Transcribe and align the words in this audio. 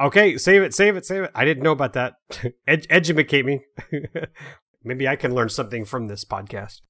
Okay, 0.00 0.38
save 0.38 0.62
it, 0.62 0.72
save 0.74 0.94
it, 0.96 1.04
save 1.04 1.24
it. 1.24 1.32
I 1.34 1.44
didn't 1.44 1.64
know 1.64 1.72
about 1.72 1.92
that. 1.94 2.14
Ed- 2.68 2.86
educate 2.88 3.44
me. 3.44 3.64
Maybe 4.84 5.08
I 5.08 5.16
can 5.16 5.34
learn 5.34 5.48
something 5.48 5.84
from 5.84 6.06
this 6.06 6.24
podcast. 6.24 6.82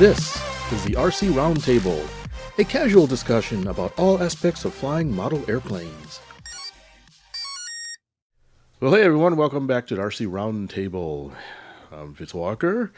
This 0.00 0.42
is 0.72 0.84
the 0.84 0.94
RC 0.94 1.30
Roundtable, 1.30 2.04
a 2.58 2.64
casual 2.64 3.06
discussion 3.06 3.68
about 3.68 3.96
all 3.96 4.20
aspects 4.20 4.64
of 4.64 4.74
flying 4.74 5.14
model 5.14 5.44
airplanes. 5.48 6.18
Well, 8.80 8.92
hey 8.92 9.02
everyone, 9.02 9.36
welcome 9.36 9.68
back 9.68 9.86
to 9.86 9.94
the 9.94 10.02
RC 10.02 10.26
Roundtable. 10.26 11.32
I'm 11.92 12.14
Fitz 12.14 12.34
Walker. 12.34 12.92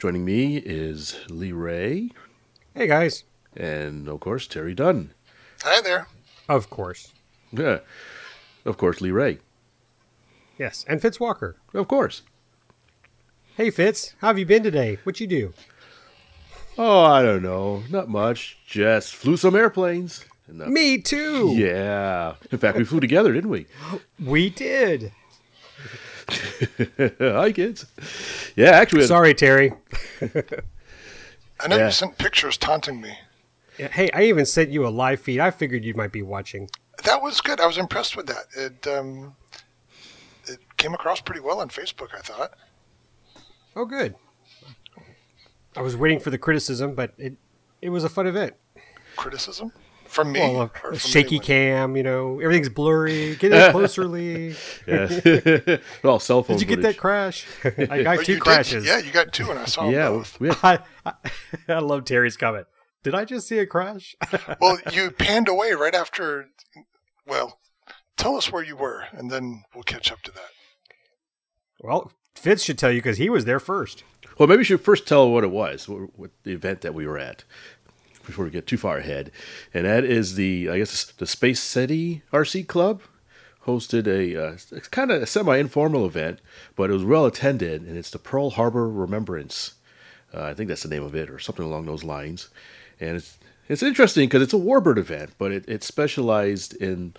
Joining 0.00 0.24
me 0.24 0.56
is 0.56 1.20
Lee 1.28 1.52
Ray 1.52 2.10
Hey 2.80 2.86
guys. 2.86 3.24
and, 3.54 4.08
of 4.08 4.20
course, 4.20 4.46
Terry 4.46 4.72
Dunn. 4.74 5.10
Hi 5.64 5.82
there. 5.82 6.06
Of 6.48 6.70
course. 6.70 7.12
Yeah, 7.52 7.80
of 8.64 8.78
course, 8.78 9.02
Lee 9.02 9.10
Ray. 9.10 9.36
Yes, 10.58 10.86
and 10.88 11.02
Fitz 11.02 11.20
Walker. 11.20 11.56
Of 11.74 11.88
course. 11.88 12.22
Hey 13.54 13.68
Fitz, 13.68 14.14
how 14.22 14.28
have 14.28 14.38
you 14.38 14.46
been 14.46 14.62
today? 14.62 14.96
What 15.04 15.20
you 15.20 15.26
do? 15.26 15.52
Oh, 16.78 17.00
I 17.04 17.20
don't 17.20 17.42
know, 17.42 17.82
not 17.90 18.08
much. 18.08 18.56
Just 18.66 19.14
flew 19.14 19.36
some 19.36 19.54
airplanes. 19.54 20.24
And, 20.48 20.62
uh, 20.62 20.66
Me 20.68 20.96
too. 21.02 21.52
Yeah. 21.54 22.36
In 22.50 22.56
fact, 22.56 22.78
we 22.78 22.84
flew 22.84 23.00
together, 23.00 23.34
didn't 23.34 23.50
we? 23.50 23.66
We 24.24 24.48
did. 24.48 25.12
Hi, 27.20 27.52
kids. 27.52 27.84
Yeah, 28.56 28.70
actually, 28.70 29.06
Sorry, 29.06 29.34
Terry. 29.34 29.74
I 31.62 31.68
know 31.68 31.76
Yeah. 31.76 31.86
you 31.86 31.92
sent 31.92 32.18
pictures 32.18 32.56
taunting 32.56 33.00
me. 33.00 33.18
Yeah, 33.78 33.88
Hey, 33.88 34.10
I 34.12 34.22
even 34.24 34.46
sent 34.46 34.70
you 34.70 34.86
a 34.86 34.90
live 34.90 35.20
feed. 35.20 35.40
I 35.40 35.50
figured 35.50 35.84
you 35.84 35.94
might 35.94 36.12
be 36.12 36.22
watching. 36.22 36.68
That 37.04 37.22
was 37.22 37.40
good. 37.40 37.60
I 37.60 37.66
was 37.66 37.78
impressed 37.78 38.16
with 38.16 38.26
that. 38.26 38.46
It 38.56 38.86
um, 38.86 39.36
it 40.46 40.58
came 40.76 40.92
across 40.92 41.20
pretty 41.20 41.40
well 41.40 41.60
on 41.60 41.68
Facebook. 41.70 42.14
I 42.14 42.20
thought. 42.20 42.52
Oh, 43.74 43.84
good. 43.86 44.14
I 45.76 45.80
was 45.82 45.96
waiting 45.96 46.18
for 46.20 46.30
the 46.30 46.38
criticism, 46.38 46.94
but 46.94 47.14
it 47.16 47.34
it 47.80 47.88
was 47.90 48.04
a 48.04 48.08
fun 48.10 48.26
event. 48.26 48.54
Criticism 49.16 49.72
from 50.10 50.32
me. 50.32 50.40
Well, 50.40 50.56
or 50.62 50.68
from 50.68 50.96
shaky 50.98 51.36
anyone? 51.36 51.44
cam, 51.46 51.96
you 51.96 52.02
know, 52.02 52.40
everything's 52.40 52.68
blurry. 52.68 53.36
Get 53.36 53.52
in 53.52 53.70
closer, 53.72 54.06
Lee. 54.06 54.54
Yeah. 54.86 55.76
well, 56.02 56.18
cell 56.18 56.42
phone 56.42 56.56
Did 56.58 56.68
you 56.68 56.76
get 56.76 56.82
that 56.82 56.96
crash? 56.98 57.46
I 57.64 58.02
got 58.02 58.16
But 58.18 58.26
two 58.26 58.32
you 58.32 58.38
did- 58.38 58.40
crashes. 58.42 58.84
yeah, 58.86 58.98
you 58.98 59.10
got 59.12 59.32
two, 59.32 59.50
and 59.50 59.58
I 59.58 59.64
saw 59.66 59.88
Yeah, 59.90 60.08
both. 60.10 60.38
we 60.40 60.48
had, 60.48 60.58
I, 60.62 60.78
I, 61.06 61.12
I 61.74 61.78
love 61.78 62.04
Terry's 62.04 62.36
comment. 62.36 62.66
Did 63.02 63.14
I 63.14 63.24
just 63.24 63.48
see 63.48 63.58
a 63.58 63.66
crash? 63.66 64.14
Well, 64.60 64.78
you 64.92 65.10
panned 65.10 65.48
away 65.48 65.72
right 65.72 65.94
after. 65.94 66.48
Well, 67.26 67.58
tell 68.18 68.36
us 68.36 68.52
where 68.52 68.62
you 68.62 68.76
were, 68.76 69.04
and 69.12 69.30
then 69.30 69.62
we'll 69.74 69.84
catch 69.84 70.12
up 70.12 70.20
to 70.22 70.32
that. 70.32 70.50
well, 71.80 72.12
Fitz 72.34 72.62
should 72.62 72.78
tell 72.78 72.90
you 72.90 72.98
because 72.98 73.18
he 73.18 73.30
was 73.30 73.44
there 73.44 73.60
first. 73.60 74.04
well, 74.38 74.46
maybe 74.48 74.58
we 74.58 74.64
should 74.64 74.80
first 74.80 75.06
tell 75.06 75.30
what 75.30 75.44
it 75.44 75.50
was, 75.50 75.88
what, 75.88 76.18
what 76.18 76.30
the 76.44 76.52
event 76.52 76.80
that 76.82 76.94
we 76.94 77.06
were 77.06 77.18
at, 77.18 77.44
before 78.24 78.44
we 78.44 78.50
get 78.50 78.66
too 78.66 78.76
far 78.76 78.98
ahead. 78.98 79.30
And 79.72 79.86
that 79.86 80.04
is 80.04 80.34
the, 80.34 80.68
I 80.70 80.78
guess, 80.78 81.06
the 81.12 81.26
Space 81.26 81.60
City 81.60 82.22
RC 82.32 82.66
Club 82.66 83.02
hosted 83.66 84.06
a 84.06 84.42
uh, 84.42 84.80
kind 84.90 85.10
of 85.10 85.22
a 85.22 85.26
semi-informal 85.26 86.06
event, 86.06 86.40
but 86.76 86.90
it 86.90 86.94
was 86.94 87.04
well 87.04 87.26
attended, 87.26 87.82
and 87.82 87.96
it's 87.96 88.10
the 88.10 88.18
Pearl 88.18 88.50
Harbor 88.50 88.88
Remembrance. 88.88 89.74
Uh, 90.32 90.44
I 90.44 90.54
think 90.54 90.68
that's 90.68 90.82
the 90.82 90.88
name 90.88 91.02
of 91.02 91.14
it, 91.14 91.28
or 91.28 91.38
something 91.38 91.64
along 91.64 91.86
those 91.86 92.04
lines. 92.04 92.48
And 92.98 93.16
it's 93.16 93.38
it's 93.68 93.82
interesting 93.84 94.28
because 94.28 94.42
it's 94.42 94.54
a 94.54 94.56
Warbird 94.56 94.98
event, 94.98 95.30
but 95.38 95.52
it, 95.52 95.68
it 95.68 95.84
specialized 95.84 96.74
in 96.74 97.14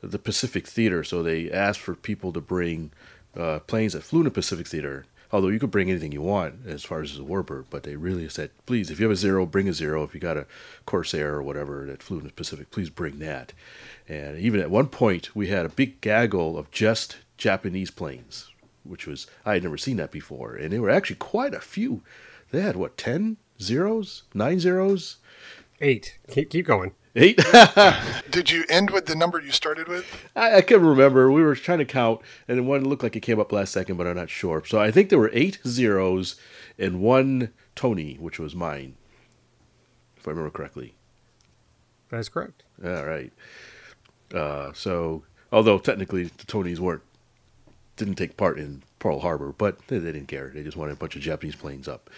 the 0.00 0.18
Pacific 0.18 0.66
Theater, 0.66 1.02
so 1.02 1.22
they 1.22 1.50
asked 1.50 1.80
for 1.80 1.96
people 1.96 2.32
to 2.32 2.40
bring 2.40 2.92
uh, 3.36 3.58
planes 3.60 3.92
that 3.94 4.04
flew 4.04 4.20
in 4.20 4.24
the 4.24 4.30
Pacific 4.30 4.68
Theater. 4.68 5.04
Although 5.32 5.48
you 5.48 5.58
could 5.58 5.70
bring 5.70 5.90
anything 5.90 6.12
you 6.12 6.22
want 6.22 6.66
as 6.66 6.84
far 6.84 7.02
as 7.02 7.16
a 7.18 7.22
Warbird, 7.22 7.66
but 7.70 7.82
they 7.82 7.96
really 7.96 8.28
said, 8.28 8.50
please, 8.64 8.90
if 8.90 9.00
you 9.00 9.04
have 9.04 9.12
a 9.12 9.16
zero, 9.16 9.46
bring 9.46 9.68
a 9.68 9.72
zero. 9.72 10.02
If 10.02 10.14
you 10.14 10.20
got 10.20 10.36
a 10.36 10.46
Corsair 10.84 11.34
or 11.34 11.42
whatever 11.42 11.84
that 11.86 12.02
flew 12.02 12.18
in 12.18 12.24
the 12.24 12.32
Pacific, 12.32 12.70
please 12.70 12.90
bring 12.90 13.18
that. 13.18 13.52
And 14.08 14.38
even 14.38 14.60
at 14.60 14.70
one 14.70 14.88
point, 14.88 15.34
we 15.34 15.48
had 15.48 15.66
a 15.66 15.70
big 15.70 16.00
gaggle 16.00 16.56
of 16.56 16.70
just 16.70 17.18
Japanese 17.36 17.90
planes, 17.90 18.50
which 18.84 19.06
was 19.06 19.26
I 19.44 19.54
had 19.54 19.64
never 19.64 19.78
seen 19.78 19.96
that 19.96 20.12
before, 20.12 20.54
and 20.54 20.72
they 20.72 20.78
were 20.78 20.90
actually 20.90 21.16
quite 21.16 21.54
a 21.54 21.60
few. 21.60 22.02
They 22.50 22.60
had 22.60 22.76
what 22.76 22.96
ten 22.96 23.36
zeros, 23.60 24.22
nine 24.32 24.60
zeros, 24.60 25.16
Eight. 25.80 26.18
Keep, 26.30 26.50
keep 26.50 26.66
going. 26.66 26.92
Eight. 27.16 27.40
Did 28.30 28.50
you 28.50 28.64
end 28.68 28.90
with 28.90 29.06
the 29.06 29.16
number 29.16 29.40
you 29.40 29.50
started 29.50 29.88
with? 29.88 30.30
I, 30.36 30.56
I 30.56 30.60
can't 30.60 30.82
remember. 30.82 31.30
We 31.32 31.42
were 31.42 31.56
trying 31.56 31.78
to 31.78 31.84
count, 31.84 32.20
and 32.46 32.58
then 32.58 32.66
one 32.66 32.84
looked 32.84 33.02
like 33.02 33.16
it 33.16 33.20
came 33.20 33.40
up 33.40 33.52
last 33.52 33.72
second, 33.72 33.96
but 33.96 34.06
I'm 34.06 34.16
not 34.16 34.30
sure. 34.30 34.62
So 34.64 34.80
I 34.80 34.90
think 34.90 35.08
there 35.08 35.18
were 35.18 35.30
eight 35.32 35.58
zeros 35.66 36.36
and 36.78 37.00
one 37.00 37.52
Tony, 37.74 38.14
which 38.14 38.38
was 38.38 38.54
mine, 38.54 38.96
if 40.16 40.26
I 40.26 40.30
remember 40.30 40.50
correctly. 40.50 40.94
That's 42.10 42.28
correct. 42.28 42.62
All 42.84 43.04
right. 43.04 43.32
Uh, 44.32 44.72
so, 44.72 45.24
although 45.52 45.78
technically 45.78 46.24
the 46.24 46.44
Tonys 46.44 46.78
weren't 46.78 47.02
didn't 47.96 48.16
take 48.16 48.36
part 48.36 48.58
in 48.58 48.82
Pearl 49.06 49.20
Harbor, 49.20 49.54
but 49.56 49.86
they, 49.86 49.98
they 49.98 50.10
didn't 50.10 50.26
care. 50.26 50.50
They 50.52 50.64
just 50.64 50.76
wanted 50.76 50.94
a 50.94 50.96
bunch 50.96 51.14
of 51.14 51.22
Japanese 51.22 51.54
planes 51.54 51.86
up. 51.86 52.10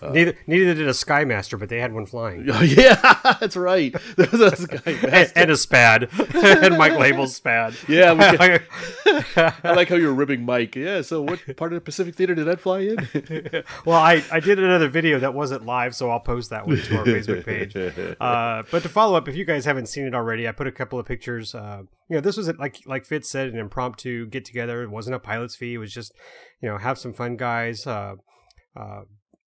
neither 0.00 0.36
neither 0.46 0.74
did 0.74 0.86
a 0.86 0.92
Skymaster, 0.92 1.58
but 1.58 1.68
they 1.68 1.80
had 1.80 1.92
one 1.92 2.06
flying. 2.06 2.48
Oh, 2.48 2.60
yeah, 2.62 3.18
that's 3.40 3.56
right. 3.56 3.92
There 4.16 4.28
was 4.30 4.62
a 4.62 4.66
guy. 4.66 5.30
and, 5.34 5.50
a 5.50 5.54
SPAD. 5.54 6.62
and 6.64 6.78
Mike 6.78 6.98
Label's 6.98 7.40
SPAD. 7.40 7.88
Yeah, 7.88 8.12
I 9.64 9.72
like 9.72 9.88
how 9.88 9.96
you're 9.96 10.12
ribbing 10.12 10.44
Mike. 10.44 10.76
Yeah. 10.76 11.02
So, 11.02 11.22
what 11.22 11.40
part 11.56 11.72
of 11.72 11.76
the 11.76 11.80
Pacific 11.80 12.14
Theater 12.14 12.36
did 12.36 12.46
that 12.46 12.60
fly 12.60 12.80
in? 12.80 13.64
well, 13.84 13.98
I, 13.98 14.22
I 14.30 14.38
did 14.38 14.60
another 14.60 14.88
video 14.88 15.18
that 15.18 15.34
wasn't 15.34 15.66
live, 15.66 15.96
so 15.96 16.10
I'll 16.10 16.20
post 16.20 16.50
that 16.50 16.66
one 16.66 16.76
to 16.76 16.96
our 16.98 17.04
Facebook 17.04 17.44
page. 17.44 17.74
Uh, 18.20 18.62
but 18.70 18.82
to 18.82 18.88
follow 18.88 19.16
up, 19.16 19.26
if 19.26 19.34
you 19.34 19.44
guys 19.44 19.64
haven't 19.64 19.86
seen 19.86 20.06
it 20.06 20.14
already, 20.14 20.46
I 20.46 20.52
put 20.52 20.68
a 20.68 20.72
couple 20.72 20.98
of 20.98 21.06
pictures. 21.06 21.54
Uh, 21.54 21.82
you 22.10 22.16
know, 22.16 22.20
this 22.20 22.36
was 22.36 22.52
like 22.58 22.80
like 22.86 23.06
Fitz 23.06 23.30
said, 23.30 23.48
an 23.48 23.58
impromptu 23.58 24.26
get 24.26 24.44
together. 24.44 24.82
It 24.82 24.90
wasn't 24.90 25.14
a 25.14 25.20
pilot's 25.20 25.54
fee. 25.54 25.74
It 25.74 25.78
was 25.78 25.94
just 25.94 26.12
you 26.60 26.68
know 26.68 26.78
have 26.78 26.98
some 26.98 27.12
fun, 27.12 27.36
guys. 27.36 27.86
Uh, 27.86 28.16
uh, 28.76 29.02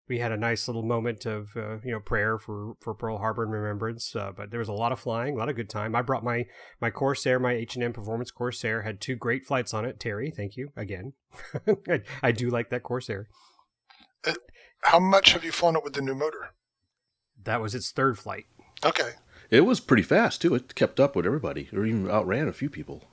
we 0.10 0.20
had 0.20 0.32
a 0.32 0.38
nice 0.38 0.68
little 0.68 0.84
moment 0.84 1.26
of 1.26 1.50
uh, 1.56 1.78
you 1.84 1.92
know 1.92 2.00
prayer 2.00 2.38
for 2.38 2.74
for 2.82 2.94
Pearl 2.94 3.18
Harbor 3.18 3.44
and 3.44 3.52
remembrance. 3.52 4.16
Uh, 4.16 4.32
but 4.36 4.52
there 4.52 4.60
was 4.60 4.68
a 4.68 4.74
lot 4.74 4.92
of 4.92 5.00
flying, 5.00 5.36
a 5.36 5.38
lot 5.38 5.50
of 5.50 5.56
good 5.56 5.70
time. 5.70 5.96
I 5.96 6.02
brought 6.02 6.24
my 6.24 6.46
my 6.82 6.90
Corsair, 6.90 7.40
my 7.40 7.54
H 7.54 7.76
and 7.76 7.84
M 7.84 7.94
Performance 7.94 8.32
Corsair, 8.32 8.82
had 8.82 9.00
two 9.00 9.16
great 9.16 9.46
flights 9.46 9.74
on 9.74 9.86
it. 9.86 10.00
Terry, 10.00 10.32
thank 10.32 10.58
you 10.58 10.72
again. 10.76 11.14
I, 11.90 12.02
I 12.22 12.32
do 12.32 12.50
like 12.50 12.70
that 12.70 12.84
Corsair. 12.84 13.28
How 14.84 15.00
much 15.00 15.34
have 15.34 15.46
you 15.46 15.52
flown 15.52 15.76
it 15.76 15.84
with 15.84 15.94
the 15.94 16.02
new 16.02 16.16
motor? 16.16 16.50
That 17.42 17.62
was 17.62 17.74
its 17.74 17.92
third 17.92 18.18
flight. 18.18 18.46
Okay. 18.86 19.12
It 19.50 19.62
was 19.62 19.80
pretty 19.80 20.04
fast 20.04 20.42
too. 20.42 20.56
It 20.56 20.76
kept 20.76 21.00
up 21.00 21.16
with 21.16 21.26
everybody, 21.26 21.70
or 21.74 21.86
even 21.86 22.10
outran 22.10 22.48
a 22.48 22.54
few 22.54 22.70
people. 22.70 23.06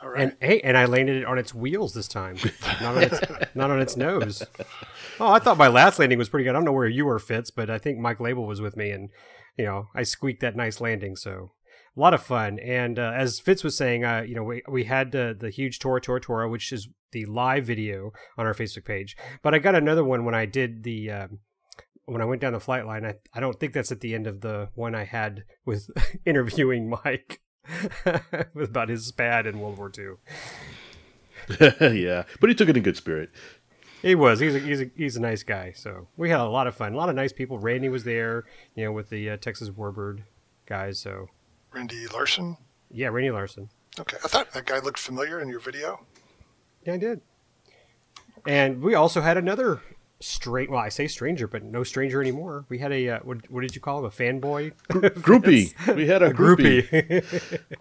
All 0.00 0.10
right. 0.10 0.22
And 0.22 0.36
hey, 0.40 0.60
and 0.60 0.76
I 0.76 0.84
landed 0.84 1.16
it 1.16 1.24
on 1.24 1.38
its 1.38 1.52
wheels 1.52 1.92
this 1.92 2.06
time, 2.06 2.36
not 2.80 2.96
on 2.96 3.02
its 3.02 3.20
not 3.54 3.70
on 3.70 3.80
its 3.80 3.96
nose. 3.96 4.44
Oh, 5.18 5.28
I 5.28 5.40
thought 5.40 5.58
my 5.58 5.68
last 5.68 5.98
landing 5.98 6.18
was 6.18 6.28
pretty 6.28 6.44
good. 6.44 6.50
I 6.50 6.52
don't 6.52 6.64
know 6.64 6.72
where 6.72 6.86
you 6.86 7.04
were, 7.04 7.18
Fitz, 7.18 7.50
but 7.50 7.68
I 7.68 7.78
think 7.78 7.98
Mike 7.98 8.20
Label 8.20 8.46
was 8.46 8.60
with 8.60 8.76
me, 8.76 8.90
and 8.90 9.10
you 9.56 9.64
know 9.64 9.88
I 9.94 10.04
squeaked 10.04 10.40
that 10.42 10.54
nice 10.54 10.80
landing. 10.80 11.16
So 11.16 11.50
a 11.96 12.00
lot 12.00 12.14
of 12.14 12.22
fun. 12.22 12.60
And 12.60 12.98
uh, 12.98 13.12
as 13.14 13.40
Fitz 13.40 13.64
was 13.64 13.76
saying, 13.76 14.04
uh, 14.04 14.22
you 14.26 14.36
know 14.36 14.44
we 14.44 14.62
we 14.68 14.84
had 14.84 15.14
uh, 15.16 15.34
the 15.38 15.50
huge 15.50 15.80
Tora 15.80 16.00
Tora 16.00 16.20
Tora, 16.20 16.48
which 16.48 16.72
is 16.72 16.88
the 17.10 17.26
live 17.26 17.64
video 17.64 18.12
on 18.36 18.46
our 18.46 18.54
Facebook 18.54 18.84
page. 18.84 19.16
But 19.42 19.54
I 19.54 19.58
got 19.58 19.74
another 19.74 20.04
one 20.04 20.24
when 20.24 20.34
I 20.34 20.46
did 20.46 20.84
the. 20.84 21.10
Um, 21.10 21.38
when 22.04 22.22
I 22.22 22.24
went 22.24 22.40
down 22.40 22.54
the 22.54 22.60
flight 22.60 22.86
line, 22.86 23.04
I, 23.04 23.16
I 23.34 23.40
don't 23.40 23.60
think 23.60 23.74
that's 23.74 23.92
at 23.92 24.00
the 24.00 24.14
end 24.14 24.26
of 24.26 24.40
the 24.40 24.70
one 24.74 24.94
I 24.94 25.04
had 25.04 25.44
with 25.66 25.90
interviewing 26.24 26.88
Mike 26.88 27.42
about 28.54 28.88
his 28.88 29.06
SPAD 29.06 29.46
in 29.46 29.60
World 29.60 29.78
War 29.78 29.90
II. 29.96 30.14
yeah, 31.98 32.24
but 32.40 32.50
he 32.50 32.54
took 32.54 32.68
it 32.68 32.76
in 32.76 32.82
good 32.82 32.96
spirit. 32.96 33.30
He 34.02 34.14
was. 34.14 34.40
He's 34.40 34.54
a, 34.54 34.58
he's 34.58 34.80
a 34.80 34.90
he's 34.96 35.16
a 35.16 35.20
nice 35.20 35.42
guy. 35.42 35.72
So 35.74 36.08
we 36.16 36.30
had 36.30 36.40
a 36.40 36.44
lot 36.44 36.66
of 36.66 36.74
fun. 36.74 36.92
A 36.92 36.96
lot 36.96 37.08
of 37.08 37.16
nice 37.16 37.32
people. 37.32 37.58
Randy 37.58 37.88
was 37.88 38.04
there, 38.04 38.44
you 38.74 38.84
know, 38.84 38.92
with 38.92 39.10
the 39.10 39.30
uh, 39.30 39.36
Texas 39.38 39.70
Warbird 39.70 40.22
guys. 40.66 41.00
So 41.00 41.28
Randy 41.72 42.06
Larson. 42.06 42.56
yeah, 42.90 43.08
Randy 43.08 43.30
Larson. 43.30 43.70
Okay. 43.98 44.16
I 44.24 44.28
thought 44.28 44.52
that 44.52 44.66
guy 44.66 44.78
looked 44.78 44.98
familiar 44.98 45.40
in 45.40 45.48
your 45.48 45.58
video. 45.60 46.00
Yeah, 46.86 46.94
I 46.94 46.98
did. 46.98 47.20
And 48.46 48.80
we 48.80 48.94
also 48.94 49.20
had 49.20 49.36
another 49.36 49.80
strange. 50.20 50.70
Well, 50.70 50.80
I 50.80 50.88
say 50.88 51.06
stranger, 51.06 51.46
but 51.46 51.62
no 51.62 51.84
stranger 51.84 52.20
anymore. 52.20 52.64
We 52.68 52.78
had 52.78 52.92
a 52.92 53.08
uh, 53.08 53.18
what, 53.20 53.50
what 53.50 53.60
did 53.62 53.74
you 53.74 53.80
call 53.80 54.00
him? 54.00 54.04
A 54.06 54.10
fanboy 54.10 54.72
Groupie. 54.88 55.94
We 55.94 56.06
had 56.06 56.22
a 56.22 56.32
groupie. 56.32 56.88
groupie. 56.88 57.60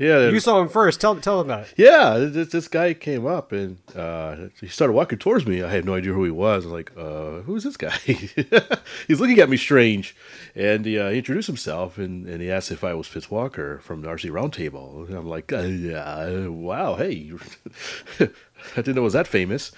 Yeah, 0.00 0.28
You 0.28 0.38
saw 0.38 0.60
him 0.60 0.68
first. 0.68 1.00
Tell 1.00 1.16
tell 1.16 1.40
him 1.40 1.48
about 1.48 1.64
it. 1.66 1.74
Yeah, 1.76 2.18
this, 2.18 2.52
this 2.52 2.68
guy 2.68 2.94
came 2.94 3.26
up 3.26 3.50
and 3.50 3.78
uh, 3.96 4.36
he 4.60 4.68
started 4.68 4.92
walking 4.92 5.18
towards 5.18 5.44
me. 5.44 5.60
I 5.60 5.68
had 5.68 5.84
no 5.84 5.94
idea 5.94 6.12
who 6.12 6.22
he 6.22 6.30
was. 6.30 6.64
I'm 6.64 6.70
like, 6.70 6.92
uh, 6.96 7.40
who's 7.40 7.64
this 7.64 7.76
guy? 7.76 7.96
He's 9.08 9.18
looking 9.20 9.40
at 9.40 9.48
me 9.48 9.56
strange. 9.56 10.14
And 10.54 10.86
he, 10.86 10.96
uh, 11.00 11.10
he 11.10 11.18
introduced 11.18 11.48
himself 11.48 11.98
and, 11.98 12.28
and 12.28 12.40
he 12.40 12.48
asked 12.48 12.70
if 12.70 12.84
I 12.84 12.94
was 12.94 13.08
Fitz 13.08 13.28
Walker 13.28 13.80
from 13.80 14.02
the 14.02 14.08
RC 14.08 14.30
Roundtable. 14.30 15.08
And 15.08 15.16
I'm 15.16 15.26
like, 15.26 15.52
uh, 15.52 15.62
yeah, 15.62 16.46
wow, 16.46 16.94
hey. 16.94 17.32
I 18.20 18.26
didn't 18.76 18.94
know 18.94 19.00
it 19.00 19.04
was 19.04 19.14
that 19.14 19.26
famous. 19.26 19.72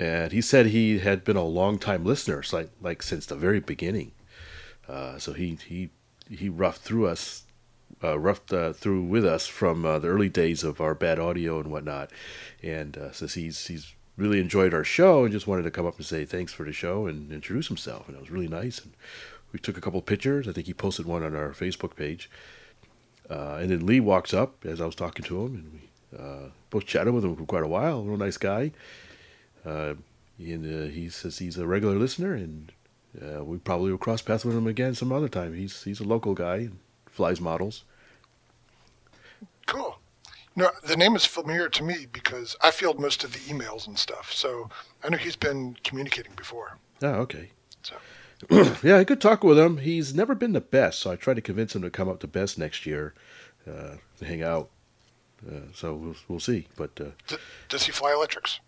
And 0.00 0.32
he 0.32 0.40
said 0.40 0.66
he 0.66 0.98
had 0.98 1.22
been 1.24 1.36
a 1.36 1.44
long 1.44 1.78
time 1.78 2.04
listener, 2.04 2.42
so 2.42 2.56
like, 2.56 2.70
like 2.80 3.02
since 3.02 3.26
the 3.26 3.36
very 3.36 3.60
beginning. 3.60 4.12
Uh, 4.88 5.18
so 5.18 5.34
he, 5.34 5.58
he, 5.68 5.90
he 6.28 6.48
roughed 6.48 6.80
through 6.80 7.06
us 7.06 7.44
uh, 8.02 8.18
roughed 8.18 8.52
uh, 8.52 8.72
through 8.72 9.02
with 9.02 9.24
us 9.24 9.46
from 9.46 9.84
uh, 9.84 9.98
the 9.98 10.08
early 10.08 10.28
days 10.28 10.64
of 10.64 10.80
our 10.80 10.94
bad 10.94 11.18
audio 11.18 11.60
and 11.60 11.70
whatnot, 11.70 12.10
and 12.62 12.96
uh, 12.96 13.12
says 13.12 13.34
he's 13.34 13.66
he's 13.66 13.94
really 14.16 14.40
enjoyed 14.40 14.74
our 14.74 14.84
show 14.84 15.24
and 15.24 15.32
just 15.32 15.46
wanted 15.46 15.62
to 15.62 15.70
come 15.70 15.86
up 15.86 15.96
and 15.96 16.06
say 16.06 16.24
thanks 16.24 16.52
for 16.52 16.64
the 16.64 16.72
show 16.72 17.06
and 17.06 17.32
introduce 17.32 17.68
himself, 17.68 18.08
and 18.08 18.16
it 18.16 18.20
was 18.20 18.30
really 18.30 18.48
nice. 18.48 18.80
And 18.80 18.92
we 19.52 19.58
took 19.58 19.76
a 19.76 19.80
couple 19.80 20.00
pictures. 20.02 20.48
I 20.48 20.52
think 20.52 20.66
he 20.66 20.74
posted 20.74 21.06
one 21.06 21.22
on 21.22 21.34
our 21.34 21.50
Facebook 21.50 21.96
page. 21.96 22.30
Uh, 23.28 23.58
and 23.60 23.70
then 23.70 23.86
Lee 23.86 24.00
walks 24.00 24.34
up 24.34 24.64
as 24.64 24.80
I 24.80 24.86
was 24.86 24.94
talking 24.94 25.24
to 25.26 25.46
him, 25.46 25.54
and 25.54 25.72
we 25.72 26.50
both 26.70 26.86
chatted 26.86 27.14
with 27.14 27.24
him 27.24 27.36
for 27.36 27.44
quite 27.44 27.62
a 27.62 27.68
while. 27.68 28.00
A 28.00 28.02
real 28.02 28.16
nice 28.16 28.36
guy. 28.36 28.72
Uh, 29.64 29.94
and 30.38 30.64
uh, 30.64 30.90
he 30.90 31.08
says 31.08 31.38
he's 31.38 31.58
a 31.58 31.66
regular 31.66 31.96
listener, 31.96 32.34
and 32.34 32.72
uh, 33.20 33.44
we 33.44 33.58
probably 33.58 33.90
will 33.90 33.98
cross 33.98 34.22
paths 34.22 34.44
with 34.44 34.56
him 34.56 34.66
again 34.66 34.94
some 34.94 35.12
other 35.12 35.28
time. 35.28 35.54
He's 35.54 35.82
he's 35.82 36.00
a 36.00 36.04
local 36.04 36.34
guy 36.34 36.56
and 36.56 36.78
flies 37.06 37.40
models. 37.40 37.84
Cool. 39.66 39.98
No, 40.56 40.70
the 40.82 40.96
name 40.96 41.14
is 41.14 41.24
familiar 41.24 41.68
to 41.68 41.84
me 41.84 42.06
because 42.12 42.56
I 42.62 42.70
field 42.70 42.98
most 42.98 43.22
of 43.22 43.32
the 43.32 43.38
emails 43.38 43.86
and 43.86 43.98
stuff. 43.98 44.32
So 44.32 44.68
I 45.04 45.08
know 45.08 45.16
he's 45.16 45.36
been 45.36 45.76
communicating 45.84 46.32
before. 46.36 46.78
Oh, 47.02 47.14
okay. 47.26 47.50
So 47.82 47.96
yeah, 48.82 48.96
I 48.96 49.04
could 49.04 49.20
talk 49.20 49.44
with 49.44 49.58
him. 49.58 49.78
He's 49.78 50.14
never 50.14 50.34
been 50.34 50.52
the 50.52 50.60
best, 50.60 51.00
so 51.00 51.10
I 51.10 51.16
try 51.16 51.34
to 51.34 51.40
convince 51.40 51.74
him 51.74 51.82
to 51.82 51.90
come 51.90 52.08
up 52.08 52.20
to 52.20 52.26
best 52.26 52.58
next 52.58 52.86
year 52.86 53.14
uh, 53.68 53.96
to 54.18 54.24
hang 54.24 54.42
out. 54.42 54.70
Uh, 55.46 55.60
so 55.72 55.94
we'll 55.94 56.16
we'll 56.28 56.40
see. 56.40 56.66
But 56.76 56.90
uh, 57.00 57.10
d- 57.28 57.36
does 57.68 57.84
he 57.84 57.92
fly 57.92 58.12
electrics? 58.12 58.60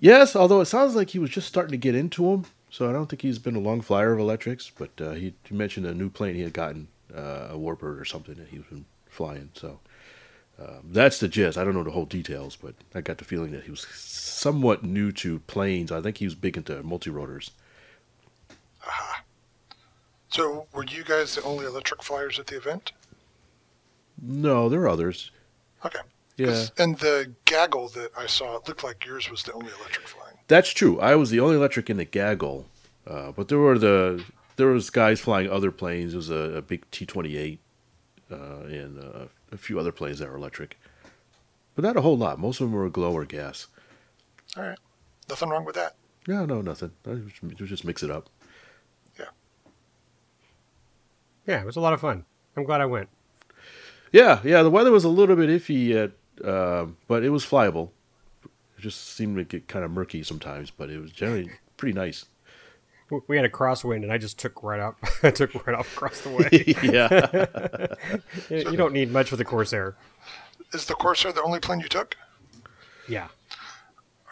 Yes, 0.00 0.36
although 0.36 0.60
it 0.60 0.66
sounds 0.66 0.94
like 0.94 1.10
he 1.10 1.18
was 1.18 1.30
just 1.30 1.48
starting 1.48 1.72
to 1.72 1.76
get 1.76 1.94
into 1.94 2.30
them, 2.30 2.46
so 2.70 2.88
I 2.88 2.92
don't 2.92 3.06
think 3.06 3.22
he's 3.22 3.38
been 3.38 3.56
a 3.56 3.60
long 3.60 3.80
flyer 3.80 4.12
of 4.12 4.18
electrics. 4.18 4.70
But 4.76 4.90
uh, 5.00 5.12
he, 5.12 5.34
he 5.44 5.54
mentioned 5.54 5.86
a 5.86 5.94
new 5.94 6.10
plane 6.10 6.34
he 6.34 6.42
had 6.42 6.52
gotten, 6.52 6.88
uh, 7.14 7.48
a 7.50 7.56
Warbird 7.56 8.00
or 8.00 8.04
something 8.04 8.34
that 8.36 8.48
he 8.48 8.58
was 8.58 8.66
been 8.66 8.84
flying. 9.06 9.50
So 9.54 9.80
um, 10.60 10.90
that's 10.90 11.18
the 11.18 11.28
gist. 11.28 11.58
I 11.58 11.64
don't 11.64 11.74
know 11.74 11.84
the 11.84 11.90
whole 11.90 12.04
details, 12.04 12.56
but 12.56 12.74
I 12.94 13.00
got 13.00 13.18
the 13.18 13.24
feeling 13.24 13.52
that 13.52 13.64
he 13.64 13.70
was 13.70 13.86
somewhat 13.88 14.82
new 14.82 15.12
to 15.12 15.38
planes. 15.40 15.92
I 15.92 16.00
think 16.00 16.18
he 16.18 16.24
was 16.24 16.34
big 16.34 16.56
into 16.56 16.82
multi 16.82 17.10
rotors. 17.10 17.50
So 20.30 20.66
were 20.72 20.84
you 20.84 21.04
guys 21.04 21.34
the 21.34 21.42
only 21.42 21.64
electric 21.64 22.02
flyers 22.02 22.38
at 22.38 22.46
the 22.46 22.56
event? 22.56 22.92
No, 24.20 24.68
there 24.68 24.82
are 24.82 24.88
others. 24.88 25.30
Okay. 25.84 26.00
Yeah. 26.38 26.46
'Cause- 26.46 26.72
And 26.78 26.98
the 27.00 27.34
gaggle 27.44 27.88
that 27.90 28.12
I 28.16 28.26
saw, 28.26 28.56
it 28.56 28.66
looked 28.68 28.82
like 28.84 29.04
yours 29.04 29.28
was 29.30 29.42
the 29.42 29.52
only 29.52 29.70
electric 29.78 30.06
flying. 30.08 30.36
That's 30.46 30.70
true. 30.70 30.98
I 31.00 31.14
was 31.16 31.28
the 31.30 31.40
only 31.40 31.56
electric 31.56 31.90
in 31.90 31.98
the 31.98 32.04
gaggle, 32.06 32.66
uh, 33.06 33.32
but 33.32 33.48
there 33.48 33.58
were 33.58 33.78
the 33.78 34.24
there 34.56 34.68
was 34.68 34.88
guys 34.90 35.20
flying 35.20 35.50
other 35.50 35.70
planes. 35.70 36.12
There 36.12 36.16
was 36.18 36.30
a, 36.30 36.56
a 36.58 36.62
big 36.62 36.90
T 36.90 37.04
twenty 37.04 37.36
eight 37.36 37.60
uh, 38.30 38.62
and 38.64 38.98
uh, 38.98 39.26
a 39.52 39.56
few 39.58 39.78
other 39.78 39.92
planes 39.92 40.20
that 40.20 40.28
were 40.30 40.36
electric, 40.36 40.78
but 41.74 41.84
not 41.84 41.96
a 41.96 42.00
whole 42.00 42.16
lot. 42.16 42.38
Most 42.38 42.60
of 42.60 42.66
them 42.70 42.72
were 42.78 42.88
glow 42.88 43.12
or 43.12 43.24
gas. 43.26 43.66
All 44.56 44.62
right. 44.62 44.78
Nothing 45.28 45.50
wrong 45.50 45.64
with 45.66 45.74
that. 45.74 45.96
No, 46.26 46.46
no, 46.46 46.62
nothing. 46.62 46.92
I 47.06 47.14
just, 47.16 47.56
just 47.68 47.84
mix 47.84 48.02
it 48.02 48.10
up. 48.10 48.28
Yeah. 49.18 49.26
Yeah, 51.46 51.60
it 51.60 51.66
was 51.66 51.76
a 51.76 51.80
lot 51.80 51.92
of 51.94 52.00
fun. 52.00 52.24
I'm 52.56 52.64
glad 52.64 52.80
I 52.80 52.86
went. 52.86 53.08
Yeah, 54.12 54.40
yeah. 54.44 54.62
The 54.62 54.70
weather 54.70 54.90
was 54.90 55.04
a 55.04 55.08
little 55.08 55.36
bit 55.36 55.48
iffy, 55.50 55.94
at, 55.94 56.12
uh, 56.44 56.86
but 57.06 57.24
it 57.24 57.30
was 57.30 57.44
flyable. 57.44 57.90
It 58.44 58.82
just 58.82 59.16
seemed 59.16 59.36
to 59.36 59.44
get 59.44 59.68
kind 59.68 59.84
of 59.84 59.90
murky 59.90 60.22
sometimes, 60.22 60.70
but 60.70 60.90
it 60.90 61.00
was 61.00 61.10
generally 61.10 61.50
pretty 61.76 61.94
nice. 61.94 62.26
We 63.26 63.36
had 63.36 63.46
a 63.46 63.50
crosswind, 63.50 64.02
and 64.02 64.12
I 64.12 64.18
just 64.18 64.38
took 64.38 64.62
right 64.62 64.80
up. 64.80 64.98
I 65.22 65.30
took 65.30 65.66
right 65.66 65.76
off 65.76 65.92
across 65.96 66.20
the 66.20 66.28
way. 66.28 66.48
yeah. 68.50 68.54
you 68.64 68.70
you 68.70 68.76
don't 68.76 68.92
need 68.92 69.10
much 69.10 69.30
for 69.30 69.36
the 69.36 69.44
Corsair. 69.44 69.96
Is 70.72 70.84
the 70.84 70.94
Corsair 70.94 71.32
the 71.32 71.42
only 71.42 71.60
plane 71.60 71.80
you 71.80 71.88
took? 71.88 72.16
Yeah. 73.08 73.28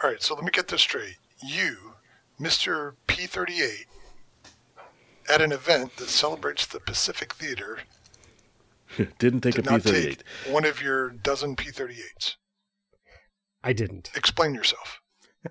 All 0.03 0.11
right, 0.11 0.23
so 0.23 0.35
let 0.35 0.45
me 0.45 0.51
get 0.51 0.69
this 0.69 0.83
straight. 0.83 1.17
You, 1.43 1.95
Mr. 2.39 2.93
P 3.07 3.25
38, 3.27 3.87
at 5.31 5.41
an 5.41 5.53
event 5.53 5.97
that 5.97 6.09
celebrates 6.09 6.67
the 6.67 6.81
Pacific 6.81 7.33
Theater, 7.33 7.81
Didn't 9.19 9.41
take 9.41 9.55
did 9.55 9.67
a 9.67 9.71
not 9.71 9.83
P 9.83 9.91
thirty 9.91 10.09
eight. 10.09 10.25
one 10.49 10.65
of 10.65 10.83
your 10.83 11.11
dozen 11.11 11.57
P 11.57 11.71
38s. 11.71 12.35
I 13.63 13.73
didn't. 13.73 14.11
Explain 14.15 14.55
yourself. 14.55 15.01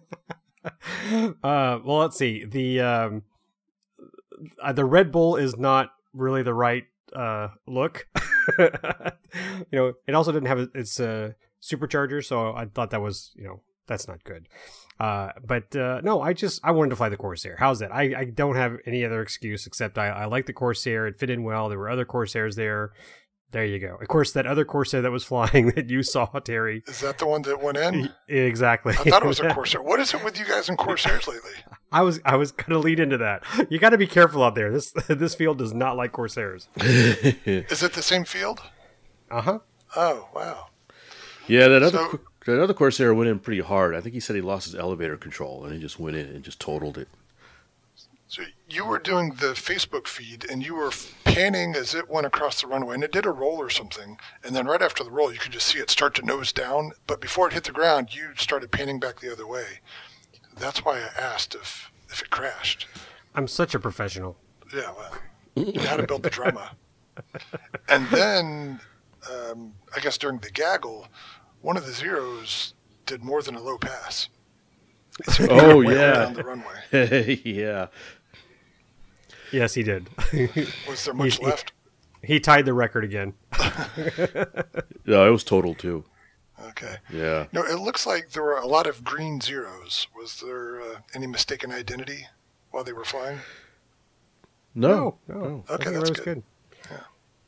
Uh, 1.43 1.77
well, 1.85 1.99
let's 1.99 2.17
see. 2.17 2.43
The 2.43 2.81
um, 2.81 3.21
uh, 4.61 4.73
the 4.73 4.83
Red 4.83 5.11
Bull 5.11 5.35
is 5.35 5.55
not 5.57 5.91
really 6.11 6.41
the 6.41 6.55
right 6.55 6.85
uh, 7.15 7.49
look. 7.67 8.07
you 8.59 8.69
know, 9.71 9.93
it 10.07 10.15
also 10.15 10.31
didn't 10.31 10.47
have 10.47 10.69
its 10.73 10.99
uh, 10.99 11.33
supercharger, 11.61 12.25
so 12.25 12.51
I 12.51 12.65
thought 12.65 12.89
that 12.89 13.01
was 13.01 13.31
you 13.35 13.43
know 13.43 13.61
that's 13.87 14.07
not 14.07 14.23
good. 14.23 14.47
Uh, 14.99 15.29
but 15.45 15.75
uh, 15.75 16.01
no, 16.03 16.21
I 16.21 16.33
just 16.33 16.61
I 16.63 16.71
wanted 16.71 16.89
to 16.89 16.95
fly 16.95 17.09
the 17.09 17.17
Corsair. 17.17 17.57
How's 17.59 17.79
that? 17.79 17.93
I, 17.93 18.21
I 18.21 18.25
don't 18.25 18.55
have 18.55 18.77
any 18.87 19.05
other 19.05 19.21
excuse 19.21 19.67
except 19.67 19.97
I, 19.97 20.07
I 20.07 20.25
like 20.25 20.45
the 20.47 20.53
Corsair. 20.53 21.05
It 21.05 21.19
fit 21.19 21.29
in 21.29 21.43
well. 21.43 21.69
There 21.69 21.77
were 21.77 21.89
other 21.89 22.05
Corsairs 22.05 22.55
there. 22.55 22.91
There 23.51 23.63
you 23.65 23.79
go. 23.79 23.95
Of 24.01 24.07
course, 24.09 24.31
that 24.33 24.45
other 24.45 24.65
Corsair 24.65 25.01
that 25.01 25.11
was 25.11 25.23
flying 25.23 25.69
that 25.75 25.89
you 25.89 26.03
saw, 26.03 26.25
Terry. 26.25 26.83
Is 26.87 26.99
that 27.01 27.19
the 27.19 27.25
one 27.27 27.41
that 27.43 27.61
went 27.61 27.77
in? 27.77 28.09
Exactly. 28.27 28.93
I 28.93 29.03
thought 29.09 29.23
it 29.23 29.27
was 29.27 29.39
a 29.39 29.49
Corsair. 29.53 29.81
What 29.81 29.99
is 29.99 30.13
it 30.13 30.23
with 30.23 30.37
you 30.37 30.45
guys 30.45 30.67
and 30.67 30.77
Corsairs 30.77 31.27
lately? 31.27 31.51
I 31.91 32.01
was 32.01 32.19
I 32.25 32.35
was 32.35 32.51
gonna 32.51 32.79
lead 32.79 32.99
into 32.99 33.17
that. 33.19 33.43
You 33.69 33.79
got 33.79 33.91
to 33.91 33.97
be 33.97 34.07
careful 34.07 34.43
out 34.43 34.55
there. 34.55 34.71
This 34.71 34.91
this 35.07 35.35
field 35.35 35.57
does 35.57 35.73
not 35.73 35.95
like 35.95 36.11
Corsairs. 36.11 36.67
Is 36.75 37.81
it 37.83 37.93
the 37.93 38.01
same 38.01 38.25
field? 38.25 38.61
Uh 39.31 39.41
huh. 39.41 39.59
Oh, 39.95 40.27
wow. 40.35 40.67
Yeah, 41.47 41.67
that 41.69 41.83
other 41.83 41.97
So- 41.97 42.19
that 42.45 42.61
other 42.61 42.73
Corsair 42.73 43.13
went 43.13 43.29
in 43.29 43.39
pretty 43.39 43.61
hard. 43.61 43.95
I 43.95 44.01
think 44.01 44.13
he 44.13 44.19
said 44.19 44.35
he 44.35 44.41
lost 44.41 44.65
his 44.65 44.75
elevator 44.75 45.17
control 45.17 45.63
and 45.63 45.73
he 45.73 45.79
just 45.79 45.99
went 45.99 46.15
in 46.17 46.27
and 46.27 46.43
just 46.43 46.59
totaled 46.59 46.97
it. 46.97 47.07
So 48.27 48.43
you 48.67 48.85
were 48.85 48.99
doing 48.99 49.29
the 49.29 49.53
Facebook 49.53 50.07
feed 50.07 50.45
and 50.49 50.65
you 50.65 50.75
were 50.75 50.91
panning 51.23 51.75
as 51.75 51.93
it 51.93 52.09
went 52.09 52.25
across 52.25 52.61
the 52.61 52.67
runway 52.67 52.95
and 52.95 53.03
it 53.03 53.11
did 53.11 53.25
a 53.25 53.31
roll 53.31 53.57
or 53.57 53.69
something. 53.69 54.17
And 54.43 54.55
then 54.55 54.65
right 54.65 54.81
after 54.81 55.03
the 55.03 55.11
roll, 55.11 55.31
you 55.31 55.39
could 55.39 55.51
just 55.51 55.67
see 55.67 55.79
it 55.79 55.89
start 55.89 56.15
to 56.15 56.25
nose 56.25 56.51
down. 56.51 56.91
But 57.07 57.21
before 57.21 57.47
it 57.47 57.53
hit 57.53 57.65
the 57.65 57.71
ground, 57.71 58.15
you 58.15 58.29
started 58.35 58.71
panning 58.71 58.99
back 58.99 59.19
the 59.19 59.31
other 59.31 59.45
way. 59.45 59.79
That's 60.57 60.83
why 60.83 60.99
I 60.99 61.21
asked 61.21 61.53
if, 61.55 61.91
if 62.09 62.21
it 62.21 62.29
crashed. 62.29 62.87
I'm 63.35 63.47
such 63.47 63.75
a 63.75 63.79
professional. 63.79 64.37
Yeah, 64.73 64.91
well, 64.97 65.13
you 65.55 65.73
know 65.73 65.81
how 65.83 65.97
to 65.97 66.07
build 66.07 66.23
the 66.23 66.29
drama. 66.29 66.71
And 67.87 68.07
then, 68.07 68.79
um, 69.31 69.73
I 69.95 69.99
guess 69.99 70.17
during 70.17 70.39
the 70.39 70.49
gaggle, 70.49 71.07
one 71.61 71.77
of 71.77 71.85
the 71.85 71.93
zeros 71.93 72.73
did 73.05 73.23
more 73.23 73.41
than 73.41 73.55
a 73.55 73.61
low 73.61 73.77
pass. 73.77 74.27
It 75.19 75.29
seemed 75.31 75.49
to 75.49 75.55
Oh, 75.61 75.81
yeah. 75.81 76.25
the 76.33 76.43
runway. 76.43 77.41
yeah. 77.45 77.87
Yes, 79.51 79.73
he 79.73 79.83
did. 79.83 80.07
Was 80.89 81.05
there 81.05 81.13
much 81.13 81.37
He- 81.37 81.45
left? 81.45 81.71
he 82.23 82.39
tied 82.39 82.65
the 82.65 82.73
record 82.73 83.03
again. 83.03 83.33
Yeah, 85.07 85.27
it 85.27 85.29
was 85.31 85.43
total 85.43 85.75
too. 85.75 86.03
Okay. 86.69 86.95
Yeah. 87.13 87.45
No, 87.53 87.63
it 87.63 87.79
looks 87.79 88.07
like 88.07 88.31
there 88.31 88.41
were 88.41 88.57
a 88.57 88.65
lot 88.65 88.87
of 88.87 89.03
green 89.03 89.39
zeros. 89.39 90.07
Was 90.17 90.41
there 90.43 90.81
uh, 90.81 90.95
any 91.13 91.27
mistaken 91.27 91.71
identity 91.71 92.25
while 92.71 92.83
they 92.83 92.91
were 92.93 93.05
flying? 93.05 93.39
No. 94.73 95.17
no. 95.27 95.35
no. 95.35 95.63
Okay, 95.69 95.91
that's 95.91 95.93
that 95.93 95.99
was 96.01 96.09
good. 96.11 96.43
good. 96.89 96.99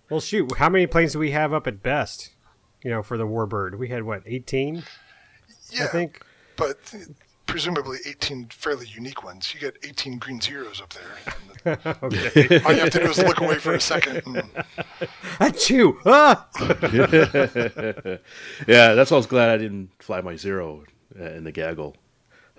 Well, 0.09 0.19
shoot. 0.19 0.55
How 0.57 0.69
many 0.69 0.85
planes 0.87 1.13
do 1.13 1.19
we 1.19 1.31
have 1.31 1.51
up 1.51 1.65
at 1.67 1.81
best? 1.81 2.29
You 2.83 2.91
know, 2.91 3.01
for 3.03 3.17
the 3.17 3.25
Warbird, 3.25 3.77
we 3.77 3.87
had 3.89 4.03
what 4.03 4.21
18, 4.25 4.83
Yeah, 5.71 5.85
I 5.85 5.87
think. 5.87 6.21
but 6.55 6.85
th- 6.85 7.07
presumably 7.47 7.97
18 8.05 8.49
fairly 8.49 8.85
unique 8.87 9.23
ones. 9.23 9.53
You 9.53 9.59
get 9.59 9.77
18 9.83 10.19
green 10.19 10.39
zeros 10.39 10.81
up 10.81 10.93
there. 10.93 11.77
okay. 12.03 12.61
All 12.65 12.73
you 12.73 12.79
have 12.81 12.91
to 12.91 12.99
do 12.99 13.09
is 13.09 13.17
look 13.17 13.39
away 13.39 13.55
for 13.55 13.73
a 13.73 13.81
second. 13.81 14.21
And, 14.25 14.51
Achoo! 15.39 15.97
Ah! 16.05 16.47
yeah, 18.67 18.93
that's 18.93 19.09
why 19.09 19.15
I 19.15 19.17
was 19.17 19.25
glad 19.25 19.49
I 19.49 19.57
didn't 19.57 19.89
fly 19.99 20.21
my 20.21 20.35
zero 20.35 20.83
uh, 21.19 21.23
in 21.23 21.43
the 21.43 21.51
gaggle. 21.51 21.95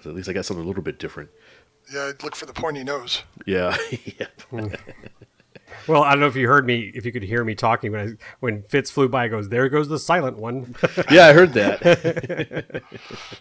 So 0.03 0.11
at 0.11 0.17
least 0.17 0.29
I 0.29 0.33
got 0.33 0.45
something 0.45 0.65
a 0.65 0.67
little 0.67 0.83
bit 0.83 0.99
different. 0.99 1.31
yeah, 1.93 2.07
I'd 2.07 2.23
look 2.23 2.35
for 2.35 2.47
the 2.47 2.53
pointy 2.53 2.83
nose. 2.83 3.23
Yeah. 3.47 3.77
yeah. 4.19 4.27
Well, 5.87 6.03
I 6.03 6.11
don't 6.11 6.21
know 6.21 6.27
if 6.27 6.37
you 6.37 6.49
heard 6.49 6.67
me, 6.67 6.91
if 6.95 7.05
you 7.07 7.13
could 7.13 7.23
hear 7.23 7.45
me 7.45 7.55
talking 7.55 7.93
when 7.93 8.01
I, 8.01 8.25
when 8.41 8.63
Fitz 8.63 8.91
flew 8.91 9.09
by. 9.09 9.25
I 9.25 9.29
goes, 9.29 9.49
there 9.49 9.69
goes 9.69 9.89
the 9.89 9.99
silent 9.99 10.39
one. 10.39 10.75
Yeah, 11.11 11.27
I 11.27 11.33
heard 11.33 11.53
that. 11.55 12.83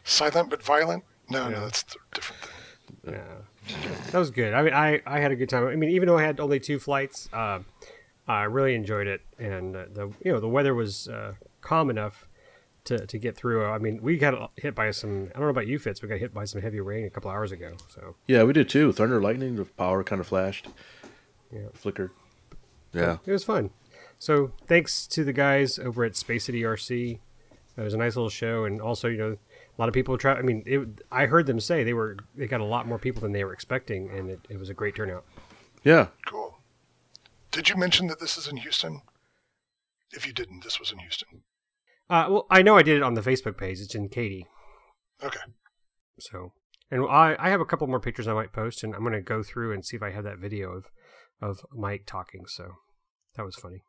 Silent 0.03 0.49
but 0.49 0.63
violent? 0.63 1.03
No, 1.29 1.49
no, 1.49 1.61
that's 1.61 1.83
a 1.83 2.15
different 2.15 2.41
thing. 2.41 3.13
yeah, 3.13 3.81
that 4.11 4.17
was 4.19 4.31
good. 4.31 4.53
I 4.53 4.61
mean, 4.61 4.73
I 4.73 5.01
I 5.05 5.19
had 5.19 5.31
a 5.31 5.35
good 5.35 5.49
time. 5.49 5.67
I 5.67 5.75
mean, 5.75 5.89
even 5.89 6.07
though 6.07 6.17
I 6.17 6.23
had 6.23 6.39
only 6.39 6.59
two 6.59 6.79
flights, 6.79 7.27
uh, 7.33 7.59
I 8.27 8.43
really 8.43 8.75
enjoyed 8.75 9.07
it, 9.07 9.21
and 9.37 9.75
uh, 9.75 9.85
the 9.91 10.07
you 10.23 10.31
know 10.31 10.39
the 10.39 10.47
weather 10.47 10.73
was 10.73 11.07
uh, 11.09 11.33
calm 11.61 11.89
enough 11.89 12.27
to 12.85 13.05
to 13.05 13.17
get 13.17 13.35
through. 13.35 13.65
I 13.65 13.77
mean, 13.77 13.99
we 14.01 14.17
got 14.17 14.51
hit 14.55 14.73
by 14.75 14.91
some. 14.91 15.29
I 15.35 15.39
don't 15.39 15.43
know 15.43 15.49
about 15.49 15.67
you, 15.67 15.79
Fitz. 15.79 16.01
We 16.01 16.07
got 16.07 16.19
hit 16.19 16.33
by 16.33 16.45
some 16.45 16.61
heavy 16.61 16.79
rain 16.79 17.05
a 17.05 17.09
couple 17.09 17.29
hours 17.31 17.51
ago. 17.51 17.73
So 17.93 18.15
yeah, 18.27 18.43
we 18.43 18.53
did 18.53 18.69
too. 18.69 18.93
Thunder, 18.93 19.21
lightning, 19.21 19.55
the 19.57 19.65
power 19.65 20.03
kind 20.03 20.21
of 20.21 20.27
flashed, 20.27 20.67
Yeah. 21.51 21.67
flickered. 21.73 22.11
Yeah, 22.93 23.17
it 23.25 23.31
was 23.31 23.43
fun. 23.43 23.71
So 24.19 24.51
thanks 24.65 25.05
to 25.07 25.23
the 25.23 25.33
guys 25.33 25.77
over 25.77 26.03
at 26.03 26.15
Space 26.15 26.45
City 26.45 26.61
RC. 26.63 27.19
It 27.77 27.81
was 27.81 27.93
a 27.93 27.97
nice 27.97 28.15
little 28.15 28.29
show, 28.29 28.63
and 28.65 28.81
also 28.81 29.07
you 29.09 29.17
know 29.17 29.37
a 29.77 29.81
lot 29.81 29.89
of 29.89 29.93
people 29.93 30.17
try. 30.17 30.33
I 30.33 30.41
mean, 30.41 30.63
it, 30.65 31.03
I 31.11 31.27
heard 31.27 31.45
them 31.45 31.59
say 31.59 31.83
they 31.83 31.93
were 31.93 32.17
they 32.35 32.47
got 32.47 32.61
a 32.61 32.65
lot 32.65 32.87
more 32.87 32.97
people 32.97 33.21
than 33.21 33.31
they 33.31 33.43
were 33.43 33.53
expecting, 33.53 34.09
and 34.09 34.29
it, 34.29 34.39
it 34.49 34.59
was 34.59 34.69
a 34.69 34.73
great 34.73 34.95
turnout. 34.95 35.23
yeah. 35.83 36.07
Cool. 36.25 36.57
Did 37.51 37.69
you 37.69 37.75
mention 37.75 38.07
that 38.07 38.19
this 38.19 38.37
is 38.37 38.47
in 38.47 38.57
Houston? 38.57 39.01
If 40.11 40.25
you 40.25 40.33
didn't, 40.33 40.63
this 40.63 40.79
was 40.79 40.91
in 40.91 40.99
Houston. 40.99 41.43
Uh, 42.09 42.27
well, 42.29 42.47
I 42.49 42.61
know 42.61 42.77
I 42.77 42.83
did 42.83 42.97
it 42.97 43.03
on 43.03 43.13
the 43.13 43.21
Facebook 43.21 43.57
page. 43.57 43.79
It's 43.79 43.95
in 43.95 44.09
Katy. 44.09 44.47
Okay. 45.23 45.39
So, 46.19 46.53
and 46.89 47.03
I, 47.03 47.35
I 47.37 47.49
have 47.49 47.61
a 47.61 47.65
couple 47.65 47.87
more 47.87 47.99
pictures 47.99 48.27
I 48.27 48.33
might 48.33 48.53
post, 48.53 48.83
and 48.83 48.95
I'm 48.95 49.01
going 49.01 49.13
to 49.13 49.21
go 49.21 49.43
through 49.43 49.73
and 49.73 49.85
see 49.85 49.97
if 49.97 50.03
I 50.03 50.11
have 50.11 50.23
that 50.23 50.37
video 50.37 50.71
of, 50.71 50.85
of 51.41 51.65
Mike 51.75 52.03
talking. 52.05 52.45
So, 52.47 52.75
that 53.35 53.45
was 53.45 53.55
funny. 53.55 53.81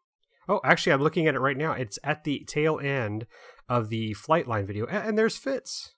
Oh, 0.48 0.60
actually, 0.64 0.92
I'm 0.92 1.02
looking 1.02 1.26
at 1.26 1.34
it 1.34 1.40
right 1.40 1.56
now. 1.56 1.72
It's 1.72 1.98
at 2.02 2.24
the 2.24 2.44
tail 2.46 2.80
end 2.80 3.26
of 3.68 3.88
the 3.88 4.14
flight 4.14 4.46
line 4.46 4.66
video, 4.66 4.86
a- 4.86 4.90
and 4.90 5.18
there's 5.18 5.36
Fitz. 5.36 5.94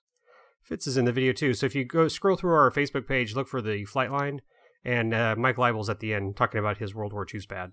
Fitz 0.61 0.87
is 0.87 0.97
in 0.97 1.05
the 1.05 1.11
video 1.11 1.33
too. 1.33 1.53
So 1.53 1.65
if 1.65 1.75
you 1.75 1.83
go 1.83 2.07
scroll 2.07 2.35
through 2.37 2.53
our 2.53 2.71
Facebook 2.71 3.07
page, 3.07 3.35
look 3.35 3.47
for 3.47 3.61
the 3.61 3.85
flight 3.85 4.11
line, 4.11 4.41
and 4.85 5.13
uh, 5.13 5.35
Mike 5.37 5.57
Leibel's 5.57 5.89
at 5.89 5.99
the 5.99 6.13
end 6.13 6.35
talking 6.35 6.59
about 6.59 6.77
his 6.77 6.93
World 6.95 7.13
War 7.13 7.25
II 7.31 7.39
SPAD. 7.39 7.71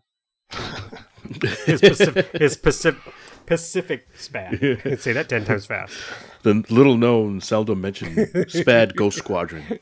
his 1.67 1.81
Pacific, 1.81 2.31
his 2.33 2.57
Pacific, 2.57 3.14
Pacific 3.47 4.09
SPAD. 4.17 4.99
Say 5.00 5.12
that 5.12 5.28
ten 5.28 5.45
times 5.45 5.67
fast. 5.67 5.95
The 6.43 6.64
little 6.71 6.97
known, 6.97 7.40
seldom 7.40 7.81
mentioned 7.81 8.17
SPAD 8.49 8.97
Ghost 8.97 9.19
Squadron. 9.19 9.78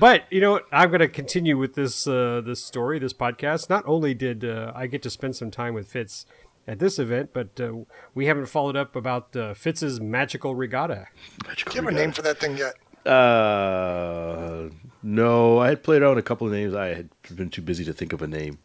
But 0.00 0.24
you 0.30 0.40
know, 0.40 0.52
what? 0.52 0.66
I'm 0.72 0.88
going 0.88 1.00
to 1.00 1.08
continue 1.08 1.58
with 1.58 1.74
this 1.74 2.06
uh, 2.06 2.40
this 2.44 2.64
story, 2.64 2.98
this 2.98 3.12
podcast. 3.12 3.68
Not 3.68 3.84
only 3.86 4.14
did 4.14 4.44
uh, 4.44 4.72
I 4.74 4.86
get 4.86 5.02
to 5.02 5.10
spend 5.10 5.36
some 5.36 5.50
time 5.50 5.74
with 5.74 5.86
Fitz 5.88 6.24
at 6.66 6.78
this 6.78 6.98
event, 6.98 7.30
but 7.32 7.60
uh, 7.60 7.72
we 8.14 8.26
haven't 8.26 8.46
followed 8.46 8.76
up 8.76 8.94
about 8.96 9.34
uh, 9.36 9.54
Fitz's 9.54 10.00
magical 10.00 10.54
regatta. 10.54 11.08
Do 11.40 11.50
you 11.66 11.82
have 11.82 11.86
a 11.86 11.92
name 11.92 12.12
for 12.12 12.22
that 12.22 12.38
thing 12.38 12.56
yet? 12.56 12.74
Uh, 13.06 14.68
no, 15.02 15.58
I 15.58 15.68
had 15.68 15.82
played 15.82 16.02
around 16.02 16.18
a 16.18 16.22
couple 16.22 16.46
of 16.46 16.52
names. 16.52 16.74
I 16.74 16.94
had 16.94 17.08
been 17.34 17.50
too 17.50 17.62
busy 17.62 17.84
to 17.84 17.92
think 17.92 18.12
of 18.12 18.22
a 18.22 18.26
name. 18.26 18.58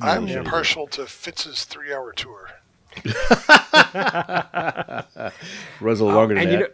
I'm 0.00 0.24
many 0.26 0.42
partial 0.44 0.86
to 0.88 1.06
Fitz's 1.06 1.64
three 1.64 1.92
hour 1.92 2.12
tour. 2.12 2.50
names. 3.04 3.14
Runs 5.80 6.00
a 6.00 6.04
little 6.04 6.18
longer 6.18 6.34
than 6.34 6.42
and 6.44 6.52
you 6.52 6.58
know, 6.58 6.66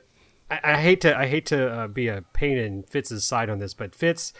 that. 0.50 0.64
I, 0.64 0.75
I 0.75 0.80
hate 0.80 1.00
to 1.02 1.16
I 1.16 1.26
hate 1.26 1.46
to 1.46 1.68
uh, 1.72 1.87
be 1.88 2.08
a 2.08 2.22
pain 2.32 2.58
in 2.58 2.82
Fitz's 2.82 3.25
side 3.25 3.49
on 3.49 3.58
this, 3.58 3.75
but 3.75 3.94
Fitz, 3.94 4.32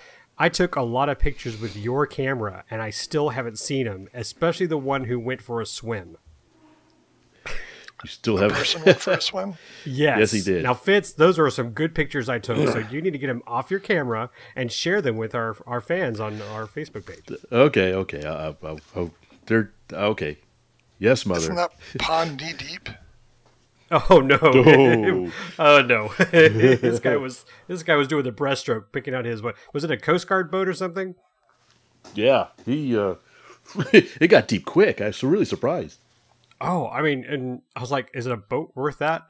I 0.43 0.49
took 0.49 0.75
a 0.75 0.83
lot 0.83 1.09
of 1.09 1.21
pictures 1.21 1.61
with 1.61 1.77
your 1.77 2.05
camera, 2.05 2.65
and 2.69 2.83
I 2.83 2.91
still 2.91 3.29
haven't 3.29 3.61
seen 3.61 3.87
them, 3.87 4.09
especially 4.13 4.67
the 4.67 4.77
one 4.77 5.05
who 5.05 5.21
went 5.21 5.41
for 5.41 5.61
a 5.61 5.67
swim. 5.67 6.17
you 7.47 8.09
still 8.09 8.39
have 8.39 8.51
Person 8.51 8.83
went 8.85 8.99
for 8.99 9.13
a 9.13 9.21
swim. 9.21 9.55
Yes. 9.87 10.19
Yes, 10.19 10.33
he 10.33 10.41
did. 10.41 10.65
Now, 10.65 10.75
Fitz, 10.75 11.13
those 11.13 11.39
are 11.39 11.49
some 11.49 11.71
good 11.71 11.95
pictures 11.95 12.29
I 12.29 12.41
took. 12.41 12.71
so 12.71 12.79
you 12.91 13.01
need 13.01 13.13
to 13.13 13.19
get 13.19 13.29
them 13.29 13.45
off 13.47 13.71
your 13.71 13.79
camera 13.79 14.31
and 14.57 14.73
share 14.73 15.01
them 15.01 15.17
with 15.17 15.33
our, 15.33 15.57
our 15.65 15.81
fans 15.81 16.19
on 16.19 16.43
our 16.43 16.67
Facebook 16.67 17.07
page. 17.07 17.39
Okay, 17.53 17.95
okay. 17.95 18.25
Uh, 18.25 18.55
uh, 18.65 18.77
uh, 18.97 19.07
they're 19.47 19.71
okay. 19.93 20.39
Yes, 20.99 21.25
mother. 21.25 21.39
Isn't 21.39 21.55
mother. 21.55 21.73
that 21.93 22.01
pond 22.01 22.41
knee 22.41 22.53
deep? 22.59 22.89
Oh 24.11 24.21
no! 24.21 24.39
Oh. 24.43 25.33
oh 25.59 25.83
no! 25.83 26.09
this 26.31 26.99
guy 26.99 27.17
was 27.17 27.45
this 27.69 27.83
guy 27.83 27.95
was 27.97 28.09
doing 28.09 28.25
the 28.25 28.33
breaststroke, 28.33 28.87
picking 28.93 29.15
out 29.15 29.25
his 29.27 29.43
what 29.43 29.55
was 29.75 29.85
it 29.85 29.91
a 29.91 29.97
Coast 29.99 30.27
Guard 30.27 30.51
boat 30.51 30.67
or 30.67 30.73
something? 30.75 31.15
Yeah, 32.15 32.49
he. 32.65 32.97
uh 32.97 33.15
It 33.93 34.29
got 34.29 34.49
deep 34.49 34.65
quick. 34.65 35.01
I 35.01 35.07
was 35.09 35.23
really 35.23 35.45
surprised. 35.45 35.99
Oh, 36.61 36.89
I 36.89 37.03
mean, 37.03 37.25
and 37.25 37.61
I 37.75 37.81
was 37.81 37.91
like, 37.91 38.09
is 38.15 38.25
it 38.25 38.33
a 38.33 38.37
boat 38.37 38.71
worth 38.75 38.99
that? 38.99 39.25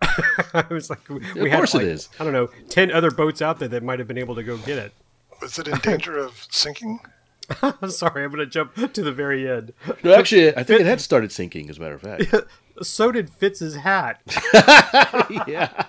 I 0.55 0.65
was 0.71 0.91
like, 0.91 1.09
we, 1.09 1.17
we 1.35 1.41
Of 1.41 1.47
had 1.49 1.57
course 1.57 1.75
it 1.75 1.79
like, 1.79 1.87
is. 1.87 2.09
I 2.21 2.25
don't 2.25 2.33
know, 2.33 2.49
ten 2.69 2.93
other 2.93 3.11
boats 3.11 3.41
out 3.43 3.59
there 3.59 3.69
that 3.69 3.83
might 3.83 3.99
have 3.99 4.07
been 4.09 4.19
able 4.19 4.35
to 4.37 4.43
go 4.43 4.59
get 4.59 4.79
it. 4.79 4.93
Was 5.41 5.59
it 5.59 5.67
in 5.67 5.79
danger 5.79 6.19
of 6.19 6.47
sinking? 6.51 7.01
I'm 7.63 7.91
sorry, 7.91 8.23
I'm 8.23 8.31
going 8.31 8.39
to 8.39 8.47
jump 8.47 8.75
to 8.93 9.03
the 9.03 9.13
very 9.13 9.51
end. 9.51 9.73
No, 10.05 10.15
actually, 10.15 10.57
I 10.57 10.63
think 10.63 10.81
it 10.83 10.87
had 10.87 11.01
started 11.01 11.33
sinking. 11.33 11.69
As 11.69 11.79
a 11.79 11.81
matter 11.81 11.95
of 11.95 12.03
fact. 12.03 12.33
So 12.81 13.13
did 13.13 13.31
Fitz's 13.31 13.77
hat. 13.77 14.21
yeah. 15.47 15.87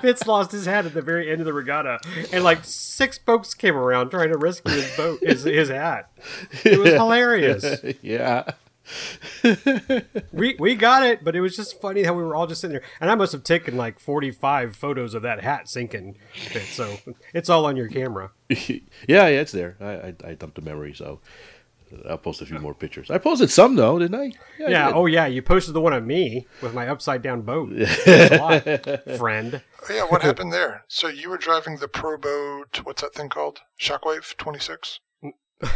Fitz 0.00 0.26
lost 0.26 0.52
his 0.52 0.66
hat 0.66 0.86
at 0.86 0.94
the 0.94 1.02
very 1.02 1.30
end 1.30 1.40
of 1.40 1.46
the 1.46 1.52
regatta, 1.52 2.00
and 2.32 2.42
like 2.42 2.64
six 2.64 3.18
boats 3.18 3.54
came 3.54 3.76
around 3.76 4.10
trying 4.10 4.30
to 4.30 4.38
rescue 4.38 4.74
his 4.74 4.96
boat, 4.96 5.20
his, 5.22 5.44
his 5.44 5.68
hat. 5.68 6.10
It 6.64 6.78
was 6.78 6.92
hilarious. 6.92 7.80
yeah. 8.02 8.50
We 10.32 10.56
we 10.58 10.74
got 10.74 11.04
it, 11.04 11.24
but 11.24 11.34
it 11.34 11.40
was 11.40 11.56
just 11.56 11.80
funny 11.80 12.04
how 12.04 12.14
we 12.14 12.22
were 12.22 12.34
all 12.34 12.46
just 12.46 12.60
sitting 12.60 12.74
there, 12.74 12.86
and 13.00 13.10
I 13.10 13.14
must 13.14 13.32
have 13.32 13.42
taken 13.42 13.76
like 13.76 13.98
forty 13.98 14.30
five 14.30 14.76
photos 14.76 15.14
of 15.14 15.22
that 15.22 15.42
hat 15.42 15.68
sinking. 15.68 16.16
Fitz, 16.34 16.72
so 16.72 16.96
it's 17.34 17.48
all 17.48 17.66
on 17.66 17.76
your 17.76 17.88
camera. 17.88 18.30
yeah, 18.48 18.78
yeah, 19.06 19.26
it's 19.26 19.52
there. 19.52 19.76
I, 19.80 19.84
I, 19.84 20.30
I 20.30 20.34
dumped 20.34 20.58
a 20.58 20.62
memory, 20.62 20.94
so 20.94 21.20
I'll 22.08 22.18
post 22.18 22.42
a 22.42 22.46
few 22.46 22.58
more 22.58 22.74
pictures. 22.74 23.10
I 23.10 23.18
posted 23.18 23.50
some 23.50 23.76
though, 23.76 23.98
didn't 23.98 24.18
I? 24.20 24.24
I 24.24 24.32
Yeah. 24.70 24.86
did. 24.86 24.94
Oh 24.96 25.06
yeah. 25.06 25.26
You 25.26 25.40
posted 25.42 25.74
the 25.74 25.80
one 25.80 25.92
of 25.92 26.04
me 26.04 26.46
with 26.62 26.74
my 26.74 26.88
upside 26.88 27.22
down 27.22 27.42
boat. 27.42 27.70
A 28.06 28.36
lot, 28.38 28.64
friend. 29.18 29.62
Oh, 29.88 29.94
yeah, 29.94 30.02
what 30.04 30.22
happened 30.22 30.52
there? 30.52 30.84
So 30.88 31.06
you 31.08 31.30
were 31.30 31.38
driving 31.38 31.76
the 31.78 31.86
Pro 31.88 32.16
Boat, 32.18 32.80
what's 32.82 33.02
that 33.02 33.14
thing 33.14 33.28
called? 33.28 33.60
Shockwave 33.80 34.36
26? 34.36 34.98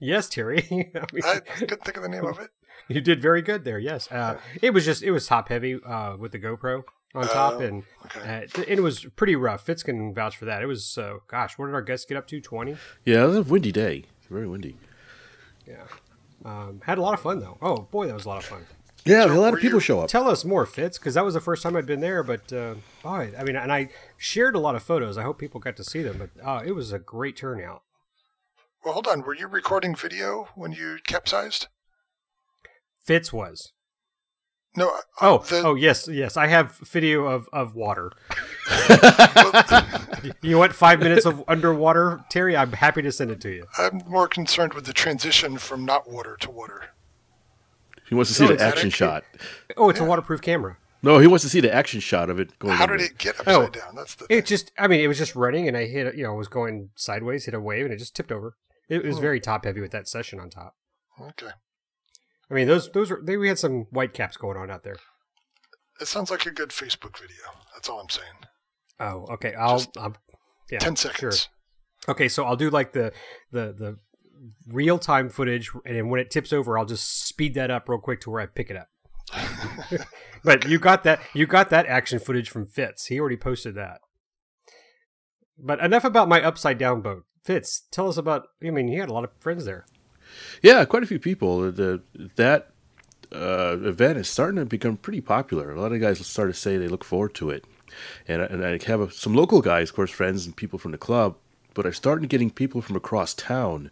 Yes, 0.00 0.28
Terry. 0.28 0.66
I 0.70 0.74
mean, 1.12 1.22
I 1.24 1.38
couldn't 1.38 1.84
think 1.84 1.96
of 1.96 2.02
the 2.02 2.08
name 2.08 2.24
of 2.26 2.38
it. 2.38 2.50
You 2.88 3.00
did 3.00 3.22
very 3.22 3.40
good 3.40 3.64
there. 3.64 3.78
Yes, 3.78 4.10
uh, 4.12 4.38
it 4.60 4.70
was 4.74 4.84
just 4.84 5.02
it 5.02 5.12
was 5.12 5.26
top 5.26 5.48
heavy 5.48 5.78
uh, 5.82 6.16
with 6.18 6.32
the 6.32 6.38
GoPro 6.38 6.82
on 7.14 7.26
top, 7.28 7.54
Oh, 7.54 7.60
and 7.60 7.84
okay. 8.06 8.20
uh, 8.20 8.60
and 8.68 8.78
it 8.78 8.82
was 8.82 9.04
pretty 9.16 9.36
rough. 9.36 9.64
Fitz 9.64 9.82
can 9.82 10.12
vouch 10.12 10.36
for 10.36 10.44
that. 10.44 10.62
It 10.62 10.66
was 10.66 10.98
uh, 10.98 11.14
gosh, 11.28 11.56
what 11.56 11.66
did 11.66 11.74
our 11.74 11.80
guests 11.80 12.04
get 12.06 12.18
up 12.18 12.26
to? 12.26 12.40
Twenty. 12.40 12.76
Yeah, 13.06 13.24
it 13.24 13.28
was 13.28 13.36
a 13.36 13.42
windy 13.44 13.72
day. 13.72 14.04
Very 14.28 14.46
windy. 14.48 14.76
Yeah, 15.66 15.84
um, 16.44 16.80
had 16.84 16.98
a 16.98 17.02
lot 17.02 17.14
of 17.14 17.20
fun 17.20 17.40
though. 17.40 17.58
Oh 17.62 17.82
boy, 17.90 18.06
that 18.06 18.14
was 18.14 18.24
a 18.26 18.28
lot 18.28 18.38
of 18.38 18.44
fun. 18.44 18.66
Yeah, 19.06 19.26
So 19.26 19.34
a 19.34 19.38
lot 19.40 19.52
of 19.52 19.60
people 19.60 19.76
you- 19.76 19.80
show 19.80 20.00
up. 20.00 20.08
Tell 20.08 20.28
us 20.28 20.46
more, 20.46 20.64
Fitz, 20.64 20.96
because 20.98 21.12
that 21.14 21.24
was 21.26 21.34
the 21.34 21.40
first 21.40 21.62
time 21.62 21.76
I'd 21.76 21.84
been 21.84 22.00
there. 22.00 22.22
But 22.22 22.50
uh, 22.52 22.76
boy, 23.02 23.32
I 23.38 23.44
mean, 23.44 23.54
and 23.54 23.70
I 23.70 23.90
shared 24.16 24.54
a 24.56 24.58
lot 24.58 24.74
of 24.76 24.82
photos. 24.82 25.18
I 25.18 25.22
hope 25.24 25.38
people 25.38 25.60
got 25.60 25.76
to 25.76 25.84
see 25.84 26.02
them. 26.02 26.16
But 26.18 26.30
uh, 26.46 26.62
it 26.64 26.72
was 26.72 26.90
a 26.90 26.98
great 26.98 27.36
turnout. 27.36 27.82
Well, 28.82 28.94
hold 28.94 29.06
on. 29.06 29.20
Were 29.20 29.34
you 29.34 29.46
recording 29.46 29.94
video 29.94 30.48
when 30.54 30.72
you 30.72 30.98
capsized? 31.06 31.66
Fitz 33.04 33.30
was. 33.30 33.73
No. 34.76 34.88
uh, 34.88 35.00
Oh, 35.20 35.38
the, 35.38 35.62
oh 35.62 35.74
yes, 35.74 36.08
yes. 36.08 36.36
I 36.36 36.46
have 36.48 36.76
video 36.78 37.26
of, 37.26 37.48
of 37.52 37.74
water. 37.74 38.12
You 40.40 40.56
want 40.58 40.72
five 40.74 41.00
minutes 41.00 41.26
of 41.26 41.44
underwater, 41.48 42.24
Terry? 42.30 42.56
I'm 42.56 42.72
happy 42.72 43.02
to 43.02 43.12
send 43.12 43.30
it 43.30 43.40
to 43.42 43.50
you. 43.50 43.66
I'm 43.76 44.02
more 44.08 44.26
concerned 44.26 44.72
with 44.72 44.86
the 44.86 44.92
transition 44.94 45.58
from 45.58 45.84
not 45.84 46.10
water 46.10 46.36
to 46.40 46.50
water. 46.50 46.84
He 48.08 48.14
wants 48.14 48.30
to 48.30 48.34
see 48.34 48.44
Oh, 48.44 48.54
the 48.56 48.62
action 48.62 48.88
shot. 48.90 49.24
Oh, 49.76 49.90
it's 49.90 50.00
a 50.00 50.04
waterproof 50.04 50.40
camera. 50.40 50.78
No, 51.02 51.18
he 51.18 51.26
wants 51.26 51.44
to 51.44 51.50
see 51.50 51.60
the 51.60 51.72
action 51.74 52.00
shot 52.00 52.30
of 52.30 52.40
it 52.40 52.58
going. 52.58 52.74
How 52.74 52.86
did 52.86 53.02
it 53.02 53.18
get 53.18 53.38
upside 53.40 53.54
Oh. 53.54 53.68
down? 53.68 53.94
That's 53.94 54.14
the 54.14 54.26
It 54.30 54.46
just, 54.46 54.72
I 54.78 54.88
mean, 54.88 55.00
it 55.00 55.08
was 55.08 55.18
just 55.18 55.36
running, 55.36 55.68
and 55.68 55.76
I 55.76 55.84
hit, 55.86 56.14
you 56.16 56.24
know, 56.24 56.32
was 56.34 56.48
going 56.48 56.88
sideways, 56.94 57.44
hit 57.44 57.52
a 57.54 57.60
wave, 57.60 57.84
and 57.84 57.92
it 57.92 57.98
just 57.98 58.16
tipped 58.16 58.32
over. 58.32 58.56
It 58.88 59.04
was 59.04 59.18
very 59.18 59.40
top 59.40 59.64
heavy 59.66 59.80
with 59.82 59.90
that 59.92 60.08
session 60.08 60.40
on 60.40 60.48
top. 60.48 60.74
okay. 61.20 61.48
I 62.54 62.56
mean, 62.56 62.68
those, 62.68 62.88
those 62.92 63.10
were, 63.10 63.20
they, 63.20 63.36
we 63.36 63.48
had 63.48 63.58
some 63.58 63.88
white 63.90 64.14
caps 64.14 64.36
going 64.36 64.56
on 64.56 64.70
out 64.70 64.84
there. 64.84 64.94
It 66.00 66.06
sounds 66.06 66.30
like 66.30 66.46
a 66.46 66.52
good 66.52 66.68
Facebook 66.68 67.18
video. 67.18 67.42
That's 67.74 67.88
all 67.88 67.98
I'm 67.98 68.08
saying. 68.08 68.28
Oh, 69.00 69.26
okay. 69.32 69.54
I'll, 69.54 69.78
Just 69.78 69.98
I'll 69.98 70.14
yeah, 70.70 70.78
Ten 70.78 70.94
sure. 70.94 71.10
seconds. 71.10 71.48
Okay, 72.08 72.28
so 72.28 72.44
I'll 72.44 72.54
do 72.54 72.70
like 72.70 72.92
the 72.92 73.12
the 73.50 73.74
the 73.76 73.98
real 74.68 75.00
time 75.00 75.30
footage, 75.30 75.70
and 75.84 75.96
then 75.96 76.10
when 76.10 76.20
it 76.20 76.30
tips 76.30 76.52
over, 76.52 76.78
I'll 76.78 76.84
just 76.84 77.26
speed 77.26 77.54
that 77.54 77.72
up 77.72 77.88
real 77.88 77.98
quick 77.98 78.20
to 78.20 78.30
where 78.30 78.40
I 78.40 78.46
pick 78.46 78.70
it 78.70 78.76
up. 78.76 78.86
but 80.44 80.68
you 80.68 80.78
got 80.78 81.02
that 81.02 81.20
you 81.34 81.46
got 81.46 81.70
that 81.70 81.86
action 81.86 82.20
footage 82.20 82.50
from 82.50 82.66
Fitz. 82.66 83.06
He 83.06 83.18
already 83.18 83.36
posted 83.36 83.74
that. 83.74 83.98
But 85.58 85.80
enough 85.80 86.04
about 86.04 86.28
my 86.28 86.40
upside 86.40 86.78
down 86.78 87.00
boat. 87.00 87.24
Fitz, 87.42 87.82
tell 87.90 88.08
us 88.08 88.16
about. 88.16 88.46
I 88.64 88.70
mean, 88.70 88.86
you 88.86 89.00
had 89.00 89.08
a 89.08 89.12
lot 89.12 89.24
of 89.24 89.30
friends 89.40 89.64
there. 89.64 89.86
Yeah, 90.62 90.84
quite 90.84 91.02
a 91.02 91.06
few 91.06 91.18
people. 91.18 91.70
The 91.70 92.02
that 92.36 92.70
uh, 93.32 93.76
event 93.82 94.18
is 94.18 94.28
starting 94.28 94.58
to 94.58 94.64
become 94.66 94.96
pretty 94.96 95.20
popular. 95.20 95.72
A 95.72 95.80
lot 95.80 95.92
of 95.92 96.00
guys 96.00 96.24
start 96.26 96.50
to 96.50 96.58
say 96.58 96.76
they 96.76 96.88
look 96.88 97.04
forward 97.04 97.34
to 97.34 97.50
it, 97.50 97.64
and 98.28 98.42
and 98.42 98.64
I 98.64 98.78
have 98.86 99.12
some 99.12 99.34
local 99.34 99.60
guys, 99.60 99.90
of 99.90 99.96
course, 99.96 100.10
friends 100.10 100.46
and 100.46 100.56
people 100.56 100.78
from 100.78 100.92
the 100.92 100.98
club. 100.98 101.36
But 101.74 101.86
I'm 101.86 101.92
starting 101.92 102.22
to 102.22 102.28
getting 102.28 102.50
people 102.50 102.80
from 102.80 102.96
across 102.96 103.34
town. 103.34 103.90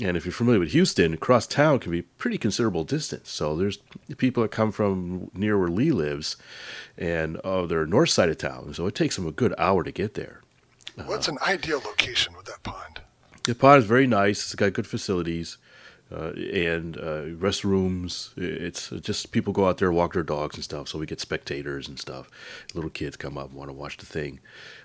And 0.00 0.16
if 0.16 0.24
you're 0.24 0.32
familiar 0.32 0.60
with 0.60 0.72
Houston, 0.72 1.12
across 1.12 1.46
town 1.46 1.78
can 1.78 1.92
be 1.92 2.00
pretty 2.02 2.38
considerable 2.38 2.84
distance. 2.84 3.30
So 3.30 3.54
there's 3.56 3.78
people 4.16 4.42
that 4.42 4.50
come 4.50 4.72
from 4.72 5.30
near 5.34 5.58
where 5.58 5.68
Lee 5.68 5.92
lives, 5.92 6.36
and 6.96 7.38
oh, 7.44 7.66
they're 7.66 7.84
north 7.86 8.08
side 8.08 8.30
of 8.30 8.38
town. 8.38 8.72
So 8.72 8.86
it 8.86 8.94
takes 8.94 9.16
them 9.16 9.26
a 9.26 9.32
good 9.32 9.54
hour 9.58 9.84
to 9.84 9.92
get 9.92 10.14
there. 10.14 10.40
What's 11.04 11.28
an 11.28 11.38
ideal 11.46 11.80
location 11.84 12.34
with 12.34 12.46
that 12.46 12.62
pond? 12.62 13.01
The 13.44 13.54
pond 13.54 13.80
is 13.80 13.88
very 13.88 14.06
nice. 14.06 14.44
It's 14.44 14.54
got 14.54 14.72
good 14.72 14.86
facilities 14.86 15.58
uh, 16.12 16.32
and 16.32 16.96
uh, 16.96 17.24
restrooms. 17.38 18.36
It's 18.36 18.90
just 18.90 19.32
people 19.32 19.52
go 19.52 19.66
out 19.66 19.78
there 19.78 19.92
walk 19.92 20.12
their 20.12 20.22
dogs 20.22 20.56
and 20.56 20.64
stuff. 20.64 20.88
So 20.88 20.98
we 20.98 21.06
get 21.06 21.20
spectators 21.20 21.88
and 21.88 21.98
stuff. 21.98 22.30
Little 22.74 22.90
kids 22.90 23.16
come 23.16 23.36
up 23.36 23.48
and 23.48 23.58
want 23.58 23.68
to 23.68 23.74
watch 23.74 23.96
the 23.96 24.06
thing. 24.06 24.40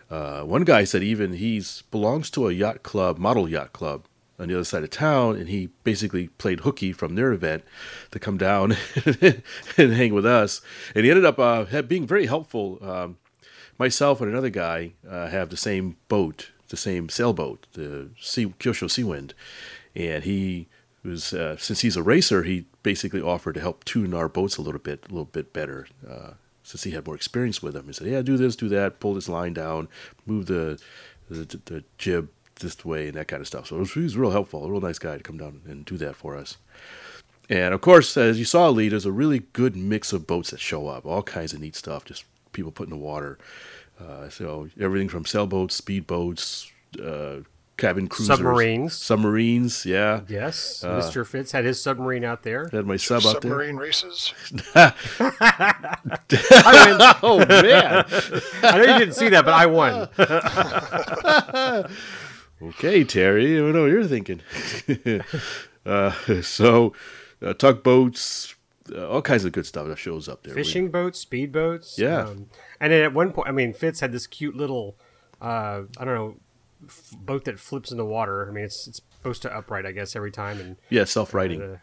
Uh, 0.10 0.42
one 0.42 0.64
guy 0.64 0.86
said 0.86 1.04
even 1.04 1.34
he's 1.34 1.84
belongs 1.92 2.30
to 2.32 2.48
a 2.48 2.54
yacht 2.54 2.82
club, 2.84 3.18
model 3.18 3.50
yacht 3.50 3.74
club 3.74 4.06
on 4.40 4.48
the 4.48 4.54
other 4.56 4.64
side 4.64 4.84
of 4.84 4.90
town, 4.90 5.36
and 5.36 5.50
he 5.50 5.70
basically 5.84 6.28
played 6.28 6.62
hooky 6.62 6.94
from 6.94 7.16
their 7.16 7.34
event 7.34 7.64
to 8.12 8.20
come 8.20 8.38
down 8.38 8.76
and 9.78 9.94
hang 9.94 10.14
with 10.14 10.26
us. 10.26 10.62
And 10.96 11.04
he 11.04 11.12
ended 11.12 11.26
up 11.26 11.40
uh, 11.40 11.82
being 11.84 12.08
very 12.08 12.28
helpful. 12.28 12.78
Um, 12.82 13.18
myself 13.78 14.22
and 14.22 14.32
another 14.32 14.50
guy 14.50 14.94
uh, 15.10 15.28
have 15.28 15.50
the 15.50 15.58
same 15.58 15.98
boat, 16.08 16.52
the 16.70 16.78
same 16.78 17.10
sailboat, 17.10 17.68
the 17.74 18.10
sea, 18.20 18.48
Kyosho 18.60 18.88
Seawind, 18.88 19.32
and 19.96 20.24
he 20.24 20.68
was 21.04 21.34
uh, 21.34 21.58
since 21.58 21.82
he's 21.82 21.96
a 21.96 22.04
racer, 22.04 22.44
he 22.44 22.66
basically 22.84 23.22
offered 23.22 23.54
to 23.54 23.62
help 23.62 23.84
tune 23.84 24.14
our 24.14 24.30
boats 24.30 24.58
a 24.58 24.62
little 24.62 24.80
bit, 24.80 25.06
a 25.06 25.10
little 25.10 25.26
bit 25.26 25.54
better. 25.54 25.88
Uh, 26.08 26.32
since 26.64 26.84
he 26.84 26.92
had 26.92 27.06
more 27.06 27.16
experience 27.16 27.64
with 27.64 27.74
them, 27.74 27.88
he 27.88 27.94
said, 27.94 28.08
"Yeah, 28.08 28.22
do 28.22 28.38
this, 28.38 28.56
do 28.56 28.68
that, 28.70 29.00
pull 29.00 29.14
this 29.14 29.30
line 29.30 29.54
down, 29.54 29.88
move 30.26 30.48
the 30.48 30.80
the, 31.30 31.60
the 31.66 31.84
jib 31.98 32.30
this 32.60 32.84
way, 32.84 33.08
and 33.08 33.16
that 33.16 33.28
kind 33.28 33.42
of 33.42 33.48
stuff." 33.48 33.68
So 33.68 33.84
he 33.84 34.02
was 34.02 34.18
real 34.18 34.32
helpful, 34.32 34.66
a 34.66 34.70
real 34.70 34.82
nice 34.82 35.00
guy 35.00 35.18
to 35.18 35.24
come 35.24 35.38
down 35.38 35.62
and 35.66 35.86
do 35.86 35.98
that 35.98 36.16
for 36.16 36.36
us. 36.36 36.58
And 37.50 37.74
of 37.74 37.80
course, 37.80 38.18
as 38.18 38.38
you 38.38 38.46
saw, 38.46 38.70
Lee, 38.70 38.90
there's 38.90 39.06
a 39.06 39.12
really 39.12 39.40
good 39.54 39.78
mix 39.78 40.12
of 40.12 40.28
boats 40.28 40.52
that 40.52 40.60
show 40.60 40.88
up, 40.88 41.06
all 41.06 41.24
kinds 41.24 41.54
of 41.54 41.62
neat 41.62 41.76
stuff, 41.76 42.04
just 42.04 42.26
people 42.52 42.72
put 42.72 42.88
in 42.88 42.90
the 42.90 42.98
water. 42.98 43.38
Uh, 44.00 44.30
so 44.30 44.70
everything 44.80 45.10
from 45.10 45.26
sailboats, 45.26 45.80
speedboats, 45.80 46.70
uh, 47.04 47.44
cabin 47.78 48.08
cruisers, 48.08 48.38
submarines, 48.38 48.94
submarines. 48.94 49.86
Yeah. 49.86 50.22
Yes, 50.28 50.84
uh, 50.84 51.00
Mr. 51.00 51.26
Fitz 51.26 51.52
had 51.52 51.66
his 51.66 51.82
submarine 51.82 52.24
out 52.24 52.44
there. 52.44 52.70
Had 52.70 52.86
my 52.86 52.98
sub 52.98 53.26
out 53.26 53.42
there. 53.42 53.52
Submarine 53.52 53.78
races. 53.78 54.34
I 54.76 54.94
mean, 56.88 56.98
oh 57.24 57.46
man! 57.48 58.06
I 58.64 58.78
know 58.78 58.94
you 58.94 59.00
didn't 59.00 59.16
see 59.16 59.30
that, 59.30 59.46
but 59.46 59.54
I 59.54 59.66
won. 59.66 60.10
okay, 62.70 63.04
Terry. 63.04 63.58
I 63.58 63.72
know 63.72 63.82
what 63.82 63.92
you're 63.92 64.06
thinking. 64.06 64.42
Uh, 65.88 66.12
so, 66.42 66.94
uh, 67.42 67.54
tugboats, 67.54 68.54
uh, 68.94 69.08
all 69.08 69.22
kinds 69.22 69.46
of 69.46 69.54
good 69.54 69.66
stuff 69.66 69.88
that 69.88 69.98
shows 69.98 70.28
up 70.28 70.44
there. 70.44 70.54
Fishing 70.54 70.84
we, 70.84 70.90
boats, 70.90 71.24
speedboats. 71.24 71.98
Yeah. 71.98 72.26
Um, 72.26 72.50
and 72.80 72.92
then 72.92 73.02
at 73.04 73.14
one 73.14 73.32
point, 73.32 73.48
I 73.48 73.52
mean, 73.52 73.74
Fitz 73.74 74.00
had 74.00 74.12
this 74.12 74.28
cute 74.28 74.56
little, 74.56 74.96
uh, 75.42 75.84
I 75.98 76.06
don't 76.06 76.16
know, 76.16 76.36
f- 76.86 77.12
boat 77.20 77.46
that 77.46 77.60
flips 77.60 77.92
in 77.92 77.98
the 77.98 78.06
water. 78.06 78.48
I 78.48 78.52
mean, 78.52 78.66
it's 78.66 78.88
it's 78.88 79.02
supposed 79.16 79.42
to 79.44 79.56
upright, 79.56 79.86
I 79.86 79.92
guess, 79.92 80.16
every 80.16 80.32
time. 80.32 80.60
And 80.60 80.76
yeah, 80.90 81.06
self-righting. 81.06 81.62
Uh, 81.62 81.78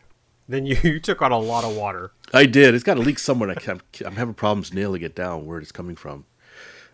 then 0.49 0.67
you, 0.67 0.77
you 0.83 1.01
took 1.01 1.23
on 1.23 1.33
a 1.33 1.39
lot 1.39 1.65
of 1.65 1.77
water. 1.77 2.13
I 2.33 2.47
did. 2.47 2.75
It's 2.75 2.85
got 2.85 2.97
a 2.97 3.01
leak 3.01 3.19
somewhere. 3.19 3.51
I 3.51 3.71
am 3.71 3.81
I'm 4.05 4.17
having 4.17 4.35
problems 4.35 4.73
nailing 4.73 5.03
it 5.03 5.15
down 5.15 5.47
where 5.47 5.59
it's 5.59 5.73
coming 5.73 5.97
from. 5.97 6.27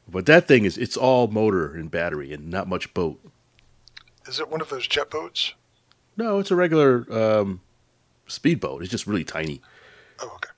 But 0.08 0.26
that 0.26 0.48
thing 0.48 0.64
is 0.64 0.76
it's 0.76 0.96
all 0.96 1.28
motor 1.28 1.72
and 1.72 1.90
battery 1.90 2.32
and 2.32 2.50
not 2.50 2.68
much 2.68 2.92
boat. 2.94 3.20
Is 4.26 4.40
it 4.40 4.50
one 4.50 4.60
of 4.60 4.68
those 4.68 4.86
jet 4.86 5.10
boats? 5.10 5.54
No, 6.16 6.38
it's 6.38 6.50
a 6.50 6.56
regular 6.56 7.06
um, 7.10 7.60
speedboat. 8.26 8.82
It's 8.82 8.90
just 8.90 9.06
really 9.06 9.24
tiny. 9.24 9.60
Oh, 10.20 10.30
okay. 10.36 10.49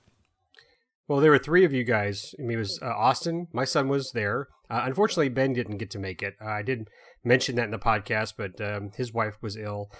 Well, 1.07 1.19
there 1.19 1.31
were 1.31 1.39
three 1.39 1.65
of 1.65 1.73
you 1.73 1.83
guys. 1.83 2.33
I 2.39 2.43
mean, 2.43 2.57
it 2.57 2.59
was 2.59 2.79
uh, 2.81 2.87
Austin. 2.87 3.47
My 3.51 3.65
son 3.65 3.89
was 3.89 4.11
there. 4.11 4.47
Uh, 4.69 4.83
unfortunately, 4.85 5.29
Ben 5.29 5.53
didn't 5.53 5.77
get 5.77 5.91
to 5.91 5.99
make 5.99 6.23
it. 6.23 6.35
Uh, 6.41 6.47
I 6.47 6.61
did 6.61 6.87
mention 7.23 7.55
that 7.55 7.65
in 7.65 7.71
the 7.71 7.79
podcast, 7.79 8.33
but 8.37 8.59
um, 8.61 8.91
his 8.95 9.13
wife 9.13 9.37
was 9.41 9.57
ill. 9.57 9.91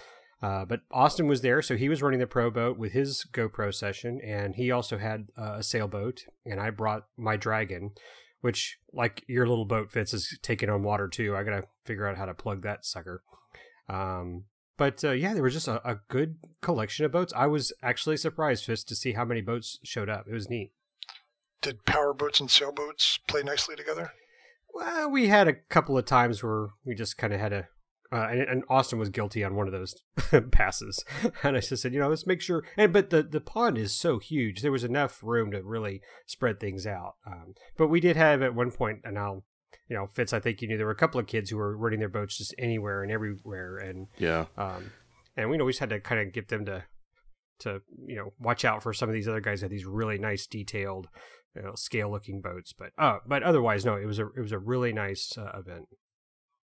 Uh, 0.42 0.66
but 0.66 0.82
Austin 0.92 1.28
was 1.28 1.42
there, 1.42 1.62
so 1.62 1.78
he 1.78 1.88
was 1.88 2.02
running 2.02 2.20
the 2.20 2.28
pro 2.28 2.52
boat 2.52 2.78
with 2.78 2.92
his 2.92 3.26
GoPro 3.32 3.74
session, 3.74 4.20
and 4.22 4.56
he 4.56 4.72
also 4.72 4.98
had 4.98 5.28
uh, 5.38 5.56
a 5.58 5.64
sailboat. 5.64 6.26
And 6.46 6.60
I 6.60 6.70
brought 6.70 7.04
my 7.18 7.38
Dragon, 7.38 7.92
which, 8.42 8.78
like 8.92 9.24
your 9.28 9.48
little 9.48 9.66
boat, 9.66 9.92
Fitz 9.92 10.14
is 10.14 10.38
taking 10.42 10.70
on 10.70 10.84
water 10.84 11.08
too. 11.08 11.36
I 11.36 11.44
gotta 11.44 11.64
figure 11.86 12.08
out 12.08 12.18
how 12.18 12.26
to 12.26 12.34
plug 12.34 12.62
that 12.64 12.86
sucker. 12.86 13.24
Um, 13.88 14.46
but 14.78 15.04
uh, 15.04 15.12
yeah, 15.12 15.34
there 15.34 15.44
was 15.44 15.54
just 15.54 15.68
a, 15.68 15.86
a, 15.90 16.00
good 16.10 16.38
collection 16.62 17.06
of 17.06 17.12
boats. 17.12 17.34
I 17.36 17.48
was 17.48 17.72
actually 17.82 18.18
surprised, 18.18 18.66
just 18.66 18.88
to 18.88 18.96
see 18.96 19.14
how 19.14 19.26
many 19.26 19.42
boats 19.42 19.78
showed 19.84 20.10
up. 20.10 20.26
It 20.28 20.34
was 20.34 20.50
neat. 20.50 20.72
Did 21.64 21.86
power 21.86 22.14
boats 22.14 22.42
and 22.42 22.52
sailboats 22.52 23.20
play 23.26 23.42
nicely 23.42 23.76
together? 23.76 24.12
Well, 24.74 25.10
we 25.10 25.30
had 25.30 25.48
a 25.48 25.54
couple 25.54 25.98
of 25.98 26.06
times 26.06 26.44
where 26.44 26.68
we 26.86 26.94
just 26.94 27.18
kind 27.18 27.32
of 27.32 27.40
had 27.40 27.54
a, 27.54 27.68
uh, 28.12 28.28
and, 28.30 28.42
and, 28.42 28.64
Austin 28.70 29.00
was 29.00 29.10
guilty 29.10 29.44
on 29.44 29.56
one 29.56 29.68
of 29.68 29.72
those 29.72 29.96
passes, 30.52 31.06
and 31.44 31.56
I 31.56 31.62
just 31.62 31.82
said, 31.82 31.94
you 31.94 32.00
know, 32.00 32.10
let's 32.10 32.28
make 32.28 32.42
sure. 32.42 32.64
And 32.78 32.92
but 32.92 33.12
the 33.12 33.24
the 33.24 33.42
pond 33.42 33.78
is 33.78 33.96
so 33.96 34.20
huge, 34.20 34.62
there 34.62 34.74
was 34.74 34.84
enough 34.84 35.24
room 35.24 35.52
to 35.52 35.64
really 35.64 36.02
spread 36.26 36.60
things 36.60 36.86
out. 36.86 37.16
Um, 37.26 37.54
but 37.78 37.88
we 37.88 38.00
did 38.00 38.18
have 38.18 38.42
at 38.42 38.54
one 38.54 38.70
point, 38.70 39.00
and 39.06 39.18
I'll 39.18 39.46
you 39.88 39.96
know, 39.96 40.08
Fitz, 40.08 40.34
I 40.34 40.40
think 40.40 40.62
you 40.62 40.68
knew 40.68 40.78
there 40.78 40.86
were 40.86 40.92
a 40.92 40.96
couple 40.96 41.20
of 41.20 41.28
kids 41.28 41.50
who 41.50 41.58
were 41.58 41.78
running 41.78 42.00
their 42.00 42.10
boats 42.10 42.38
just 42.38 42.54
anywhere 42.58 43.04
and 43.04 43.12
everywhere, 43.12 43.78
and 43.78 44.08
yeah, 44.18 44.46
um, 44.58 44.92
and 45.38 45.50
we 45.50 45.60
always 45.60 45.80
had 45.80 45.90
to 45.90 46.00
kind 46.00 46.22
of 46.22 46.34
get 46.34 46.50
them 46.50 46.66
to 46.66 46.84
to 47.60 47.82
you 48.06 48.16
know 48.16 48.34
watch 48.40 48.66
out 48.66 48.84
for 48.84 48.94
some 48.94 49.10
of 49.10 49.14
these 49.14 49.28
other 49.28 49.42
guys 49.42 49.62
that 49.62 49.66
had 49.66 49.72
these 49.72 49.86
really 49.86 50.18
nice 50.18 50.48
detailed 50.48 51.08
you 51.56 51.62
know 51.62 51.76
scale 51.76 52.10
looking 52.10 52.42
boats 52.42 52.74
but 52.74 52.92
uh 52.98 53.18
but 53.26 53.44
otherwise 53.44 53.86
no 53.86 53.96
it 53.96 54.06
was 54.06 54.20
a 54.20 54.28
it 54.36 54.40
was 54.40 54.52
a 54.52 54.60
really 54.60 54.94
nice 54.94 55.38
uh, 55.38 55.52
event 55.58 55.88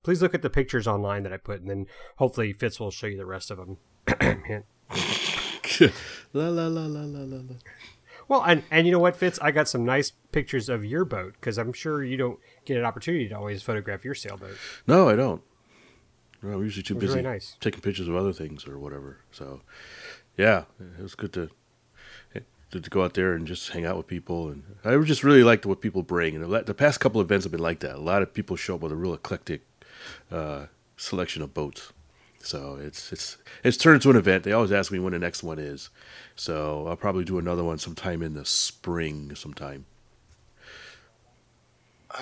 please 0.02 0.20
look 0.20 0.34
at 0.34 0.42
the 0.42 0.50
pictures 0.50 0.86
online 0.86 1.22
that 1.22 1.32
i 1.32 1.36
put 1.36 1.60
and 1.60 1.70
then 1.70 1.86
hopefully 2.16 2.52
fitz 2.52 2.78
will 2.78 2.90
show 2.90 3.06
you 3.06 3.16
the 3.16 3.26
rest 3.26 3.50
of 3.50 3.58
them 3.58 3.78
la 6.32 6.48
la 6.48 6.66
la 6.66 6.86
la 6.86 7.00
la 7.02 7.24
la 7.24 7.54
well 8.28 8.42
and 8.44 8.62
and 8.70 8.86
you 8.86 8.92
know 8.92 8.98
what 8.98 9.16
fitz 9.16 9.38
i 9.40 9.50
got 9.50 9.68
some 9.68 9.84
nice 9.84 10.12
pictures 10.32 10.68
of 10.68 10.84
your 10.84 11.04
boat 11.04 11.34
because 11.34 11.58
i'm 11.58 11.72
sure 11.72 12.04
you 12.04 12.16
don't 12.16 12.38
get 12.64 12.76
an 12.76 12.84
opportunity 12.84 13.28
to 13.28 13.36
always 13.36 13.62
photograph 13.62 14.04
your 14.04 14.14
sailboat. 14.14 14.56
No, 14.86 15.08
I 15.08 15.16
don't. 15.16 15.42
No, 16.42 16.52
I'm 16.52 16.62
usually 16.62 16.82
too 16.82 16.94
busy 16.94 17.08
really 17.08 17.22
nice. 17.22 17.56
taking 17.60 17.80
pictures 17.80 18.08
of 18.08 18.16
other 18.16 18.32
things 18.32 18.66
or 18.66 18.78
whatever. 18.78 19.18
So, 19.30 19.62
yeah, 20.36 20.64
it 20.98 21.02
was 21.02 21.14
good 21.14 21.32
to 21.34 21.50
to 22.80 22.90
go 22.90 23.04
out 23.04 23.14
there 23.14 23.34
and 23.34 23.46
just 23.46 23.70
hang 23.70 23.84
out 23.84 23.96
with 23.96 24.06
people. 24.06 24.48
And 24.48 24.62
I 24.84 24.96
just 24.98 25.24
really 25.24 25.42
liked 25.42 25.66
what 25.66 25.80
people 25.80 26.02
bring. 26.02 26.34
And 26.34 26.66
the 26.66 26.74
past 26.74 27.00
couple 27.00 27.20
of 27.20 27.26
events 27.26 27.44
have 27.44 27.52
been 27.52 27.60
like 27.60 27.80
that. 27.80 27.96
A 27.96 27.98
lot 27.98 28.22
of 28.22 28.32
people 28.32 28.56
show 28.56 28.76
up 28.76 28.80
with 28.80 28.92
a 28.92 28.96
real 28.96 29.14
eclectic 29.14 29.62
uh, 30.30 30.66
selection 30.96 31.42
of 31.42 31.54
boats. 31.54 31.92
So 32.40 32.76
it's 32.80 33.10
it's 33.10 33.38
it's 33.62 33.78
turned 33.78 33.96
into 33.96 34.10
an 34.10 34.16
event. 34.16 34.44
They 34.44 34.52
always 34.52 34.70
ask 34.70 34.92
me 34.92 34.98
when 34.98 35.14
the 35.14 35.18
next 35.18 35.42
one 35.42 35.58
is. 35.58 35.88
So 36.36 36.86
I'll 36.86 36.96
probably 36.96 37.24
do 37.24 37.38
another 37.38 37.64
one 37.64 37.78
sometime 37.78 38.22
in 38.22 38.34
the 38.34 38.44
spring, 38.44 39.34
sometime 39.34 39.86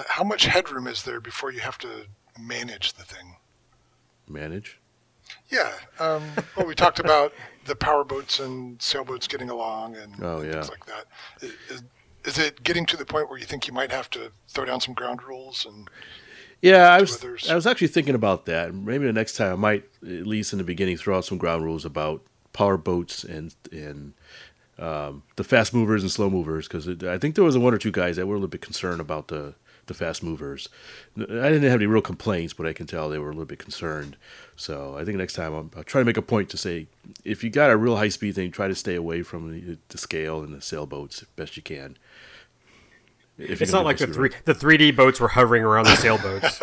how 0.09 0.25
much 0.25 0.47
headroom 0.47 0.87
is 0.87 1.03
there 1.03 1.21
before 1.21 1.53
you 1.53 1.61
have 1.61 1.79
to 1.79 2.07
manage 2.39 2.95
the 2.95 3.05
thing? 3.05 3.37
Manage? 4.29 4.79
Yeah. 5.51 5.73
Um, 5.99 6.23
well, 6.57 6.67
we 6.67 6.75
talked 6.75 6.99
about 6.99 7.33
the 7.65 7.77
power 7.77 8.05
boats 8.05 8.41
and 8.41 8.81
sailboats 8.81 9.29
getting 9.29 9.51
along 9.51 9.97
and, 9.97 10.15
oh, 10.23 10.43
yeah. 10.43 10.53
things 10.53 10.71
like 10.71 10.87
that. 10.87 11.05
Is, 11.41 11.83
is 12.25 12.39
it 12.39 12.63
getting 12.63 12.87
to 12.87 12.97
the 12.97 13.05
point 13.05 13.29
where 13.29 13.39
you 13.39 13.45
think 13.45 13.67
you 13.67 13.73
might 13.73 13.91
have 13.91 14.09
to 14.11 14.33
throw 14.49 14.65
down 14.65 14.81
some 14.81 14.95
ground 14.95 15.23
rules 15.23 15.67
and? 15.67 15.89
Yeah, 16.61 16.93
I 16.93 17.01
was 17.01 17.17
others? 17.17 17.51
I 17.51 17.57
was 17.57 17.67
actually 17.67 17.89
thinking 17.89 18.15
about 18.15 18.47
that. 18.47 18.73
Maybe 18.73 19.05
the 19.07 19.13
next 19.13 19.37
time 19.37 19.53
I 19.53 19.57
might, 19.57 19.85
at 20.05 20.27
least 20.27 20.53
in 20.53 20.59
the 20.59 20.65
beginning, 20.65 20.97
throw 20.97 21.19
out 21.19 21.25
some 21.25 21.39
ground 21.39 21.65
rules 21.65 21.85
about 21.85 22.23
power 22.53 22.77
boats 22.77 23.25
and 23.25 23.55
and 23.73 24.15
um, 24.79 25.23
the 25.37 25.45
fast 25.45 25.75
movers 25.75 26.03
and 26.03 26.11
slow 26.11 26.31
movers 26.31 26.69
because 26.69 26.89
I 27.05 27.19
think 27.19 27.35
there 27.35 27.45
was 27.45 27.59
one 27.59 27.75
or 27.75 27.79
two 27.79 27.91
guys 27.91 28.17
that 28.17 28.27
were 28.27 28.35
a 28.35 28.39
little 28.39 28.49
bit 28.49 28.63
concerned 28.63 29.01
about 29.01 29.29
the 29.29 29.55
the 29.87 29.95
fast 29.95 30.23
movers. 30.23 30.69
I 31.17 31.21
didn't 31.23 31.63
have 31.65 31.81
any 31.81 31.87
real 31.87 32.03
complaints, 32.03 32.53
but 32.53 32.67
I 32.67 32.73
can 32.73 32.87
tell 32.87 33.09
they 33.09 33.19
were 33.19 33.31
a 33.31 33.33
little 33.33 33.45
bit 33.45 33.59
concerned. 33.59 34.17
So 34.57 34.97
I 34.97 35.05
think 35.05 35.19
next 35.19 35.35
time 35.35 35.55
I'll, 35.55 35.71
I'll 35.77 35.85
try 35.85 36.01
to 36.01 36.05
make 36.05 36.17
a 36.17 36.23
point 36.23 36.51
to 36.51 36.57
say 36.57 36.87
if 37.25 37.43
you 37.43 37.51
got 37.51 37.71
a 37.71 37.77
real 37.77 37.97
high 37.97 38.09
speed 38.09 38.35
thing, 38.35 38.51
try 38.51 38.69
to 38.69 38.75
stay 38.75 38.95
away 38.95 39.23
from 39.23 39.51
the, 39.51 39.79
the 39.89 39.99
scale 39.99 40.43
and 40.43 40.55
the 40.55 40.61
sailboats 40.61 41.23
as 41.23 41.29
best 41.29 41.57
you 41.57 41.63
can. 41.63 41.97
If 43.39 43.63
it's 43.63 43.73
not 43.73 43.85
like 43.85 43.97
the 43.97 44.07
three 44.07 44.31
the 44.45 44.55
three 44.55 44.77
D 44.77 44.91
boats 44.91 45.19
were 45.19 45.29
hovering 45.29 45.63
around 45.65 45.87
the 45.87 45.97
sailboats. 45.97 46.61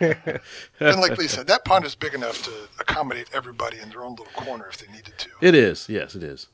and 0.80 1.00
like 1.00 1.18
Lee 1.18 1.26
said, 1.26 1.48
that 1.48 1.64
pond 1.64 1.84
is 1.84 1.94
big 1.96 2.14
enough 2.14 2.42
to 2.44 2.52
accommodate 2.78 3.28
everybody 3.34 3.78
in 3.78 3.90
their 3.90 4.04
own 4.04 4.12
little 4.12 4.26
corner 4.26 4.68
if 4.68 4.78
they 4.78 4.90
needed 4.92 5.18
to. 5.18 5.28
It 5.40 5.54
is. 5.56 5.88
Yes, 5.88 6.14
it 6.14 6.22
is. 6.22 6.46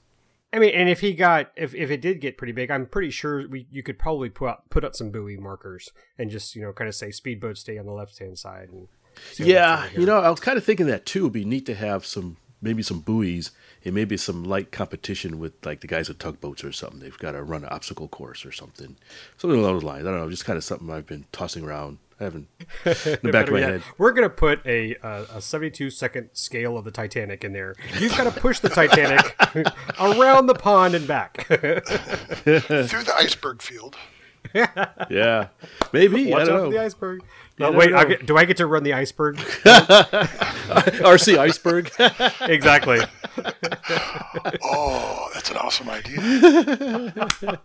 I 0.57 0.59
mean, 0.59 0.75
and 0.75 0.89
if 0.89 1.01
he 1.01 1.13
got 1.13 1.53
if, 1.55 1.75
if 1.75 1.91
it 1.91 2.01
did 2.01 2.19
get 2.23 2.39
pretty 2.39 2.55
big, 2.55 2.71
I'm 2.71 2.87
pretty 2.87 3.11
sure 3.11 3.47
we 3.47 3.67
you 3.71 3.83
could 3.83 3.99
probably 3.99 4.31
put 4.31 4.49
up, 4.49 4.65
put 4.71 4.85
up 4.85 4.97
some 4.97 5.11
buoy 5.11 5.37
markers 5.37 5.91
and 6.19 6.31
just 6.31 6.57
you 6.57 6.63
know 6.63 6.73
kind 6.73 6.89
of 6.89 6.95
say 6.95 7.11
speedboat 7.11 7.59
stay 7.59 7.77
on 7.77 7.85
the 7.85 7.93
left 7.93 8.19
hand 8.19 8.39
side. 8.39 8.71
And 8.71 8.89
Yeah, 9.39 9.87
you 9.95 10.07
know, 10.07 10.19
I 10.19 10.31
was 10.31 10.41
kind 10.41 10.57
of 10.57 10.65
thinking 10.65 10.87
that 10.87 11.05
too. 11.05 11.25
It'd 11.25 11.33
be 11.35 11.45
neat 11.45 11.67
to 11.67 11.75
have 11.75 12.07
some, 12.07 12.39
maybe 12.63 12.83
some 12.83 13.01
buoys 13.01 13.51
and 13.85 13.95
maybe 13.95 14.17
some 14.17 14.45
light 14.45 14.73
competition 14.73 15.39
with 15.39 15.53
like 15.67 15.83
the 15.83 15.87
guys 15.87 16.09
with 16.09 16.19
tugboats 16.19 16.65
or 16.65 16.73
something. 16.73 17.01
They've 17.01 17.19
got 17.19 17.33
to 17.33 17.43
run 17.43 17.63
an 17.63 17.69
obstacle 17.69 18.09
course 18.09 18.47
or 18.47 18.53
something, 18.53 18.97
something 19.37 19.61
along 19.61 19.75
those 19.75 19.85
lines. 19.85 20.07
I 20.07 20.11
don't 20.11 20.21
know, 20.21 20.31
just 20.31 20.47
kind 20.47 20.57
of 20.57 20.65
something 20.65 20.91
I've 20.91 21.07
been 21.07 21.27
tossing 21.33 21.65
around. 21.65 21.99
I 22.19 22.25
haven't 22.25 22.49
in 22.59 22.67
the 23.23 23.31
back 23.31 23.49
of 23.49 23.53
my 23.53 23.61
yet, 23.61 23.71
head. 23.71 23.83
We're 23.99 24.13
gonna 24.13 24.31
put 24.31 24.65
a 24.67 24.97
uh, 24.97 25.27
a 25.35 25.41
72 25.41 25.91
second 25.91 26.31
scale 26.33 26.79
of 26.79 26.85
the 26.85 26.91
Titanic 26.91 27.45
in 27.45 27.53
there. 27.53 27.75
You've 27.99 28.17
got 28.17 28.33
to 28.33 28.41
push 28.41 28.61
the 28.61 28.71
Titanic 28.71 29.37
around 30.01 30.47
the 30.47 30.55
pond 30.55 30.95
and 30.95 31.07
back. 31.07 31.45
Through 31.47 31.81
the 31.83 33.15
iceberg 33.19 33.61
field. 33.61 33.97
Yeah, 35.11 35.49
maybe. 35.93 36.31
Watch 36.31 36.43
out 36.43 36.47
don't 36.47 36.59
for 36.59 36.65
know. 36.65 36.71
the 36.71 36.81
iceberg. 36.81 37.23
You 37.59 37.67
Oh, 37.67 37.73
wait, 37.73 37.95
I 37.95 38.05
get, 38.05 38.27
do 38.27 38.37
I 38.37 38.45
get 38.45 38.59
to 38.59 38.67
run 38.67 38.83
the 38.83 38.93
iceberg? 38.93 39.37
RC 41.07 41.39
iceberg. 41.39 41.91
exactly. 42.51 42.99
Oh, 44.63 45.31
that's 45.33 45.51
an 45.51 45.57
awesome 45.57 45.89
idea. 45.89 47.61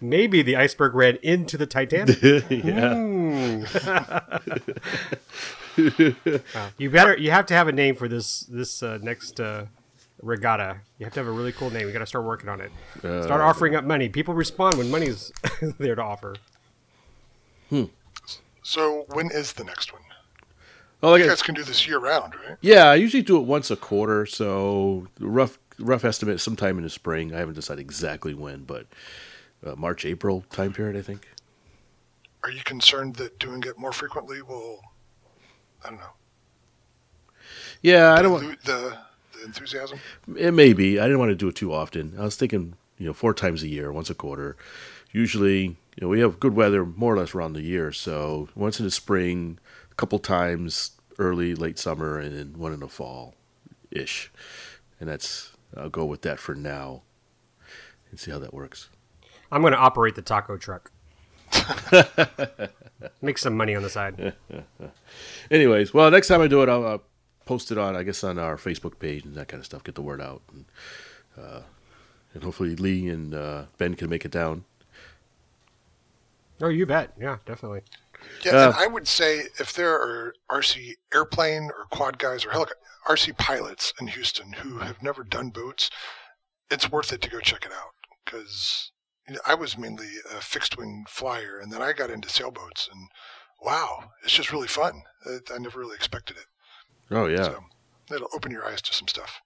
Maybe 0.00 0.42
the 0.42 0.56
iceberg 0.56 0.94
ran 0.94 1.18
into 1.22 1.56
the 1.56 1.66
Titanic. 1.66 2.20
yeah. 2.50 2.94
Wow. 5.76 6.70
You 6.78 6.90
better. 6.90 7.16
You 7.18 7.30
have 7.30 7.46
to 7.46 7.54
have 7.54 7.68
a 7.68 7.72
name 7.72 7.94
for 7.96 8.08
this 8.08 8.40
this 8.40 8.82
uh, 8.82 8.98
next 9.02 9.38
uh, 9.40 9.66
regatta. 10.22 10.78
You 10.98 11.04
have 11.06 11.12
to 11.14 11.20
have 11.20 11.26
a 11.26 11.30
really 11.32 11.52
cool 11.52 11.70
name. 11.70 11.86
You 11.86 11.92
got 11.92 11.98
to 12.00 12.06
start 12.06 12.24
working 12.24 12.48
on 12.48 12.60
it. 12.60 12.70
start 12.98 13.40
offering 13.40 13.74
up 13.76 13.84
money. 13.84 14.08
People 14.08 14.34
respond 14.34 14.78
when 14.78 14.90
money's 14.90 15.32
there 15.78 15.94
to 15.94 16.02
offer. 16.02 16.34
Hmm. 17.70 17.84
So 18.62 19.04
when 19.12 19.30
is 19.30 19.52
the 19.52 19.64
next 19.64 19.92
one? 19.92 20.02
Oh, 21.02 21.10
like 21.10 21.18
You 21.20 21.26
I- 21.26 21.28
guys 21.28 21.42
can 21.42 21.54
do 21.54 21.62
this 21.62 21.86
year 21.86 21.98
round, 21.98 22.34
right? 22.34 22.56
yeah, 22.60 22.84
I 22.86 22.94
usually 22.94 23.22
do 23.22 23.36
it 23.36 23.42
once 23.44 23.70
a 23.70 23.76
quarter. 23.76 24.26
So 24.26 25.06
rough 25.20 25.58
rough 25.78 26.04
estimate 26.06 26.40
sometime 26.40 26.78
in 26.78 26.84
the 26.84 26.90
spring. 26.90 27.34
I 27.34 27.38
haven't 27.38 27.54
decided 27.54 27.82
exactly 27.82 28.32
when, 28.32 28.64
but 28.64 28.86
uh, 29.64 29.74
March 29.76 30.04
April 30.06 30.42
time 30.50 30.72
period, 30.72 30.96
I 30.96 31.02
think. 31.02 31.28
Are 32.42 32.50
you 32.50 32.62
concerned 32.64 33.16
that 33.16 33.38
doing 33.38 33.62
it 33.64 33.76
more 33.78 33.92
frequently 33.92 34.40
will, 34.40 34.80
I 35.84 35.90
don't 35.90 35.98
know, 35.98 36.14
Yeah, 37.82 38.14
I 38.14 38.22
don't. 38.22 38.32
want. 38.32 38.42
dilute 38.44 38.62
the, 38.64 38.72
the 38.72 38.98
enthusiasm? 39.46 39.98
It 40.36 40.52
may 40.52 40.72
be. 40.72 40.98
I 40.98 41.04
didn't 41.04 41.18
want 41.18 41.30
to 41.30 41.36
do 41.36 41.48
it 41.48 41.56
too 41.56 41.72
often. 41.72 42.14
I 42.18 42.22
was 42.22 42.36
thinking, 42.36 42.74
you 42.98 43.06
know, 43.06 43.12
four 43.12 43.34
times 43.34 43.62
a 43.62 43.68
year, 43.68 43.92
once 43.92 44.10
a 44.10 44.14
quarter. 44.14 44.56
Usually, 45.12 45.62
you 45.62 46.02
know, 46.02 46.08
we 46.08 46.20
have 46.20 46.40
good 46.40 46.54
weather 46.54 46.84
more 46.84 47.14
or 47.14 47.18
less 47.18 47.34
around 47.34 47.54
the 47.54 47.62
year. 47.62 47.92
So 47.92 48.48
once 48.54 48.78
in 48.78 48.84
the 48.84 48.90
spring, 48.90 49.58
a 49.90 49.94
couple 49.94 50.18
times 50.18 50.92
early, 51.18 51.54
late 51.54 51.78
summer, 51.78 52.18
and 52.18 52.36
then 52.36 52.58
one 52.58 52.72
in 52.72 52.80
the 52.80 52.88
fall 52.88 53.34
ish. 53.90 54.30
And 55.00 55.08
that's, 55.08 55.52
I'll 55.76 55.88
go 55.88 56.04
with 56.04 56.22
that 56.22 56.38
for 56.38 56.54
now 56.54 57.02
and 58.10 58.20
see 58.20 58.30
how 58.30 58.38
that 58.38 58.52
works. 58.52 58.88
I'm 59.50 59.62
going 59.62 59.72
to 59.72 59.78
operate 59.78 60.14
the 60.14 60.22
taco 60.22 60.56
truck. 60.56 60.90
Make 63.22 63.38
some 63.38 63.56
money 63.56 63.74
on 63.74 63.82
the 63.82 63.90
side. 63.90 64.34
Anyways, 65.50 65.94
well, 65.94 66.10
next 66.10 66.28
time 66.28 66.40
I 66.40 66.48
do 66.48 66.62
it, 66.62 66.68
I'll 66.68 66.84
uh, 66.84 66.98
post 67.46 67.72
it 67.72 67.78
on, 67.78 67.96
I 67.96 68.02
guess, 68.02 68.22
on 68.22 68.38
our 68.38 68.56
Facebook 68.56 68.98
page 68.98 69.24
and 69.24 69.34
that 69.36 69.48
kind 69.48 69.60
of 69.60 69.64
stuff. 69.64 69.82
Get 69.82 69.94
the 69.94 70.02
word 70.02 70.20
out, 70.20 70.42
and, 70.52 70.64
uh, 71.38 71.60
and 72.34 72.42
hopefully 72.42 72.76
Lee 72.76 73.08
and 73.08 73.32
uh, 73.34 73.64
Ben 73.78 73.94
can 73.94 74.10
make 74.10 74.24
it 74.26 74.30
down. 74.30 74.64
Oh, 76.60 76.68
you 76.68 76.86
bet. 76.86 77.12
Yeah, 77.18 77.38
definitely. 77.46 77.82
Yeah, 78.44 78.52
Uh, 78.52 78.66
and 78.66 78.74
I 78.74 78.86
would 78.86 79.06
say 79.06 79.44
if 79.58 79.72
there 79.72 79.94
are 79.94 80.34
RC 80.50 80.94
airplane 81.14 81.70
or 81.76 81.84
quad 81.90 82.18
guys 82.18 82.44
or 82.44 82.50
helic- 82.50 82.72
RC 83.08 83.36
pilots 83.38 83.92
in 84.00 84.08
Houston 84.08 84.52
who 84.52 84.78
have 84.78 85.02
never 85.02 85.22
done 85.22 85.50
boats, 85.50 85.90
it's 86.70 86.90
worth 86.90 87.12
it 87.12 87.20
to 87.22 87.30
go 87.30 87.40
check 87.40 87.64
it 87.64 87.72
out 87.72 87.92
because 88.24 88.90
you 89.28 89.34
know, 89.34 89.40
I 89.46 89.54
was 89.54 89.76
mainly 89.78 90.08
a 90.36 90.40
fixed 90.40 90.76
wing 90.76 91.04
flyer, 91.08 91.58
and 91.58 91.72
then 91.72 91.82
I 91.82 91.92
got 91.92 92.10
into 92.10 92.28
sailboats, 92.28 92.88
and 92.90 93.08
wow, 93.62 94.10
it's 94.24 94.32
just 94.32 94.52
really 94.52 94.68
fun. 94.68 95.02
I 95.26 95.58
never 95.58 95.80
really 95.80 95.96
expected 95.96 96.36
it. 96.36 96.46
Oh 97.10 97.26
yeah, 97.26 97.44
So 97.44 97.64
it'll 98.14 98.28
open 98.34 98.52
your 98.52 98.66
eyes 98.66 98.82
to 98.82 98.94
some 98.94 99.08
stuff. 99.08 99.40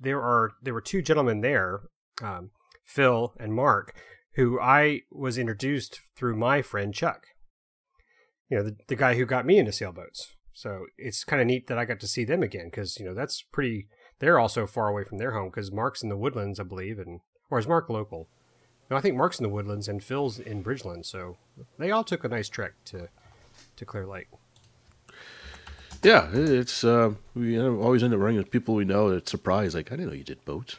There 0.00 0.20
are 0.20 0.52
there 0.62 0.74
were 0.74 0.80
two 0.80 1.02
gentlemen 1.02 1.40
there, 1.40 1.80
um, 2.22 2.50
Phil 2.84 3.34
and 3.38 3.54
Mark, 3.54 3.94
who 4.34 4.60
I 4.60 5.02
was 5.10 5.38
introduced 5.38 6.00
through 6.16 6.36
my 6.36 6.62
friend 6.62 6.94
Chuck. 6.94 7.26
You 8.48 8.58
know, 8.58 8.64
the, 8.64 8.76
the 8.88 8.96
guy 8.96 9.14
who 9.14 9.24
got 9.24 9.46
me 9.46 9.58
into 9.58 9.72
sailboats. 9.72 10.34
So 10.52 10.86
it's 10.98 11.24
kind 11.24 11.40
of 11.40 11.46
neat 11.46 11.66
that 11.68 11.78
I 11.78 11.86
got 11.86 12.00
to 12.00 12.06
see 12.06 12.24
them 12.24 12.42
again 12.42 12.66
because 12.66 12.98
you 12.98 13.06
know 13.06 13.14
that's 13.14 13.42
pretty. 13.42 13.88
They're 14.18 14.38
also 14.38 14.66
far 14.66 14.88
away 14.88 15.04
from 15.04 15.18
their 15.18 15.32
home 15.32 15.48
because 15.48 15.72
Mark's 15.72 16.02
in 16.02 16.08
the 16.08 16.16
Woodlands, 16.16 16.60
I 16.60 16.64
believe, 16.64 16.98
and 16.98 17.20
or 17.50 17.58
is 17.58 17.66
Mark 17.66 17.88
local? 17.88 18.28
No, 18.90 18.96
I 18.96 19.00
think 19.00 19.16
Mark's 19.16 19.38
in 19.38 19.44
the 19.44 19.48
Woodlands 19.48 19.88
and 19.88 20.04
Phil's 20.04 20.38
in 20.38 20.62
Bridgeland. 20.62 21.06
So 21.06 21.38
they 21.78 21.90
all 21.90 22.04
took 22.04 22.24
a 22.24 22.28
nice 22.28 22.48
trek 22.48 22.72
to 22.86 23.08
to 23.76 23.84
Clear 23.84 24.06
Lake. 24.06 24.28
Yeah. 26.02 26.28
It's 26.32 26.84
uh, 26.84 27.14
we 27.34 27.60
always 27.60 28.02
end 28.02 28.14
up 28.14 28.20
running 28.20 28.38
with 28.38 28.50
people 28.50 28.74
we 28.74 28.84
know 28.84 29.10
that 29.10 29.28
surprised. 29.28 29.74
Like 29.74 29.90
I 29.92 29.96
didn't 29.96 30.08
know 30.08 30.14
you 30.16 30.24
did 30.24 30.44
boats. 30.44 30.76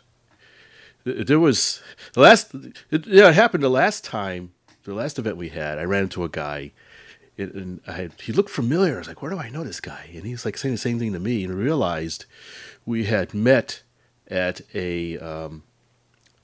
There 1.06 1.40
was 1.40 1.82
the 2.14 2.22
last. 2.22 2.54
It, 2.92 3.06
yeah, 3.08 3.30
it 3.30 3.36
happened 3.36 3.64
the 3.64 3.70
last 3.70 4.04
time. 4.04 4.54
The 4.84 4.94
last 4.94 5.18
event 5.18 5.38
we 5.38 5.50
had, 5.50 5.80
I 5.80 5.84
ran 5.84 6.04
into 6.04 6.24
a 6.26 6.30
guy, 6.30 6.72
and- 7.38 7.80
I 7.88 7.92
had, 7.94 8.14
he 8.22 8.34
looked 8.34 8.50
familiar. 8.50 8.96
I 8.96 9.00
was 9.00 9.08
like, 9.08 9.22
"Where 9.22 9.32
do 9.32 9.38
I 9.38 9.50
know 9.50 9.64
this 9.64 9.80
guy?" 9.80 10.10
And 10.14 10.26
he's 10.26 10.46
like 10.46 10.58
saying 10.58 10.74
the 10.76 10.80
same 10.80 11.00
thing 11.00 11.14
to 11.14 11.20
me, 11.20 11.44
and 11.46 11.54
realized 11.54 12.26
we 12.86 13.06
had 13.06 13.34
met 13.34 13.82
at 14.28 14.62
a 14.74 15.18
um, 15.20 15.64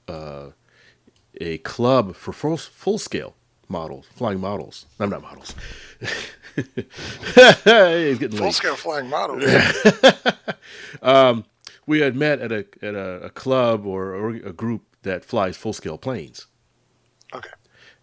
uh, 0.07 0.49
a 1.39 1.57
club 1.59 2.15
for 2.15 2.33
full 2.33 2.57
full 2.57 2.97
scale 2.97 3.35
models, 3.69 4.07
flying 4.15 4.39
models. 4.39 4.85
I'm 4.99 5.09
not 5.09 5.21
models. 5.21 5.55
He's 6.55 8.19
getting 8.19 8.37
Full 8.37 8.51
scale 8.51 8.75
flying 8.75 9.09
model. 9.09 9.39
We 11.89 12.01
had 12.01 12.15
met 12.15 12.39
at 12.39 12.51
a 12.51 12.67
at 12.83 12.93
a, 12.93 13.23
a 13.23 13.29
club 13.31 13.87
or, 13.87 14.13
or 14.13 14.29
a 14.29 14.53
group 14.53 14.83
that 15.01 15.25
flies 15.25 15.57
full 15.57 15.73
scale 15.73 15.97
planes, 15.97 16.45
okay. 17.33 17.49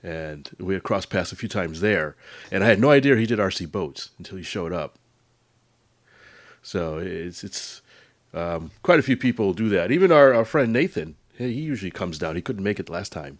and 0.03 0.51
we 0.59 0.75
had 0.75 0.83
crossed 0.83 1.09
paths 1.09 1.31
a 1.31 1.37
few 1.37 1.49
times 1.49 1.81
there. 1.81 2.17
And 2.51 2.65
I 2.65 2.67
had 2.67 2.81
no 2.81 2.91
idea 2.91 3.15
he 3.15 3.27
did 3.27 3.39
RC 3.39 3.71
boats 3.71 4.11
until 4.19 4.39
he 4.39 4.43
showed 4.43 4.73
up. 4.73 4.99
So 6.63 6.99
it's 6.99 7.45
it's 7.45 7.81
um, 8.35 8.73
quite 8.83 8.99
a 8.99 9.05
few 9.05 9.17
people 9.17 9.55
do 9.55 9.69
that. 9.69 9.93
Even 9.93 10.11
our, 10.11 10.35
our 10.35 10.45
friend 10.45 10.73
Nathan, 10.73 11.15
he 11.39 11.47
usually 11.47 11.93
comes 11.93 12.19
down. 12.19 12.35
He 12.35 12.43
couldn't 12.43 12.65
make 12.65 12.81
it 12.81 12.91
last 12.91 13.13
time. 13.13 13.39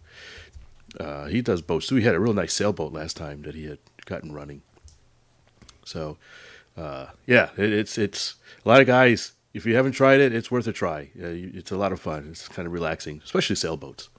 Uh, 0.99 1.25
he 1.25 1.41
does 1.41 1.61
boats 1.61 1.87
too. 1.87 1.95
He 1.95 2.03
had 2.03 2.15
a 2.15 2.19
real 2.19 2.33
nice 2.33 2.53
sailboat 2.53 2.93
last 2.93 3.17
time 3.17 3.41
that 3.43 3.55
he 3.55 3.65
had 3.65 3.79
gotten 4.05 4.31
running. 4.33 4.61
So, 5.85 6.17
uh, 6.77 7.07
yeah, 7.25 7.49
it, 7.57 7.71
it's 7.73 7.97
it's 7.97 8.35
a 8.65 8.69
lot 8.69 8.81
of 8.81 8.87
guys. 8.87 9.33
If 9.53 9.65
you 9.65 9.75
haven't 9.75 9.93
tried 9.93 10.19
it, 10.19 10.33
it's 10.33 10.51
worth 10.51 10.67
a 10.67 10.73
try. 10.73 11.09
Uh, 11.21 11.29
you- 11.29 11.51
it's 11.55 11.71
a 11.71 11.77
lot 11.77 11.91
of 11.91 11.99
fun. 11.99 12.27
It's 12.29 12.47
kind 12.47 12.65
of 12.67 12.73
relaxing, 12.73 13.21
especially 13.23 13.55
sailboats. 13.55 14.09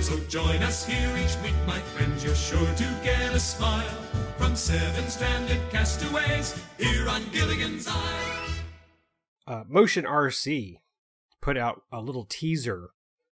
So 0.00 0.18
join 0.28 0.62
us 0.62 0.84
here 0.86 1.16
each 1.16 1.36
week, 1.42 1.54
my 1.66 1.78
friends. 1.78 2.24
You're 2.24 2.34
sure 2.34 2.74
to 2.74 2.84
get 3.02 3.32
a 3.34 3.40
smile 3.40 3.88
from 4.38 4.56
seven 4.56 5.08
stranded 5.08 5.60
castaways 5.70 6.60
here 6.78 7.08
on 7.08 7.22
Gilligan's 7.32 7.86
Isle. 7.88 8.50
uh, 9.46 9.64
Motion 9.68 10.04
RC 10.04 10.78
put 11.40 11.56
out 11.56 11.82
a 11.92 12.00
little 12.00 12.24
teaser. 12.24 12.90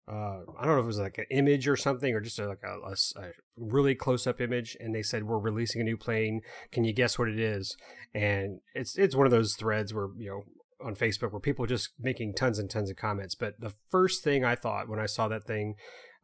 Uh, 0.08 0.42
I 0.58 0.64
don't 0.64 0.74
know 0.74 0.78
if 0.78 0.84
it 0.84 0.86
was 0.86 0.98
like 1.00 1.18
an 1.18 1.26
image 1.30 1.66
or 1.66 1.76
something, 1.76 2.14
or 2.14 2.20
just 2.20 2.38
a, 2.38 2.46
like 2.46 2.62
a 2.62 3.30
really 3.56 3.94
close 3.94 4.26
up 4.26 4.40
image. 4.40 4.76
And 4.78 4.94
they 4.94 5.02
said 5.02 5.24
we're 5.24 5.38
releasing 5.38 5.80
a 5.80 5.84
new 5.84 5.96
plane. 5.96 6.42
Can 6.70 6.84
you 6.84 6.92
guess 6.92 7.18
what 7.18 7.28
it 7.28 7.40
is? 7.40 7.76
And 8.14 8.60
it's 8.74 8.96
it's 8.96 9.16
one 9.16 9.26
of 9.26 9.32
those 9.32 9.56
threads 9.56 9.92
where 9.92 10.08
you 10.16 10.28
know 10.30 10.42
on 10.84 10.94
Facebook 10.94 11.32
where 11.32 11.40
people 11.40 11.66
just 11.66 11.90
making 11.98 12.34
tons 12.34 12.58
and 12.58 12.70
tons 12.70 12.90
of 12.90 12.96
comments. 12.96 13.34
But 13.34 13.60
the 13.60 13.72
first 13.90 14.22
thing 14.22 14.44
I 14.44 14.54
thought 14.54 14.88
when 14.88 15.00
I 15.00 15.06
saw 15.06 15.26
that 15.28 15.44
thing 15.44 15.74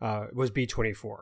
uh, 0.01 0.27
was 0.33 0.51
B24, 0.51 1.17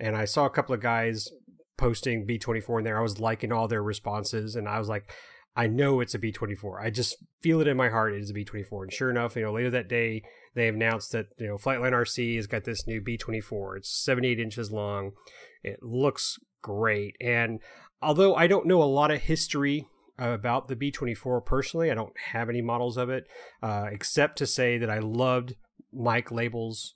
and 0.00 0.16
I 0.16 0.24
saw 0.24 0.46
a 0.46 0.50
couple 0.50 0.74
of 0.74 0.80
guys 0.80 1.28
posting 1.76 2.26
B24 2.26 2.78
in 2.78 2.84
there. 2.84 2.98
I 2.98 3.02
was 3.02 3.20
liking 3.20 3.52
all 3.52 3.68
their 3.68 3.82
responses, 3.82 4.56
and 4.56 4.68
I 4.68 4.78
was 4.78 4.88
like, 4.88 5.12
I 5.56 5.66
know 5.66 6.00
it's 6.00 6.14
a 6.14 6.18
B24. 6.18 6.82
I 6.82 6.90
just 6.90 7.16
feel 7.40 7.60
it 7.60 7.66
in 7.68 7.76
my 7.76 7.88
heart 7.88 8.12
it 8.12 8.20
is 8.20 8.30
a 8.30 8.34
B24. 8.34 8.82
And 8.82 8.92
sure 8.92 9.10
enough, 9.10 9.36
you 9.36 9.42
know, 9.42 9.52
later 9.52 9.70
that 9.70 9.88
day, 9.88 10.22
they 10.54 10.68
announced 10.68 11.12
that, 11.12 11.26
you 11.38 11.46
know, 11.46 11.56
Flightline 11.56 11.92
RC 11.92 12.36
has 12.36 12.46
got 12.46 12.64
this 12.64 12.86
new 12.86 13.00
B24. 13.00 13.78
It's 13.78 14.04
78 14.04 14.38
inches 14.38 14.70
long. 14.70 15.12
It 15.62 15.82
looks 15.82 16.38
great. 16.62 17.16
And 17.20 17.60
although 18.02 18.34
I 18.34 18.46
don't 18.46 18.66
know 18.66 18.82
a 18.82 18.84
lot 18.84 19.10
of 19.10 19.22
history 19.22 19.86
about 20.18 20.68
the 20.68 20.76
B 20.76 20.90
twenty 20.90 21.14
four 21.14 21.40
personally, 21.40 21.90
I 21.90 21.94
don't 21.94 22.16
have 22.32 22.48
any 22.48 22.62
models 22.62 22.96
of 22.96 23.10
it, 23.10 23.24
uh, 23.62 23.86
except 23.90 24.38
to 24.38 24.46
say 24.46 24.78
that 24.78 24.90
I 24.90 24.98
loved 24.98 25.54
Mike 25.92 26.30
Label's, 26.30 26.94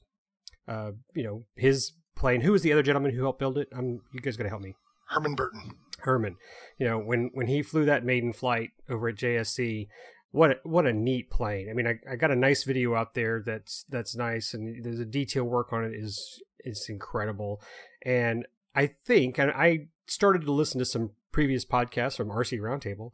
uh, 0.66 0.92
you 1.14 1.22
know, 1.22 1.44
his 1.56 1.92
plane. 2.16 2.40
Who 2.40 2.52
was 2.52 2.62
the 2.62 2.72
other 2.72 2.82
gentleman 2.82 3.14
who 3.14 3.22
helped 3.22 3.38
build 3.38 3.58
it? 3.58 3.68
I'm 3.76 4.00
you 4.12 4.20
guys 4.20 4.36
gonna 4.36 4.48
help 4.48 4.62
me. 4.62 4.74
Herman 5.10 5.34
Burton. 5.34 5.72
Herman. 6.02 6.36
You 6.78 6.86
know, 6.86 6.98
when 6.98 7.30
when 7.34 7.46
he 7.46 7.62
flew 7.62 7.84
that 7.84 8.04
maiden 8.04 8.32
flight 8.32 8.70
over 8.88 9.08
at 9.08 9.16
JSC, 9.16 9.88
what 10.32 10.50
a, 10.52 10.56
what 10.62 10.86
a 10.86 10.92
neat 10.92 11.30
plane. 11.30 11.68
I 11.68 11.72
mean, 11.72 11.86
I, 11.86 11.98
I 12.10 12.16
got 12.16 12.30
a 12.30 12.36
nice 12.36 12.64
video 12.64 12.94
out 12.94 13.14
there 13.14 13.42
that's 13.44 13.84
that's 13.88 14.16
nice, 14.16 14.54
and 14.54 14.84
there's 14.84 15.00
a 15.00 15.04
detail 15.04 15.44
work 15.44 15.72
on 15.72 15.84
it 15.84 15.94
is 15.94 16.42
is 16.60 16.86
incredible. 16.88 17.60
And 18.04 18.46
I 18.74 18.86
think, 19.04 19.38
and 19.38 19.50
I 19.50 19.88
started 20.06 20.42
to 20.42 20.52
listen 20.52 20.78
to 20.78 20.84
some 20.84 21.10
previous 21.32 21.64
podcasts 21.64 22.16
from 22.16 22.28
RC 22.28 22.60
Roundtable, 22.60 23.10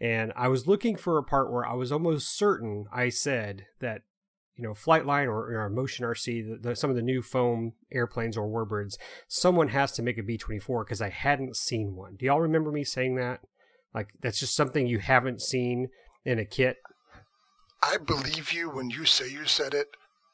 and 0.00 0.32
I 0.36 0.48
was 0.48 0.66
looking 0.66 0.96
for 0.96 1.18
a 1.18 1.24
part 1.24 1.52
where 1.52 1.66
I 1.66 1.74
was 1.74 1.92
almost 1.92 2.36
certain 2.36 2.86
I 2.92 3.08
said 3.08 3.66
that 3.80 4.02
you 4.56 4.64
know, 4.64 4.72
Flightline 4.72 5.26
or, 5.26 5.54
or 5.54 5.68
Motion 5.68 6.04
RC, 6.04 6.62
the, 6.62 6.68
the, 6.70 6.76
some 6.76 6.90
of 6.90 6.96
the 6.96 7.02
new 7.02 7.22
foam 7.22 7.72
airplanes 7.92 8.36
or 8.36 8.48
warbirds, 8.48 8.94
someone 9.28 9.68
has 9.68 9.92
to 9.92 10.02
make 10.02 10.18
a 10.18 10.22
B 10.22 10.38
24 10.38 10.84
because 10.84 11.02
I 11.02 11.10
hadn't 11.10 11.56
seen 11.56 11.94
one. 11.94 12.16
Do 12.16 12.26
y'all 12.26 12.40
remember 12.40 12.72
me 12.72 12.84
saying 12.84 13.16
that? 13.16 13.40
Like, 13.94 14.08
that's 14.20 14.40
just 14.40 14.54
something 14.54 14.86
you 14.86 14.98
haven't 14.98 15.42
seen 15.42 15.88
in 16.24 16.38
a 16.38 16.44
kit? 16.44 16.78
I 17.82 17.98
believe 17.98 18.52
you 18.52 18.70
when 18.70 18.90
you 18.90 19.04
say 19.04 19.28
you 19.28 19.44
said 19.44 19.74
it, 19.74 19.88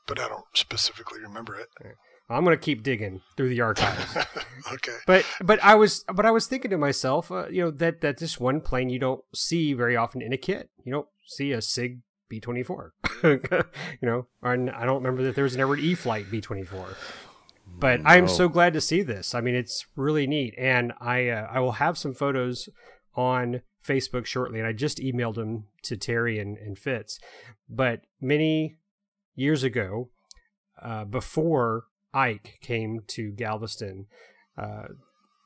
but 0.07 0.19
I 0.19 0.29
don't 0.29 0.45
specifically 0.55 1.21
remember 1.21 1.57
it. 1.57 1.69
I'm 2.31 2.45
gonna 2.45 2.57
keep 2.57 2.83
digging 2.83 3.21
through 3.37 3.51
the 3.51 3.61
archives. 3.61 4.17
okay. 4.73 4.97
But 5.07 5.27
but 5.43 5.63
I 5.63 5.75
was 5.75 6.05
but 6.13 6.25
I 6.25 6.31
was 6.31 6.47
thinking 6.47 6.71
to 6.71 6.79
myself, 6.79 7.31
uh, 7.31 7.49
you 7.49 7.63
know, 7.63 7.71
that 7.73 8.01
that 8.01 8.19
this 8.19 8.41
one 8.41 8.61
plane 8.61 8.89
you 8.89 8.99
don't 8.99 9.23
see 9.35 9.75
very 9.75 9.97
often 9.97 10.23
in 10.23 10.33
a 10.33 10.39
kit. 10.39 10.71
You 10.85 10.93
don't 10.93 11.09
see 11.27 11.53
a 11.53 11.61
Sig 11.61 11.99
B 12.33 12.41
twenty 12.41 12.63
four. 12.63 12.95
You 13.23 14.09
know, 14.09 14.27
and 14.43 14.71
I 14.71 14.87
don't 14.87 14.97
remember 14.97 15.23
that 15.25 15.35
there 15.35 15.45
was 15.45 15.55
an 15.55 15.61
Edward 15.61 15.81
E 15.81 15.95
flight 15.95 16.31
B 16.31 16.41
twenty 16.41 16.65
four. 16.65 16.97
But 17.79 18.01
I'm 18.07 18.27
so 18.27 18.49
glad 18.49 18.73
to 18.73 18.81
see 18.81 19.03
this. 19.03 19.35
I 19.35 19.43
mean, 19.43 19.55
it's 19.55 19.85
really 19.97 20.27
neat, 20.27 20.55
and 20.57 20.95
I 20.99 21.29
uh, 21.29 21.47
I 21.51 21.61
will 21.61 21.73
have 21.73 21.99
some 21.99 22.15
photos 22.15 22.71
on 23.15 23.61
Facebook 23.87 24.25
shortly, 24.25 24.59
and 24.59 24.67
I 24.67 24.73
just 24.73 24.97
emailed 24.97 25.35
them 25.35 25.65
to 25.83 25.97
Terry 25.99 26.39
and, 26.39 26.57
and 26.57 26.79
Fitz. 26.79 27.21
But 27.69 28.01
many 28.19 28.79
years 29.35 29.63
ago, 29.63 30.09
uh, 30.81 31.05
before 31.05 31.85
Ike 32.15 32.59
came 32.63 33.03
to 33.09 33.31
Galveston, 33.31 34.07
uh, 34.57 34.89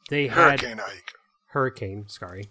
they 0.08 0.28
had 0.28 0.60
Hurricane 0.60 0.80
Ike. 0.80 1.12
Hurricane. 1.48 2.04
Sorry, 2.08 2.48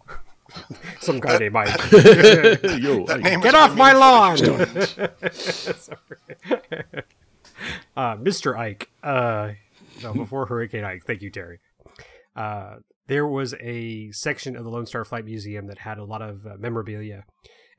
some 0.99 1.19
guy 1.19 1.37
named 1.37 1.55
Ike. 1.55 1.91
Yo, 1.91 3.05
That 3.05 3.21
name 3.21 3.41
Get 3.41 3.55
off 3.55 3.75
my 3.75 3.93
lawn, 3.93 4.35
meaningful 4.35 4.65
to 4.65 4.65
Houstonians. 4.65 5.77
Sorry. 5.77 6.59
uh, 7.97 8.15
Mr. 8.17 8.57
Ike. 8.57 8.89
Uh, 9.03 9.51
no, 10.03 10.13
before 10.13 10.45
Hurricane 10.45 10.83
Ike. 10.83 11.03
Thank 11.05 11.21
you, 11.21 11.31
Terry. 11.31 11.59
Uh, 12.35 12.77
there 13.07 13.27
was 13.27 13.53
a 13.59 14.11
section 14.11 14.55
of 14.55 14.63
the 14.63 14.69
Lone 14.69 14.85
Star 14.85 15.05
Flight 15.05 15.25
Museum 15.25 15.67
that 15.67 15.79
had 15.79 15.97
a 15.97 16.05
lot 16.05 16.21
of 16.21 16.45
uh, 16.45 16.55
memorabilia, 16.57 17.23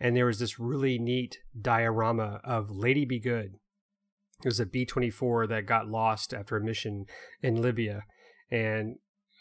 and 0.01 0.17
there 0.17 0.27
was 0.27 0.39
this 0.39 0.59
really 0.59 0.99
neat 0.99 1.39
diorama 1.61 2.41
of 2.45 2.71
Lady 2.71 3.05
Be 3.05 3.19
Good. 3.19 3.55
It 4.45 4.49
was 4.49 4.61
a 4.61 4.67
B 4.67 4.85
24 4.85 5.47
that 5.49 5.67
got 5.67 5.89
lost 5.89 6.35
after 6.35 6.57
a 6.57 6.65
mission 6.65 7.07
in 7.43 7.61
Libya. 7.61 8.03
And 8.51 8.97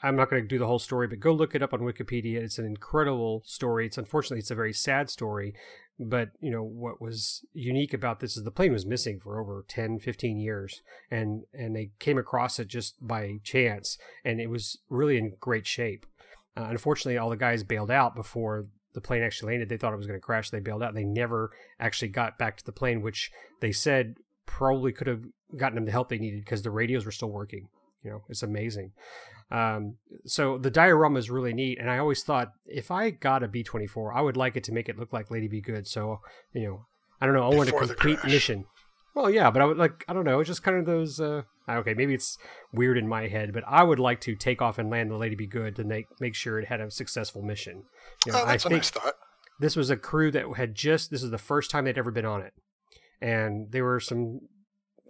I'm 0.05 0.15
not 0.15 0.29
going 0.29 0.43
to 0.43 0.47
do 0.47 0.59
the 0.59 0.67
whole 0.67 0.77
story, 0.77 1.07
but 1.07 1.19
go 1.19 1.33
look 1.33 1.55
it 1.55 1.63
up 1.63 1.73
on 1.73 1.79
Wikipedia. 1.79 2.35
It's 2.35 2.59
an 2.59 2.65
incredible 2.65 3.41
story. 3.43 3.87
It's 3.87 3.97
unfortunately 3.97 4.37
it's 4.37 4.51
a 4.51 4.55
very 4.55 4.71
sad 4.71 5.09
story, 5.09 5.55
but 5.99 6.29
you 6.39 6.51
know 6.51 6.61
what 6.61 7.01
was 7.01 7.43
unique 7.53 7.91
about 7.91 8.19
this 8.19 8.37
is 8.37 8.43
the 8.43 8.51
plane 8.51 8.71
was 8.71 8.85
missing 8.85 9.19
for 9.19 9.41
over 9.41 9.65
10 9.67 9.97
15 9.99 10.39
years 10.39 10.83
and 11.09 11.43
and 11.53 11.75
they 11.75 11.89
came 11.99 12.19
across 12.19 12.59
it 12.59 12.67
just 12.67 12.95
by 13.01 13.39
chance 13.43 13.97
and 14.23 14.39
it 14.39 14.49
was 14.49 14.77
really 14.89 15.17
in 15.17 15.33
great 15.39 15.65
shape. 15.65 16.05
Uh, 16.55 16.67
unfortunately 16.69 17.17
all 17.17 17.31
the 17.31 17.35
guys 17.35 17.63
bailed 17.63 17.89
out 17.89 18.15
before 18.15 18.67
the 18.93 19.01
plane 19.01 19.23
actually 19.23 19.53
landed. 19.53 19.69
They 19.69 19.77
thought 19.77 19.93
it 19.93 19.97
was 19.97 20.07
going 20.07 20.19
to 20.19 20.25
crash. 20.25 20.51
They 20.51 20.59
bailed 20.59 20.83
out. 20.83 20.93
They 20.93 21.03
never 21.03 21.51
actually 21.79 22.09
got 22.09 22.37
back 22.37 22.57
to 22.57 22.65
the 22.65 22.71
plane 22.71 23.01
which 23.01 23.31
they 23.59 23.71
said 23.71 24.17
probably 24.45 24.91
could 24.91 25.07
have 25.07 25.23
gotten 25.57 25.75
them 25.75 25.85
the 25.85 25.91
help 25.91 26.09
they 26.09 26.19
needed 26.19 26.41
because 26.41 26.61
the 26.61 26.69
radios 26.69 27.05
were 27.05 27.11
still 27.11 27.31
working. 27.31 27.69
You 28.03 28.11
know 28.11 28.23
it's 28.29 28.43
amazing 28.43 28.91
um, 29.51 29.97
so 30.25 30.57
the 30.57 30.71
diorama 30.71 31.19
is 31.19 31.29
really 31.29 31.53
neat, 31.53 31.77
and 31.79 31.89
I 31.89 31.97
always 31.97 32.23
thought 32.23 32.49
if 32.65 32.89
I 32.91 33.09
got 33.11 33.43
a 33.43 33.47
B 33.47 33.63
twenty 33.63 33.87
four, 33.87 34.13
I 34.13 34.21
would 34.21 34.37
like 34.37 34.55
it 34.57 34.63
to 34.65 34.71
make 34.71 34.89
it 34.89 34.97
look 34.97 35.13
like 35.13 35.29
Lady 35.31 35.47
Be 35.47 35.61
Good. 35.61 35.87
So 35.87 36.19
you 36.53 36.63
know, 36.67 36.85
I 37.21 37.25
don't 37.25 37.35
know, 37.35 37.49
I 37.51 37.55
want 37.55 37.69
a 37.69 37.73
complete 37.73 38.23
mission. 38.23 38.65
Well, 39.13 39.29
yeah, 39.29 39.49
but 39.51 39.61
I 39.61 39.65
would 39.65 39.77
like 39.77 40.03
I 40.09 40.13
don't 40.13 40.25
know, 40.25 40.39
It's 40.39 40.47
just 40.49 40.63
kind 40.63 40.77
of 40.77 40.85
those. 40.85 41.19
Uh, 41.19 41.43
okay, 41.69 41.93
maybe 41.93 42.13
it's 42.13 42.37
weird 42.73 42.97
in 42.97 43.07
my 43.07 43.27
head, 43.27 43.53
but 43.53 43.63
I 43.67 43.81
would 43.83 43.99
like 43.99 44.19
to 44.21 44.35
take 44.35 44.61
off 44.61 44.77
and 44.77 44.89
land 44.89 45.09
the 45.09 45.15
Lady 45.17 45.35
Be 45.35 45.47
Good 45.47 45.75
to 45.77 45.83
make 45.83 46.05
make 46.19 46.35
sure 46.35 46.59
it 46.59 46.67
had 46.67 46.81
a 46.81 46.91
successful 46.91 47.41
mission. 47.41 47.83
You 48.25 48.31
know, 48.33 48.41
Oh, 48.41 48.45
that's 48.45 48.65
I 48.65 48.67
a 48.67 48.69
think 48.71 48.79
nice 48.81 48.89
thought. 48.89 49.13
this 49.59 49.75
was 49.75 49.89
a 49.89 49.95
crew 49.95 50.31
that 50.31 50.57
had 50.57 50.75
just 50.75 51.11
this 51.11 51.23
is 51.23 51.31
the 51.31 51.37
first 51.37 51.69
time 51.71 51.85
they'd 51.85 51.97
ever 51.97 52.11
been 52.11 52.25
on 52.25 52.41
it 52.41 52.53
and 53.21 53.71
there 53.71 53.85
were 53.85 53.99
some 54.01 54.41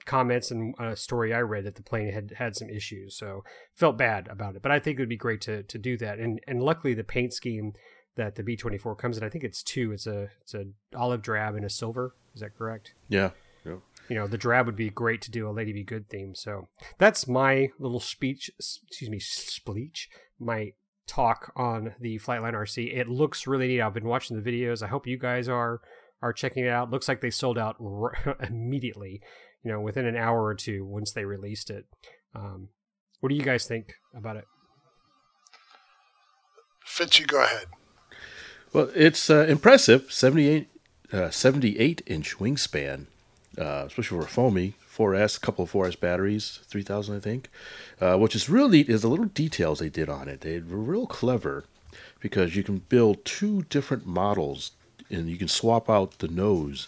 comments 0.05 0.51
and 0.51 0.75
a 0.79 0.95
story 0.95 1.33
i 1.33 1.39
read 1.39 1.63
that 1.63 1.75
the 1.75 1.83
plane 1.83 2.11
had 2.11 2.33
had 2.37 2.55
some 2.55 2.69
issues 2.69 3.15
so 3.17 3.43
felt 3.73 3.97
bad 3.97 4.27
about 4.27 4.55
it 4.55 4.61
but 4.61 4.71
i 4.71 4.79
think 4.79 4.97
it 4.97 5.01
would 5.01 5.09
be 5.09 5.17
great 5.17 5.41
to 5.41 5.63
to 5.63 5.77
do 5.77 5.97
that 5.97 6.19
and 6.19 6.39
and 6.47 6.61
luckily 6.61 6.93
the 6.93 7.03
paint 7.03 7.33
scheme 7.33 7.73
that 8.15 8.35
the 8.35 8.43
b24 8.43 8.97
comes 8.97 9.17
in 9.17 9.23
i 9.23 9.29
think 9.29 9.43
it's 9.43 9.63
two 9.63 9.91
it's 9.91 10.07
a 10.07 10.29
it's 10.41 10.53
a 10.53 10.65
olive 10.95 11.21
drab 11.21 11.55
and 11.55 11.65
a 11.65 11.69
silver 11.69 12.15
is 12.33 12.41
that 12.41 12.57
correct? 12.57 12.93
Yeah. 13.07 13.31
yeah. 13.65 13.77
you 14.09 14.15
know 14.15 14.27
the 14.27 14.37
drab 14.37 14.65
would 14.65 14.75
be 14.75 14.89
great 14.89 15.21
to 15.23 15.31
do 15.31 15.49
a 15.49 15.51
lady 15.51 15.73
be 15.73 15.83
good 15.83 16.07
theme 16.09 16.35
so 16.35 16.67
that's 16.97 17.27
my 17.27 17.69
little 17.79 17.99
speech 17.99 18.51
excuse 18.59 19.09
me 19.09 19.19
speech 19.19 20.09
my 20.39 20.73
talk 21.07 21.51
on 21.55 21.93
the 21.99 22.17
flightline 22.19 22.53
rc 22.53 22.95
it 22.95 23.07
looks 23.07 23.47
really 23.47 23.67
neat. 23.67 23.81
I've 23.81 23.93
been 23.93 24.07
watching 24.07 24.41
the 24.41 24.51
videos. 24.51 24.81
I 24.81 24.87
hope 24.87 25.07
you 25.07 25.17
guys 25.17 25.47
are 25.47 25.81
are 26.21 26.33
checking 26.33 26.65
it 26.65 26.69
out. 26.69 26.89
Looks 26.89 27.07
like 27.07 27.21
they 27.21 27.29
sold 27.29 27.57
out 27.57 27.75
r- 27.79 28.37
immediately 28.47 29.21
you 29.65 29.71
know 29.71 29.81
within 29.81 30.05
an 30.05 30.15
hour 30.15 30.45
or 30.45 30.55
two 30.55 30.85
once 30.85 31.11
they 31.11 31.25
released 31.25 31.69
it 31.69 31.85
um, 32.33 32.69
what 33.19 33.29
do 33.29 33.35
you 33.35 33.43
guys 33.43 33.65
think 33.65 33.95
about 34.15 34.37
it 34.37 34.45
Fitz, 36.95 37.19
you 37.19 37.25
go 37.25 37.43
ahead. 37.43 37.65
Well, 38.71 38.89
it's 38.95 39.29
uh, 39.29 39.45
impressive. 39.49 40.13
78, 40.13 40.69
uh, 41.11 41.29
78 41.29 42.01
inch 42.05 42.37
wingspan, 42.37 43.07
uh, 43.57 43.83
especially 43.85 44.17
for 44.19 44.23
a 44.23 44.29
foamy 44.29 44.75
4S, 44.95 45.35
a 45.35 45.39
couple 45.41 45.65
of 45.65 45.71
4S 45.73 45.99
batteries, 45.99 46.61
3000, 46.67 47.17
I 47.17 47.19
think. 47.19 47.49
Uh, 47.99 48.17
which 48.17 48.33
is 48.33 48.49
real 48.49 48.69
neat 48.69 48.87
is 48.87 49.01
the 49.01 49.09
little 49.09 49.25
details 49.25 49.79
they 49.79 49.89
did 49.89 50.07
on 50.07 50.29
it. 50.29 50.39
They 50.39 50.59
were 50.59 50.77
real 50.77 51.05
clever 51.05 51.65
because 52.21 52.55
you 52.55 52.63
can 52.63 52.77
build 52.77 53.25
two 53.25 53.63
different 53.63 54.07
models 54.07 54.71
and 55.09 55.29
you 55.29 55.35
can 55.35 55.49
swap 55.49 55.89
out 55.89 56.19
the 56.19 56.29
nose. 56.29 56.87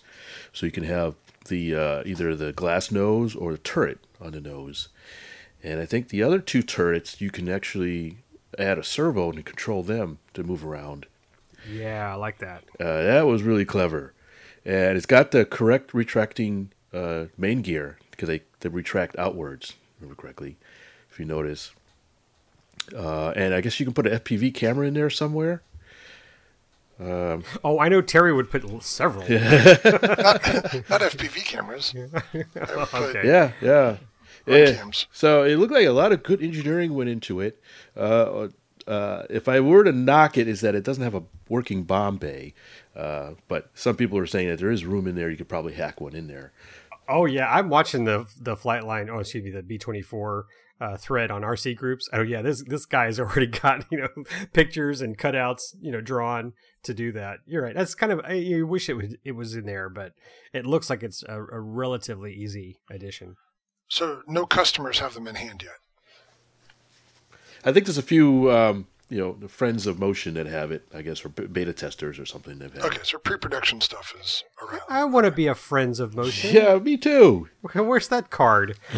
So 0.54 0.66
you 0.66 0.72
can 0.72 0.86
have 0.86 1.16
the 1.48 1.76
uh, 1.76 2.04
either 2.06 2.36
the 2.36 2.54
glass 2.54 2.92
nose 2.92 3.36
or 3.36 3.52
the 3.52 3.58
turret 3.58 4.00
on 4.22 4.32
the 4.32 4.42
nose. 4.42 4.90
And 5.64 5.80
I 5.80 5.86
think 5.86 6.10
the 6.10 6.24
other 6.24 6.40
two 6.40 6.62
turrets 6.62 7.20
you 7.20 7.30
can 7.32 7.50
actually 7.50 8.20
add 8.58 8.78
a 8.78 8.84
servo 8.84 9.32
and 9.32 9.46
control 9.46 9.84
them 9.84 10.20
to 10.34 10.44
move 10.44 10.64
around. 10.66 11.06
yeah 11.70 12.12
i 12.12 12.16
like 12.16 12.38
that 12.40 12.64
Uh, 12.80 13.04
that 13.04 13.26
was 13.28 13.44
really 13.44 13.66
clever, 13.66 14.14
and 14.66 14.96
it's 14.98 15.06
got 15.06 15.32
the 15.32 15.46
correct 15.46 15.94
retracting 15.94 16.72
uh, 16.94 17.26
main 17.38 17.62
gear 17.62 17.98
because 18.12 18.28
they, 18.30 18.42
they 18.62 18.70
retract 18.70 19.18
outwards. 19.20 19.74
Remember 20.00 20.20
correctly, 20.22 20.56
if 21.12 21.20
you 21.20 21.26
notice. 21.26 21.72
Uh, 22.96 23.32
and 23.36 23.54
I 23.54 23.60
guess 23.62 23.80
you 23.80 23.86
can 23.86 23.94
put 23.94 24.08
an 24.08 24.18
FPV 24.20 24.54
camera 24.54 24.88
in 24.88 24.94
there 24.94 25.10
somewhere. 25.10 25.62
Oh 27.00 27.80
i 27.80 27.88
know 27.90 28.02
terry 28.02 28.34
would 28.34 28.50
put 28.50 28.64
l- 28.64 28.82
several 28.82 29.22
Not 29.30 31.02
FPV 31.02 31.46
cameras. 31.46 31.94
I 31.96 32.38
would 32.38 32.54
put 32.54 32.94
Okay. 32.94 33.28
Yeah, 33.28 33.52
yeah. 33.62 33.98
Yeah. 34.48 34.90
So 35.12 35.44
it 35.44 35.58
looked 35.58 35.74
like 35.74 35.86
a 35.86 35.92
lot 35.92 36.12
of 36.12 36.24
good 36.24 36.42
engineering 36.42 36.94
went 36.94 37.10
into 37.10 37.42
it. 37.42 37.62
Uh, 37.96 38.48
uh, 38.88 39.24
if 39.30 39.48
I 39.50 39.60
were 39.60 39.84
to 39.84 39.92
knock 39.92 40.38
it, 40.38 40.48
is 40.48 40.62
that 40.62 40.74
it 40.74 40.84
doesn't 40.86 41.04
have 41.04 41.14
a 41.16 41.24
working 41.50 41.84
bomb 41.84 42.18
bay. 42.18 42.54
Uh, 42.96 43.32
but 43.50 43.70
some 43.74 43.98
people 43.98 44.18
are 44.18 44.26
saying 44.26 44.48
that 44.48 44.60
there 44.60 44.72
is 44.72 44.86
room 44.86 45.06
in 45.06 45.16
there. 45.16 45.30
You 45.30 45.36
could 45.38 45.50
probably 45.50 45.74
hack 45.74 46.00
one 46.00 46.16
in 46.16 46.28
there. 46.28 46.54
Oh 47.10 47.26
yeah, 47.26 47.52
I'm 47.52 47.70
watching 47.70 48.06
the 48.06 48.26
the 48.40 48.56
flight 48.56 48.86
line. 48.86 49.10
Oh, 49.10 49.20
excuse 49.20 49.44
me, 49.44 49.52
the 49.52 49.62
B24 49.62 50.44
uh, 50.80 50.98
thread 50.98 51.30
on 51.32 51.42
RC 51.42 51.76
groups. 51.76 52.08
Oh 52.14 52.22
yeah, 52.22 52.42
this 52.42 52.64
this 52.64 52.86
guy's 52.86 53.20
already 53.20 53.48
got 53.48 53.86
you 53.92 54.00
know 54.00 54.24
pictures 54.54 55.02
and 55.02 55.18
cutouts 55.18 55.76
you 55.82 55.92
know 55.92 56.02
drawn 56.02 56.54
to 56.88 56.93
do 56.93 57.12
that. 57.13 57.39
You're 57.45 57.63
right. 57.63 57.76
That's 57.76 57.95
kind 57.95 58.12
of 58.12 58.21
I, 58.26 58.34
you 58.34 58.67
wish 58.67 58.89
it 58.89 58.95
was 58.95 59.15
it 59.23 59.34
was 59.34 59.56
in 59.56 59.65
there, 59.65 59.89
but 59.89 60.13
it 60.54 60.65
looks 60.65 60.89
like 60.89 61.04
it's 61.04 61.23
a, 61.23 61.39
a 61.39 61.60
relatively 61.60 62.34
easy 62.34 62.80
addition. 62.89 63.36
So 63.88 64.21
no 64.28 64.45
customers 64.45 65.00
have 65.00 65.13
them 65.13 65.28
in 65.28 65.36
hand 65.36 65.63
yet. 65.63 65.78
I 67.63 67.71
think 67.71 67.86
there's 67.86 67.97
a 67.97 68.04
few 68.04 68.52
um, 68.52 68.88
you 69.10 69.17
know 69.17 69.36
the 69.39 69.47
friends 69.47 69.88
of 69.88 70.00
motion 70.00 70.34
that 70.34 70.47
have 70.47 70.71
it, 70.71 70.88
I 70.93 71.02
guess, 71.02 71.23
or 71.23 71.30
beta 71.30 71.73
testers 71.73 72.19
or 72.19 72.26
something. 72.26 72.60
They've 72.60 72.73
had. 72.73 72.84
Okay, 72.84 73.00
so 73.04 73.17
pre-production 73.17 73.82
stuff 73.82 74.13
is 74.19 74.43
around. 74.62 74.82
I 74.89 75.06
want 75.06 75.26
to 75.26 75.32
be 75.32 75.47
a 75.47 75.56
Friends 75.56 76.00
of 76.00 76.15
Motion. 76.15 76.54
Yeah, 76.54 76.78
me 76.78 76.97
too. 76.97 77.50
Where's 77.73 78.10
that 78.10 78.30
card? 78.30 78.78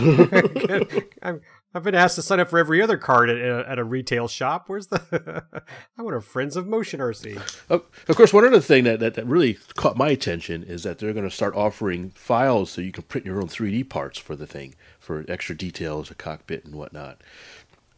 I'm, 1.22 1.42
I've 1.74 1.84
been 1.84 1.94
asked 1.94 2.16
to 2.16 2.24
sign 2.24 2.40
up 2.40 2.50
for 2.50 2.58
every 2.58 2.82
other 2.82 2.98
card 2.98 3.30
at, 3.30 3.38
at 3.38 3.78
a 3.78 3.84
retail 3.84 4.28
shop. 4.28 4.66
Where's 4.68 4.88
the? 4.88 5.44
I 5.98 6.02
want 6.02 6.16
a 6.16 6.22
Friends 6.22 6.56
of 6.56 6.66
Motion 6.66 7.00
RC. 7.00 7.38
Of, 7.70 7.84
of 8.08 8.16
course, 8.16 8.34
one 8.34 8.44
other 8.44 8.60
thing 8.60 8.86
that, 8.86 9.00
that, 9.00 9.14
that 9.14 9.28
really 9.28 9.60
caught 9.76 9.96
my 9.96 10.10
attention 10.10 10.64
is 10.64 10.82
that 10.84 10.98
they're 10.98 11.14
going 11.14 11.30
to 11.30 11.36
start 11.36 11.56
offering 11.56 12.10
files 12.12 12.72
so 12.72 12.82
you 12.82 12.92
can 12.92 13.04
print 13.04 13.26
your 13.26 13.40
own 13.40 13.48
3D 13.48 13.88
parts 13.88 14.18
for 14.18 14.36
the 14.36 14.48
thing 14.48 14.74
for 15.00 15.24
extra 15.28 15.56
details, 15.56 16.10
a 16.10 16.16
cockpit 16.16 16.66
and 16.66 16.74
whatnot. 16.74 17.22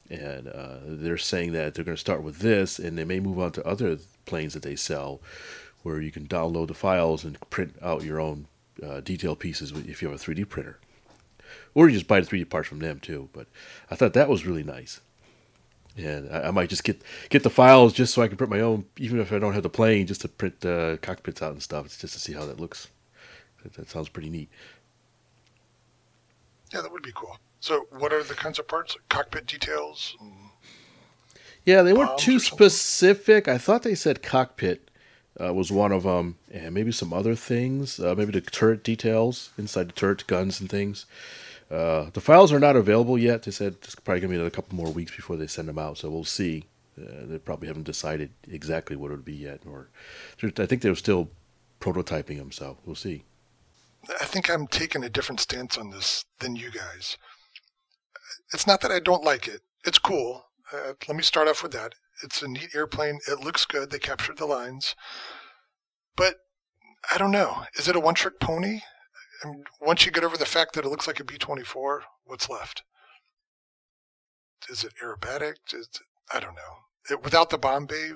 And 0.09 0.49
uh, 0.49 0.79
they're 0.83 1.17
saying 1.17 1.53
that 1.53 1.73
they're 1.73 1.85
going 1.85 1.95
to 1.95 2.01
start 2.01 2.23
with 2.23 2.39
this, 2.39 2.77
and 2.77 2.97
they 2.97 3.05
may 3.05 3.21
move 3.21 3.39
on 3.39 3.53
to 3.53 3.65
other 3.65 3.97
planes 4.25 4.53
that 4.53 4.63
they 4.63 4.75
sell, 4.75 5.21
where 5.83 6.01
you 6.01 6.11
can 6.11 6.27
download 6.27 6.67
the 6.67 6.73
files 6.73 7.23
and 7.23 7.39
print 7.49 7.75
out 7.81 8.03
your 8.03 8.19
own 8.19 8.47
uh, 8.85 8.99
detail 8.99 9.37
pieces 9.37 9.71
if 9.71 10.01
you 10.01 10.09
have 10.09 10.19
a 10.19 10.23
3D 10.23 10.49
printer, 10.49 10.79
or 11.73 11.87
you 11.87 11.95
just 11.95 12.07
buy 12.07 12.19
the 12.19 12.27
3D 12.27 12.49
parts 12.49 12.67
from 12.67 12.79
them 12.79 12.99
too. 12.99 13.29
But 13.33 13.47
I 13.89 13.95
thought 13.95 14.13
that 14.13 14.29
was 14.29 14.45
really 14.45 14.63
nice 14.63 15.01
and 15.97 16.29
I, 16.33 16.47
I 16.47 16.51
might 16.51 16.69
just 16.69 16.83
get 16.83 17.01
get 17.29 17.43
the 17.43 17.49
files 17.49 17.93
just 17.93 18.13
so 18.13 18.21
I 18.21 18.27
can 18.27 18.37
print 18.37 18.51
my 18.51 18.61
own, 18.61 18.85
even 18.97 19.19
if 19.19 19.31
I 19.31 19.39
don't 19.39 19.53
have 19.53 19.63
the 19.63 19.69
plane, 19.69 20.07
just 20.07 20.21
to 20.21 20.27
print 20.27 20.65
uh, 20.65 20.97
cockpits 20.97 21.41
out 21.41 21.53
and 21.53 21.61
stuff. 21.61 21.85
It's 21.85 21.97
just 21.97 22.13
to 22.13 22.19
see 22.19 22.33
how 22.33 22.45
that 22.45 22.59
looks. 22.59 22.89
That, 23.63 23.73
that 23.73 23.89
sounds 23.89 24.09
pretty 24.09 24.29
neat. 24.29 24.49
Yeah, 26.73 26.81
that 26.81 26.91
would 26.91 27.03
be 27.03 27.11
cool. 27.13 27.37
So, 27.59 27.85
what 27.91 28.13
are 28.13 28.23
the 28.23 28.33
kinds 28.33 28.59
of 28.59 28.67
parts? 28.67 28.97
Cockpit 29.09 29.45
details. 29.45 30.15
Yeah, 31.65 31.83
they 31.83 31.93
weren't 31.93 32.17
too 32.17 32.39
specific. 32.39 33.47
I 33.47 33.57
thought 33.57 33.83
they 33.83 33.93
said 33.93 34.23
cockpit 34.23 34.89
uh, 35.39 35.53
was 35.53 35.71
one 35.71 35.91
of 35.91 36.03
them, 36.03 36.37
and 36.51 36.73
maybe 36.73 36.91
some 36.91 37.13
other 37.13 37.35
things. 37.35 37.99
Uh, 37.99 38.15
maybe 38.17 38.31
the 38.31 38.41
turret 38.41 38.83
details 38.83 39.51
inside 39.57 39.89
the 39.89 39.93
turret, 39.93 40.25
guns 40.25 40.59
and 40.59 40.69
things. 40.69 41.05
Uh, 41.71 42.09
the 42.11 42.21
files 42.21 42.51
are 42.51 42.59
not 42.59 42.75
available 42.75 43.17
yet. 43.17 43.43
They 43.43 43.51
said 43.51 43.75
it's 43.81 43.95
probably 43.95 44.19
gonna 44.19 44.31
be 44.31 44.35
another 44.35 44.49
couple 44.49 44.75
more 44.75 44.91
weeks 44.91 45.15
before 45.15 45.37
they 45.37 45.47
send 45.47 45.69
them 45.69 45.79
out, 45.79 45.97
so 45.97 46.09
we'll 46.09 46.25
see. 46.25 46.65
Uh, 46.99 47.25
they 47.25 47.37
probably 47.37 47.69
haven't 47.69 47.83
decided 47.83 48.31
exactly 48.43 48.97
what 48.97 49.07
it 49.11 49.15
would 49.15 49.25
be 49.25 49.33
yet, 49.35 49.61
or 49.65 49.89
I 50.43 50.65
think 50.65 50.81
they're 50.81 50.95
still 50.95 51.29
prototyping 51.79 52.37
them, 52.37 52.51
so 52.51 52.77
we'll 52.85 52.95
see. 52.95 53.23
I 54.19 54.25
think 54.25 54.49
I'm 54.49 54.67
taking 54.67 55.03
a 55.03 55.09
different 55.09 55.39
stance 55.39 55.77
on 55.77 55.91
this 55.91 56.25
than 56.39 56.55
you 56.55 56.71
guys. 56.71 57.17
It's 58.53 58.67
not 58.67 58.81
that 58.81 58.91
I 58.91 58.99
don't 58.99 59.23
like 59.23 59.47
it. 59.47 59.61
It's 59.85 59.99
cool. 59.99 60.45
Uh, 60.73 60.93
let 61.07 61.15
me 61.15 61.23
start 61.23 61.47
off 61.47 61.63
with 61.63 61.71
that. 61.71 61.93
It's 62.23 62.41
a 62.41 62.47
neat 62.47 62.75
airplane. 62.75 63.19
It 63.27 63.39
looks 63.39 63.65
good. 63.65 63.91
They 63.91 63.99
captured 63.99 64.37
the 64.37 64.45
lines. 64.45 64.95
But 66.15 66.35
I 67.13 67.17
don't 67.17 67.31
know. 67.31 67.63
Is 67.75 67.87
it 67.87 67.95
a 67.95 67.99
one 67.99 68.15
trick 68.15 68.39
pony? 68.39 68.81
Mean, 69.45 69.63
once 69.79 70.05
you 70.05 70.11
get 70.11 70.23
over 70.23 70.37
the 70.37 70.45
fact 70.45 70.73
that 70.75 70.85
it 70.85 70.89
looks 70.89 71.07
like 71.07 71.19
a 71.19 71.23
B 71.23 71.37
24, 71.37 72.03
what's 72.25 72.49
left? 72.49 72.83
Is 74.69 74.83
it 74.83 74.93
aerobatic? 75.03 75.55
Is 75.73 75.87
it, 75.93 75.99
I 76.33 76.39
don't 76.39 76.55
know. 76.55 76.61
It, 77.09 77.23
without 77.23 77.49
the 77.49 77.57
bomb 77.57 77.87
bay, 77.87 78.11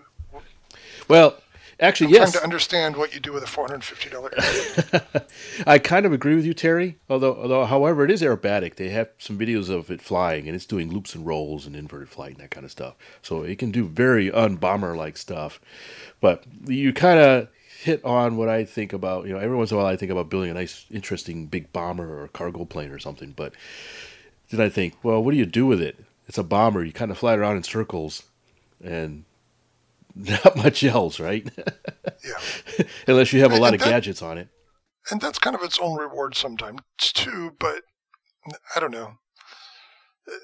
Well, 1.08 1.36
actually, 1.80 2.08
I'm 2.08 2.14
yes. 2.14 2.32
trying 2.32 2.42
to 2.42 2.44
understand 2.44 2.96
what 2.96 3.14
you 3.16 3.20
do 3.20 3.34
with 3.34 3.42
a 3.44 3.48
$450. 3.48 5.24
I 5.68 5.80
kind 5.80 6.06
of 6.06 6.14
agree 6.14 6.36
with 6.36 6.46
you, 6.46 6.54
Terry. 6.54 7.00
Although, 7.10 7.36
although, 7.36 7.66
however, 7.66 8.06
it 8.06 8.12
is 8.12 8.22
aerobatic. 8.22 8.76
They 8.76 8.90
have 8.90 9.10
some 9.18 9.40
videos 9.40 9.70
of 9.70 9.90
it 9.90 10.02
flying, 10.02 10.48
and 10.48 10.56
it's 10.56 10.68
doing 10.68 10.94
loops 10.94 11.16
and 11.16 11.26
rolls 11.26 11.66
and 11.66 11.76
inverted 11.76 12.10
flight 12.10 12.34
and 12.34 12.42
that 12.42 12.52
kind 12.52 12.64
of 12.66 12.72
stuff. 12.72 12.96
So 13.24 13.42
it 13.42 13.58
can 13.58 13.72
do 13.72 13.86
very 13.86 14.30
unbomber-like 14.30 15.18
stuff. 15.18 15.60
But 16.22 16.44
you 16.66 16.94
kind 16.94 17.20
of 17.20 17.48
hit 17.82 18.04
on 18.06 18.38
what 18.38 18.50
I 18.50 18.64
think 18.66 18.94
about. 18.94 19.26
You 19.28 19.34
know, 19.34 19.40
every 19.40 19.56
once 19.56 19.72
in 19.72 19.78
a 19.78 19.80
while, 19.80 19.88
I 19.92 19.96
think 19.96 20.12
about 20.12 20.30
building 20.30 20.50
a 20.52 20.54
nice, 20.54 20.86
interesting 20.92 21.48
big 21.48 21.72
bomber 21.74 22.22
or 22.24 22.28
cargo 22.30 22.66
plane 22.66 22.92
or 22.92 23.00
something. 23.00 23.32
But 23.32 23.54
then 24.52 24.62
I 24.62 24.70
think, 24.70 24.96
well, 25.04 25.24
what 25.24 25.32
do 25.32 25.38
you 25.38 25.46
do 25.46 25.66
with 25.66 25.82
it? 25.82 25.98
It's 26.28 26.38
a 26.38 26.44
bomber. 26.44 26.84
You 26.84 26.92
kind 26.94 27.12
of 27.12 27.18
fly 27.18 27.34
it 27.34 27.40
around 27.40 27.58
in 27.58 27.64
circles, 27.64 28.24
and 28.84 29.26
not 30.16 30.56
much 30.56 30.84
else, 30.84 31.20
right? 31.20 31.48
yeah. 32.24 32.86
Unless 33.08 33.34
you 33.34 33.42
have 33.42 33.52
a 33.52 33.58
lot 33.58 33.74
And 33.74 33.76
of 33.76 33.82
that- 33.82 33.90
gadgets 33.90 34.22
on 34.22 34.38
it. 34.38 34.48
and 35.12 35.22
that's 35.22 35.40
kind 35.40 35.56
of 35.56 35.62
its 35.64 35.78
own 35.80 35.98
reward 35.98 36.36
sometimes 36.36 36.82
too. 36.98 37.56
But 37.60 37.82
I 38.76 38.80
don't 38.80 38.92
know. 38.92 39.18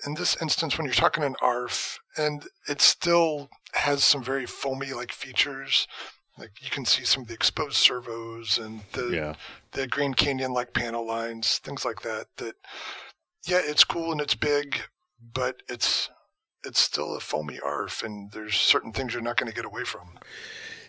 In 0.05 0.13
this 0.13 0.39
instance, 0.39 0.77
when 0.77 0.85
you're 0.85 0.93
talking 0.93 1.23
an 1.23 1.35
ARF, 1.41 1.99
and 2.15 2.45
it 2.69 2.81
still 2.81 3.49
has 3.73 4.03
some 4.03 4.21
very 4.23 4.45
foamy-like 4.45 5.11
features, 5.11 5.87
like 6.37 6.51
you 6.61 6.69
can 6.69 6.85
see 6.85 7.03
some 7.03 7.23
of 7.23 7.27
the 7.27 7.33
exposed 7.33 7.77
servos 7.77 8.57
and 8.57 8.81
the 8.93 9.09
Yeah. 9.09 9.33
the 9.73 9.87
Grand 9.87 10.17
Canyon-like 10.17 10.73
panel 10.73 11.05
lines, 11.05 11.59
things 11.59 11.85
like 11.85 12.01
that. 12.01 12.27
That 12.37 12.55
yeah, 13.45 13.61
it's 13.63 13.83
cool 13.83 14.11
and 14.11 14.21
it's 14.21 14.35
big, 14.35 14.81
but 15.33 15.61
it's 15.69 16.09
it's 16.63 16.79
still 16.79 17.15
a 17.15 17.19
foamy 17.19 17.59
ARF, 17.59 18.03
and 18.03 18.31
there's 18.31 18.55
certain 18.55 18.91
things 18.93 19.13
you're 19.13 19.23
not 19.23 19.35
going 19.37 19.49
to 19.51 19.55
get 19.55 19.65
away 19.65 19.83
from. 19.83 20.19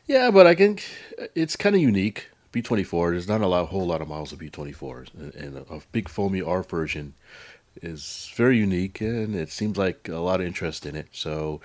Yeah, 0.07 0.31
but 0.31 0.47
I 0.47 0.55
think 0.55 0.85
uh, 1.21 1.27
it's 1.35 1.57
kind 1.57 1.75
of 1.75 1.81
unique. 1.83 2.29
B 2.53 2.61
twenty 2.61 2.85
four. 2.85 3.13
There's 3.13 3.29
not 3.29 3.41
a 3.41 3.47
lot, 3.47 3.69
whole 3.69 3.87
lot 3.87 4.03
of 4.03 4.09
models 4.09 4.33
of 4.33 4.39
B 4.39 4.51
twenty 4.51 4.73
fours, 4.73 5.09
and 5.15 5.57
a, 5.57 5.75
a 5.75 5.81
big 5.93 6.09
foamy 6.09 6.43
R 6.43 6.63
version 6.63 7.15
is 7.81 8.31
very 8.37 8.59
unique, 8.59 9.01
and 9.01 9.35
it 9.35 9.51
seems 9.51 9.79
like 9.79 10.09
a 10.09 10.19
lot 10.19 10.41
of 10.43 10.47
interest 10.47 10.85
in 10.85 10.95
it. 10.95 11.09
So 11.13 11.63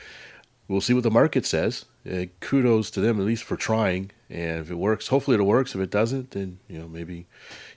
we'll 0.70 0.80
see 0.80 0.94
what 0.94 1.04
the 1.04 1.12
market 1.12 1.46
says. 1.46 1.84
Uh, 2.10 2.26
kudos 2.40 2.90
to 2.92 3.02
them 3.02 3.20
at 3.20 3.26
least 3.26 3.44
for 3.44 3.58
trying, 3.58 4.12
and 4.30 4.60
if 4.62 4.72
it 4.72 4.76
works, 4.76 5.08
hopefully 5.08 5.36
it 5.38 5.44
works. 5.44 5.76
If 5.76 5.82
it 5.82 5.90
doesn't, 5.90 6.32
then 6.32 6.60
you 6.68 6.80
know 6.80 6.88
maybe 6.88 7.26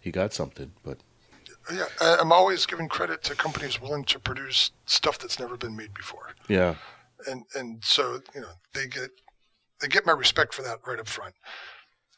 you 0.02 0.12
got 0.12 0.32
something. 0.32 0.72
But 0.84 0.98
Yeah, 1.72 1.86
I'm 2.00 2.32
always 2.32 2.66
giving 2.66 2.88
credit 2.88 3.22
to 3.24 3.34
companies 3.34 3.80
willing 3.80 4.04
to 4.04 4.18
produce 4.18 4.70
stuff 4.86 5.18
that's 5.18 5.38
never 5.38 5.56
been 5.56 5.76
made 5.76 5.94
before. 5.94 6.34
yeah, 6.48 6.76
and 7.26 7.44
and 7.54 7.82
so 7.84 8.20
you 8.34 8.40
know 8.40 8.52
they 8.74 8.86
get 8.86 9.10
they 9.80 9.88
get 9.88 10.06
my 10.06 10.12
respect 10.12 10.54
for 10.54 10.62
that 10.62 10.78
right 10.86 11.00
up 11.00 11.08
front. 11.08 11.34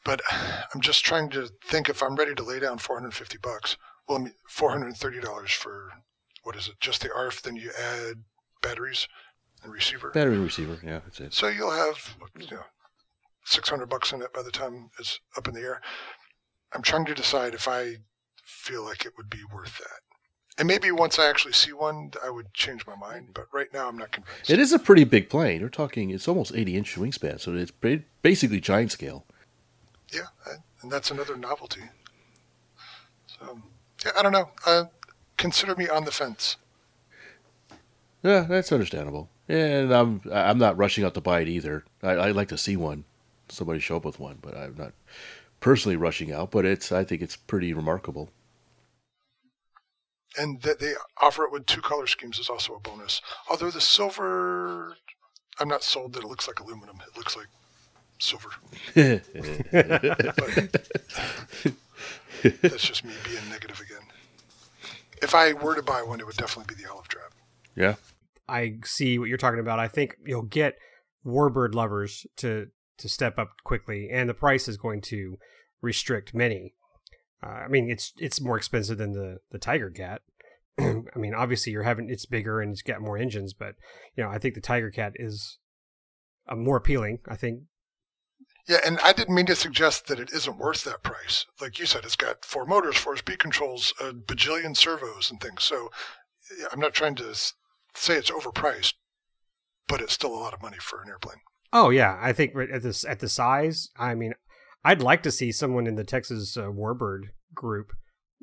But 0.05 0.21
I'm 0.73 0.81
just 0.81 1.05
trying 1.05 1.29
to 1.29 1.49
think 1.65 1.87
if 1.89 2.03
I'm 2.03 2.15
ready 2.15 2.35
to 2.35 2.43
lay 2.43 2.59
down 2.59 2.77
450 2.77 3.37
bucks. 3.37 3.77
Well, 4.07 4.17
I 4.17 4.21
mean 4.21 4.33
430 4.49 5.21
dollars 5.21 5.51
for 5.51 5.91
what 6.43 6.55
is 6.57 6.67
it? 6.67 6.75
Just 6.81 7.01
the 7.01 7.13
ARF, 7.13 7.41
then 7.41 7.55
you 7.55 7.71
add 7.79 8.17
batteries 8.61 9.07
receiver. 9.69 10.11
battery 10.11 10.37
receiver. 10.37 10.77
Yeah, 10.83 10.99
that's 11.05 11.19
it. 11.19 11.33
So 11.33 11.47
you'll 11.47 11.71
have 11.71 12.15
you 12.37 12.47
know 12.51 12.63
600 13.45 13.87
bucks 13.87 14.11
in 14.13 14.21
it 14.21 14.33
by 14.33 14.41
the 14.41 14.51
time 14.51 14.89
it's 14.99 15.19
up 15.37 15.47
in 15.47 15.53
the 15.53 15.61
air. 15.61 15.81
I'm 16.73 16.81
trying 16.81 17.05
to 17.05 17.13
decide 17.13 17.53
if 17.53 17.67
I 17.67 17.97
feel 18.43 18.83
like 18.83 19.05
it 19.05 19.13
would 19.17 19.29
be 19.29 19.43
worth 19.53 19.77
that. 19.77 19.99
And 20.57 20.67
maybe 20.67 20.91
once 20.91 21.17
I 21.17 21.27
actually 21.27 21.53
see 21.53 21.73
one, 21.73 22.11
I 22.23 22.29
would 22.29 22.53
change 22.53 22.85
my 22.85 22.95
mind. 22.95 23.29
But 23.33 23.47
right 23.51 23.73
now, 23.73 23.87
I'm 23.87 23.97
not 23.97 24.11
convinced. 24.11 24.49
It 24.51 24.59
is 24.59 24.71
a 24.71 24.77
pretty 24.79 25.03
big 25.03 25.27
plane. 25.29 25.61
We're 25.61 25.69
talking 25.69 26.11
it's 26.11 26.27
almost 26.27 26.53
eighty 26.55 26.77
inch 26.77 26.95
wingspan, 26.95 27.39
so 27.39 27.53
it's 27.55 27.71
basically 28.21 28.59
giant 28.59 28.91
scale. 28.91 29.25
Yeah, 30.11 30.27
and- 30.49 30.61
and 30.81 30.91
that's 30.91 31.09
another 31.11 31.37
novelty. 31.37 31.81
So, 33.39 33.61
yeah, 34.05 34.11
I 34.17 34.21
don't 34.21 34.33
know. 34.33 34.49
Uh, 34.65 34.85
consider 35.37 35.75
me 35.75 35.87
on 35.87 36.03
the 36.03 36.11
fence. 36.11 36.57
Yeah, 38.21 38.41
that's 38.41 38.71
understandable. 38.71 39.29
And 39.49 39.91
I'm 39.93 40.21
I'm 40.31 40.57
not 40.57 40.77
rushing 40.77 41.03
out 41.03 41.13
to 41.15 41.21
buy 41.21 41.41
it 41.41 41.47
either. 41.47 41.83
I, 42.01 42.17
I'd 42.17 42.35
like 42.35 42.47
to 42.49 42.57
see 42.57 42.77
one, 42.77 43.03
somebody 43.49 43.79
show 43.79 43.97
up 43.97 44.05
with 44.05 44.19
one, 44.19 44.37
but 44.41 44.55
I'm 44.55 44.75
not 44.77 44.93
personally 45.59 45.97
rushing 45.97 46.31
out. 46.31 46.51
But 46.51 46.65
it's 46.65 46.91
I 46.91 47.03
think 47.03 47.21
it's 47.21 47.35
pretty 47.35 47.73
remarkable. 47.73 48.29
And 50.37 50.61
that 50.61 50.79
they 50.79 50.93
offer 51.21 51.43
it 51.43 51.51
with 51.51 51.65
two 51.65 51.81
color 51.81 52.07
schemes 52.07 52.39
is 52.39 52.49
also 52.49 52.75
a 52.75 52.79
bonus. 52.79 53.21
Although 53.49 53.69
the 53.69 53.81
silver, 53.81 54.97
I'm 55.59 55.67
not 55.67 55.83
sold 55.83 56.13
that 56.13 56.23
it 56.23 56.27
looks 56.27 56.47
like 56.47 56.59
aluminum. 56.59 56.97
It 57.07 57.15
looks 57.15 57.37
like 57.37 57.47
silver. 58.17 58.49
That's 62.61 62.87
just 62.87 63.05
me 63.05 63.13
being 63.23 63.49
negative 63.49 63.79
again. 63.79 64.01
If 65.21 65.35
I 65.35 65.53
were 65.53 65.75
to 65.75 65.83
buy 65.83 66.01
one, 66.01 66.19
it 66.19 66.25
would 66.25 66.35
definitely 66.35 66.75
be 66.75 66.81
the 66.81 66.89
olive 66.91 67.07
drab. 67.07 67.31
Yeah, 67.75 67.95
I 68.47 68.75
see 68.83 69.17
what 69.17 69.29
you're 69.29 69.37
talking 69.37 69.59
about. 69.59 69.79
I 69.79 69.87
think 69.87 70.17
you'll 70.25 70.43
get 70.43 70.75
warbird 71.25 71.73
lovers 71.73 72.25
to 72.37 72.67
to 72.97 73.09
step 73.09 73.39
up 73.39 73.49
quickly, 73.63 74.09
and 74.11 74.29
the 74.29 74.33
price 74.33 74.67
is 74.67 74.77
going 74.77 75.01
to 75.01 75.37
restrict 75.81 76.33
many. 76.33 76.73
Uh, 77.43 77.49
I 77.49 77.67
mean, 77.67 77.89
it's 77.89 78.13
it's 78.17 78.41
more 78.41 78.57
expensive 78.57 78.97
than 78.97 79.13
the 79.13 79.39
the 79.51 79.59
Tiger 79.59 79.89
Cat. 79.89 80.21
I 80.79 81.03
mean, 81.15 81.33
obviously 81.33 81.71
you're 81.71 81.83
having 81.83 82.09
it's 82.09 82.25
bigger 82.25 82.61
and 82.61 82.71
it's 82.71 82.81
got 82.81 83.01
more 83.01 83.17
engines, 83.17 83.53
but 83.53 83.75
you 84.15 84.23
know, 84.23 84.29
I 84.29 84.37
think 84.39 84.55
the 84.55 84.61
Tiger 84.61 84.91
Cat 84.91 85.13
is 85.15 85.57
uh, 86.47 86.55
more 86.55 86.77
appealing. 86.77 87.19
I 87.27 87.35
think 87.35 87.61
Yeah, 88.67 88.79
and 88.85 88.99
I 88.99 89.13
didn't 89.13 89.35
mean 89.35 89.45
to 89.47 89.55
suggest 89.55 90.07
that 90.07 90.19
it 90.19 90.31
isn't 90.31 90.57
worth 90.57 90.83
that 90.83 91.03
price. 91.03 91.45
Like 91.61 91.79
you 91.79 91.85
said, 91.85 92.05
it's 92.05 92.15
got 92.15 92.45
four 92.45 92.65
motors, 92.65 92.97
four 92.97 93.17
speed 93.17 93.39
controls, 93.39 93.93
a 93.99 94.13
bajillion 94.13 94.75
servos 94.75 95.29
and 95.29 95.39
things. 95.39 95.63
So 95.63 95.91
I'm 96.71 96.79
not 96.79 96.93
trying 96.93 97.15
to 97.15 97.33
say 97.95 98.15
it's 98.15 98.31
overpriced, 98.31 98.93
but 99.87 100.01
it's 100.01 100.13
still 100.13 100.33
a 100.33 100.39
lot 100.39 100.53
of 100.53 100.61
money 100.61 100.77
for 100.79 101.01
an 101.01 101.09
airplane. 101.09 101.37
Oh 101.71 101.89
yeah, 101.89 102.17
I 102.21 102.33
think 102.33 102.55
at 102.55 102.83
this 102.83 103.03
at 103.03 103.19
the 103.19 103.29
size, 103.29 103.89
I 103.97 104.15
mean, 104.15 104.33
I'd 104.83 105.01
like 105.01 105.23
to 105.23 105.31
see 105.31 105.51
someone 105.51 105.87
in 105.87 105.95
the 105.95 106.03
Texas 106.03 106.55
uh, 106.55 106.67
Warbird 106.67 107.29
group 107.53 107.93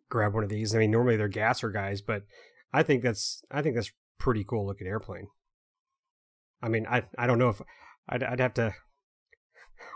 grab 0.08 0.34
one 0.34 0.42
of 0.42 0.50
these. 0.50 0.74
I 0.74 0.78
mean, 0.78 0.90
normally 0.90 1.16
they're 1.16 1.28
gasser 1.28 1.70
guys, 1.70 2.00
but 2.00 2.24
I 2.72 2.82
think 2.82 3.02
that's 3.02 3.42
I 3.50 3.62
think 3.62 3.76
that's 3.76 3.92
pretty 4.18 4.44
cool 4.44 4.66
looking 4.66 4.86
airplane. 4.86 5.28
I 6.62 6.68
mean, 6.68 6.86
I 6.86 7.04
I 7.16 7.26
don't 7.26 7.38
know 7.38 7.50
if 7.50 7.62
I'd, 8.08 8.22
I'd 8.22 8.40
have 8.40 8.54
to 8.54 8.74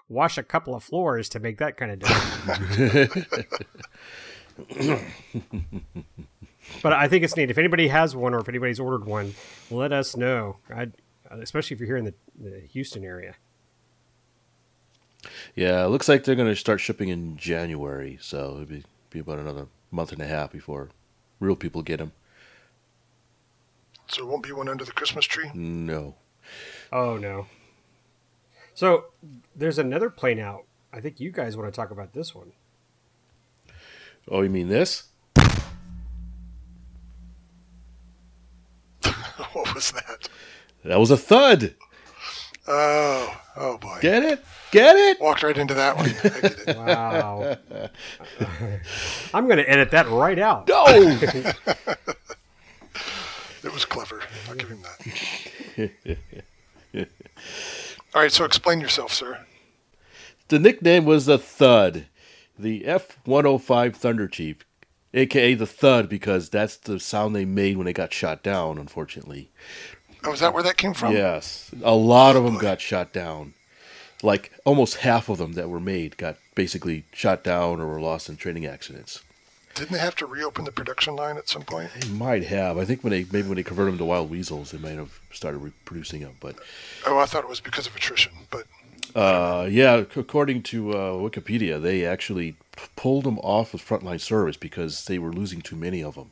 wash 0.09 0.39
a 0.39 0.43
couple 0.43 0.75
of 0.75 0.85
floors 0.85 1.29
to 1.31 1.41
make 1.41 1.59
that 1.59 1.77
kind 1.77 1.91
of 1.91 1.99
difference. 1.99 3.27
but 6.83 6.93
I 6.93 7.09
think 7.09 7.25
it's 7.25 7.37
neat. 7.37 7.51
If 7.51 7.59
anybody 7.59 7.89
has 7.89 8.15
one 8.17 8.35
or 8.35 8.41
if 8.41 8.49
anybody's 8.49 8.81
ordered 8.81 9.05
one, 9.05 9.35
let 9.71 9.93
us 9.93 10.17
know. 10.17 10.57
I'd, 10.75 10.93
especially 11.31 11.75
if 11.75 11.81
you're 11.81 11.87
here 11.87 11.97
in 11.97 12.05
the, 12.05 12.15
the 12.39 12.61
Houston 12.73 13.05
area. 13.05 13.35
Yeah, 15.55 15.85
it 15.85 15.89
looks 15.89 16.09
like 16.09 16.25
they're 16.25 16.35
going 16.35 16.49
to 16.49 16.57
start 16.57 16.81
shipping 16.81 17.09
in 17.09 17.37
January, 17.37 18.19
so 18.21 18.53
it'll 18.53 18.65
be, 18.67 18.85
be 19.11 19.21
about 19.21 19.39
another 19.39 19.67
month 19.91 20.13
and 20.13 20.21
a 20.21 20.27
half 20.27 20.53
before 20.53 20.91
real 21.41 21.57
people 21.57 21.83
get 21.83 21.99
them. 21.99 22.13
So 24.07 24.23
it 24.23 24.29
won't 24.29 24.43
be 24.43 24.53
one 24.53 24.69
under 24.69 24.85
the 24.85 24.93
Christmas 24.93 25.25
tree? 25.25 25.51
No. 25.55 26.17
Oh, 26.93 27.17
no. 27.17 27.47
So 28.75 29.07
there's 29.57 29.79
another 29.79 30.11
plane 30.11 30.39
out. 30.39 30.65
I 30.93 31.01
think 31.01 31.21
you 31.21 31.31
guys 31.31 31.57
want 31.57 31.73
to 31.73 31.77
talk 31.77 31.91
about 31.91 32.13
this 32.13 32.35
one. 32.35 32.53
Oh, 34.29 34.43
you 34.43 34.51
mean 34.51 34.69
this? 34.69 35.05
what 39.53 39.75
was 39.75 39.93
that? 39.93 40.29
That 40.85 41.01
was 41.01 41.11
a 41.11 41.17
thud. 41.17 41.75
Oh, 42.67 43.41
oh 43.57 43.79
boy. 43.79 43.99
Get 44.01 44.23
it? 44.23 44.45
Get 44.71 44.97
it? 44.97 45.21
Walked 45.21 45.43
right 45.43 45.57
into 45.57 45.75
that 45.75 45.97
one. 45.97 46.07
I 46.07 46.13
get 46.13 46.45
it. 46.69 46.77
Wow. 46.77 47.57
I'm 49.35 49.47
going 49.47 49.59
to 49.59 49.71
edit 49.71 49.91
that 49.93 50.09
right 50.09 50.39
out. 50.39 50.69
No. 50.69 50.85
It 53.63 53.73
was 53.73 53.87
clever. 53.87 54.21
I'll 54.47 54.55
give 54.57 54.69
him 54.69 54.83
that. 54.83 55.89
All 58.15 58.21
right, 58.21 58.31
so 58.31 58.45
explain 58.45 58.79
yourself, 58.81 59.11
sir. 59.11 59.39
the 60.49 60.59
nickname 60.59 61.07
was 61.07 61.25
the 61.25 61.39
Thud, 61.39 62.05
the 62.59 62.85
F 62.85 63.17
105 63.25 63.97
Thunder 63.97 64.29
Chief, 64.29 64.59
aka 65.15 65.55
the 65.55 65.67
Thud, 65.67 66.09
because 66.09 66.51
that's 66.51 66.77
the 66.77 67.01
sound 67.01 67.35
they 67.35 67.45
made 67.45 67.77
when 67.77 67.87
they 67.87 67.93
got 67.93 68.13
shot 68.13 68.43
down, 68.43 68.79
unfortunately. 68.79 69.49
Oh, 70.25 70.33
is 70.33 70.41
that 70.41 70.53
where 70.53 70.63
that 70.63 70.77
came 70.77 70.95
from? 70.95 71.13
Yes. 71.13 71.71
A 71.83 71.95
lot 71.95 72.37
of 72.37 72.45
them 72.45 72.59
got 72.59 72.81
shot 72.81 73.13
down. 73.13 73.55
Like 74.23 74.53
almost 74.65 74.97
half 74.97 75.29
of 75.29 75.39
them 75.39 75.53
that 75.53 75.69
were 75.69 75.81
made 75.81 76.17
got 76.17 76.37
basically 76.55 77.05
shot 77.13 77.45
down 77.45 77.81
or 77.81 77.87
were 77.87 78.01
lost 78.01 78.29
in 78.29 78.37
training 78.37 78.65
accidents. 78.65 79.23
Didn't 79.75 79.93
they 79.93 79.99
have 79.99 80.15
to 80.17 80.27
reopen 80.27 80.65
the 80.65 80.73
production 80.73 81.17
line 81.17 81.37
at 81.37 81.49
some 81.49 81.63
point? 81.63 81.91
They 81.99 82.09
might 82.09 82.45
have. 82.45 82.79
I 82.79 82.85
think 82.85 83.03
when 83.03 83.11
they 83.11 83.27
maybe 83.33 83.49
when 83.49 83.57
they 83.57 83.63
converted 83.63 83.93
them 83.95 83.99
to 83.99 84.05
wild 84.05 84.31
weasels, 84.31 84.71
they 84.71 84.79
might 84.79 84.97
have 84.97 85.19
started 85.33 85.59
reproducing 85.59 86.21
them. 86.21 86.35
But 86.41 86.57
Oh, 87.07 87.19
I 87.19 87.27
thought 87.27 87.43
it 87.43 87.51
was 87.51 87.61
because 87.61 87.87
of 87.87 87.95
attrition, 87.97 88.33
but 88.51 88.67
uh, 89.15 89.67
yeah, 89.71 90.05
according 90.17 90.63
to 90.63 90.93
uh, 90.93 91.13
Wikipedia, 91.13 91.81
they 91.81 92.05
actually 92.05 92.57
pulled 92.97 93.25
them 93.25 93.39
off 93.41 93.75
of 93.75 93.85
frontline 93.85 94.21
service 94.21 94.57
because 94.57 95.05
they 95.05 95.19
were 95.19 95.33
losing 95.33 95.61
too 95.61 95.77
many 95.77 96.03
of 96.03 96.15
them. 96.15 96.31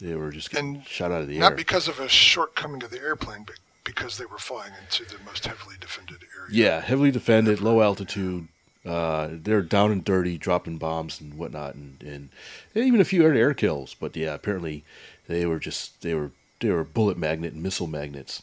They 0.00 0.14
were 0.14 0.30
just 0.30 0.50
getting 0.50 0.76
And 0.76 0.86
shot 0.86 1.12
out 1.12 1.22
of 1.22 1.28
the 1.28 1.38
not 1.38 1.44
air. 1.44 1.50
Not 1.50 1.56
because 1.56 1.88
of 1.88 2.00
a 2.00 2.08
shortcoming 2.08 2.82
of 2.82 2.90
the 2.90 3.00
airplane, 3.00 3.44
but 3.46 3.56
because 3.84 4.18
they 4.18 4.26
were 4.26 4.38
flying 4.38 4.72
into 4.80 5.04
the 5.04 5.22
most 5.24 5.46
heavily 5.46 5.76
defended 5.80 6.18
area. 6.36 6.50
Yeah, 6.50 6.80
heavily 6.80 7.10
defended, 7.10 7.60
low 7.60 7.82
altitude. 7.82 8.48
Uh, 8.84 9.28
they're 9.30 9.62
down 9.62 9.92
and 9.92 10.04
dirty, 10.04 10.36
dropping 10.36 10.78
bombs 10.78 11.20
and 11.20 11.34
whatnot, 11.34 11.74
and, 11.74 12.02
and 12.02 12.30
even 12.74 13.00
a 13.00 13.04
few 13.04 13.22
air 13.22 13.34
air 13.34 13.54
kills. 13.54 13.94
But 13.94 14.16
yeah, 14.16 14.34
apparently 14.34 14.82
they 15.28 15.46
were 15.46 15.60
just 15.60 16.02
they 16.02 16.14
were 16.14 16.32
they 16.60 16.70
were 16.70 16.84
bullet 16.84 17.16
magnet 17.16 17.52
and 17.52 17.62
missile 17.62 17.86
magnets. 17.86 18.42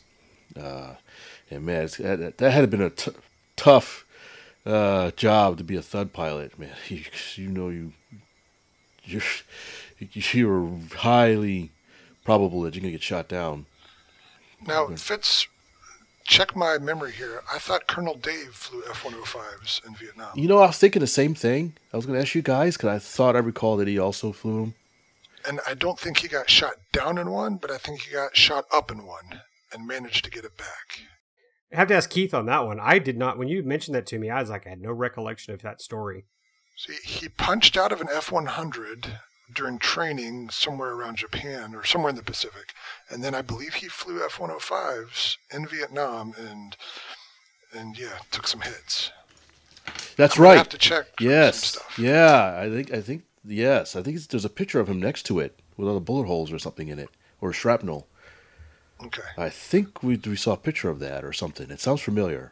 Uh, 0.60 0.96
and 1.52 1.66
man, 1.66 1.90
that, 2.00 2.38
that 2.38 2.52
had 2.52 2.70
been 2.70 2.82
a 2.82 2.90
t- 2.90 3.12
tough 3.56 4.06
uh, 4.70 5.12
job 5.12 5.58
to 5.58 5.64
be 5.64 5.76
a 5.76 5.82
thud 5.82 6.14
pilot, 6.14 6.58
man. 6.60 6.70
You, 6.88 7.04
you 7.36 7.50
know 7.50 7.70
you 7.70 7.94
you're 9.04 9.22
you're 10.14 10.70
highly 10.96 11.72
probable 12.24 12.62
that 12.62 12.76
you're 12.76 12.82
gonna 12.82 12.92
get 12.92 13.02
shot 13.02 13.28
down. 13.28 13.66
Now, 14.66 14.88
Fitz, 14.88 15.48
check 16.26 16.56
my 16.56 16.78
memory 16.78 17.12
here. 17.12 17.42
I 17.52 17.60
thought 17.60 17.88
Colonel 17.88 18.16
Dave 18.16 18.54
flew 18.54 18.84
F-105s 18.90 19.86
in 19.88 19.96
Vietnam. 19.96 20.32
You 20.36 20.48
know, 20.48 20.60
I 20.60 20.68
was 20.68 20.78
thinking 20.78 21.00
the 21.00 21.08
same 21.08 21.34
thing. 21.34 21.74
I 21.94 21.98
was 21.98 22.06
going 22.06 22.18
to 22.18 22.22
ask 22.22 22.36
you 22.36 22.42
guys 22.42 22.76
because 22.76 22.90
I 22.90 23.00
thought 23.00 23.38
I 23.38 23.40
recall 23.40 23.78
that 23.78 23.88
he 23.88 23.98
also 23.98 24.34
flew 24.34 24.62
them. 24.62 24.74
And 25.48 25.62
I 25.66 25.74
don't 25.74 25.98
think 25.98 26.18
he 26.18 26.28
got 26.28 26.50
shot 26.50 26.74
down 26.92 27.18
in 27.18 27.32
one, 27.32 27.56
but 27.56 27.72
I 27.72 27.78
think 27.78 28.02
he 28.02 28.12
got 28.12 28.36
shot 28.36 28.66
up 28.74 28.92
in 28.92 29.06
one 29.06 29.42
and 29.72 29.88
managed 29.88 30.26
to 30.26 30.32
get 30.32 30.44
it 30.44 30.58
back. 30.58 31.00
I 31.72 31.76
have 31.76 31.88
to 31.90 31.96
ask 31.96 32.10
Keith 32.10 32.34
on 32.34 32.46
that 32.48 32.66
one. 32.66 32.80
I 32.80 33.00
did 33.00 33.18
not, 33.18 33.38
when 33.38 33.48
you 33.48 33.62
mentioned 33.64 33.96
that 33.96 34.08
to 34.08 34.20
me, 34.20 34.30
I 34.30 34.42
was 34.42 34.50
like, 34.50 34.66
I 34.66 34.72
had 34.72 34.82
no 34.82 34.92
recollection 34.92 35.54
of 35.54 35.62
that 35.62 35.82
story. 35.82 36.26
See, 36.76 36.96
he 37.04 37.30
punched 37.30 37.78
out 37.78 37.92
of 37.92 38.02
an 38.02 38.08
F-100 38.12 39.08
during 39.54 39.80
training 39.80 40.50
somewhere 40.50 40.92
around 40.92 41.18
Japan 41.18 41.76
or 41.76 41.84
somewhere 41.84 42.10
in 42.10 42.16
the 42.16 42.24
Pacific, 42.24 42.74
and 43.10 43.24
then 43.24 43.36
I 43.36 43.42
believe 43.42 43.76
he 43.76 43.88
flew 43.88 44.24
F-105s 44.24 45.38
in 45.52 45.68
Vietnam 45.68 46.34
and 46.38 46.78
and 47.74 47.98
yeah, 47.98 48.18
took 48.32 48.48
some 48.48 48.62
hits. 48.62 49.12
That's 50.16 50.38
I'm 50.38 50.44
right. 50.44 50.58
have 50.58 50.70
to 50.70 50.78
check 50.78 51.08
some 51.20 51.28
yes. 51.28 51.64
stuff. 51.64 52.00
Yeah. 52.00 52.58
I 52.60 52.70
think. 52.70 52.94
I 52.94 53.02
think. 53.02 53.24
Yes. 53.46 53.96
I 53.96 54.02
think 54.02 54.18
it's, 54.18 54.28
there's 54.28 54.46
a 54.46 54.50
picture 54.50 54.80
of 54.80 54.90
him 54.90 55.00
next 55.00 55.24
to 55.24 55.40
it 55.40 55.60
with 55.78 55.88
all 55.88 55.94
the 55.94 56.00
bullet 56.00 56.28
holes 56.28 56.52
or 56.52 56.60
something 56.60 56.88
in 56.88 57.00
it 57.00 57.10
or 57.42 57.54
shrapnel. 57.54 58.08
Okay. 59.06 59.22
I 59.38 59.50
think 59.50 60.04
we 60.04 60.18
we 60.18 60.36
saw 60.36 60.54
a 60.54 60.58
picture 60.58 60.90
of 60.90 61.00
that 61.00 61.24
or 61.24 61.34
something. 61.34 61.72
It 61.72 61.80
sounds 61.80 62.02
familiar. 62.02 62.52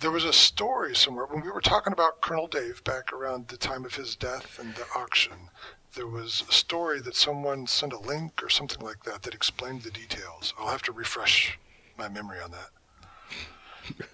There 0.00 0.10
was 0.10 0.24
a 0.24 0.32
story 0.32 0.96
somewhere 0.96 1.26
when 1.26 1.42
we 1.42 1.50
were 1.50 1.60
talking 1.60 1.92
about 1.92 2.20
Colonel 2.20 2.48
Dave 2.48 2.82
back 2.82 3.12
around 3.12 3.48
the 3.48 3.56
time 3.56 3.84
of 3.84 3.94
his 3.94 4.16
death 4.16 4.58
and 4.58 4.74
the 4.74 4.84
auction. 4.96 5.50
There 5.94 6.08
was 6.08 6.42
a 6.48 6.52
story 6.52 7.00
that 7.02 7.14
someone 7.14 7.66
sent 7.66 7.92
a 7.92 7.98
link 7.98 8.42
or 8.42 8.48
something 8.48 8.80
like 8.80 9.04
that 9.04 9.22
that 9.22 9.34
explained 9.34 9.82
the 9.82 9.90
details. 9.90 10.54
I'll 10.58 10.70
have 10.70 10.82
to 10.82 10.92
refresh 10.92 11.58
my 11.96 12.08
memory 12.08 12.40
on 12.40 12.50
that. 12.52 12.70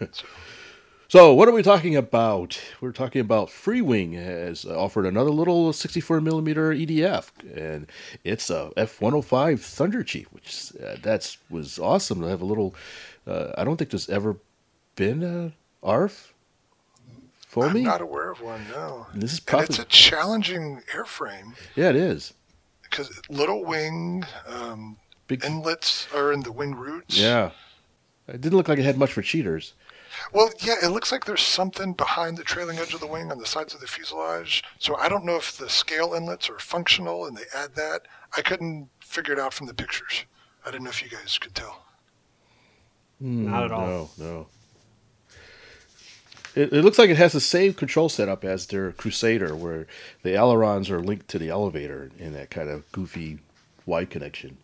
So, 0.12 0.24
So, 1.10 1.32
what 1.32 1.48
are 1.48 1.52
we 1.52 1.62
talking 1.62 1.96
about? 1.96 2.60
We're 2.82 2.92
talking 2.92 3.22
about 3.22 3.48
Freewing 3.48 4.12
has 4.22 4.66
offered 4.66 5.06
another 5.06 5.30
little 5.30 5.72
64 5.72 6.20
millimeter 6.20 6.70
EDF, 6.70 7.30
and 7.56 7.86
it's 8.24 8.50
a 8.50 8.72
F105 8.76 9.58
Thunder 9.60 10.02
Chief, 10.02 10.26
which 10.32 10.70
uh, 10.84 10.96
that's 11.00 11.38
was 11.48 11.78
awesome 11.78 12.20
to 12.20 12.26
have 12.26 12.42
a 12.42 12.44
little. 12.44 12.74
Uh, 13.26 13.52
I 13.56 13.64
don't 13.64 13.78
think 13.78 13.88
there's 13.88 14.10
ever 14.10 14.36
been 14.96 15.22
a 15.22 15.52
ARF 15.82 16.34
for 17.46 17.68
I'm 17.68 17.72
me. 17.72 17.82
not 17.84 18.02
aware 18.02 18.30
of 18.30 18.42
one, 18.42 18.66
no. 18.70 19.06
This 19.14 19.32
is 19.32 19.38
And 19.38 19.46
probably 19.46 19.66
it's 19.68 19.78
a 19.78 19.84
challenging 19.86 20.82
airframe 20.94 21.54
yeah, 21.74 21.88
it 21.88 21.96
is 21.96 22.34
because 22.82 23.18
little 23.30 23.64
wing 23.64 24.24
um, 24.46 24.98
big. 25.26 25.42
inlets 25.42 26.06
are 26.14 26.32
in 26.34 26.40
the 26.40 26.52
wing 26.52 26.74
roots. 26.74 27.18
yeah, 27.18 27.52
it 28.26 28.42
didn't 28.42 28.58
look 28.58 28.68
like 28.68 28.78
it 28.78 28.84
had 28.84 28.98
much 28.98 29.12
for 29.14 29.22
cheaters. 29.22 29.72
Well, 30.32 30.50
yeah, 30.60 30.74
it 30.82 30.88
looks 30.88 31.10
like 31.12 31.24
there's 31.24 31.42
something 31.42 31.92
behind 31.92 32.36
the 32.36 32.44
trailing 32.44 32.78
edge 32.78 32.94
of 32.94 33.00
the 33.00 33.06
wing 33.06 33.30
on 33.30 33.38
the 33.38 33.46
sides 33.46 33.74
of 33.74 33.80
the 33.80 33.86
fuselage. 33.86 34.62
So 34.78 34.96
I 34.96 35.08
don't 35.08 35.24
know 35.24 35.36
if 35.36 35.56
the 35.56 35.68
scale 35.68 36.14
inlets 36.14 36.48
are 36.50 36.58
functional 36.58 37.26
and 37.26 37.36
they 37.36 37.44
add 37.54 37.74
that. 37.76 38.02
I 38.36 38.42
couldn't 38.42 38.88
figure 39.00 39.32
it 39.32 39.40
out 39.40 39.54
from 39.54 39.66
the 39.66 39.74
pictures. 39.74 40.24
I 40.66 40.70
didn't 40.70 40.84
know 40.84 40.90
if 40.90 41.02
you 41.02 41.08
guys 41.08 41.38
could 41.38 41.54
tell. 41.54 41.84
Hmm, 43.20 43.50
Not 43.50 43.64
at 43.64 43.72
all. 43.72 43.86
No, 43.86 44.10
no. 44.18 44.46
It, 46.54 46.72
it 46.72 46.82
looks 46.84 46.98
like 46.98 47.10
it 47.10 47.16
has 47.16 47.32
the 47.32 47.40
same 47.40 47.72
control 47.74 48.08
setup 48.08 48.44
as 48.44 48.66
their 48.66 48.92
Crusader, 48.92 49.54
where 49.54 49.86
the 50.22 50.34
ailerons 50.34 50.90
are 50.90 51.00
linked 51.00 51.28
to 51.28 51.38
the 51.38 51.50
elevator 51.50 52.10
in 52.18 52.32
that 52.32 52.50
kind 52.50 52.68
of 52.68 52.90
goofy 52.92 53.38
Y 53.86 54.04
connection. 54.04 54.58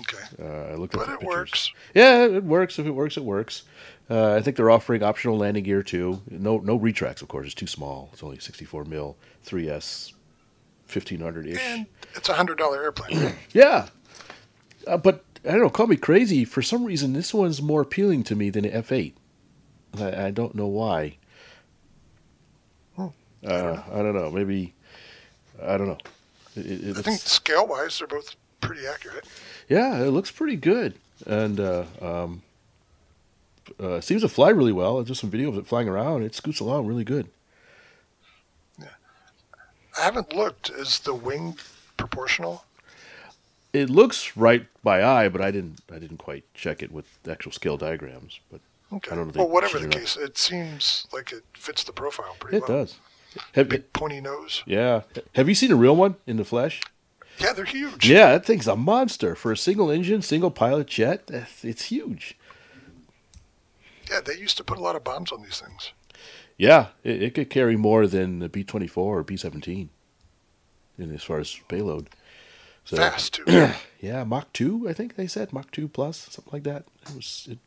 Okay. 0.00 0.24
Uh, 0.42 0.72
I 0.72 0.74
looked 0.74 0.94
at 0.94 1.00
But 1.00 1.06
the 1.08 1.12
it 1.14 1.20
pictures. 1.20 1.28
works. 1.36 1.72
Yeah, 1.94 2.24
it 2.24 2.44
works. 2.44 2.78
If 2.78 2.86
it 2.86 2.92
works, 2.92 3.16
it 3.16 3.24
works. 3.24 3.64
Uh, 4.10 4.34
I 4.34 4.40
think 4.42 4.56
they're 4.56 4.70
offering 4.70 5.02
optional 5.02 5.36
landing 5.38 5.64
gear 5.64 5.82
too. 5.82 6.22
No, 6.30 6.58
no 6.58 6.76
retracts, 6.76 7.20
of 7.22 7.28
course. 7.28 7.46
It's 7.46 7.54
too 7.54 7.66
small. 7.66 8.08
It's 8.12 8.22
only 8.22 8.38
64 8.38 8.84
mil, 8.84 9.16
3S, 9.46 10.12
1500 10.90 11.46
ish. 11.46 11.58
And 11.60 11.86
it's 12.14 12.28
a 12.28 12.34
$100 12.34 12.58
airplane. 12.76 13.34
Yeah, 13.52 13.88
uh, 14.86 14.96
but 14.96 15.24
I 15.44 15.52
don't 15.52 15.60
know. 15.60 15.70
Call 15.70 15.86
me 15.86 15.96
crazy. 15.96 16.44
For 16.44 16.62
some 16.62 16.84
reason, 16.84 17.12
this 17.12 17.34
one's 17.34 17.60
more 17.60 17.82
appealing 17.82 18.24
to 18.24 18.34
me 18.34 18.48
than 18.50 18.62
the 18.64 18.70
F8. 18.70 19.12
I, 19.98 20.26
I 20.26 20.30
don't 20.30 20.54
know 20.54 20.66
why. 20.68 21.18
Hmm. 22.96 23.08
Uh, 23.46 23.82
I 23.92 23.96
don't 23.98 24.14
know. 24.14 24.30
Maybe 24.30 24.74
I 25.62 25.76
don't 25.76 25.86
know. 25.88 25.98
It, 26.56 26.66
it, 26.66 26.84
it 26.88 26.98
I 26.98 27.02
think 27.02 27.20
scale 27.20 27.66
wise, 27.66 27.98
they're 27.98 28.08
both 28.08 28.34
pretty 28.60 28.86
accurate. 28.86 29.26
Yeah, 29.72 30.02
it 30.02 30.10
looks 30.10 30.30
pretty 30.30 30.56
good. 30.56 30.94
and 31.26 31.58
uh, 31.60 31.84
um, 32.00 32.42
uh, 33.80 34.00
seems 34.00 34.22
to 34.22 34.28
fly 34.28 34.50
really 34.50 34.72
well. 34.72 34.96
There's 34.96 35.08
just 35.08 35.20
some 35.20 35.30
video 35.30 35.48
of 35.48 35.56
it 35.56 35.66
flying 35.66 35.88
around. 35.88 36.24
It 36.24 36.34
scoots 36.34 36.60
along 36.60 36.86
really 36.86 37.04
good. 37.04 37.26
Yeah. 38.78 38.86
I 39.98 40.02
haven't 40.02 40.34
looked. 40.34 40.70
Is 40.70 40.98
the 41.00 41.14
wing 41.14 41.56
proportional? 41.96 42.64
It 43.72 43.88
looks 43.88 44.36
right 44.36 44.66
by 44.82 45.02
eye, 45.02 45.28
but 45.28 45.40
I 45.40 45.50
didn't. 45.50 45.80
I 45.90 45.98
didn't 45.98 46.18
quite 46.18 46.44
check 46.54 46.82
it 46.82 46.92
with 46.92 47.06
actual 47.28 47.52
scale 47.52 47.76
diagrams. 47.76 48.40
But 48.50 48.60
Okay. 48.92 49.10
I 49.10 49.14
don't 49.14 49.34
know 49.34 49.44
well, 49.44 49.48
whatever 49.54 49.78
the 49.78 49.84
should 49.84 49.94
or 49.94 49.98
not. 49.98 50.00
case, 50.00 50.16
it 50.18 50.36
seems 50.36 51.06
like 51.12 51.32
it 51.32 51.44
fits 51.54 51.82
the 51.84 51.92
profile 51.92 52.36
pretty 52.38 52.58
it 52.58 52.68
well. 52.68 52.80
It 52.80 52.80
does. 52.84 52.96
Have, 53.54 53.70
Big 53.70 53.90
pointy 53.94 54.20
nose. 54.20 54.62
yeah. 54.66 55.02
Have 55.34 55.48
you 55.48 55.54
seen 55.54 55.72
a 55.72 55.76
real 55.76 55.96
one 55.96 56.16
in 56.26 56.36
the 56.36 56.44
flesh? 56.44 56.82
Yeah, 57.42 57.52
they're 57.52 57.64
huge. 57.64 58.08
Yeah, 58.08 58.32
that 58.32 58.46
thing's 58.46 58.68
a 58.68 58.76
monster 58.76 59.34
for 59.34 59.52
a 59.52 59.56
single 59.56 59.90
engine, 59.90 60.22
single 60.22 60.50
pilot 60.50 60.86
jet. 60.86 61.28
It's 61.62 61.84
huge. 61.86 62.36
Yeah, 64.10 64.20
they 64.20 64.36
used 64.36 64.56
to 64.58 64.64
put 64.64 64.78
a 64.78 64.82
lot 64.82 64.96
of 64.96 65.04
bombs 65.04 65.32
on 65.32 65.42
these 65.42 65.60
things. 65.60 65.92
Yeah, 66.56 66.88
it, 67.02 67.22
it 67.22 67.34
could 67.34 67.50
carry 67.50 67.76
more 67.76 68.06
than 68.06 68.38
the 68.38 68.48
B 68.48 68.62
twenty 68.62 68.86
four 68.86 69.18
or 69.18 69.22
B 69.22 69.36
seventeen, 69.36 69.88
in 70.98 71.12
as 71.14 71.22
far 71.24 71.38
as 71.38 71.58
payload. 71.68 72.08
So, 72.84 72.96
Fast 72.96 73.34
too. 73.34 73.44
Yeah, 74.00 74.24
Mach 74.24 74.52
two, 74.52 74.88
I 74.88 74.94
think 74.94 75.14
they 75.14 75.28
said 75.28 75.52
Mach 75.52 75.70
two 75.70 75.86
plus, 75.86 76.26
something 76.28 76.52
like 76.52 76.64
that. 76.64 76.84
It 77.08 77.14
was 77.14 77.48
it. 77.48 77.58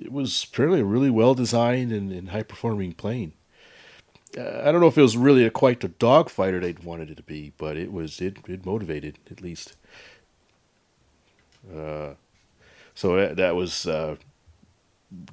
It 0.00 0.12
was 0.12 0.44
apparently 0.44 0.80
a 0.80 0.84
really 0.84 1.10
well 1.10 1.34
designed 1.34 1.90
and, 1.90 2.12
and 2.12 2.30
high 2.30 2.44
performing 2.44 2.92
plane. 2.92 3.32
Uh, 4.36 4.62
I 4.64 4.72
don't 4.72 4.80
know 4.80 4.86
if 4.86 4.96
it 4.96 5.02
was 5.02 5.16
really 5.16 5.44
a, 5.44 5.50
quite 5.50 5.80
the 5.80 5.88
dogfighter 5.88 6.60
they'd 6.60 6.84
wanted 6.84 7.10
it 7.10 7.16
to 7.16 7.22
be, 7.22 7.52
but 7.58 7.76
it 7.76 7.92
was 7.92 8.20
it 8.20 8.38
it 8.48 8.64
motivated 8.64 9.18
at 9.30 9.40
least. 9.40 9.76
Uh, 11.74 12.14
so 12.94 13.16
that, 13.16 13.36
that 13.36 13.54
was 13.54 13.86
uh, 13.86 14.16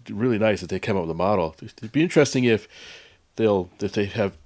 really 0.09 0.37
nice 0.37 0.61
that 0.61 0.69
they 0.69 0.79
came 0.79 0.95
up 0.95 1.03
with 1.03 1.11
a 1.11 1.15
model. 1.15 1.55
It'd 1.61 1.91
be 1.91 2.03
interesting 2.03 2.43
if 2.43 2.67
they'll 3.35 3.69
if 3.79 3.93
they 3.93 4.05
have 4.05 4.37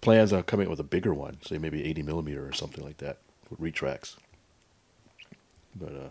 plans 0.00 0.32
on 0.32 0.42
coming 0.42 0.66
up 0.66 0.70
with 0.70 0.80
a 0.80 0.84
bigger 0.84 1.14
one, 1.14 1.38
say 1.42 1.58
maybe 1.58 1.84
80 1.84 2.02
millimeter 2.02 2.46
or 2.46 2.52
something 2.52 2.84
like 2.84 2.98
that 2.98 3.18
with 3.48 3.60
retracts. 3.60 4.16
But 5.74 5.92
uh, 5.92 6.10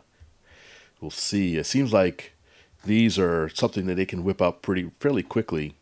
we'll 0.99 1.11
see. 1.11 1.57
It 1.57 1.65
seems 1.65 1.93
like 1.93 2.33
these 2.83 3.19
are 3.19 3.49
something 3.49 3.85
that 3.85 3.95
they 3.95 4.05
can 4.05 4.23
whip 4.23 4.41
up 4.41 4.61
pretty 4.61 4.89
fairly 4.99 5.23
quickly, 5.23 5.75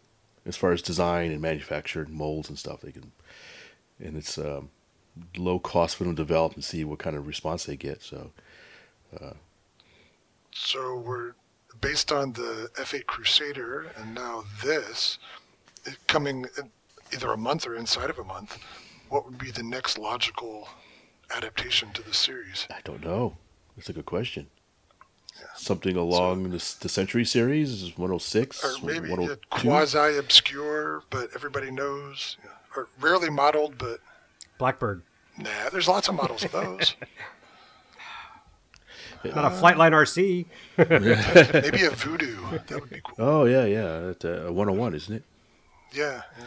as 0.49 0.57
far 0.57 0.71
as 0.73 0.81
design 0.81 1.31
and 1.31 1.41
manufacture 1.41 2.01
and 2.01 2.13
molds 2.13 2.49
and 2.49 2.57
stuff. 2.57 2.81
They 2.81 2.91
can, 2.91 3.13
and 3.99 4.17
it's 4.17 4.37
um, 4.37 4.69
low 5.37 5.59
cost 5.59 5.95
for 5.95 6.03
them 6.03 6.15
to 6.15 6.21
develop 6.21 6.55
and 6.55 6.63
see 6.63 6.83
what 6.83 6.99
kind 6.99 7.15
of 7.15 7.27
response 7.27 7.63
they 7.63 7.77
get. 7.77 8.01
So 8.01 8.31
So 10.51 10.97
we're 10.97 11.33
based 11.79 12.11
on 12.11 12.33
the 12.33 12.69
F8 12.75 13.05
Crusader 13.05 13.91
and 13.95 14.15
now 14.15 14.43
this 14.63 15.19
coming 16.07 16.45
either 17.13 17.31
a 17.31 17.37
month 17.37 17.65
or 17.65 17.75
inside 17.75 18.09
of 18.09 18.19
a 18.19 18.23
month. 18.23 18.57
What 19.09 19.25
would 19.25 19.37
be 19.37 19.51
the 19.51 19.63
next 19.63 19.97
logical 19.97 20.67
adaptation 21.35 21.91
to 21.93 22.01
the 22.01 22.13
series? 22.13 22.67
I 22.69 22.79
don't 22.83 23.03
know. 23.03 23.37
That's 23.75 23.89
a 23.89 23.93
good 23.93 24.05
question. 24.05 24.47
Something 25.55 25.95
along 25.97 26.51
this, 26.51 26.73
the 26.73 26.87
Century 26.89 27.25
series 27.25 27.83
106, 27.97 28.63
Or 28.63 28.85
maybe 28.85 29.09
102. 29.09 29.37
quasi 29.49 30.17
obscure, 30.17 31.03
but 31.09 31.29
everybody 31.35 31.69
knows, 31.71 32.37
or 32.75 32.87
rarely 32.99 33.29
modeled, 33.29 33.77
but 33.77 33.99
Blackbird. 34.57 35.01
nah, 35.37 35.69
there's 35.71 35.87
lots 35.87 36.07
of 36.07 36.15
models 36.15 36.43
of 36.45 36.51
those. 36.51 36.95
Not 39.25 39.51
a 39.51 39.55
Flightline 39.55 39.91
RC. 39.91 40.45
maybe 41.63 41.83
a 41.85 41.89
Voodoo. 41.91 42.37
That 42.67 42.79
would 42.81 42.89
be 42.89 43.01
cool. 43.03 43.15
Oh 43.17 43.45
yeah, 43.45 43.65
yeah, 43.65 43.99
that's 43.99 44.23
uh, 44.23 44.45
101, 44.51 44.95
isn't 44.95 45.15
it? 45.15 45.23
Yeah, 45.91 46.21
yeah. 46.37 46.45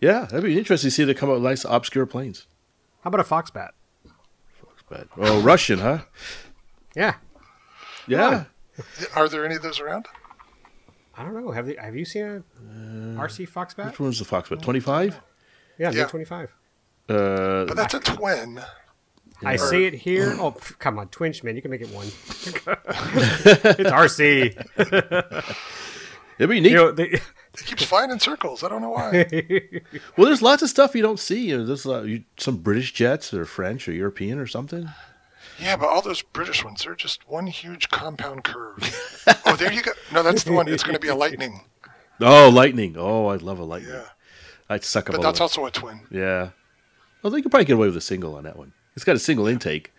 Yeah, 0.00 0.20
that'd 0.26 0.44
be 0.44 0.56
interesting 0.58 0.88
to 0.88 0.94
see 0.94 1.04
they 1.04 1.14
come 1.14 1.30
out 1.30 1.34
with 1.34 1.42
nice 1.42 1.64
obscure 1.68 2.06
planes. 2.06 2.46
How 3.02 3.08
about 3.08 3.20
a 3.20 3.24
Foxbat? 3.24 3.70
But 4.88 5.08
oh, 5.16 5.40
Russian, 5.40 5.78
huh? 5.78 6.00
Yeah. 6.94 7.14
Yeah, 8.06 8.44
Are 9.14 9.28
there 9.28 9.44
any 9.44 9.54
of 9.56 9.62
those 9.62 9.80
around? 9.80 10.06
I 11.16 11.24
don't 11.24 11.34
know. 11.34 11.50
Have 11.52 11.68
you 11.68 11.76
have 11.78 11.94
you 11.94 12.04
seen 12.04 12.24
a 12.24 12.42
RC 13.20 13.48
Foxbat? 13.48 13.86
which 13.86 14.00
one's 14.00 14.18
the 14.18 14.24
Fox? 14.24 14.50
What 14.50 14.62
25? 14.62 15.20
Yeah, 15.78 15.90
Yeah. 15.90 16.04
the 16.04 16.10
25. 16.10 16.48
Uh, 17.08 17.64
But 17.66 17.76
that's 17.76 17.94
a 17.94 18.00
twin. 18.00 18.60
I 19.44 19.56
see 19.56 19.84
it 19.86 19.94
here. 19.94 20.34
Oh, 20.40 20.52
pff, 20.52 20.78
come 20.78 20.98
on, 20.98 21.08
Twinch, 21.08 21.42
man. 21.44 21.56
You 21.56 21.62
can 21.62 21.70
make 21.70 21.80
it 21.82 21.90
one. 21.90 22.06
it's 22.06 23.90
RC. 23.90 24.56
it'd 26.38 26.48
be 26.50 26.60
neat. 26.60 26.70
You 26.70 26.76
know, 26.76 26.92
they, 26.92 27.20
It 27.54 27.66
keeps 27.66 27.84
flying 27.84 28.10
in 28.10 28.18
circles. 28.18 28.62
I 28.64 28.68
don't 28.70 28.80
know 28.80 28.90
why. 28.90 29.26
well, 30.16 30.26
there's 30.26 30.40
lots 30.40 30.62
of 30.62 30.70
stuff 30.70 30.94
you 30.94 31.02
don't 31.02 31.20
see. 31.20 31.48
You 31.50 31.58
know, 31.58 31.66
there's 31.66 31.84
uh, 31.84 32.00
you, 32.02 32.24
some 32.38 32.56
British 32.56 32.94
jets 32.94 33.34
or 33.34 33.44
French 33.44 33.86
or 33.86 33.92
European 33.92 34.38
or 34.38 34.46
something. 34.46 34.88
Yeah, 35.62 35.76
but 35.76 35.88
all 35.88 36.02
those 36.02 36.22
British 36.22 36.64
ones, 36.64 36.82
they're 36.82 36.96
just 36.96 37.28
one 37.28 37.46
huge 37.46 37.88
compound 37.88 38.42
curve. 38.44 39.24
oh, 39.46 39.56
there 39.56 39.72
you 39.72 39.82
go. 39.82 39.92
No, 40.12 40.22
that's 40.22 40.44
the 40.44 40.52
one. 40.52 40.66
It's 40.68 40.82
going 40.82 40.94
to 40.94 41.00
be 41.00 41.08
a 41.08 41.14
lightning. 41.14 41.62
Oh, 42.20 42.50
lightning! 42.50 42.96
Oh, 42.98 43.26
I 43.26 43.36
love 43.36 43.58
a 43.58 43.64
lightning. 43.64 43.94
Yeah, 43.94 44.08
I'd 44.68 44.84
suck 44.84 45.08
up 45.08 45.16
but 45.16 45.22
that's 45.22 45.40
also 45.40 45.64
a 45.66 45.70
twin. 45.70 46.02
Yeah. 46.10 46.50
Well, 47.22 47.30
they 47.30 47.40
could 47.40 47.50
probably 47.50 47.64
get 47.64 47.74
away 47.74 47.86
with 47.86 47.96
a 47.96 48.02
single 48.02 48.34
on 48.34 48.44
that 48.44 48.56
one. 48.56 48.72
It's 48.94 49.04
got 49.04 49.16
a 49.16 49.20
single 49.20 49.46
intake. 49.46 49.92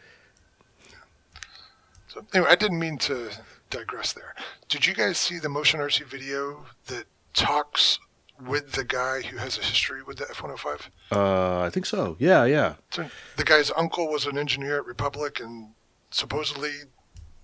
So 2.08 2.26
anyway, 2.34 2.52
I 2.52 2.56
didn't 2.56 2.80
mean 2.80 2.98
to 3.00 3.32
digress 3.70 4.14
there. 4.14 4.36
Did 4.70 4.86
you 4.86 4.94
guys 4.94 5.18
see 5.18 5.40
the 5.40 5.50
Motion 5.50 5.80
RC 5.80 6.06
video 6.06 6.66
that 6.88 7.06
talks 7.34 8.00
with 8.48 8.74
the 8.74 8.84
guy 8.84 9.22
who 9.22 9.38
has 9.38 9.58
a 9.58 9.62
history 9.62 10.04
with 10.04 10.18
the 10.18 10.30
F-105? 10.30 10.88
Uh, 11.12 11.62
I 11.62 11.70
think 11.70 11.86
so. 11.86 12.16
Yeah, 12.20 12.46
yeah. 12.46 12.76
So 12.92 13.10
the 13.38 13.44
guy's 13.44 13.72
uncle 13.76 14.08
was 14.08 14.26
an 14.26 14.38
engineer 14.38 14.78
at 14.78 14.86
Republic, 14.86 15.40
and 15.40 15.70
supposedly 16.12 16.72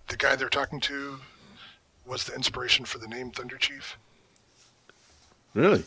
the 0.08 0.18
guy 0.18 0.36
they're 0.36 0.50
talking 0.50 0.80
to 0.82 1.20
was 2.06 2.24
the 2.24 2.34
inspiration 2.34 2.86
for 2.86 2.97
the 2.97 3.08
name 3.08 3.32
Thunder 3.32 3.58
Chief. 3.58 3.97
Really? 5.54 5.84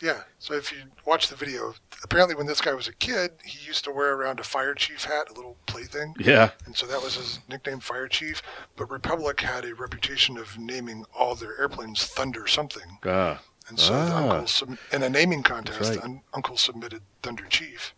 Yeah. 0.00 0.22
So 0.38 0.54
if 0.54 0.72
you 0.72 0.78
watch 1.06 1.28
the 1.28 1.36
video, 1.36 1.74
apparently 2.02 2.34
when 2.34 2.46
this 2.46 2.60
guy 2.60 2.74
was 2.74 2.88
a 2.88 2.92
kid, 2.92 3.30
he 3.42 3.66
used 3.66 3.84
to 3.84 3.90
wear 3.90 4.14
around 4.14 4.38
a 4.38 4.44
fire 4.44 4.74
chief 4.74 5.04
hat, 5.04 5.30
a 5.30 5.32
little 5.32 5.56
plaything. 5.66 6.14
Yeah. 6.18 6.50
And 6.66 6.76
so 6.76 6.86
that 6.86 7.02
was 7.02 7.14
his 7.14 7.40
nickname, 7.48 7.80
Fire 7.80 8.08
Chief. 8.08 8.42
But 8.76 8.90
Republic 8.90 9.40
had 9.40 9.64
a 9.64 9.74
reputation 9.74 10.36
of 10.36 10.58
naming 10.58 11.06
all 11.18 11.34
their 11.34 11.58
airplanes 11.58 12.04
Thunder 12.04 12.46
something. 12.46 12.98
Ah. 13.04 13.40
And 13.68 13.78
so 13.80 13.94
Ah. 13.94 14.30
uncle, 14.30 14.46
sub- 14.46 14.78
in 14.92 15.02
a 15.02 15.08
naming 15.08 15.42
contest, 15.42 15.80
right. 15.90 16.02
un- 16.02 16.20
uncle 16.34 16.56
submitted 16.56 17.02
Thunder 17.22 17.46
Chief. 17.48 17.94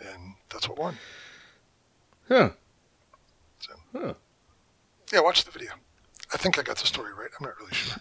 And 0.00 0.34
that's 0.50 0.68
what 0.68 0.78
won. 0.78 0.98
Huh. 2.28 2.50
So, 3.60 3.72
Huh. 3.92 4.14
yeah, 5.12 5.20
watch 5.20 5.44
the 5.44 5.50
video. 5.50 5.72
I 6.32 6.36
think 6.36 6.58
I 6.58 6.62
got 6.62 6.78
the 6.78 6.86
story 6.86 7.12
right. 7.12 7.30
I'm 7.38 7.46
not 7.46 7.58
really 7.60 7.74
sure. 7.74 7.96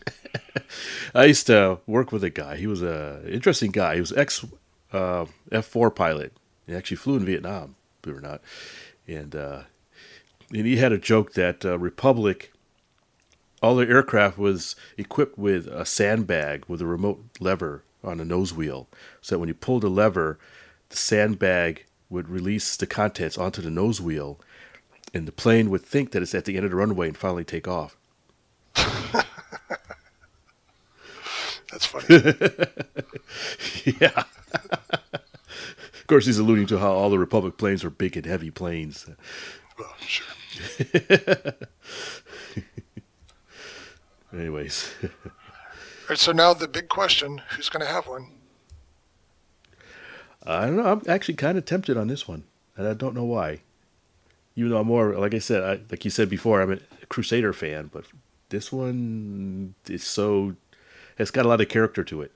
I 1.16 1.26
used 1.26 1.46
to 1.48 1.80
work 1.86 2.12
with 2.12 2.24
a 2.24 2.30
guy. 2.30 2.56
He 2.58 2.66
was 2.68 2.82
a 2.82 3.22
interesting 3.28 3.72
guy. 3.72 3.96
He 3.96 4.00
was 4.00 4.12
ex 4.14 4.44
uh, 4.92 5.26
F 5.52 5.66
four 5.66 5.92
pilot. 5.92 6.34
He 6.66 6.74
actually 6.74 6.98
flew 6.98 7.18
in 7.18 7.26
Vietnam, 7.26 7.76
believe 8.02 8.18
it 8.18 8.20
or 8.26 8.28
not. 8.30 8.42
And 9.08 9.36
uh, 9.36 9.64
and 10.52 10.66
he 10.66 10.78
had 10.78 10.92
a 10.92 10.98
joke 10.98 11.34
that 11.34 11.64
uh, 11.66 11.78
Republic, 11.78 12.53
all 13.64 13.76
their 13.76 13.90
aircraft 13.90 14.38
was 14.38 14.76
equipped 14.98 15.38
with 15.40 15.68
a 15.68 15.86
sandbag 15.86 16.66
with 16.68 16.82
a 16.82 16.86
remote 16.86 17.24
lever 17.40 17.82
on 18.04 18.18
the 18.18 18.26
nose 18.26 18.54
wheel, 18.54 18.90
so 19.22 19.36
that 19.36 19.40
when 19.40 19.48
you 19.48 19.56
pulled 19.56 19.84
the 19.84 19.90
lever, 19.90 20.38
the 20.90 20.98
sandbag 20.98 21.86
would 22.10 22.28
release 22.28 22.76
the 22.76 22.86
contents 22.86 23.38
onto 23.38 23.62
the 23.62 23.70
nose 23.70 24.02
wheel, 24.02 24.38
and 25.14 25.26
the 25.26 25.32
plane 25.32 25.70
would 25.70 25.82
think 25.82 26.12
that 26.12 26.22
it's 26.22 26.36
at 26.36 26.44
the 26.44 26.58
end 26.58 26.66
of 26.66 26.72
the 26.72 26.78
runway 26.78 27.08
and 27.08 27.18
finally 27.18 27.46
take 27.46 27.66
off. 27.66 27.96
That's 31.72 31.86
funny. 31.86 32.36
yeah. 34.02 34.24
of 35.14 36.08
course, 36.08 36.26
he's 36.26 36.38
alluding 36.38 36.68
to 36.68 36.80
how 36.80 36.92
all 36.92 37.10
the 37.10 37.18
Republic 37.18 37.58
planes 37.58 37.86
are 37.86 37.90
big 37.90 38.18
and 38.18 38.26
heavy 38.26 38.52
planes. 38.52 39.10
well, 39.80 39.94
sure. 40.02 40.28
Anyways, 44.34 44.92
All 45.04 45.10
right, 46.10 46.18
so 46.18 46.32
now 46.32 46.54
the 46.54 46.68
big 46.68 46.90
question 46.90 47.42
who's 47.52 47.70
going 47.70 47.86
to 47.86 47.92
have 47.92 48.08
one? 48.08 48.32
I 50.46 50.66
don't 50.66 50.76
know. 50.76 50.86
I'm 50.86 51.02
actually 51.08 51.36
kind 51.36 51.58
of 51.58 51.66
tempted 51.66 51.96
on 51.98 52.08
this 52.08 52.28
one, 52.28 52.44
and 52.76 52.88
I 52.88 52.94
don't 52.94 53.16
know 53.16 53.24
why. 53.24 53.62
Even 54.56 54.72
though 54.72 54.80
I'm 54.80 54.88
more, 54.88 55.14
like 55.18 55.34
I 55.34 55.40
said, 55.40 55.64
I, 55.64 55.80
like 55.90 56.04
you 56.04 56.12
said 56.12 56.30
before, 56.30 56.62
I'm 56.62 56.72
a 56.72 56.78
Crusader 57.10 57.54
fan, 57.54 57.90
but 57.94 58.06
this 58.50 58.72
one 58.72 59.76
is 59.88 60.04
so. 60.04 60.56
It's 61.18 61.32
got 61.32 61.46
a 61.46 61.50
lot 61.50 61.62
of 61.62 61.70
character 61.70 62.04
to 62.04 62.22
it, 62.24 62.32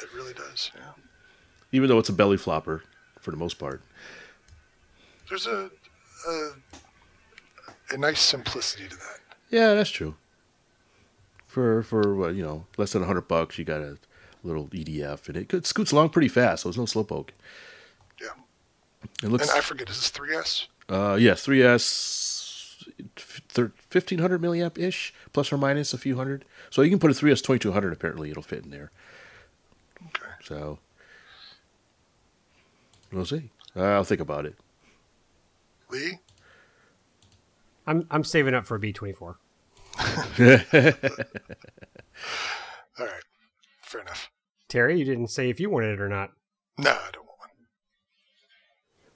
It 0.00 0.12
really 0.14 0.34
does. 0.34 0.70
Yeah. 0.74 0.92
even 1.72 1.88
though 1.88 1.98
it's 1.98 2.10
a 2.10 2.12
belly 2.12 2.36
flopper 2.36 2.82
for 3.18 3.30
the 3.30 3.36
most 3.38 3.54
part. 3.58 3.80
There's 5.28 5.46
a, 5.46 5.70
a 6.28 6.50
a 7.92 7.96
nice 7.96 8.20
simplicity 8.20 8.88
to 8.88 8.96
that. 8.96 9.18
Yeah, 9.50 9.74
that's 9.74 9.90
true. 9.90 10.14
For 11.52 11.82
for 11.82 12.14
what 12.16 12.34
you 12.34 12.42
know, 12.42 12.64
less 12.78 12.92
than 12.92 13.02
hundred 13.04 13.28
bucks, 13.28 13.58
you 13.58 13.66
got 13.66 13.82
a 13.82 13.98
little 14.42 14.68
EDF, 14.68 15.28
and 15.28 15.36
it 15.36 15.50
could- 15.50 15.66
scoots 15.66 15.92
along 15.92 16.08
pretty 16.08 16.28
fast. 16.28 16.62
So 16.62 16.70
it's 16.70 16.78
no 16.78 16.84
slowpoke. 16.84 17.28
Yeah. 18.18 18.28
It 19.22 19.28
looks. 19.28 19.50
And 19.50 19.58
I 19.58 19.60
forget, 19.60 19.90
is 19.90 19.96
this 19.96 20.10
3S? 20.10 20.66
Uh, 20.88 21.16
yes, 21.20 21.44
3S, 21.46 22.88
thir- 23.50 23.72
1500 23.90 24.40
milliamp 24.40 24.78
ish, 24.78 25.12
plus 25.34 25.52
or 25.52 25.58
minus 25.58 25.92
a 25.92 25.98
few 25.98 26.16
hundred. 26.16 26.46
So 26.70 26.80
you 26.80 26.88
can 26.88 26.98
put 26.98 27.10
a 27.10 27.14
3S 27.14 27.42
2200. 27.42 27.92
Apparently, 27.92 28.30
it'll 28.30 28.42
fit 28.42 28.64
in 28.64 28.70
there. 28.70 28.90
Okay. 30.08 30.32
So 30.44 30.78
we'll 33.12 33.26
see. 33.26 33.50
I'll 33.76 34.04
think 34.04 34.22
about 34.22 34.46
it. 34.46 34.56
Lee? 35.90 36.18
I'm 37.86 38.06
I'm 38.10 38.24
saving 38.24 38.54
up 38.54 38.64
for 38.64 38.76
a 38.76 38.80
B24. 38.80 39.36
All 39.98 40.06
right. 43.06 43.22
Fair 43.82 44.00
enough. 44.00 44.30
Terry, 44.68 44.98
you 44.98 45.04
didn't 45.04 45.28
say 45.28 45.50
if 45.50 45.60
you 45.60 45.70
wanted 45.70 45.94
it 45.94 46.00
or 46.00 46.08
not. 46.08 46.30
No, 46.78 46.90
I 46.90 47.10
don't 47.12 47.26
want 47.26 47.38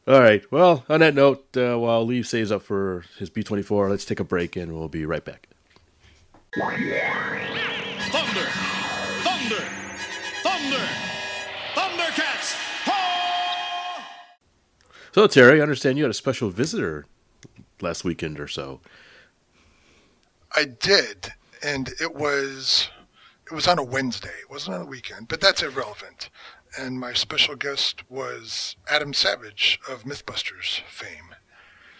one. 0.05 0.15
All 0.15 0.21
right. 0.21 0.43
Well, 0.53 0.85
on 0.89 1.01
that 1.01 1.15
note, 1.15 1.57
uh, 1.57 1.77
while 1.79 2.05
Lee 2.05 2.23
saves 2.23 2.53
up 2.53 2.63
for 2.63 3.05
his 3.19 3.31
B24, 3.31 3.89
let's 3.89 4.05
take 4.05 4.21
a 4.21 4.25
break 4.25 4.57
and 4.57 4.75
we'll 4.75 4.89
be 4.89 5.07
right 5.07 5.25
back. 5.25 5.49
Thunder! 6.55 7.01
Thunder! 9.23 9.65
Thunder! 10.43 10.87
Thundercats! 11.75 12.55
Ho! 12.85 14.03
So, 15.13 15.27
Terry, 15.27 15.61
I 15.61 15.63
understand 15.63 15.97
you 15.99 16.05
had 16.05 16.11
a 16.11 16.15
special 16.15 16.51
visitor 16.51 17.07
last 17.81 18.05
weekend 18.05 18.39
or 18.39 18.49
so. 18.49 18.81
I 20.57 20.65
did, 20.65 21.35
and 21.63 21.93
it 22.01 22.15
was 22.15 22.89
it 23.51 23.55
was 23.55 23.69
on 23.69 23.79
a 23.79 23.83
Wednesday. 23.83 24.33
It 24.41 24.51
wasn't 24.51 24.77
on 24.77 24.83
a 24.83 24.87
weekend, 24.87 25.29
but 25.29 25.41
that's 25.41 25.63
irrelevant. 25.63 26.31
And 26.79 26.99
my 26.99 27.13
special 27.13 27.57
guest 27.57 28.09
was 28.11 28.77
Adam 28.91 29.13
Savage 29.15 29.79
of 29.89 30.05
MythBusters 30.05 30.81
fame. 30.89 31.35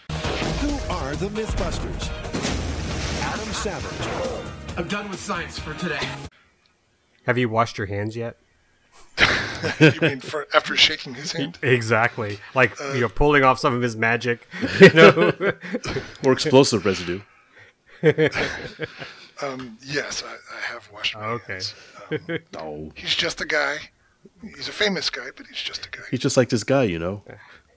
Who 0.09 0.91
are 0.91 1.15
the 1.15 1.29
Mythbusters? 1.29 2.09
Adam 3.21 3.53
Savage, 3.53 4.77
I'm 4.77 4.87
done 4.87 5.09
with 5.09 5.19
science 5.19 5.57
for 5.59 5.73
today. 5.75 5.99
Have 7.25 7.37
you 7.37 7.49
washed 7.49 7.77
your 7.77 7.87
hands 7.87 8.15
yet? 8.15 8.37
You 9.79 9.99
mean 10.01 10.19
for 10.19 10.47
after 10.53 10.75
shaking 10.75 11.15
his 11.15 11.31
hand? 11.31 11.57
Exactly. 11.63 12.37
Like 12.53 12.79
uh, 12.79 12.93
you're 12.93 13.09
pulling 13.09 13.43
off 13.43 13.57
some 13.57 13.73
of 13.73 13.81
his 13.81 13.95
magic. 13.95 14.47
You 14.79 14.93
know. 14.93 15.33
Or 16.23 16.31
explosive 16.31 16.85
residue. 16.85 17.21
Um, 19.43 19.77
yes, 19.85 20.23
I, 20.25 20.31
I 20.33 20.59
have 20.73 20.89
washed 20.91 21.15
my 21.15 21.23
Okay. 21.33 21.53
hands. 21.53 21.75
Um, 22.11 22.39
No. 22.53 22.91
he's 22.95 23.13
just 23.13 23.39
a 23.39 23.45
guy. 23.45 23.77
He's 24.41 24.67
a 24.67 24.71
famous 24.71 25.11
guy, 25.11 25.27
but 25.35 25.45
he's 25.45 25.61
just 25.61 25.85
a 25.85 25.89
guy. 25.91 26.01
He's 26.09 26.21
just 26.21 26.37
like 26.37 26.49
this 26.49 26.63
guy, 26.63 26.83
you 26.85 26.97
know. 26.97 27.21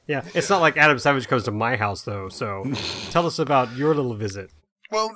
yeah, 0.06 0.22
it's 0.34 0.48
not 0.48 0.62
like 0.62 0.78
Adam 0.78 0.98
Savage 0.98 1.28
comes 1.28 1.44
to 1.44 1.50
my 1.50 1.76
house 1.76 2.00
though. 2.02 2.30
So, 2.30 2.64
tell 3.10 3.26
us 3.26 3.38
about 3.38 3.76
your 3.76 3.94
little 3.94 4.14
visit. 4.14 4.50
Well, 4.90 5.10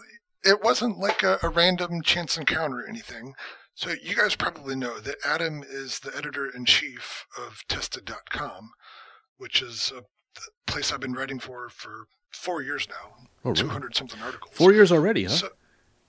it 0.44 0.62
wasn't 0.62 0.98
like 0.98 1.22
a, 1.22 1.38
a 1.42 1.48
random 1.48 2.02
chance 2.02 2.36
encounter 2.36 2.80
or 2.80 2.88
anything. 2.88 3.32
So 3.74 3.94
you 4.02 4.14
guys 4.14 4.36
probably 4.36 4.76
know 4.76 5.00
that 5.00 5.16
Adam 5.24 5.64
is 5.66 5.98
the 6.00 6.14
editor 6.14 6.46
in 6.54 6.66
chief 6.66 7.24
of 7.38 7.62
Tested.com, 7.68 8.70
which 9.38 9.62
is 9.62 9.92
a 9.96 10.02
place 10.70 10.92
I've 10.92 11.00
been 11.00 11.14
writing 11.14 11.38
for 11.40 11.70
for 11.70 12.06
four 12.34 12.62
years 12.62 12.86
now, 12.88 13.26
Oh, 13.44 13.50
really? 13.50 13.54
two 13.62 13.68
hundred 13.68 13.94
something 13.96 14.20
articles. 14.22 14.52
Four 14.54 14.72
years 14.72 14.90
already, 14.92 15.24
huh? 15.24 15.30
So, 15.30 15.48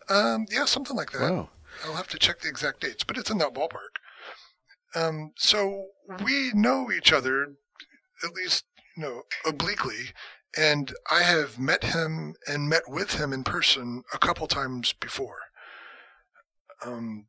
um, 0.10 0.46
yeah, 0.50 0.66
something 0.66 0.96
like 0.96 1.12
that. 1.12 1.22
Wow. 1.32 1.50
I'll 1.86 1.96
have 1.96 2.08
to 2.10 2.18
check 2.20 2.40
the 2.42 2.48
exact 2.50 2.82
dates, 2.82 3.04
but 3.04 3.18
it's 3.18 3.30
in 3.30 3.38
that 3.40 3.54
ballpark. 3.54 4.00
Um, 4.96 5.32
so 5.38 5.88
we 6.24 6.52
know 6.54 6.90
each 6.92 7.12
other, 7.12 7.56
at 8.24 8.34
least 8.34 8.64
you 8.96 9.04
know 9.04 9.24
obliquely, 9.46 10.12
and 10.58 10.94
I 11.12 11.24
have 11.24 11.60
met 11.60 11.84
him 11.84 12.36
and 12.48 12.70
met 12.70 12.84
with 12.88 13.16
him 13.20 13.34
in 13.34 13.44
person 13.44 14.04
a 14.14 14.18
couple 14.18 14.48
times 14.48 14.94
before. 14.94 15.40
Um, 16.86 17.28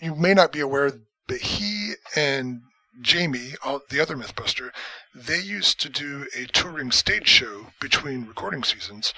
you 0.00 0.14
may 0.14 0.32
not 0.34 0.52
be 0.52 0.60
aware, 0.60 0.92
but 1.28 1.38
he 1.38 1.92
and 2.16 2.62
Jamie, 3.00 3.54
the 3.88 4.00
other 4.00 4.16
MythBuster, 4.16 4.70
they 5.14 5.40
used 5.40 5.80
to 5.80 5.88
do 5.88 6.26
a 6.36 6.44
touring 6.46 6.90
stage 6.90 7.28
show 7.28 7.68
between 7.80 8.26
recording 8.26 8.62
seasons, 8.64 9.14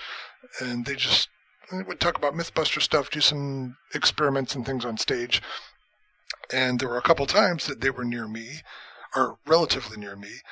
and 0.60 0.86
they 0.86 0.94
just 0.94 1.28
they 1.72 1.82
would 1.82 1.98
talk 2.00 2.16
about 2.16 2.34
MythBuster 2.34 2.80
stuff, 2.80 3.10
do 3.10 3.20
some 3.20 3.76
experiments 3.94 4.54
and 4.54 4.64
things 4.64 4.84
on 4.84 4.98
stage. 4.98 5.42
And 6.52 6.78
there 6.78 6.88
were 6.88 6.98
a 6.98 7.02
couple 7.02 7.26
times 7.26 7.66
that 7.66 7.80
they 7.80 7.90
were 7.90 8.04
near 8.04 8.28
me, 8.28 8.60
or 9.16 9.38
relatively 9.46 9.96
near 9.96 10.14
me. 10.14 10.42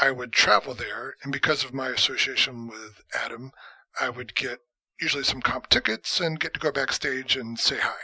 I 0.00 0.10
would 0.10 0.32
travel 0.32 0.74
there, 0.74 1.14
and 1.22 1.32
because 1.32 1.64
of 1.64 1.72
my 1.72 1.88
association 1.88 2.66
with 2.66 3.02
Adam, 3.14 3.52
I 3.98 4.10
would 4.10 4.34
get 4.34 4.58
usually 5.00 5.24
some 5.24 5.40
comp 5.40 5.68
tickets 5.68 6.20
and 6.20 6.40
get 6.40 6.54
to 6.54 6.60
go 6.60 6.72
backstage 6.72 7.36
and 7.36 7.58
say 7.58 7.78
hi. 7.78 7.94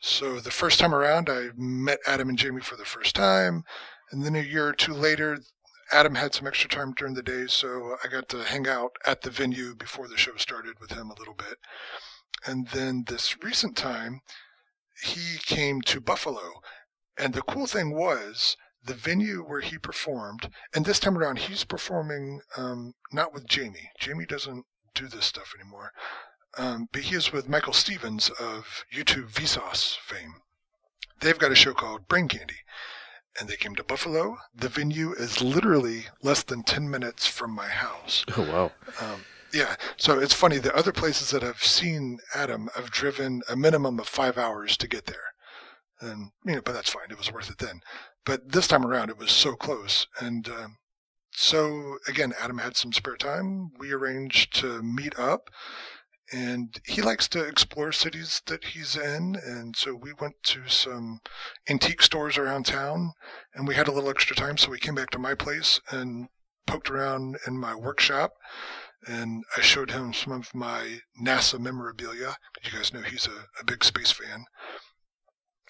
So 0.00 0.38
the 0.38 0.50
first 0.50 0.78
time 0.78 0.94
around, 0.94 1.28
I 1.28 1.48
met 1.56 1.98
Adam 2.06 2.28
and 2.28 2.38
Jamie 2.38 2.60
for 2.60 2.76
the 2.76 2.84
first 2.84 3.16
time, 3.16 3.64
and 4.10 4.24
then 4.24 4.36
a 4.36 4.40
year 4.40 4.68
or 4.68 4.72
two 4.72 4.94
later, 4.94 5.38
Adam 5.90 6.14
had 6.14 6.34
some 6.34 6.46
extra 6.46 6.68
time 6.68 6.92
during 6.92 7.14
the 7.14 7.22
day, 7.22 7.46
so 7.48 7.96
I 8.04 8.08
got 8.08 8.28
to 8.30 8.44
hang 8.44 8.68
out 8.68 8.92
at 9.06 9.22
the 9.22 9.30
venue 9.30 9.74
before 9.74 10.06
the 10.06 10.16
show 10.16 10.36
started 10.36 10.74
with 10.80 10.92
him 10.92 11.10
a 11.10 11.18
little 11.18 11.34
bit. 11.34 11.56
And 12.46 12.68
then 12.68 13.04
this 13.08 13.42
recent 13.42 13.76
time, 13.76 14.20
he 15.02 15.38
came 15.38 15.80
to 15.82 16.00
Buffalo. 16.00 16.60
And 17.16 17.34
the 17.34 17.42
cool 17.42 17.66
thing 17.66 17.94
was 17.94 18.56
the 18.84 18.94
venue 18.94 19.42
where 19.42 19.60
he 19.60 19.78
performed, 19.78 20.50
and 20.74 20.84
this 20.84 21.00
time 21.00 21.18
around, 21.18 21.40
he's 21.40 21.64
performing 21.64 22.40
um, 22.56 22.94
not 23.12 23.34
with 23.34 23.48
Jamie. 23.48 23.90
Jamie 23.98 24.26
doesn't 24.26 24.64
do 24.94 25.08
this 25.08 25.26
stuff 25.26 25.52
anymore. 25.58 25.92
Um, 26.56 26.88
but 26.92 27.02
he 27.02 27.14
is 27.14 27.32
with 27.32 27.48
Michael 27.48 27.72
Stevens 27.72 28.30
of 28.40 28.84
YouTube 28.94 29.30
Vsauce 29.30 29.96
fame. 29.98 30.34
They've 31.20 31.38
got 31.38 31.52
a 31.52 31.56
show 31.56 31.74
called 31.74 32.08
Brain 32.08 32.28
Candy 32.28 32.62
and 33.38 33.48
they 33.48 33.56
came 33.56 33.74
to 33.76 33.84
Buffalo. 33.84 34.38
The 34.54 34.68
venue 34.68 35.12
is 35.12 35.42
literally 35.42 36.06
less 36.22 36.42
than 36.42 36.62
10 36.62 36.90
minutes 36.90 37.26
from 37.26 37.52
my 37.52 37.68
house. 37.68 38.24
Oh, 38.36 38.42
wow. 38.42 38.72
Um, 39.00 39.24
yeah, 39.52 39.76
so 39.96 40.18
it's 40.18 40.34
funny. 40.34 40.58
The 40.58 40.74
other 40.76 40.92
places 40.92 41.30
that 41.30 41.44
I've 41.44 41.62
seen 41.62 42.18
Adam, 42.34 42.68
I've 42.76 42.90
driven 42.90 43.42
a 43.48 43.56
minimum 43.56 43.98
of 43.98 44.08
five 44.08 44.36
hours 44.36 44.76
to 44.78 44.88
get 44.88 45.06
there. 45.06 45.32
And, 46.00 46.30
you 46.44 46.56
know, 46.56 46.62
but 46.64 46.72
that's 46.72 46.90
fine. 46.90 47.10
It 47.10 47.18
was 47.18 47.32
worth 47.32 47.50
it 47.50 47.58
then. 47.58 47.80
But 48.24 48.52
this 48.52 48.68
time 48.68 48.84
around, 48.84 49.10
it 49.10 49.18
was 49.18 49.30
so 49.30 49.54
close. 49.54 50.06
And 50.20 50.48
um, 50.48 50.76
so, 51.32 51.96
again, 52.06 52.34
Adam 52.40 52.58
had 52.58 52.76
some 52.76 52.92
spare 52.92 53.16
time. 53.16 53.70
We 53.78 53.92
arranged 53.92 54.54
to 54.60 54.82
meet 54.82 55.18
up. 55.18 55.50
And 56.32 56.78
he 56.84 57.00
likes 57.00 57.26
to 57.28 57.42
explore 57.42 57.90
cities 57.92 58.42
that 58.46 58.64
he's 58.64 58.96
in. 58.96 59.36
And 59.36 59.74
so 59.76 59.94
we 59.94 60.12
went 60.12 60.34
to 60.44 60.68
some 60.68 61.20
antique 61.68 62.02
stores 62.02 62.36
around 62.36 62.66
town 62.66 63.12
and 63.54 63.66
we 63.66 63.74
had 63.74 63.88
a 63.88 63.92
little 63.92 64.10
extra 64.10 64.36
time. 64.36 64.58
So 64.58 64.70
we 64.70 64.78
came 64.78 64.94
back 64.94 65.10
to 65.10 65.18
my 65.18 65.34
place 65.34 65.80
and 65.90 66.28
poked 66.66 66.90
around 66.90 67.38
in 67.46 67.58
my 67.58 67.74
workshop 67.74 68.32
and 69.06 69.44
I 69.56 69.60
showed 69.60 69.90
him 69.90 70.12
some 70.12 70.32
of 70.32 70.54
my 70.54 71.00
NASA 71.22 71.58
memorabilia. 71.58 72.36
You 72.62 72.72
guys 72.72 72.92
know 72.92 73.00
he's 73.00 73.26
a, 73.26 73.46
a 73.60 73.64
big 73.64 73.84
space 73.84 74.10
fan. 74.10 74.44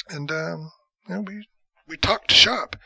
And, 0.09 0.33
um, 0.33 0.73
we, 1.09 1.47
we 1.87 1.97
talked 1.97 2.33
shop. 2.33 2.77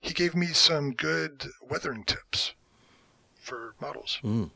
He 0.00 0.14
gave 0.14 0.34
me 0.34 0.48
some 0.48 0.92
good 0.92 1.48
weathering 1.60 2.04
tips 2.04 2.54
for 3.34 3.74
models. 3.80 4.18
Mm. 4.22 4.50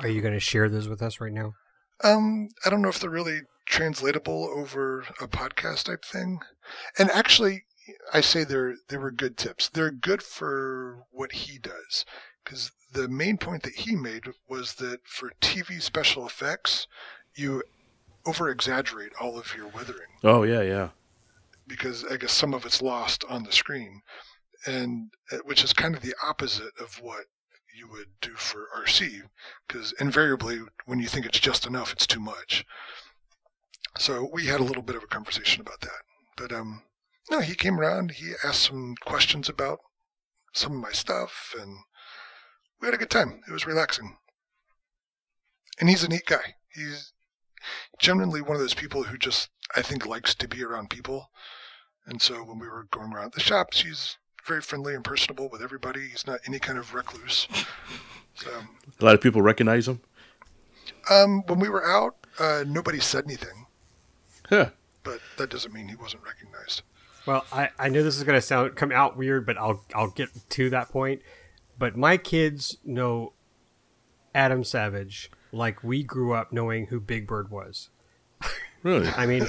Are 0.00 0.08
you 0.08 0.20
going 0.20 0.34
to 0.34 0.40
share 0.40 0.68
those 0.68 0.88
with 0.88 1.02
us 1.02 1.20
right 1.20 1.32
now? 1.32 1.54
Um, 2.04 2.48
I 2.64 2.70
don't 2.70 2.82
know 2.82 2.88
if 2.88 3.00
they're 3.00 3.08
really 3.10 3.40
translatable 3.64 4.48
over 4.54 5.04
a 5.20 5.26
podcast 5.26 5.84
type 5.84 6.04
thing. 6.04 6.40
And 6.98 7.10
actually, 7.10 7.64
I 8.12 8.20
say 8.20 8.44
they're 8.44 8.74
they 8.88 8.96
were 8.98 9.10
good 9.10 9.36
tips. 9.36 9.68
They're 9.68 9.90
good 9.90 10.22
for 10.22 11.04
what 11.10 11.32
he 11.32 11.58
does 11.58 12.04
because 12.44 12.72
the 12.92 13.08
main 13.08 13.38
point 13.38 13.62
that 13.62 13.74
he 13.74 13.96
made 13.96 14.24
was 14.48 14.74
that 14.74 15.00
for 15.06 15.32
TV 15.40 15.80
special 15.80 16.26
effects, 16.26 16.86
you 17.34 17.62
over 18.26 18.48
exaggerate 18.50 19.12
all 19.20 19.38
of 19.38 19.54
your 19.56 19.68
weathering 19.68 20.08
Oh, 20.24 20.42
yeah, 20.42 20.62
yeah. 20.62 20.88
because 21.66 22.04
I 22.04 22.16
guess 22.16 22.32
some 22.32 22.54
of 22.54 22.64
it's 22.66 22.82
lost 22.82 23.24
on 23.28 23.44
the 23.44 23.52
screen, 23.52 24.02
and 24.66 25.10
uh, 25.32 25.36
which 25.44 25.62
is 25.64 25.72
kind 25.72 25.94
of 25.94 26.02
the 26.02 26.14
opposite 26.26 26.72
of 26.80 27.00
what 27.00 27.26
you 27.76 27.88
would 27.88 28.08
do 28.20 28.34
for 28.34 28.68
RC, 28.76 29.22
because 29.66 29.92
invariably 30.00 30.60
when 30.86 30.98
you 30.98 31.06
think 31.08 31.26
it's 31.26 31.38
just 31.40 31.66
enough, 31.66 31.92
it's 31.92 32.06
too 32.06 32.20
much. 32.20 32.64
So 33.98 34.28
we 34.32 34.46
had 34.46 34.60
a 34.60 34.64
little 34.64 34.82
bit 34.82 34.96
of 34.96 35.02
a 35.02 35.06
conversation 35.06 35.60
about 35.60 35.80
that, 35.80 36.02
but 36.36 36.52
um, 36.52 36.82
no, 37.30 37.40
he 37.40 37.54
came 37.54 37.78
around. 37.80 38.12
He 38.12 38.32
asked 38.44 38.62
some 38.64 38.94
questions 39.00 39.48
about 39.48 39.78
some 40.52 40.72
of 40.72 40.78
my 40.82 40.92
stuff, 40.92 41.54
and 41.60 41.78
we 42.80 42.86
had 42.86 42.94
a 42.94 42.98
good 42.98 43.10
time. 43.10 43.42
It 43.48 43.52
was 43.52 43.66
relaxing. 43.66 44.16
and 45.78 45.88
he's 45.88 46.02
a 46.04 46.08
neat 46.08 46.26
guy. 46.26 46.54
He's 46.68 47.12
genuinely 47.98 48.40
one 48.42 48.54
of 48.56 48.60
those 48.60 48.74
people 48.74 49.04
who 49.04 49.18
just 49.18 49.50
I 49.74 49.82
think 49.82 50.06
likes 50.06 50.34
to 50.36 50.48
be 50.48 50.62
around 50.62 50.90
people. 50.90 51.30
And 52.06 52.22
so 52.22 52.44
when 52.44 52.58
we 52.58 52.68
were 52.68 52.84
going 52.90 53.12
around 53.12 53.32
the 53.32 53.40
shops, 53.40 53.80
he's 53.82 54.16
very 54.46 54.60
friendly 54.62 54.94
and 54.94 55.04
personable 55.04 55.48
with 55.48 55.62
everybody. 55.62 56.08
He's 56.08 56.26
not 56.26 56.40
any 56.46 56.58
kind 56.58 56.78
of 56.78 56.94
recluse. 56.94 57.48
So 58.34 58.50
A 59.00 59.04
lot 59.04 59.14
of 59.14 59.20
people 59.20 59.42
recognize 59.42 59.88
him. 59.88 60.00
um, 61.10 61.42
when 61.46 61.58
we 61.58 61.68
were 61.68 61.86
out, 61.86 62.14
uh, 62.38 62.64
nobody 62.66 63.00
said 63.00 63.24
anything, 63.24 63.66
Huh. 64.48 64.70
but 65.02 65.20
that 65.38 65.50
doesn't 65.50 65.72
mean 65.72 65.88
he 65.88 65.96
wasn't 65.96 66.22
recognized. 66.24 66.82
Well, 67.26 67.44
I, 67.52 67.70
I 67.78 67.88
know 67.88 68.02
this 68.02 68.16
is 68.16 68.22
going 68.24 68.36
to 68.38 68.42
sound 68.42 68.76
come 68.76 68.92
out 68.92 69.16
weird, 69.16 69.46
but 69.46 69.56
I'll 69.58 69.82
I'll 69.94 70.10
get 70.10 70.28
to 70.50 70.70
that 70.70 70.90
point. 70.90 71.22
But 71.78 71.96
my 71.96 72.16
kids 72.18 72.76
know 72.84 73.32
Adam 74.34 74.62
Savage 74.62 75.30
like 75.50 75.82
we 75.82 76.02
grew 76.04 76.34
up 76.34 76.52
knowing 76.52 76.86
who 76.86 77.00
Big 77.00 77.26
Bird 77.26 77.50
was. 77.50 77.88
Really? 78.84 79.08
I 79.16 79.26
mean, 79.26 79.46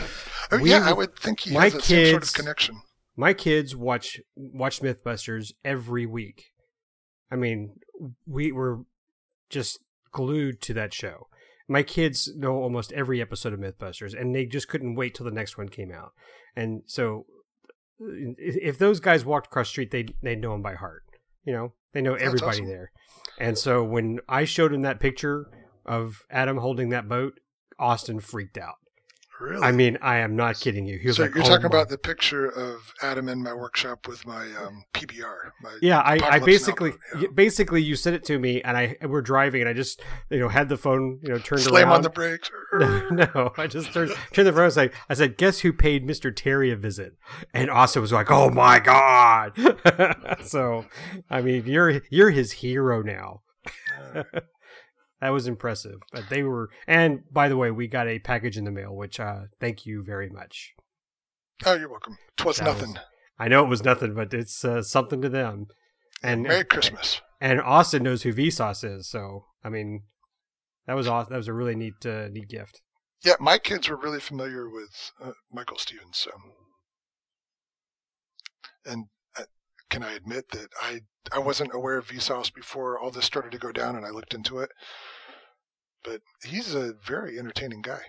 Oh, 0.52 0.58
we- 0.60 0.72
yeah, 0.72 0.82
I 0.90 0.94
would 0.94 1.16
think 1.18 1.42
he 1.42 1.54
my 1.54 1.66
has 1.66 1.74
that 1.74 1.84
same 1.84 2.12
sort 2.12 2.24
of 2.24 2.34
connection. 2.34 2.82
My 3.18 3.34
kids 3.34 3.76
watch 3.76 4.22
watch 4.36 4.82
Mythbusters 4.82 5.52
every 5.66 6.06
week. 6.06 6.54
I 7.32 7.36
mean, 7.36 7.80
we 8.26 8.52
were 8.52 8.82
just 9.50 9.80
glued 10.12 10.62
to 10.62 10.74
that 10.76 10.94
show. 10.94 11.28
My 11.68 11.84
kids 11.84 12.32
know 12.38 12.56
almost 12.56 12.94
every 12.94 13.20
episode 13.20 13.52
of 13.52 13.60
Mythbusters, 13.60 14.18
and 14.18 14.34
they 14.34 14.46
just 14.46 14.70
couldn't 14.70 14.96
wait 14.96 15.16
till 15.16 15.26
the 15.26 15.32
next 15.32 15.58
one 15.58 15.68
came 15.68 15.92
out. 15.92 16.14
And 16.56 16.84
so, 16.86 17.26
if 18.00 18.78
those 18.78 19.02
guys 19.02 19.26
walked 19.26 19.48
across 19.48 19.68
the 19.68 19.72
street, 19.72 19.92
they 19.92 20.06
they 20.22 20.36
know 20.36 20.52
them 20.52 20.62
by 20.62 20.76
heart. 20.76 21.04
You 21.44 21.54
know, 21.54 21.74
they 21.94 22.02
know 22.02 22.14
everybody 22.14 22.60
awesome. 22.60 22.68
there. 22.68 22.92
And 23.40 23.58
so, 23.58 23.84
when 23.84 24.20
I 24.30 24.46
showed 24.46 24.74
him 24.74 24.84
that 24.84 25.00
picture 25.00 25.48
of 25.86 26.24
Adam 26.30 26.58
holding 26.58 26.90
that 26.90 27.10
boat, 27.10 27.40
Austin 27.80 28.20
freaked 28.20 28.60
out. 28.60 28.76
Really? 29.40 29.62
I 29.62 29.72
mean, 29.72 29.98
I 30.02 30.18
am 30.18 30.36
not 30.36 30.60
kidding 30.60 30.88
you. 30.88 30.98
He 30.98 31.08
was 31.08 31.18
so 31.18 31.24
like, 31.24 31.36
you're 31.36 31.44
"Oh 31.44 31.48
talking 31.48 31.64
my 31.64 31.68
about 31.68 31.90
the 31.90 31.98
picture 31.98 32.48
of 32.48 32.94
Adam 33.04 33.30
in 33.30 33.44
my 33.44 33.54
workshop 33.54 34.08
with 34.08 34.26
my 34.26 34.44
um, 34.56 34.84
PBR. 34.94 35.52
My 35.62 35.78
Yeah, 35.80 36.00
I, 36.00 36.20
I 36.24 36.40
basically, 36.40 36.94
yeah. 37.20 37.28
basically, 37.34 37.84
you 37.84 37.96
sent 37.96 38.16
it 38.16 38.24
to 38.26 38.40
me, 38.40 38.64
and 38.64 38.76
I 38.76 38.96
we're 39.04 39.22
driving, 39.22 39.62
and 39.62 39.70
I 39.70 39.74
just, 39.74 40.02
you 40.32 40.40
know, 40.40 40.50
had 40.50 40.70
the 40.70 40.78
phone, 40.78 41.20
you 41.22 41.30
know, 41.30 41.38
turned 41.38 41.62
slam 41.62 41.88
around. 41.88 41.98
on 41.98 42.02
the 42.02 42.10
brakes. 42.10 42.50
no, 43.12 43.54
I 43.58 43.68
just 43.68 43.94
turned 43.94 44.12
turned 44.34 44.48
the 44.48 44.54
phone. 44.54 44.62
I 44.62 44.66
was 44.66 44.78
like, 44.78 44.96
I 45.08 45.14
said, 45.14 45.38
guess 45.38 45.60
who 45.60 45.72
paid 45.72 46.04
Mister 46.04 46.32
Terry 46.32 46.72
a 46.72 46.76
visit? 46.76 47.14
And 47.54 47.70
Austin 47.70 48.02
was 48.02 48.12
like, 48.12 48.32
oh 48.32 48.50
my 48.50 48.80
god. 48.80 49.54
so, 50.46 50.86
I 51.30 51.42
mean, 51.42 51.68
you're 51.68 52.02
you're 52.10 52.32
his 52.32 52.54
hero 52.54 53.04
now. 53.04 53.42
that 55.22 55.30
was 55.30 55.48
impressive. 55.48 56.00
But 56.12 56.30
they 56.30 56.44
were, 56.44 56.70
and 56.88 57.22
by 57.32 57.50
the 57.50 57.58
way, 57.58 57.72
we 57.72 57.88
got 57.88 58.08
a 58.08 58.20
package 58.20 58.58
in 58.58 58.64
the 58.66 58.72
mail, 58.72 58.96
which 58.96 59.20
uh, 59.20 59.42
thank 59.60 59.86
you 59.86 60.04
very 60.04 60.30
much. 60.30 60.74
oh, 61.66 61.74
you're 61.76 61.90
welcome. 61.90 62.18
Twas 62.38 62.58
That 62.58 62.66
nothing. 62.66 62.90
was- 62.94 63.02
I 63.40 63.48
know 63.48 63.64
it 63.64 63.70
was 63.70 63.84
nothing, 63.84 64.16
but 64.16 64.34
it's 64.34 64.66
uh, 64.66 64.82
something 64.82 65.22
to 65.22 65.30
them. 65.30 65.68
And 66.24 66.42
Merry 66.44 66.64
Christmas. 66.64 67.22
and 67.40 67.62
Austin 67.62 68.02
knows 68.02 68.24
who 68.24 68.34
Vsauce 68.34 68.84
is, 68.84 69.08
so 69.08 69.46
I 69.64 69.70
mean, 69.70 70.02
that 70.88 70.96
was 70.96 71.08
awesome. 71.08 71.32
That 71.32 71.38
was 71.38 71.48
a 71.48 71.54
really 71.54 71.76
neat, 71.76 72.04
uh, 72.04 72.30
neat 72.30 72.48
gift. 72.50 72.82
Yeah, 73.24 73.34
my 73.40 73.60
kids 73.60 73.88
were 73.90 73.96
really 73.96 74.20
familiar 74.20 74.68
with 74.70 75.12
uh, 75.24 75.34
Michael 75.54 75.78
Stevens. 75.78 76.18
So, 76.18 76.32
and 78.86 79.04
uh, 79.04 79.08
can 79.90 80.04
I 80.04 80.14
admit 80.14 80.50
that 80.52 80.68
I 80.82 81.02
I 81.32 81.40
wasn't 81.40 81.74
aware 81.74 81.98
of 81.98 82.08
Vsauce 82.08 82.54
before 82.54 83.00
all 83.00 83.12
this 83.12 83.26
started 83.26 83.52
to 83.52 83.58
go 83.58 83.72
down, 83.72 83.96
and 83.96 84.06
I 84.06 84.10
looked 84.10 84.34
into 84.34 84.60
it. 84.60 84.72
But 86.04 86.22
he's 86.44 86.74
a 86.74 86.94
very 87.06 87.38
entertaining 87.38 87.82
guy, 87.82 88.02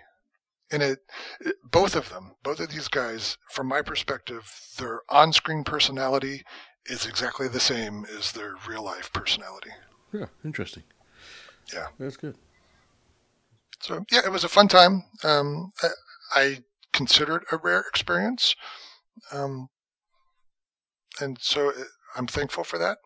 and 0.71 0.83
it, 0.83 1.01
it 1.41 1.57
both 1.65 1.97
of 1.97 2.11
them, 2.11 2.37
both 2.43 2.61
of 2.61 2.71
these 2.71 2.89
guys, 2.89 3.37
from 3.51 3.67
my 3.67 3.83
perspective, 3.83 4.51
their 4.79 5.01
on-screen 5.09 5.65
personality 5.65 6.45
is 6.87 7.07
exactly 7.07 7.49
the 7.49 7.61
same 7.61 8.07
as 8.17 8.33
their 8.33 8.55
real 8.69 8.85
life 8.85 9.13
personality. 9.13 9.71
Yeah, 10.13 10.27
interesting. 10.45 10.85
Yeah. 11.73 11.89
That's 11.99 12.17
good. 12.17 12.35
So 13.81 14.05
yeah, 14.11 14.21
it 14.25 14.33
was 14.33 14.45
a 14.45 14.49
fun 14.49 14.69
time. 14.69 15.05
Um, 15.23 15.73
I, 15.83 15.89
I 16.35 16.59
consider 16.93 17.37
it 17.37 17.45
a 17.53 17.57
rare 17.57 17.85
experience, 17.89 18.57
um, 19.33 19.69
and 21.21 21.39
so 21.41 21.71
uh, 21.71 21.85
I'm 22.17 22.27
thankful 22.27 22.65
for 22.65 22.79
that. 22.79 22.99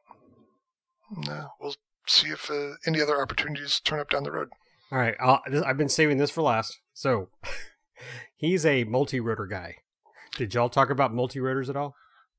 And, 1.17 1.29
uh, 1.29 1.49
we'll 1.61 1.75
see 2.07 2.29
if 2.29 2.51
uh, 2.51 2.73
any 2.87 3.01
other 3.01 3.21
opportunities 3.21 3.81
turn 3.81 4.01
up 4.01 4.11
down 4.11 4.25
the 4.25 4.33
road. 4.33 4.49
All 4.91 4.99
right, 4.99 5.15
I've 5.21 5.79
been 5.79 5.89
saving 5.89 6.19
this 6.19 6.31
for 6.31 6.43
last. 6.43 6.79
So, 6.93 7.31
he's 8.37 8.67
a 8.67 8.85
multi-rotor 8.85 9.47
guy. 9.47 9.77
Did 10.37 10.55
y'all 10.55 10.69
talk 10.69 10.91
about 10.91 11.15
multi-rotors 11.15 11.71
at 11.71 11.77
all? 11.77 11.95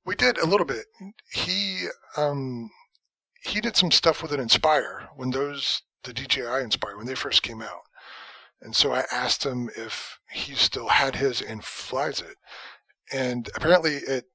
We 0.05 0.15
did 0.15 0.37
a 0.37 0.45
little 0.45 0.65
bit. 0.65 0.85
He 1.31 1.85
um, 2.17 2.69
he 3.41 3.61
did 3.61 3.75
some 3.75 3.91
stuff 3.91 4.21
with 4.21 4.31
an 4.33 4.39
Inspire 4.39 5.09
when 5.15 5.31
those 5.31 5.81
the 6.03 6.13
DJI 6.13 6.61
Inspire 6.61 6.97
when 6.97 7.07
they 7.07 7.15
first 7.15 7.41
came 7.41 7.61
out, 7.61 7.83
and 8.61 8.75
so 8.75 8.91
I 8.93 9.05
asked 9.11 9.45
him 9.45 9.69
if 9.75 10.19
he 10.29 10.53
still 10.55 10.89
had 10.89 11.15
his 11.15 11.41
and 11.41 11.63
flies 11.63 12.19
it, 12.19 12.35
and 13.11 13.49
apparently 13.55 13.95
it 13.95 14.25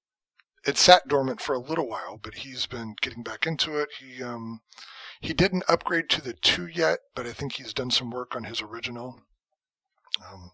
it 0.68 0.76
sat 0.76 1.08
dormant 1.08 1.40
for 1.40 1.54
a 1.54 1.58
little 1.58 1.88
while, 1.88 2.20
but 2.22 2.34
he's 2.34 2.66
been 2.66 2.94
getting 3.00 3.22
back 3.22 3.46
into 3.46 3.78
it. 3.78 3.88
He 3.98 4.22
um 4.22 4.60
he 5.20 5.32
didn't 5.32 5.64
upgrade 5.66 6.10
to 6.10 6.20
the 6.20 6.34
two 6.34 6.66
yet, 6.66 6.98
but 7.14 7.26
I 7.26 7.32
think 7.32 7.54
he's 7.54 7.72
done 7.72 7.90
some 7.90 8.10
work 8.10 8.36
on 8.36 8.44
his 8.44 8.60
original, 8.60 9.20
um, 10.30 10.52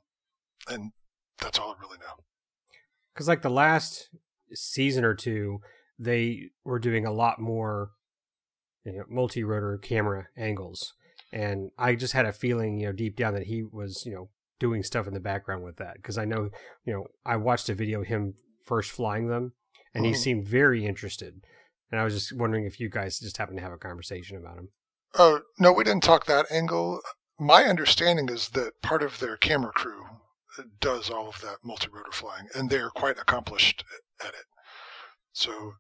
and 0.69 0.93
that's 1.39 1.59
all 1.59 1.73
I 1.77 1.83
really 1.83 1.99
know. 1.99 2.23
Because 3.13 3.29
like 3.29 3.43
the 3.43 3.51
last 3.51 4.09
season 4.53 5.05
or 5.05 5.15
two, 5.15 5.59
they 5.99 6.51
were 6.65 6.79
doing 6.79 7.05
a 7.05 7.13
lot 7.13 7.41
more 7.41 7.91
you 8.85 8.93
know, 8.93 9.05
multi-rotor 9.09 9.79
camera 9.79 10.29
angles, 10.37 10.95
and 11.33 11.71
I 11.77 11.97
just 11.97 12.13
had 12.13 12.27
a 12.27 12.33
feeling, 12.33 12.79
you 12.79 12.87
know, 12.87 12.93
deep 12.93 13.17
down 13.17 13.35
that 13.35 13.47
he 13.47 13.65
was, 13.65 14.05
you 14.07 14.15
know, 14.15 14.29
doing 14.61 14.85
stuff 14.85 15.09
in 15.09 15.15
the 15.15 15.21
background 15.21 15.65
with 15.65 15.77
that. 15.79 15.97
Because 15.97 16.19
I 16.19 16.25
know, 16.25 16.51
you 16.85 16.93
know, 16.93 17.07
I 17.27 17.37
watched 17.37 17.69
a 17.69 17.75
video 17.75 18.03
of 18.03 18.07
him 18.07 18.35
first 18.65 18.93
flying 18.93 19.29
them, 19.29 19.53
and 19.95 20.05
he 20.05 20.13
Mhm. 20.13 20.17
seemed 20.17 20.47
very 20.47 20.85
interested. 20.85 21.45
And 21.91 22.01
I 22.01 22.05
was 22.05 22.15
just 22.15 22.33
wondering 22.33 22.65
if 22.65 22.81
you 22.81 22.89
guys 22.89 23.19
just 23.21 23.37
happened 23.37 23.59
to 23.59 23.63
have 23.63 23.73
a 23.73 23.79
conversation 23.79 24.37
about 24.37 24.59
him. 24.59 24.71
Oh, 25.15 25.43
no, 25.59 25.73
we 25.73 25.85
didn't 25.85 26.03
talk 26.03 26.27
that 26.27 26.51
angle. 26.51 27.01
My 27.39 27.65
understanding 27.65 28.29
is 28.29 28.49
that 28.51 28.83
part 28.83 29.03
of 29.03 29.21
their 29.21 29.37
camera 29.37 29.73
crew 29.73 30.05
does 30.81 31.11
all 31.11 31.29
of 31.29 31.41
that 31.41 31.59
multi-rotor 31.65 32.13
flying, 32.13 32.49
and 32.55 32.71
they 32.71 32.79
are 32.79 32.91
quite 32.91 33.19
accomplished 33.19 33.85
at 34.21 34.35
it. 34.35 34.47
So 35.33 35.75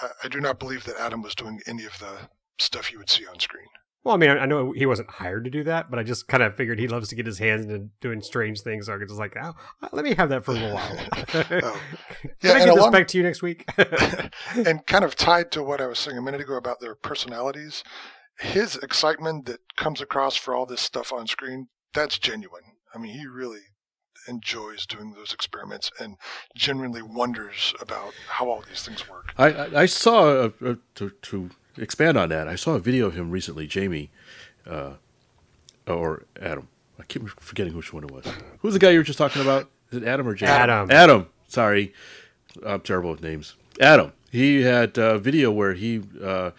I, 0.00 0.10
I 0.24 0.28
do 0.28 0.40
not 0.40 0.58
believe 0.58 0.84
that 0.84 0.96
Adam 0.98 1.22
was 1.22 1.34
doing 1.34 1.60
any 1.66 1.84
of 1.84 1.98
the 1.98 2.28
stuff 2.58 2.92
you 2.92 2.98
would 2.98 3.10
see 3.10 3.26
on 3.26 3.38
screen. 3.40 3.68
Well, 4.02 4.14
I 4.14 4.18
mean, 4.18 4.30
I 4.30 4.38
I 4.38 4.46
know 4.46 4.72
he 4.72 4.86
wasn't 4.86 5.10
hired 5.10 5.44
to 5.44 5.50
do 5.50 5.62
that, 5.64 5.90
but 5.90 5.98
I 5.98 6.02
just 6.02 6.26
kind 6.26 6.42
of 6.42 6.56
figured 6.56 6.78
he 6.78 6.88
loves 6.88 7.08
to 7.08 7.14
get 7.14 7.26
his 7.26 7.38
hands 7.38 7.66
into 7.66 7.90
doing 8.00 8.22
strange 8.22 8.62
things. 8.62 8.86
So 8.86 8.94
I 8.94 8.96
was 8.96 9.08
just 9.08 9.18
like, 9.20 9.36
oh, 9.42 9.52
let 9.92 10.04
me 10.04 10.14
have 10.14 10.30
that 10.30 10.44
for 10.44 10.52
a 10.52 10.54
little 10.54 10.74
while. 10.74 10.98
Oh. 11.34 11.80
Can 12.22 12.30
Yeah, 12.42 12.52
I 12.52 12.58
and 12.58 12.64
get 12.64 12.66
this 12.66 12.76
along- 12.76 12.92
back 12.92 13.08
to 13.08 13.18
you 13.18 13.22
next 13.24 13.42
week? 13.42 13.68
and 14.56 14.86
kind 14.86 15.04
of 15.04 15.16
tied 15.16 15.50
to 15.52 15.62
what 15.62 15.80
I 15.80 15.86
was 15.86 15.98
saying 15.98 16.16
a 16.16 16.22
minute 16.22 16.40
ago 16.40 16.56
about 16.56 16.80
their 16.80 16.94
personalities, 16.94 17.84
his 18.38 18.76
excitement 18.76 19.44
that 19.46 19.60
comes 19.76 20.00
across 20.00 20.34
for 20.36 20.54
all 20.54 20.64
this 20.66 20.80
stuff 20.80 21.12
on 21.12 21.26
screen, 21.26 21.68
that's 21.92 22.18
genuine. 22.18 22.62
I 22.94 22.98
mean, 22.98 23.12
he 23.18 23.26
really 23.26 23.60
enjoys 24.28 24.86
doing 24.86 25.12
those 25.12 25.32
experiments 25.32 25.90
and 25.98 26.16
genuinely 26.56 27.02
wonders 27.02 27.74
about 27.80 28.12
how 28.28 28.48
all 28.48 28.62
these 28.68 28.82
things 28.84 29.08
work. 29.08 29.32
I, 29.38 29.46
I, 29.52 29.80
I 29.82 29.86
saw, 29.86 30.28
uh, 30.30 30.50
uh, 30.64 30.74
to, 30.96 31.10
to 31.10 31.50
expand 31.82 32.16
on 32.16 32.28
that, 32.30 32.48
I 32.48 32.56
saw 32.56 32.74
a 32.74 32.78
video 32.78 33.06
of 33.06 33.14
him 33.14 33.30
recently, 33.30 33.66
Jamie, 33.66 34.10
uh, 34.66 34.94
or 35.86 36.24
Adam. 36.40 36.68
I 36.98 37.04
keep 37.04 37.28
forgetting 37.28 37.76
which 37.76 37.92
one 37.92 38.04
it 38.04 38.10
was. 38.10 38.26
Who's 38.60 38.74
the 38.74 38.78
guy 38.78 38.90
you 38.90 38.98
were 38.98 39.04
just 39.04 39.18
talking 39.18 39.42
about? 39.42 39.70
Is 39.90 39.98
it 39.98 40.04
Adam 40.04 40.28
or 40.28 40.34
Jamie? 40.34 40.52
Adam. 40.52 40.90
Adam. 40.90 41.28
Sorry. 41.48 41.92
I'm 42.64 42.80
terrible 42.80 43.10
with 43.10 43.22
names. 43.22 43.54
Adam. 43.80 44.12
He 44.30 44.62
had 44.62 44.96
a 44.96 45.18
video 45.18 45.50
where 45.50 45.74
he, 45.74 46.02
uh, 46.22 46.52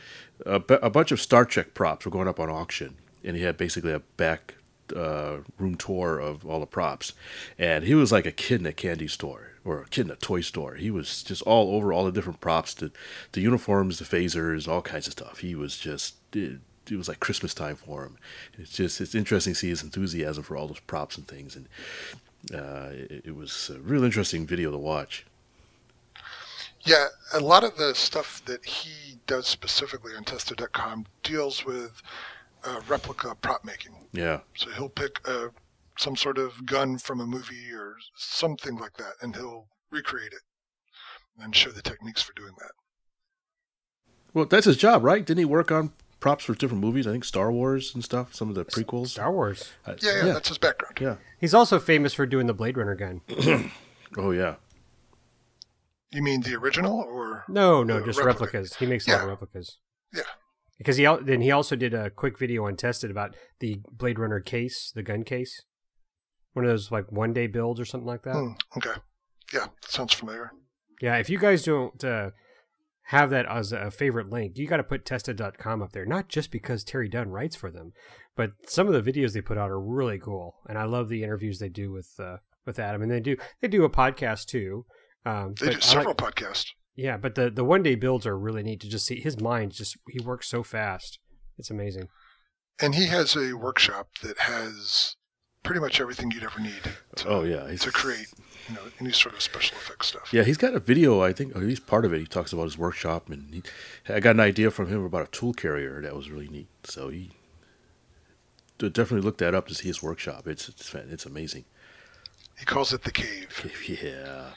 a, 0.45 0.89
bunch 0.89 1.11
of 1.11 1.21
Star 1.21 1.45
Trek 1.45 1.73
props 1.73 2.05
were 2.05 2.11
going 2.11 2.27
up 2.27 2.39
on 2.39 2.49
auction. 2.49 2.97
And 3.23 3.37
he 3.37 3.43
had 3.43 3.55
basically 3.55 3.93
a 3.93 3.99
back 4.17 4.55
uh, 4.93 5.37
room 5.57 5.75
tour 5.75 6.19
of 6.19 6.45
all 6.45 6.59
the 6.59 6.65
props. 6.65 7.13
And 7.57 7.85
he 7.85 7.95
was 7.95 8.11
like 8.11 8.25
a 8.25 8.31
kid 8.31 8.59
in 8.59 8.65
a 8.65 8.73
candy 8.73 9.07
store 9.07 9.50
or 9.63 9.81
a 9.81 9.87
kid 9.87 10.05
in 10.05 10.11
a 10.11 10.15
toy 10.15 10.41
store. 10.41 10.75
He 10.75 10.91
was 10.91 11.23
just 11.23 11.41
all 11.43 11.75
over 11.75 11.93
all 11.93 12.05
the 12.05 12.11
different 12.11 12.41
props, 12.41 12.73
the, 12.73 12.91
the 13.33 13.41
uniforms, 13.41 13.99
the 13.99 14.05
phasers, 14.05 14.67
all 14.67 14.81
kinds 14.81 15.07
of 15.07 15.13
stuff. 15.13 15.39
He 15.39 15.55
was 15.55 15.77
just, 15.77 16.15
it, 16.33 16.59
it 16.89 16.95
was 16.95 17.07
like 17.07 17.19
Christmas 17.19 17.53
time 17.53 17.75
for 17.75 18.03
him. 18.03 18.17
It's 18.57 18.71
just, 18.71 18.99
it's 19.01 19.15
interesting 19.15 19.53
to 19.53 19.59
see 19.59 19.69
his 19.69 19.83
enthusiasm 19.83 20.43
for 20.43 20.57
all 20.57 20.67
those 20.67 20.79
props 20.79 21.17
and 21.17 21.27
things. 21.27 21.55
And 21.55 21.67
uh, 22.53 22.89
it, 22.91 23.23
it 23.27 23.35
was 23.35 23.69
a 23.73 23.79
real 23.79 24.03
interesting 24.03 24.47
video 24.47 24.71
to 24.71 24.77
watch. 24.77 25.25
Yeah, 26.83 27.07
a 27.33 27.39
lot 27.39 27.63
of 27.63 27.77
the 27.77 27.93
stuff 27.93 28.43
that 28.45 28.65
he 28.65 29.19
does 29.27 29.45
specifically 29.47 30.13
on 30.15 30.23
Tested.com 30.23 31.05
deals 31.21 31.63
with 31.63 32.01
uh, 32.63 32.81
replica 32.87 33.35
prop 33.35 33.63
making. 33.63 33.93
Yeah. 34.13 34.39
So 34.55 34.71
he'll 34.71 34.89
pick 34.89 35.19
uh, 35.27 35.49
some 35.97 36.15
sort 36.15 36.37
of 36.37 36.65
gun 36.65 36.97
from 36.97 37.19
a 37.19 37.25
movie 37.27 37.71
or 37.73 37.95
something 38.15 38.77
like 38.77 38.97
that, 38.97 39.13
and 39.21 39.35
he'll 39.35 39.67
recreate 39.91 40.33
it 40.33 40.41
and 41.37 41.55
show 41.55 41.69
the 41.71 41.81
techniques 41.81 42.21
for 42.21 42.33
doing 42.33 42.53
that. 42.59 42.71
Well, 44.33 44.45
that's 44.45 44.65
his 44.65 44.77
job, 44.77 45.03
right? 45.03 45.25
Didn't 45.25 45.39
he 45.39 45.45
work 45.45 45.71
on 45.71 45.91
props 46.19 46.45
for 46.45 46.53
different 46.55 46.81
movies? 46.81 47.05
I 47.07 47.11
think 47.11 47.25
Star 47.25 47.51
Wars 47.51 47.93
and 47.93 48.03
stuff, 48.03 48.33
some 48.33 48.47
of 48.49 48.55
the 48.55 48.63
prequels. 48.63 49.07
Star 49.09 49.31
Wars. 49.31 49.71
Uh, 49.85 49.95
Yeah, 50.01 50.11
yeah, 50.17 50.25
yeah. 50.27 50.33
that's 50.33 50.47
his 50.49 50.57
background. 50.57 50.97
yeah. 51.01 51.15
He's 51.39 51.53
also 51.53 51.79
famous 51.79 52.13
for 52.13 52.25
doing 52.25 52.47
the 52.47 52.53
Blade 52.53 52.77
Runner 52.77 52.95
gun. 52.95 53.21
Oh, 54.17 54.31
yeah. 54.31 54.55
You 56.11 56.21
mean 56.21 56.41
the 56.41 56.55
original 56.55 56.99
or 56.99 57.45
No, 57.47 57.81
no, 57.83 58.05
just 58.05 58.19
replica? 58.19 58.43
replicas. 58.57 58.75
He 58.75 58.85
makes 58.85 59.07
a 59.07 59.11
lot 59.11 59.21
of 59.23 59.29
replicas. 59.29 59.77
Yeah. 60.13 60.23
Because 60.77 60.97
he 60.97 61.07
then 61.21 61.39
he 61.41 61.49
also 61.51 61.77
did 61.77 61.93
a 61.93 62.09
quick 62.09 62.37
video 62.37 62.65
on 62.65 62.75
tested 62.75 63.09
about 63.09 63.35
the 63.61 63.79
Blade 63.89 64.19
Runner 64.19 64.41
case, 64.41 64.91
the 64.93 65.01
gun 65.03 65.23
case, 65.23 65.61
one 66.53 66.65
of 66.65 66.71
those 66.71 66.91
like 66.91 67.11
one 67.11 67.33
day 67.33 67.47
builds 67.47 67.79
or 67.79 67.85
something 67.85 68.07
like 68.07 68.23
that. 68.23 68.35
Hmm, 68.35 68.51
okay. 68.77 68.99
Yeah, 69.53 69.67
sounds 69.87 70.13
familiar. 70.13 70.51
Yeah, 71.01 71.17
if 71.17 71.29
you 71.29 71.37
guys 71.39 71.63
don't 71.63 72.03
uh, 72.03 72.29
have 73.05 73.29
that 73.31 73.45
as 73.47 73.71
a 73.71 73.91
favorite 73.91 74.29
link, 74.29 74.57
you 74.57 74.67
got 74.67 74.77
to 74.77 74.83
put 74.83 75.05
tested.com 75.05 75.81
up 75.81 75.91
there. 75.91 76.05
Not 76.05 76.29
just 76.29 76.51
because 76.51 76.83
Terry 76.83 77.09
Dunn 77.09 77.29
writes 77.29 77.55
for 77.55 77.71
them, 77.71 77.91
but 78.35 78.51
some 78.67 78.87
of 78.87 78.93
the 78.93 79.11
videos 79.11 79.33
they 79.33 79.41
put 79.41 79.57
out 79.57 79.69
are 79.71 79.79
really 79.81 80.19
cool, 80.19 80.55
and 80.69 80.77
I 80.77 80.83
love 80.85 81.09
the 81.09 81.23
interviews 81.23 81.59
they 81.59 81.69
do 81.69 81.91
with 81.91 82.09
uh, 82.19 82.37
with 82.65 82.79
Adam, 82.79 83.01
and 83.01 83.11
they 83.11 83.19
do 83.19 83.35
they 83.61 83.67
do 83.67 83.83
a 83.83 83.89
podcast 83.89 84.45
too. 84.45 84.85
Um, 85.25 85.53
They 85.59 85.71
do 85.73 85.81
several 85.81 86.15
like- 86.17 86.35
podcasts. 86.35 86.67
yeah, 86.95 87.17
but 87.17 87.35
the 87.35 87.49
the 87.49 87.63
one 87.65 87.83
day 87.83 87.95
builds 87.95 88.25
are 88.25 88.37
really 88.37 88.63
neat 88.63 88.79
to 88.81 88.89
just 88.89 89.05
see. 89.05 89.19
His 89.19 89.39
mind 89.39 89.73
just 89.73 89.97
he 90.09 90.19
works 90.23 90.47
so 90.47 90.63
fast. 90.63 91.19
It's 91.57 91.69
amazing. 91.71 92.07
And 92.79 92.95
he 92.95 93.07
has 93.07 93.35
a 93.35 93.53
workshop 93.53 94.07
that 94.23 94.39
has 94.39 95.15
pretty 95.63 95.79
much 95.79 96.01
everything 96.01 96.31
you'd 96.31 96.43
ever 96.43 96.59
need 96.59 96.81
to, 97.15 97.27
Oh, 97.27 97.43
yeah. 97.43 97.69
He's, 97.69 97.81
to 97.81 97.91
create, 97.91 98.27
you 98.67 98.75
know, 98.75 98.81
any 98.99 99.11
sort 99.11 99.35
of 99.35 99.41
special 99.41 99.77
effects 99.77 100.07
stuff. 100.07 100.33
Yeah, 100.33 100.43
he's 100.43 100.57
got 100.57 100.73
a 100.73 100.79
video, 100.79 101.21
I 101.21 101.33
think, 101.33 101.55
or 101.55 101.59
at 101.59 101.65
least 101.65 101.87
part 101.87 102.05
of 102.05 102.13
it. 102.13 102.19
He 102.19 102.25
talks 102.25 102.53
about 102.53 102.63
his 102.63 102.77
workshop, 102.77 103.29
and 103.29 103.53
he, 103.53 103.63
I 104.13 104.19
got 104.19 104.31
an 104.31 104.39
idea 104.39 104.71
from 104.71 104.87
him 104.87 105.03
about 105.03 105.27
a 105.27 105.31
tool 105.31 105.53
carrier 105.53 106.01
that 106.01 106.15
was 106.15 106.29
really 106.29 106.47
neat. 106.49 106.67
So 106.83 107.09
he 107.09 107.31
definitely 108.77 109.21
look 109.21 109.37
that 109.37 109.53
up 109.53 109.67
to 109.67 109.75
see 109.75 109.87
his 109.87 110.01
workshop. 110.01 110.47
It's 110.47 110.67
it's, 110.67 110.93
it's 110.93 111.25
amazing. 111.25 111.65
He 112.57 112.65
calls 112.65 112.93
it 112.93 113.03
the 113.03 113.11
cave. 113.11 113.71
Yeah. 113.87 114.51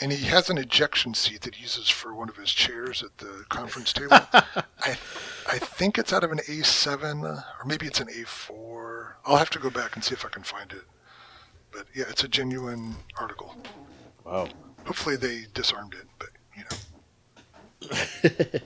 And 0.00 0.10
he 0.10 0.24
has 0.26 0.48
an 0.48 0.56
ejection 0.56 1.12
seat 1.12 1.42
that 1.42 1.56
he 1.56 1.62
uses 1.62 1.90
for 1.90 2.14
one 2.14 2.30
of 2.30 2.36
his 2.36 2.50
chairs 2.50 3.02
at 3.02 3.18
the 3.18 3.44
conference 3.50 3.92
table. 3.92 4.18
I 4.32 4.96
I 5.46 5.58
think 5.58 5.98
it's 5.98 6.12
out 6.12 6.24
of 6.24 6.32
an 6.32 6.38
A7 6.38 7.24
uh, 7.24 7.42
or 7.58 7.64
maybe 7.66 7.86
it's 7.86 8.00
an 8.00 8.08
A4. 8.08 9.12
I'll 9.26 9.36
have 9.36 9.50
to 9.50 9.58
go 9.58 9.68
back 9.68 9.94
and 9.94 10.04
see 10.04 10.14
if 10.14 10.24
I 10.24 10.28
can 10.28 10.42
find 10.42 10.72
it. 10.72 10.84
But 11.70 11.86
yeah, 11.94 12.04
it's 12.08 12.24
a 12.24 12.28
genuine 12.28 12.96
article. 13.18 13.54
Wow. 14.24 14.48
Hopefully 14.86 15.16
they 15.16 15.44
disarmed 15.52 15.94
it, 15.94 16.06
but 16.18 16.30
you 16.56 16.64
know. 16.64 16.76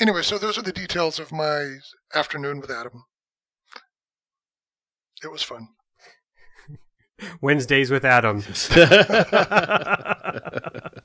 anyway, 0.00 0.22
so 0.22 0.38
those 0.38 0.56
are 0.56 0.62
the 0.62 0.72
details 0.72 1.18
of 1.18 1.32
my 1.32 1.78
afternoon 2.14 2.60
with 2.60 2.70
Adam. 2.70 3.04
It 5.22 5.30
was 5.30 5.42
fun. 5.42 5.68
Wednesdays 7.40 7.90
with 7.90 8.04
Adam. 8.04 8.44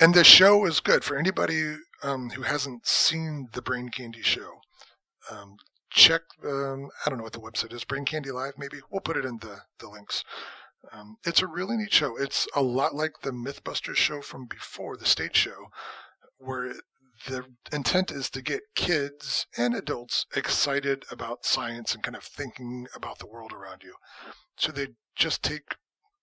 And 0.00 0.12
the 0.12 0.24
show 0.24 0.66
is 0.66 0.80
good 0.80 1.04
for 1.04 1.16
anybody 1.16 1.76
um, 2.02 2.30
who 2.30 2.42
hasn't 2.42 2.86
seen 2.86 3.48
the 3.52 3.62
Brain 3.62 3.88
Candy 3.88 4.22
show. 4.22 4.60
Um, 5.30 5.56
check, 5.90 6.22
um, 6.44 6.90
I 7.04 7.08
don't 7.08 7.18
know 7.18 7.24
what 7.24 7.32
the 7.32 7.40
website 7.40 7.72
is, 7.72 7.84
Brain 7.84 8.04
Candy 8.04 8.30
Live, 8.30 8.54
maybe. 8.58 8.78
We'll 8.90 9.00
put 9.00 9.16
it 9.16 9.24
in 9.24 9.38
the, 9.38 9.60
the 9.78 9.88
links. 9.88 10.24
Um, 10.92 11.16
it's 11.24 11.40
a 11.40 11.46
really 11.46 11.76
neat 11.76 11.92
show. 11.92 12.16
It's 12.18 12.46
a 12.54 12.62
lot 12.62 12.94
like 12.94 13.20
the 13.22 13.30
Mythbusters 13.30 13.96
show 13.96 14.20
from 14.20 14.46
before, 14.46 14.96
the 14.96 15.06
stage 15.06 15.36
show, 15.36 15.70
where 16.36 16.74
the 17.26 17.44
intent 17.72 18.10
is 18.10 18.30
to 18.30 18.42
get 18.42 18.74
kids 18.74 19.46
and 19.56 19.74
adults 19.74 20.26
excited 20.34 21.04
about 21.10 21.44
science 21.44 21.94
and 21.94 22.02
kind 22.02 22.16
of 22.16 22.24
thinking 22.24 22.86
about 22.94 23.18
the 23.18 23.26
world 23.26 23.52
around 23.52 23.82
you. 23.82 23.94
So 24.56 24.72
they 24.72 24.88
just 25.16 25.42
take 25.42 25.76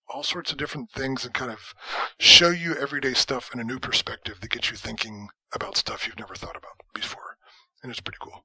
all 0.08 0.22
sorts 0.22 0.52
of 0.52 0.58
different 0.58 0.90
things 0.90 1.24
and 1.24 1.32
kind 1.32 1.50
of 1.50 1.74
show 2.18 2.50
you 2.50 2.74
everyday 2.74 3.14
stuff 3.14 3.50
in 3.52 3.60
a 3.60 3.64
new 3.64 3.78
perspective 3.78 4.40
that 4.40 4.50
gets 4.50 4.70
you 4.70 4.76
thinking 4.76 5.28
about 5.54 5.76
stuff 5.76 6.06
you've 6.06 6.18
never 6.18 6.34
thought 6.34 6.56
about 6.56 6.80
before. 6.94 7.36
And 7.82 7.90
it's 7.90 8.00
pretty 8.00 8.18
cool. 8.20 8.44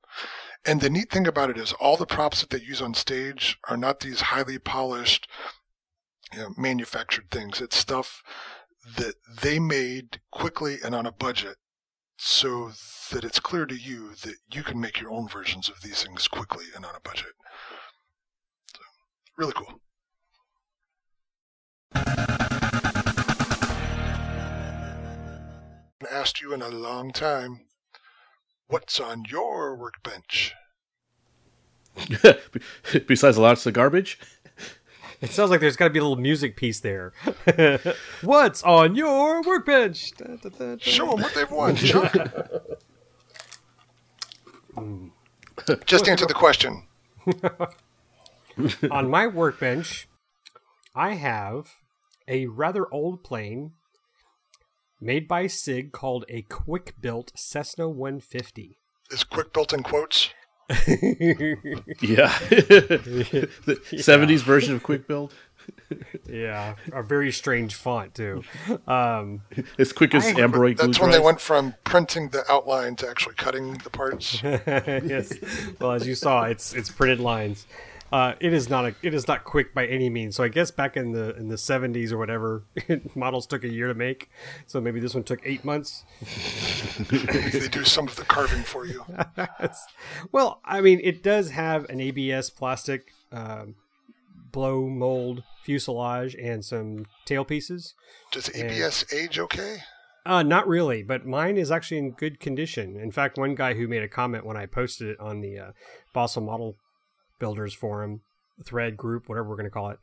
And 0.65 0.81
the 0.81 0.89
neat 0.89 1.11
thing 1.11 1.27
about 1.27 1.49
it 1.49 1.57
is 1.57 1.73
all 1.73 1.97
the 1.97 2.05
props 2.05 2.41
that 2.41 2.49
they 2.49 2.59
use 2.59 2.81
on 2.81 2.93
stage 2.93 3.57
are 3.69 3.77
not 3.77 3.99
these 3.99 4.21
highly 4.21 4.57
polished, 4.57 5.27
you 6.33 6.39
know, 6.39 6.49
manufactured 6.57 7.29
things. 7.29 7.61
It's 7.61 7.77
stuff 7.77 8.23
that 8.95 9.15
they 9.41 9.59
made 9.59 10.21
quickly 10.31 10.77
and 10.83 10.95
on 10.95 11.05
a 11.05 11.11
budget 11.11 11.57
so 12.17 12.71
that 13.11 13.23
it's 13.23 13.39
clear 13.39 13.65
to 13.65 13.75
you 13.75 14.09
that 14.23 14.35
you 14.51 14.63
can 14.63 14.79
make 14.79 14.99
your 14.99 15.11
own 15.11 15.27
versions 15.27 15.69
of 15.69 15.81
these 15.81 16.03
things 16.03 16.27
quickly 16.27 16.65
and 16.75 16.85
on 16.85 16.95
a 16.95 16.99
budget. 16.99 17.33
So, 18.73 18.81
really 19.37 19.53
cool. 19.53 19.79
asked 26.17 26.41
you 26.41 26.53
in 26.53 26.61
a 26.61 26.69
long 26.69 27.11
time, 27.11 27.61
what's 28.67 28.99
on 28.99 29.23
your 29.29 29.75
workbench? 29.75 30.53
Besides 33.07 33.37
lots 33.37 33.65
of 33.65 33.73
garbage. 33.73 34.19
It 35.19 35.31
sounds 35.31 35.49
like 35.49 35.61
there's 35.61 35.75
got 35.75 35.85
to 35.85 35.89
be 35.89 35.99
a 35.99 36.03
little 36.03 36.15
music 36.15 36.55
piece 36.55 36.79
there. 36.79 37.11
What's 38.21 38.61
on 38.63 38.95
your 38.95 39.41
workbench? 39.41 40.11
Da, 40.11 40.35
da, 40.35 40.49
da, 40.49 40.75
da. 40.75 40.77
Show 40.79 41.07
them 41.11 41.21
what 41.21 41.33
they've 41.33 41.49
won, 41.49 41.75
Chuck. 41.75 42.13
Just 45.85 46.07
answer 46.07 46.27
the 46.27 46.35
question. 46.35 46.83
on 48.91 49.09
my 49.09 49.25
workbench, 49.25 50.07
I 50.93 51.13
have 51.13 51.71
a 52.27 52.45
rather 52.45 52.85
old 52.93 53.23
plane 53.23 53.71
made 55.01 55.27
by 55.27 55.47
SIG 55.47 55.91
called 55.91 56.25
a 56.29 56.43
quick 56.43 56.93
built 57.01 57.31
Cessna 57.35 57.89
150. 57.89 58.77
Is 59.09 59.23
quick 59.23 59.51
built 59.51 59.73
in 59.73 59.81
quotes? 59.81 60.29
Yeah. 62.01 62.27
the 62.49 63.49
70s 63.91 64.41
version 64.41 64.75
of 64.75 64.83
Quick 64.83 65.07
Build. 65.07 65.33
yeah, 66.29 66.75
a 66.93 67.03
very 67.03 67.31
strange 67.31 67.75
font 67.75 68.13
too. 68.15 68.43
Um, 68.87 69.41
As 69.79 69.91
quick 69.93 70.13
as 70.15 70.23
Ambroid 70.25 70.77
glue 70.77 70.87
That's 70.87 70.99
when 70.99 71.11
they 71.11 71.19
went 71.19 71.41
from 71.41 71.73
printing 71.83 72.29
the 72.29 72.49
outline 72.51 72.95
to 72.97 73.09
actually 73.09 73.35
cutting 73.35 73.73
the 73.79 73.89
parts. 73.89 74.41
yes. 74.43 75.33
Well, 75.79 75.91
as 75.93 76.07
you 76.07 76.15
saw, 76.15 76.43
it's 76.43 76.73
it's 76.73 76.89
printed 76.89 77.19
lines. 77.19 77.65
Uh, 78.11 78.33
it 78.39 78.53
is 78.53 78.69
not 78.69 78.85
a 78.85 78.95
it 79.01 79.13
is 79.13 79.27
not 79.27 79.43
quick 79.43 79.73
by 79.73 79.85
any 79.85 80.09
means. 80.09 80.35
So 80.35 80.43
I 80.43 80.47
guess 80.47 80.71
back 80.71 80.95
in 80.95 81.11
the 81.11 81.35
in 81.35 81.49
the 81.49 81.57
seventies 81.57 82.13
or 82.13 82.17
whatever, 82.17 82.63
models 83.15 83.45
took 83.45 83.63
a 83.63 83.69
year 83.69 83.87
to 83.87 83.93
make. 83.93 84.29
So 84.65 84.79
maybe 84.79 84.99
this 84.99 85.13
one 85.13 85.23
took 85.23 85.41
eight 85.43 85.65
months. 85.65 86.03
maybe 87.11 87.59
they 87.59 87.67
do 87.67 87.83
some 87.83 88.07
of 88.07 88.15
the 88.15 88.23
carving 88.23 88.63
for 88.63 88.85
you. 88.85 89.03
Well, 90.31 90.59
I 90.65 90.81
mean, 90.81 90.99
it 91.03 91.23
does 91.23 91.51
have 91.51 91.89
an 91.89 91.99
ABS 91.99 92.49
plastic 92.49 93.13
um, 93.31 93.75
blow 94.51 94.87
mold 94.87 95.43
fuselage 95.63 96.35
and 96.35 96.63
some 96.63 97.05
tail 97.25 97.45
pieces. 97.45 97.93
Does 98.31 98.49
ABS 98.55 99.05
age 99.13 99.39
okay? 99.39 99.79
Uh, 100.25 100.43
not 100.43 100.67
really, 100.67 101.03
but 101.03 101.25
mine 101.25 101.57
is 101.57 101.71
actually 101.71 101.97
in 101.97 102.11
good 102.11 102.39
condition. 102.39 102.97
In 102.97 103.11
fact, 103.11 103.37
one 103.37 103.55
guy 103.55 103.75
who 103.75 103.87
made 103.87 104.03
a 104.03 104.09
comment 104.09 104.45
when 104.45 104.57
I 104.57 104.65
posted 104.65 105.07
it 105.09 105.19
on 105.19 105.41
the 105.41 105.57
uh, 105.59 105.71
Balsa 106.13 106.41
Model 106.41 106.75
Builders 107.39 107.73
Forum 107.73 108.21
thread 108.63 108.97
group, 108.97 109.27
whatever 109.29 109.49
we're 109.49 109.55
going 109.55 109.65
to 109.65 109.71
call 109.71 109.89
it, 109.89 109.99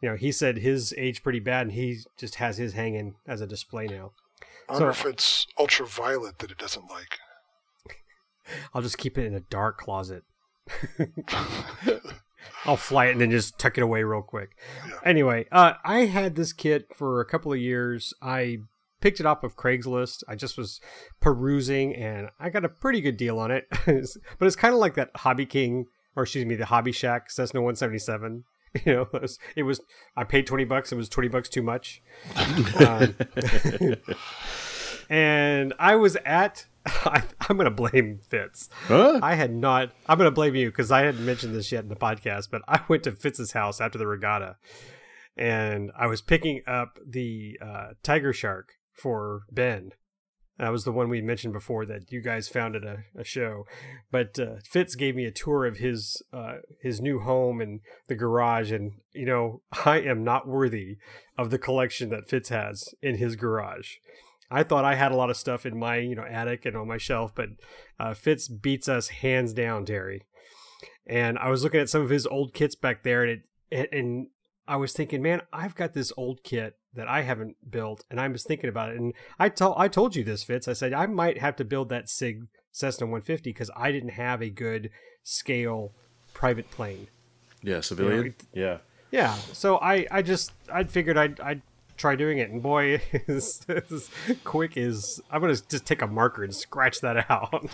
you 0.00 0.08
know, 0.08 0.16
he 0.16 0.30
said 0.30 0.58
his 0.58 0.94
age 0.98 1.22
pretty 1.22 1.40
bad, 1.40 1.62
and 1.68 1.72
he 1.72 1.98
just 2.18 2.36
has 2.36 2.58
his 2.58 2.74
hanging 2.74 3.14
as 3.26 3.40
a 3.40 3.46
display 3.46 3.86
now. 3.86 4.12
I 4.68 4.72
wonder 4.74 4.92
So- 4.92 5.08
if 5.08 5.14
it's 5.14 5.46
ultraviolet 5.58 6.38
that 6.40 6.50
it 6.50 6.58
doesn't 6.58 6.88
like. 6.90 7.18
I'll 8.74 8.82
just 8.82 8.98
keep 8.98 9.16
it 9.18 9.24
in 9.26 9.34
a 9.34 9.40
dark 9.40 9.78
closet. 9.78 10.22
I'll 12.64 12.76
fly 12.76 13.06
it 13.06 13.12
and 13.12 13.20
then 13.20 13.30
just 13.30 13.58
tuck 13.58 13.78
it 13.78 13.82
away 13.82 14.02
real 14.02 14.22
quick. 14.22 14.50
Anyway, 15.04 15.46
uh, 15.52 15.74
I 15.84 16.00
had 16.06 16.34
this 16.34 16.52
kit 16.52 16.86
for 16.94 17.20
a 17.20 17.24
couple 17.24 17.52
of 17.52 17.58
years. 17.60 18.12
I 18.20 18.58
picked 19.00 19.20
it 19.20 19.26
up 19.26 19.44
of 19.44 19.56
Craigslist. 19.56 20.24
I 20.28 20.34
just 20.34 20.58
was 20.58 20.80
perusing 21.20 21.94
and 21.94 22.28
I 22.40 22.50
got 22.50 22.64
a 22.64 22.68
pretty 22.68 23.00
good 23.00 23.16
deal 23.16 23.38
on 23.38 23.50
it. 23.52 23.66
but 23.86 24.46
it's 24.46 24.56
kind 24.56 24.74
of 24.74 24.80
like 24.80 24.94
that 24.94 25.10
Hobby 25.16 25.46
King, 25.46 25.86
or 26.16 26.24
excuse 26.24 26.44
me, 26.44 26.56
the 26.56 26.66
Hobby 26.66 26.92
Shack 26.92 27.30
Cessna 27.30 27.60
177. 27.60 28.44
You 28.84 28.92
know, 28.92 29.08
it 29.10 29.22
was, 29.22 29.38
it 29.54 29.62
was 29.62 29.80
I 30.18 30.24
paid 30.24 30.46
20 30.46 30.64
bucks. 30.64 30.92
It 30.92 30.96
was 30.96 31.08
20 31.08 31.28
bucks 31.28 31.48
too 31.48 31.62
much. 31.62 32.02
Um, 32.78 33.14
and 35.08 35.72
I 35.78 35.94
was 35.96 36.16
at 36.26 36.66
I, 36.86 37.22
I'm 37.48 37.56
going 37.56 37.64
to 37.64 37.70
blame 37.70 38.20
Fitz. 38.28 38.68
Huh? 38.86 39.18
I 39.22 39.34
had 39.34 39.54
not. 39.54 39.92
I'm 40.06 40.18
going 40.18 40.28
to 40.28 40.34
blame 40.34 40.54
you 40.54 40.68
because 40.68 40.90
I 40.90 41.00
hadn't 41.02 41.24
mentioned 41.24 41.54
this 41.54 41.72
yet 41.72 41.82
in 41.82 41.88
the 41.88 41.96
podcast. 41.96 42.48
But 42.50 42.62
I 42.68 42.80
went 42.88 43.04
to 43.04 43.12
Fitz's 43.12 43.52
house 43.52 43.80
after 43.80 43.98
the 43.98 44.06
regatta, 44.06 44.56
and 45.36 45.90
I 45.98 46.06
was 46.06 46.22
picking 46.22 46.62
up 46.66 46.98
the 47.04 47.58
uh, 47.60 47.88
tiger 48.02 48.32
shark 48.32 48.74
for 48.92 49.42
Ben. 49.50 49.92
That 50.58 50.72
was 50.72 50.84
the 50.84 50.92
one 50.92 51.10
we 51.10 51.20
mentioned 51.20 51.52
before 51.52 51.84
that 51.86 52.10
you 52.10 52.22
guys 52.22 52.48
found 52.48 52.76
at 52.76 52.84
a, 52.84 53.04
a 53.14 53.24
show. 53.24 53.66
But 54.10 54.38
uh, 54.38 54.56
Fitz 54.64 54.94
gave 54.94 55.14
me 55.14 55.26
a 55.26 55.30
tour 55.30 55.66
of 55.66 55.76
his 55.76 56.22
uh, 56.32 56.56
his 56.80 57.00
new 57.00 57.20
home 57.20 57.60
and 57.60 57.80
the 58.08 58.14
garage, 58.14 58.72
and 58.72 58.92
you 59.12 59.26
know 59.26 59.60
I 59.84 60.00
am 60.00 60.24
not 60.24 60.48
worthy 60.48 60.96
of 61.36 61.50
the 61.50 61.58
collection 61.58 62.08
that 62.10 62.28
Fitz 62.28 62.48
has 62.48 62.94
in 63.02 63.18
his 63.18 63.36
garage. 63.36 63.96
I 64.50 64.62
thought 64.62 64.84
I 64.84 64.94
had 64.94 65.12
a 65.12 65.16
lot 65.16 65.30
of 65.30 65.36
stuff 65.36 65.66
in 65.66 65.78
my 65.78 65.98
you 65.98 66.14
know 66.14 66.24
attic 66.24 66.64
and 66.64 66.76
on 66.76 66.88
my 66.88 66.98
shelf, 66.98 67.32
but 67.34 67.48
uh, 68.00 68.14
Fitz 68.14 68.48
beats 68.48 68.88
us 68.88 69.08
hands 69.08 69.52
down, 69.52 69.84
Terry. 69.84 70.22
And 71.06 71.38
I 71.38 71.50
was 71.50 71.62
looking 71.62 71.80
at 71.80 71.90
some 71.90 72.02
of 72.02 72.10
his 72.10 72.26
old 72.26 72.54
kits 72.54 72.74
back 72.74 73.02
there, 73.02 73.22
and 73.22 73.42
it 73.70 73.92
and 73.92 74.28
I 74.68 74.76
was 74.76 74.92
thinking, 74.92 75.22
man, 75.22 75.42
I've 75.52 75.74
got 75.74 75.92
this 75.92 76.12
old 76.16 76.42
kit 76.42 76.76
that 76.94 77.08
I 77.08 77.22
haven't 77.22 77.56
built, 77.70 78.04
and 78.10 78.20
I 78.20 78.26
was 78.28 78.42
thinking 78.44 78.68
about 78.70 78.90
it. 78.90 78.96
And 78.98 79.12
I 79.38 79.48
told 79.48 79.74
I 79.78 79.88
told 79.88 80.16
you 80.16 80.24
this, 80.24 80.42
Fitz. 80.44 80.66
I 80.68 80.72
said 80.72 80.92
I 80.92 81.06
might 81.06 81.38
have 81.38 81.56
to 81.56 81.64
build 81.64 81.88
that 81.90 82.08
Sig 82.08 82.46
Cessna 82.72 83.06
150 83.06 83.50
because 83.50 83.70
I 83.76 83.92
didn't 83.92 84.10
have 84.10 84.42
a 84.42 84.50
good 84.50 84.90
scale 85.22 85.92
private 86.34 86.70
plane. 86.70 87.08
Yeah, 87.62 87.80
civilian. 87.80 88.26
it- 88.26 88.42
yeah. 88.52 88.78
Yeah, 89.12 89.34
so 89.52 89.78
I 89.78 90.06
I 90.10 90.22
just 90.22 90.52
I 90.72 90.84
figured 90.84 91.16
I'd 91.16 91.38
I'd 91.40 91.62
try 91.96 92.16
doing 92.16 92.38
it, 92.38 92.50
and 92.50 92.60
boy, 92.62 93.00
is, 93.28 93.64
is 93.68 94.10
quick 94.44 94.76
is 94.76 95.20
I'm 95.30 95.40
gonna 95.40 95.56
just 95.68 95.86
take 95.86 96.02
a 96.02 96.06
marker 96.06 96.42
and 96.44 96.54
scratch 96.54 97.00
that 97.02 97.24
out. 97.30 97.70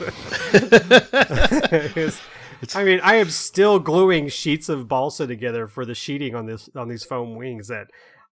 It's- 2.63 2.77
I 2.77 2.85
mean, 2.85 3.01
I 3.03 3.17
am 3.17 3.29
still 3.31 3.79
gluing 3.81 4.29
sheets 4.29 4.69
of 4.69 4.87
balsa 4.89 5.27
together 5.27 5.67
for 5.67 5.85
the 5.85 5.95
sheeting 5.95 6.35
on 6.35 6.47
this 6.47 6.71
on 6.77 6.89
these 6.89 7.05
foam 7.05 7.35
wings 7.37 7.69
that 7.69 7.89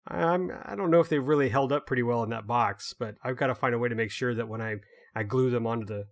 I'm 0.06 0.50
I 0.64 0.76
don't 0.76 0.90
know 0.90 1.00
if 1.00 1.08
they've 1.08 1.26
really 1.26 1.48
held 1.48 1.72
up 1.72 1.86
pretty 1.86 2.02
well 2.02 2.22
in 2.22 2.30
that 2.30 2.46
box, 2.46 2.94
but 2.98 3.16
I've 3.24 3.36
got 3.36 3.48
to 3.48 3.54
find 3.54 3.74
a 3.74 3.78
way 3.78 3.88
to 3.88 3.94
make 3.94 4.10
sure 4.10 4.34
that 4.34 4.48
when 4.48 4.60
I 4.62 4.76
I 5.14 5.24
glue 5.24 5.50
them 5.50 5.66
onto 5.66 5.86
the 5.86 6.06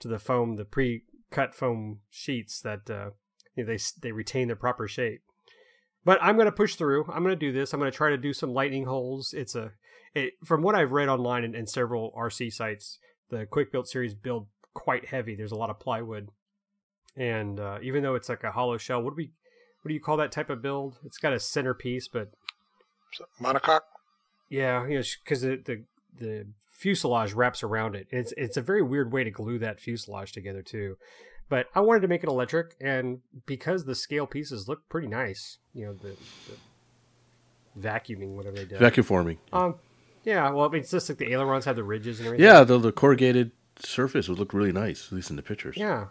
to 0.00 0.08
the 0.08 0.18
foam, 0.18 0.56
the 0.56 0.64
pre-cut 0.64 1.54
foam 1.54 2.00
sheets 2.10 2.60
that 2.62 2.90
uh, 2.90 3.10
you 3.54 3.64
know, 3.64 3.72
they 3.72 3.78
they 4.02 4.12
retain 4.12 4.48
their 4.48 4.56
proper 4.56 4.88
shape. 4.88 5.22
But 6.04 6.18
I'm 6.22 6.36
going 6.36 6.46
to 6.46 6.52
push 6.52 6.76
through. 6.76 7.04
I'm 7.12 7.22
going 7.22 7.38
to 7.38 7.46
do 7.46 7.52
this. 7.52 7.72
I'm 7.72 7.80
going 7.80 7.92
to 7.92 7.96
try 7.96 8.10
to 8.10 8.16
do 8.16 8.32
some 8.32 8.52
lightning 8.52 8.86
holes. 8.86 9.34
It's 9.36 9.54
a 9.54 9.72
it, 10.14 10.32
from 10.44 10.62
what 10.62 10.74
I've 10.74 10.92
read 10.92 11.08
online 11.08 11.44
and, 11.44 11.54
and 11.54 11.68
several 11.68 12.12
RC 12.16 12.52
sites, 12.52 12.98
the 13.28 13.46
quick 13.46 13.70
built 13.70 13.86
series 13.86 14.14
build 14.14 14.48
quite 14.74 15.06
heavy. 15.06 15.36
There's 15.36 15.52
a 15.52 15.56
lot 15.56 15.70
of 15.70 15.78
plywood, 15.78 16.30
and 17.16 17.60
uh, 17.60 17.78
even 17.82 18.02
though 18.02 18.14
it's 18.14 18.28
like 18.28 18.44
a 18.44 18.52
hollow 18.52 18.78
shell, 18.78 19.02
what 19.02 19.10
do 19.10 19.16
we 19.16 19.30
what 19.82 19.88
do 19.88 19.94
you 19.94 20.00
call 20.00 20.16
that 20.18 20.32
type 20.32 20.50
of 20.50 20.62
build? 20.62 20.98
It's 21.04 21.18
got 21.18 21.32
a 21.32 21.40
centerpiece, 21.40 22.08
but 22.08 22.30
Monocoque. 23.40 23.80
yeah, 24.48 24.86
you 24.86 24.98
know, 24.98 25.04
because 25.24 25.42
the, 25.42 25.56
the 25.56 25.84
the 26.18 26.46
fuselage 26.70 27.32
wraps 27.32 27.62
around 27.62 27.94
it. 27.94 28.06
It's 28.10 28.32
it's 28.36 28.56
a 28.56 28.62
very 28.62 28.82
weird 28.82 29.12
way 29.12 29.24
to 29.24 29.30
glue 29.30 29.58
that 29.58 29.80
fuselage 29.80 30.32
together 30.32 30.62
too. 30.62 30.96
But 31.48 31.66
I 31.74 31.80
wanted 31.80 32.00
to 32.02 32.08
make 32.08 32.22
it 32.22 32.28
electric, 32.28 32.76
and 32.80 33.20
because 33.44 33.84
the 33.84 33.96
scale 33.96 34.26
pieces 34.26 34.68
look 34.68 34.88
pretty 34.88 35.08
nice, 35.08 35.58
you 35.74 35.84
know, 35.84 35.94
the, 35.94 36.16
the 36.46 37.88
vacuuming 37.88 38.36
whatever 38.36 38.56
they 38.56 38.64
did. 38.66 38.78
Vacuum 38.78 39.04
forming. 39.04 39.38
um, 39.52 39.74
yeah, 40.22 40.50
well, 40.50 40.66
I 40.66 40.68
mean, 40.68 40.82
it's 40.82 40.90
just 40.92 41.08
like 41.08 41.18
the 41.18 41.32
ailerons 41.32 41.64
have 41.64 41.76
the 41.76 41.82
ridges 41.82 42.20
and 42.20 42.26
everything. 42.26 42.46
Yeah, 42.46 42.62
the, 42.62 42.78
the 42.78 42.92
corrugated 42.92 43.50
surface 43.80 44.28
would 44.28 44.38
look 44.38 44.52
really 44.54 44.70
nice, 44.70 45.06
at 45.08 45.12
least 45.12 45.30
in 45.30 45.36
the 45.36 45.42
pictures. 45.42 45.76
yeah, 45.76 46.06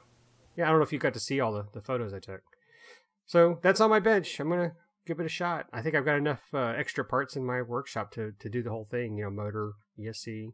yeah. 0.59 0.65
I 0.67 0.69
don't 0.69 0.79
know 0.79 0.83
if 0.83 0.93
you 0.93 0.99
got 0.99 1.13
to 1.15 1.19
see 1.19 1.39
all 1.39 1.51
the, 1.51 1.65
the 1.73 1.81
photos 1.81 2.13
I 2.13 2.19
took. 2.19 2.41
So 3.25 3.59
that's 3.63 3.79
on 3.81 3.89
my 3.89 3.99
bench. 3.99 4.39
I'm 4.39 4.49
gonna 4.49 4.73
give 5.07 5.19
it 5.19 5.25
a 5.25 5.29
shot. 5.29 5.65
I 5.73 5.81
think 5.81 5.95
I've 5.95 6.05
got 6.05 6.17
enough 6.17 6.41
uh, 6.53 6.73
extra 6.77 7.03
parts 7.05 7.35
in 7.35 7.45
my 7.45 7.61
workshop 7.61 8.11
to 8.11 8.33
to 8.39 8.49
do 8.49 8.61
the 8.61 8.69
whole 8.69 8.87
thing. 8.89 9.17
You 9.17 9.25
know, 9.25 9.31
motor, 9.31 9.71
ESC, 9.99 10.53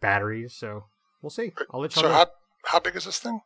batteries. 0.00 0.54
So 0.56 0.84
we'll 1.22 1.30
see. 1.30 1.52
I'll 1.72 1.80
let 1.80 1.94
you 1.96 2.02
So 2.02 2.08
know. 2.08 2.14
how 2.14 2.26
how 2.66 2.80
big 2.80 2.96
is 2.96 3.04
this 3.04 3.18
thing? 3.18 3.40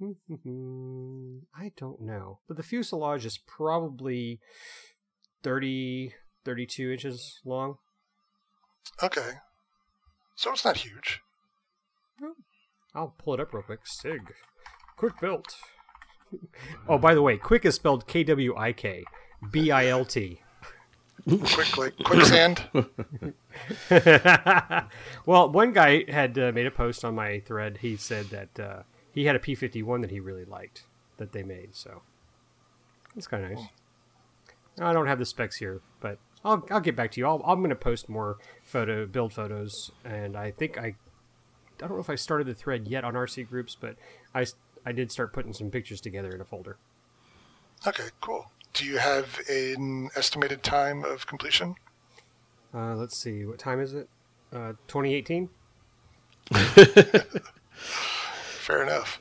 I 0.02 1.72
don't 1.76 2.00
know, 2.00 2.40
but 2.48 2.56
the 2.56 2.62
fuselage 2.62 3.26
is 3.26 3.38
probably 3.38 4.40
30, 5.42 6.14
32 6.44 6.90
inches 6.90 7.38
long. 7.44 7.74
Okay. 9.02 9.32
So 10.36 10.52
it's 10.52 10.64
not 10.64 10.78
huge. 10.78 11.20
I'll 12.94 13.14
pull 13.18 13.34
it 13.34 13.40
up 13.40 13.52
real 13.52 13.62
quick. 13.62 13.80
Sig, 13.84 14.32
quick 14.96 15.20
built. 15.20 15.56
oh, 16.88 16.98
by 16.98 17.14
the 17.14 17.22
way, 17.22 17.36
quick 17.36 17.64
is 17.64 17.74
spelled 17.74 18.06
K 18.06 18.24
W 18.24 18.56
I 18.56 18.72
K, 18.72 19.04
B 19.50 19.70
I 19.70 19.86
L 19.86 20.04
T. 20.04 20.40
Quick 21.28 21.76
like 21.76 21.96
quicksand. 22.02 22.64
well, 25.26 25.50
one 25.50 25.72
guy 25.72 26.10
had 26.10 26.38
uh, 26.38 26.50
made 26.52 26.66
a 26.66 26.70
post 26.70 27.04
on 27.04 27.14
my 27.14 27.40
thread. 27.40 27.78
He 27.82 27.96
said 27.96 28.26
that 28.26 28.60
uh, 28.60 28.82
he 29.14 29.26
had 29.26 29.36
a 29.36 29.38
P 29.38 29.54
fifty 29.54 29.82
one 29.82 30.00
that 30.00 30.10
he 30.10 30.18
really 30.18 30.44
liked 30.44 30.84
that 31.18 31.32
they 31.32 31.42
made. 31.42 31.76
So 31.76 32.02
that's 33.14 33.26
kind 33.26 33.44
of 33.44 33.50
nice. 33.50 33.66
I 34.80 34.92
don't 34.92 35.06
have 35.06 35.18
the 35.18 35.26
specs 35.26 35.56
here, 35.56 35.82
but 36.00 36.18
I'll 36.44 36.64
I'll 36.70 36.80
get 36.80 36.96
back 36.96 37.12
to 37.12 37.20
you. 37.20 37.26
I'll, 37.26 37.42
I'm 37.44 37.58
going 37.58 37.70
to 37.70 37.76
post 37.76 38.08
more 38.08 38.38
photo 38.64 39.06
build 39.06 39.34
photos, 39.34 39.90
and 40.04 40.36
I 40.36 40.52
think 40.52 40.78
I 40.78 40.94
I 41.82 41.86
don't 41.86 41.96
know 41.96 42.02
if 42.02 42.10
I 42.10 42.14
started 42.14 42.46
the 42.46 42.54
thread 42.54 42.86
yet 42.88 43.04
on 43.04 43.14
RC 43.14 43.48
groups, 43.48 43.76
but 43.78 43.96
I 44.34 44.46
I 44.84 44.92
did 44.92 45.12
start 45.12 45.32
putting 45.32 45.52
some 45.52 45.70
pictures 45.70 46.00
together 46.00 46.30
in 46.30 46.40
a 46.40 46.44
folder. 46.44 46.76
Okay, 47.86 48.08
cool. 48.20 48.50
Do 48.72 48.84
you 48.84 48.98
have 48.98 49.40
an 49.48 50.10
estimated 50.14 50.62
time 50.62 51.04
of 51.04 51.26
completion? 51.26 51.74
Uh, 52.72 52.94
let's 52.94 53.16
see, 53.16 53.44
what 53.44 53.58
time 53.58 53.80
is 53.80 53.94
it? 53.94 54.08
Uh, 54.52 54.72
2018. 54.88 55.48
Fair 57.72 58.82
enough. 58.82 59.20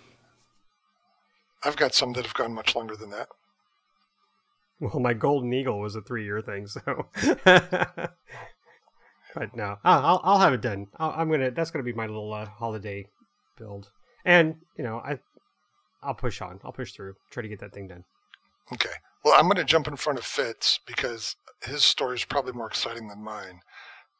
I've 1.63 1.77
got 1.77 1.93
some 1.93 2.13
that 2.13 2.25
have 2.25 2.33
gone 2.33 2.53
much 2.53 2.75
longer 2.75 2.95
than 2.95 3.09
that. 3.11 3.27
Well, 4.79 4.99
my 4.99 5.13
golden 5.13 5.51
eagle 5.53 5.79
was 5.79 5.95
a 5.95 6.01
three-year 6.01 6.41
thing, 6.41 6.67
so. 6.67 7.07
but 9.35 9.55
no, 9.55 9.77
I'll 9.83 10.21
I'll, 10.23 10.39
have 10.39 10.53
it 10.53 10.61
done. 10.61 10.87
I'll, 10.97 11.13
I'm 11.15 11.29
gonna. 11.29 11.51
That's 11.51 11.71
gonna 11.71 11.83
be 11.83 11.93
my 11.93 12.07
little 12.07 12.33
uh, 12.33 12.45
holiday 12.45 13.05
build, 13.57 13.89
and 14.25 14.55
you 14.77 14.83
know, 14.83 14.97
I 14.97 15.19
I'll 16.01 16.15
push 16.15 16.41
on. 16.41 16.59
I'll 16.63 16.71
push 16.71 16.93
through. 16.93 17.15
Try 17.31 17.43
to 17.43 17.49
get 17.49 17.59
that 17.59 17.73
thing 17.73 17.87
done. 17.87 18.03
Okay. 18.71 18.89
Well, 19.23 19.35
I'm 19.37 19.49
to 19.51 19.63
jump 19.63 19.87
in 19.87 19.97
front 19.97 20.19
of 20.19 20.25
Fitz 20.25 20.79
because 20.85 21.35
his 21.63 21.83
story 21.83 22.15
is 22.15 22.25
probably 22.25 22.53
more 22.53 22.67
exciting 22.67 23.07
than 23.07 23.23
mine. 23.23 23.61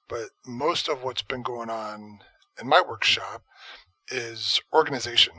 But 0.09 0.29
most 0.45 0.89
of 0.89 1.03
what's 1.03 1.21
been 1.21 1.43
going 1.43 1.69
on 1.69 2.19
in 2.59 2.67
my 2.67 2.81
workshop 2.85 3.43
is 4.09 4.59
organization. 4.73 5.33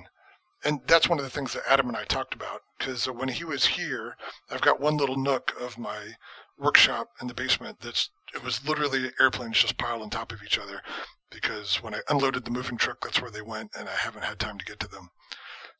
And 0.65 0.81
that's 0.87 1.09
one 1.09 1.19
of 1.19 1.25
the 1.25 1.31
things 1.31 1.55
that 1.55 1.63
Adam 1.69 1.89
and 1.89 1.97
I 1.97 2.05
talked 2.05 2.35
about 2.35 2.63
because 2.79 3.07
when 3.07 3.29
he 3.29 3.45
was 3.45 3.65
here, 3.67 4.17
I've 4.51 4.61
got 4.61 4.81
one 4.81 4.97
little 4.97 5.17
nook 5.17 5.53
of 5.61 5.79
my 5.79 6.15
workshop 6.61 7.09
in 7.21 7.27
the 7.27 7.35
basement 7.35 7.81
that's 7.81 8.11
it 8.35 8.45
was 8.45 8.67
literally 8.67 9.11
airplanes 9.21 9.59
just 9.59 9.79
piled 9.79 10.03
on 10.03 10.11
top 10.11 10.31
of 10.33 10.43
each 10.43 10.59
other 10.59 10.83
because 11.31 11.77
when 11.77 11.95
I 11.95 12.01
unloaded 12.09 12.45
the 12.45 12.51
moving 12.51 12.77
truck, 12.77 12.99
that's 13.03 13.21
where 13.21 13.31
they 13.31 13.43
went, 13.43 13.71
and 13.79 13.89
I 13.89 13.95
haven't 13.95 14.25
had 14.25 14.39
time 14.39 14.59
to 14.59 14.65
get 14.65 14.81
to 14.81 14.89
them. 14.89 15.11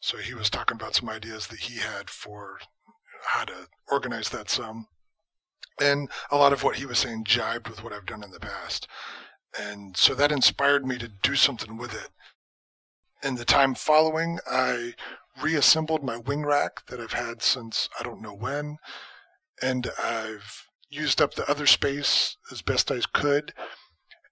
So 0.01 0.17
he 0.17 0.35
was 0.35 0.49
talking 0.49 0.77
about 0.77 0.95
some 0.95 1.09
ideas 1.09 1.49
that 1.49 1.61
he 1.61 1.79
had 1.79 2.09
for 2.09 2.59
how 3.27 3.45
to 3.45 3.69
organize 3.91 4.31
that 4.31 4.49
some. 4.49 4.87
And 5.81 6.09
a 6.31 6.37
lot 6.37 6.53
of 6.53 6.63
what 6.63 6.77
he 6.77 6.87
was 6.87 6.99
saying 6.99 7.25
jibed 7.25 7.69
with 7.69 7.83
what 7.83 7.93
I've 7.93 8.07
done 8.07 8.23
in 8.23 8.31
the 8.31 8.41
past. 8.41 8.87
And 9.59 9.97
so 9.97 10.15
that 10.15 10.33
inspired 10.33 10.87
me 10.87 10.99
to 10.99 11.09
do 11.09 11.35
something 11.35 11.77
with 11.77 11.95
it. 11.95 12.11
In 13.23 13.35
the 13.35 13.45
time 13.45 13.75
following, 13.75 14.39
I 14.51 14.95
reassembled 15.41 16.03
my 16.03 16.17
wing 16.17 16.45
rack 16.45 16.87
that 16.87 17.01
I've 17.01 17.13
had 17.13 17.43
since 17.43 17.89
I 17.99 18.03
don't 18.03 18.23
know 18.23 18.35
when. 18.35 18.79
And 19.61 19.91
I've 20.03 20.67
used 20.91 21.23
up 21.23 21.35
the 21.35 21.49
other 21.49 21.67
space 21.67 22.37
as 22.51 22.63
best 22.63 22.91
I 22.91 23.01
could. 23.13 23.53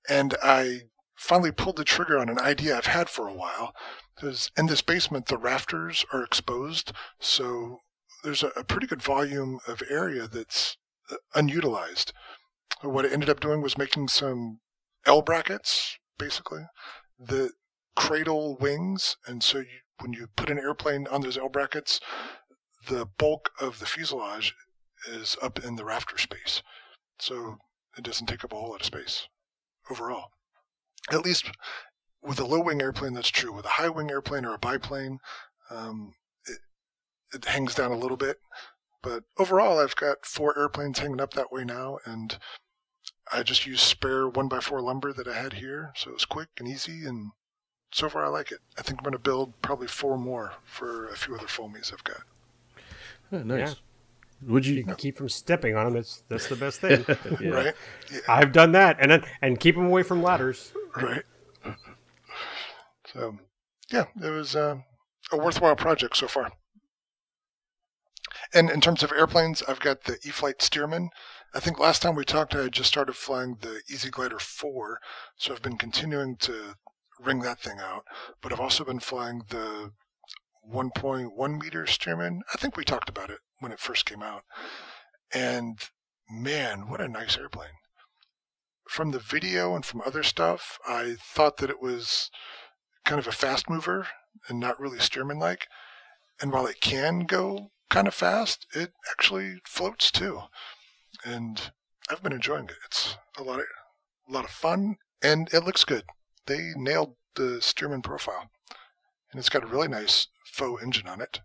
And 0.09 0.35
I 0.43 0.83
finally 1.15 1.53
pulled 1.53 1.77
the 1.77 1.85
trigger 1.85 2.19
on 2.19 2.29
an 2.29 2.41
idea 2.41 2.77
I've 2.77 2.87
had 2.87 3.09
for 3.09 3.29
a 3.29 3.35
while. 3.35 3.73
Because 4.15 4.51
in 4.57 4.67
this 4.67 4.83
basement, 4.83 5.27
the 5.27 5.39
rafters 5.39 6.05
are 6.13 6.25
exposed. 6.25 6.93
So 7.21 7.79
there's 8.25 8.43
a, 8.43 8.49
a 8.49 8.65
pretty 8.65 8.87
good 8.87 9.03
volume 9.03 9.61
of 9.67 9.83
area 9.89 10.27
that's 10.27 10.77
uh, 11.11 11.17
unutilized. 11.35 12.13
What 12.83 13.07
I 13.07 13.11
ended 13.11 13.31
up 13.31 13.41
doing 13.41 13.63
was 13.63 13.79
making 13.79 14.09
some 14.09 14.61
L 15.07 15.23
brackets, 15.23 15.99
basically, 16.19 16.65
that 17.19 17.53
cradle 17.97 18.57
wings. 18.61 19.17
And 19.27 19.43
so 19.43 19.59
you, 19.59 19.67
when 20.01 20.13
you 20.13 20.29
put 20.37 20.51
an 20.51 20.59
airplane 20.59 21.07
on 21.09 21.21
those 21.21 21.39
L 21.39 21.49
brackets, 21.49 22.01
the 22.89 23.07
bulk 23.19 23.51
of 23.61 23.79
the 23.79 23.87
fuselage 23.87 24.55
is 25.07 25.37
up 25.43 25.65
in 25.65 25.77
the 25.77 25.85
rafter 25.85 26.19
space. 26.19 26.63
So 27.19 27.59
it 27.97 28.05
doesn't 28.05 28.27
take 28.27 28.45
up 28.45 28.53
a 28.53 28.57
whole 28.57 28.71
lot 28.71 28.81
of 28.81 28.87
space 28.87 29.29
overall. 29.91 30.31
at 31.11 31.25
least 31.25 31.51
with 32.23 32.41
a 32.41 32.45
low 32.45 32.61
wing 32.61 32.83
airplane, 32.83 33.15
that's 33.15 33.29
true. 33.31 33.53
With 33.53 33.65
a 33.65 33.71
high 33.71 33.89
wing 33.89 34.11
airplane 34.11 34.45
or 34.45 34.55
a 34.55 34.59
biplane, 34.59 35.19
um, 35.71 36.15
it, 36.47 36.59
it 37.33 37.45
hangs 37.47 37.75
down 37.75 37.93
a 37.93 37.97
little 37.97 38.17
bit. 38.17 38.39
But 39.03 39.25
overall, 39.39 39.79
I've 39.79 39.97
got 39.97 40.27
four 40.27 40.59
airplanes 40.59 40.99
hanging 40.99 41.21
up 41.21 41.35
that 41.35 41.53
way 41.53 41.65
now, 41.65 41.99
and 42.05 42.37
I 43.33 43.43
just 43.43 43.67
used 43.67 43.83
spare 43.83 44.29
one 44.29 44.49
by 44.49 44.61
four 44.61 44.81
lumber 44.81 45.13
that 45.13 45.29
I 45.29 45.35
had 45.35 45.55
here, 45.55 45.93
so 45.97 46.11
it 46.11 46.15
was 46.15 46.25
quick 46.25 46.49
and 46.59 46.67
easy, 46.69 47.07
and 47.07 47.31
so 47.93 48.09
far 48.09 48.25
I 48.25 48.29
like 48.29 48.51
it. 48.51 48.59
I 48.77 48.83
think 48.83 48.99
I'm 48.99 49.05
going 49.05 49.13
to 49.13 49.19
build 49.19 49.61
probably 49.63 49.87
four 49.87 50.19
more 50.19 50.55
for 50.65 51.09
a 51.09 51.17
few 51.17 51.37
other 51.37 51.47
foamies 51.47 51.93
I've 51.93 52.05
got. 52.05 52.23
Oh, 53.33 53.43
nice. 53.43 53.71
Yeah. 53.71 53.75
Would 54.43 54.67
you? 54.67 54.77
You 54.77 54.85
can 54.85 54.95
keep 54.95 55.17
from 55.17 55.29
stepping 55.29 55.77
on 55.77 55.87
them. 55.87 55.97
It's 55.97 56.23
that's 56.29 56.49
the 56.49 56.57
best 56.57 56.81
thing. 56.81 57.05
Yeah. 57.41 57.51
Right? 57.51 57.75
Yeah, 58.13 58.21
I've 58.29 58.53
done 58.53 58.73
that, 58.73 58.97
and 59.01 59.11
then, 59.11 59.25
and 59.43 59.59
keep 59.59 59.75
them 59.75 59.87
away 59.87 60.03
from 60.03 60.23
ladders. 60.23 60.73
right. 60.97 61.23
So, 63.13 63.39
yeah, 63.91 64.05
it 64.23 64.31
was 64.31 64.55
uh, 64.55 64.77
a 65.33 65.37
worthwhile 65.37 65.77
project 65.77 66.17
so 66.17 66.29
far. 66.29 66.53
And 68.53 68.71
in 68.71 68.81
terms 68.81 69.03
of 69.03 69.13
airplanes, 69.13 69.63
I've 69.67 69.81
got 69.81 70.05
the 70.05 70.19
E-flite 70.25 70.59
Stearman. 70.59 71.09
I 71.55 71.61
think 71.61 71.79
last 71.79 72.03
time 72.03 72.15
we 72.15 72.25
talked, 72.25 72.55
I 72.55 72.65
had 72.65 72.73
just 72.73 72.89
started 72.89 73.15
flying 73.15 73.57
the 73.61 73.81
Easy 73.89 74.11
Glider 74.11 74.39
4, 74.39 75.01
so 75.37 75.55
I've 75.55 75.63
been 75.63 75.79
continuing 75.79 76.37
to 76.41 76.75
ring 77.19 77.41
that 77.41 77.61
thing 77.61 77.79
out. 77.81 78.05
But 78.43 78.53
I've 78.53 78.61
also 78.61 78.85
been 78.85 79.01
flying 79.01 79.43
the 79.49 79.93
1.1 80.71 81.61
meter 81.63 81.85
Stearman. 81.85 82.41
I 82.53 82.59
think 82.59 82.77
we 82.77 82.85
talked 82.85 83.09
about 83.09 83.31
it 83.31 83.41
when 83.61 83.73
it 83.73 83.81
first 83.81 84.07
came 84.07 84.23
out. 84.23 84.45
And 85.33 85.79
man, 86.31 86.89
what 86.89 87.01
a 87.01 87.09
nice 87.09 87.37
airplane. 87.37 87.71
From 88.89 89.11
the 89.11 89.19
video 89.19 89.75
and 89.75 89.85
from 89.85 90.03
other 90.05 90.23
stuff, 90.23 90.79
I 90.87 91.17
thought 91.21 91.59
that 91.59 91.71
it 91.71 91.83
was 91.83 92.31
kind 93.05 93.19
of 93.19 93.27
a 93.27 93.33
fast 93.33 93.69
mover 93.69 94.07
and 94.49 94.59
not 94.59 94.81
really 94.81 94.99
Stearman 94.99 95.39
like. 95.39 95.67
And 96.41 96.53
while 96.53 96.67
it 96.67 96.81
can 96.81 97.21
go 97.21 97.71
kind 97.91 98.07
of 98.07 98.15
fast, 98.15 98.67
it 98.75 98.93
actually 99.11 99.61
floats 99.67 100.11
too. 100.11 100.43
And 101.25 101.71
I've 102.11 102.23
been 102.23 102.33
enjoying 102.33 102.67
it. 102.67 102.77
It's 102.87 103.17
a 103.37 103.43
lot 103.43 103.61
of 103.61 103.67
a 104.29 104.33
lot 104.33 104.45
of 104.45 104.51
fun 104.51 104.97
and 105.23 105.49
it 105.53 105.65
looks 105.65 105.85
good. 105.85 106.05
They 106.47 106.73
nailed 106.77 107.17
the 107.35 107.61
Stearman 107.61 108.03
profile. 108.03 108.51
And 109.31 109.39
it's 109.39 109.49
got 109.49 109.65
a 109.65 109.67
really 109.67 109.89
nice 109.89 110.29
faux 110.45 110.83
engine 110.83 111.09
on 111.09 111.21
it. 111.21 111.41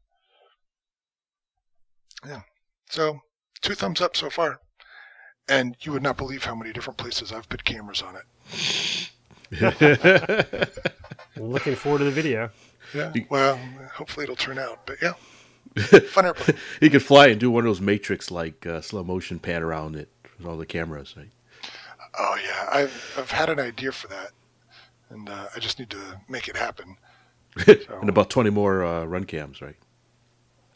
Yeah. 2.28 2.41
So, 2.89 3.21
two 3.61 3.76
thumbs 3.76 4.01
up 4.01 4.15
so 4.15 4.30
far. 4.30 4.59
And 5.49 5.76
you 5.82 5.91
would 5.91 6.03
not 6.03 6.17
believe 6.17 6.45
how 6.45 6.55
many 6.55 6.71
different 6.71 6.97
places 6.97 7.34
I've 7.34 7.49
put 7.49 7.63
cameras 7.65 8.01
on 8.01 8.15
it. 8.15 9.09
Looking 11.38 11.76
forward 11.76 11.99
to 11.99 12.05
the 12.05 12.11
video. 12.11 12.49
Yeah. 12.93 13.11
Well, 13.30 13.59
hopefully 13.93 14.24
it'll 14.24 14.36
turn 14.36 14.57
out. 14.57 14.86
But 14.86 14.97
yeah, 15.01 15.13
fun 15.99 16.26
airplane. 16.26 16.57
he 16.80 16.89
could 16.89 17.03
fly 17.03 17.28
and 17.28 17.39
do 17.39 17.51
one 17.51 17.65
of 17.65 17.69
those 17.69 17.82
Matrix 17.82 18.32
like 18.32 18.65
uh, 18.65 18.82
slow 18.82 19.03
motion 19.03 19.39
pan 19.39 19.63
around 19.63 19.95
it 19.95 20.09
with 20.38 20.47
all 20.47 20.57
the 20.57 20.65
cameras. 20.65 21.15
Right? 21.17 21.30
Oh 22.17 22.38
yeah, 22.43 22.69
I've 22.71 23.15
I've 23.17 23.32
had 23.32 23.49
an 23.49 23.59
idea 23.59 23.91
for 23.91 24.07
that, 24.07 24.32
and 25.09 25.28
uh, 25.28 25.47
I 25.55 25.59
just 25.59 25.80
need 25.80 25.89
to 25.89 26.21
make 26.30 26.47
it 26.47 26.55
happen. 26.55 26.97
and 27.67 28.09
about 28.09 28.30
twenty 28.30 28.49
more 28.49 28.84
uh, 28.84 29.03
RunCams, 29.05 29.61
right? 29.61 29.76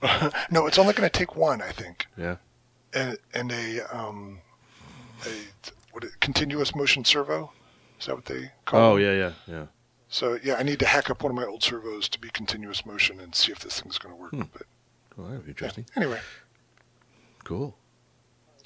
No, 0.52 0.68
it's 0.68 0.78
only 0.78 0.94
going 0.94 1.10
to 1.10 1.18
take 1.18 1.36
one, 1.36 1.62
I 1.62 1.72
think, 1.72 2.06
Yeah. 2.18 2.38
and 2.94 3.18
and 3.34 3.52
a 3.52 3.82
um 3.96 4.40
a 5.26 5.30
what 5.92 6.04
a 6.04 6.10
continuous 6.20 6.76
motion 6.76 7.04
servo. 7.06 7.52
Is 8.00 8.06
that 8.06 8.16
what 8.16 8.26
they 8.26 8.52
call? 8.66 8.80
Oh 8.94 8.96
them? 8.98 9.04
yeah, 9.06 9.14
yeah, 9.48 9.54
yeah. 9.56 9.66
So 10.10 10.38
yeah, 10.44 10.56
I 10.56 10.64
need 10.64 10.80
to 10.80 10.86
hack 10.86 11.10
up 11.10 11.24
one 11.24 11.32
of 11.32 11.36
my 11.36 11.46
old 11.46 11.64
servos 11.64 12.08
to 12.10 12.20
be 12.20 12.30
continuous 12.30 12.86
motion 12.86 13.20
and 13.20 13.34
see 13.34 13.52
if 13.52 13.60
this 13.60 13.82
thing's 13.82 13.98
going 13.98 14.16
to 14.16 14.22
work. 14.22 14.32
But 14.54 14.64
Well, 15.18 15.28
that'd 15.28 15.44
be 15.46 15.52
interesting. 15.52 15.86
anyway, 15.96 16.20
Cool. 17.44 17.76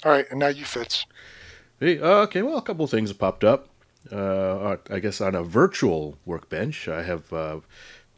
all 0.04 0.12
right, 0.12 0.26
and 0.30 0.38
now 0.40 0.48
you 0.48 0.64
Fitz. 0.64 1.06
Hey, 1.80 1.98
uh, 1.98 2.22
okay, 2.26 2.42
well, 2.42 2.58
a 2.58 2.62
couple 2.62 2.84
of 2.84 2.90
things 2.90 3.10
have 3.10 3.18
popped 3.18 3.42
up. 3.42 3.68
Uh, 4.10 4.76
I 4.90 4.98
guess 4.98 5.20
on 5.20 5.34
a 5.34 5.42
virtual 5.42 6.16
workbench, 6.26 6.86
I 6.88 7.02
have 7.02 7.32
uh, 7.32 7.60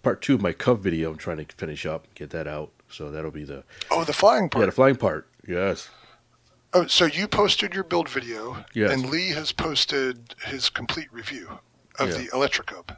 part 0.02 0.20
two 0.22 0.34
of 0.34 0.42
my 0.42 0.52
Cub 0.52 0.80
video. 0.80 1.10
I'm 1.12 1.16
trying 1.18 1.44
to 1.44 1.46
finish 1.56 1.86
up, 1.86 2.04
and 2.04 2.14
get 2.14 2.30
that 2.30 2.46
out. 2.46 2.72
So 2.94 3.10
that'll 3.10 3.30
be 3.30 3.44
the 3.44 3.64
Oh, 3.90 4.04
the 4.04 4.12
flying 4.12 4.48
part. 4.48 4.62
yeah 4.62 4.66
the 4.66 4.72
flying 4.72 4.96
part. 4.96 5.28
Yes. 5.46 5.88
Oh, 6.72 6.86
so 6.86 7.04
you 7.06 7.28
posted 7.28 7.74
your 7.74 7.84
build 7.84 8.08
video, 8.08 8.64
Yes. 8.72 8.92
and 8.92 9.08
Lee 9.10 9.28
has 9.30 9.52
posted 9.52 10.34
his 10.46 10.68
complete 10.70 11.12
review 11.12 11.58
of 11.98 12.08
Yeah. 12.08 12.16
the 12.18 12.24
Electrocub, 12.28 12.96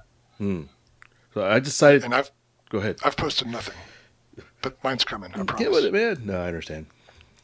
So 1.34 1.44
I 1.44 1.58
decided. 1.60 2.04
and 2.04 2.14
I've 2.14 2.30
go 2.70 2.78
ahead. 2.78 2.98
I've 3.04 3.16
posted 3.16 3.48
nothing, 3.48 3.74
but 4.62 4.82
mine's 4.84 5.04
coming. 5.04 5.30
I 5.32 5.44
promise. 5.44 5.58
Get 5.58 5.70
with 5.70 5.84
it, 5.84 5.92
man. 5.92 6.20
No, 6.24 6.40
I 6.40 6.46
understand. 6.48 6.86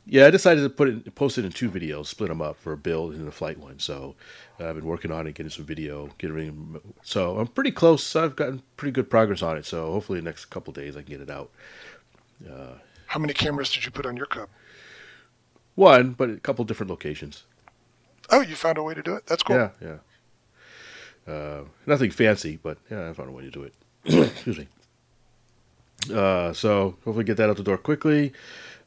Yeah, 0.04 0.26
I 0.26 0.30
decided 0.30 0.62
to 0.62 0.68
put 0.70 0.88
it, 0.88 1.14
post 1.14 1.38
it 1.38 1.44
in 1.44 1.52
two 1.52 1.70
videos, 1.70 2.06
split 2.06 2.28
them 2.28 2.42
up 2.42 2.56
for 2.56 2.72
a 2.72 2.76
build 2.76 3.14
and 3.14 3.28
a 3.28 3.30
flight 3.30 3.58
one. 3.58 3.78
So 3.78 4.16
uh, 4.58 4.68
I've 4.68 4.74
been 4.74 4.84
working 4.86 5.12
on 5.12 5.28
it, 5.28 5.34
getting 5.34 5.50
some 5.50 5.64
video, 5.64 6.10
getting. 6.18 6.80
So 7.02 7.38
I'm 7.38 7.46
pretty 7.46 7.70
close. 7.70 8.16
I've 8.16 8.34
gotten 8.34 8.62
pretty 8.76 8.90
good 8.92 9.08
progress 9.08 9.42
on 9.42 9.56
it. 9.58 9.64
So 9.66 9.92
hopefully, 9.92 10.18
the 10.18 10.24
next 10.24 10.46
couple 10.46 10.72
days 10.72 10.96
I 10.96 11.02
can 11.02 11.10
get 11.10 11.20
it 11.20 11.30
out. 11.30 11.50
How 13.06 13.18
many 13.18 13.32
cameras 13.34 13.70
did 13.72 13.84
you 13.84 13.90
put 13.90 14.06
on 14.06 14.16
your 14.16 14.26
Cub? 14.26 14.48
One, 15.74 16.12
but 16.12 16.30
a 16.30 16.36
couple 16.36 16.64
different 16.64 16.90
locations. 16.90 17.44
Oh, 18.30 18.40
you 18.40 18.54
found 18.56 18.78
a 18.78 18.82
way 18.82 18.94
to 18.94 19.02
do 19.02 19.14
it. 19.14 19.26
That's 19.26 19.42
cool. 19.42 19.56
Yeah, 19.56 19.70
yeah. 19.80 21.32
Uh, 21.32 21.64
nothing 21.86 22.10
fancy, 22.10 22.58
but 22.62 22.78
yeah, 22.90 23.08
I 23.08 23.12
found 23.12 23.28
a 23.28 23.32
way 23.32 23.42
to 23.44 23.50
do 23.50 23.62
it. 23.62 23.74
Excuse 24.04 24.58
me. 24.58 24.68
Uh, 26.12 26.52
so 26.52 26.96
hopefully 27.04 27.24
get 27.24 27.36
that 27.36 27.48
out 27.48 27.56
the 27.56 27.62
door 27.62 27.78
quickly. 27.78 28.32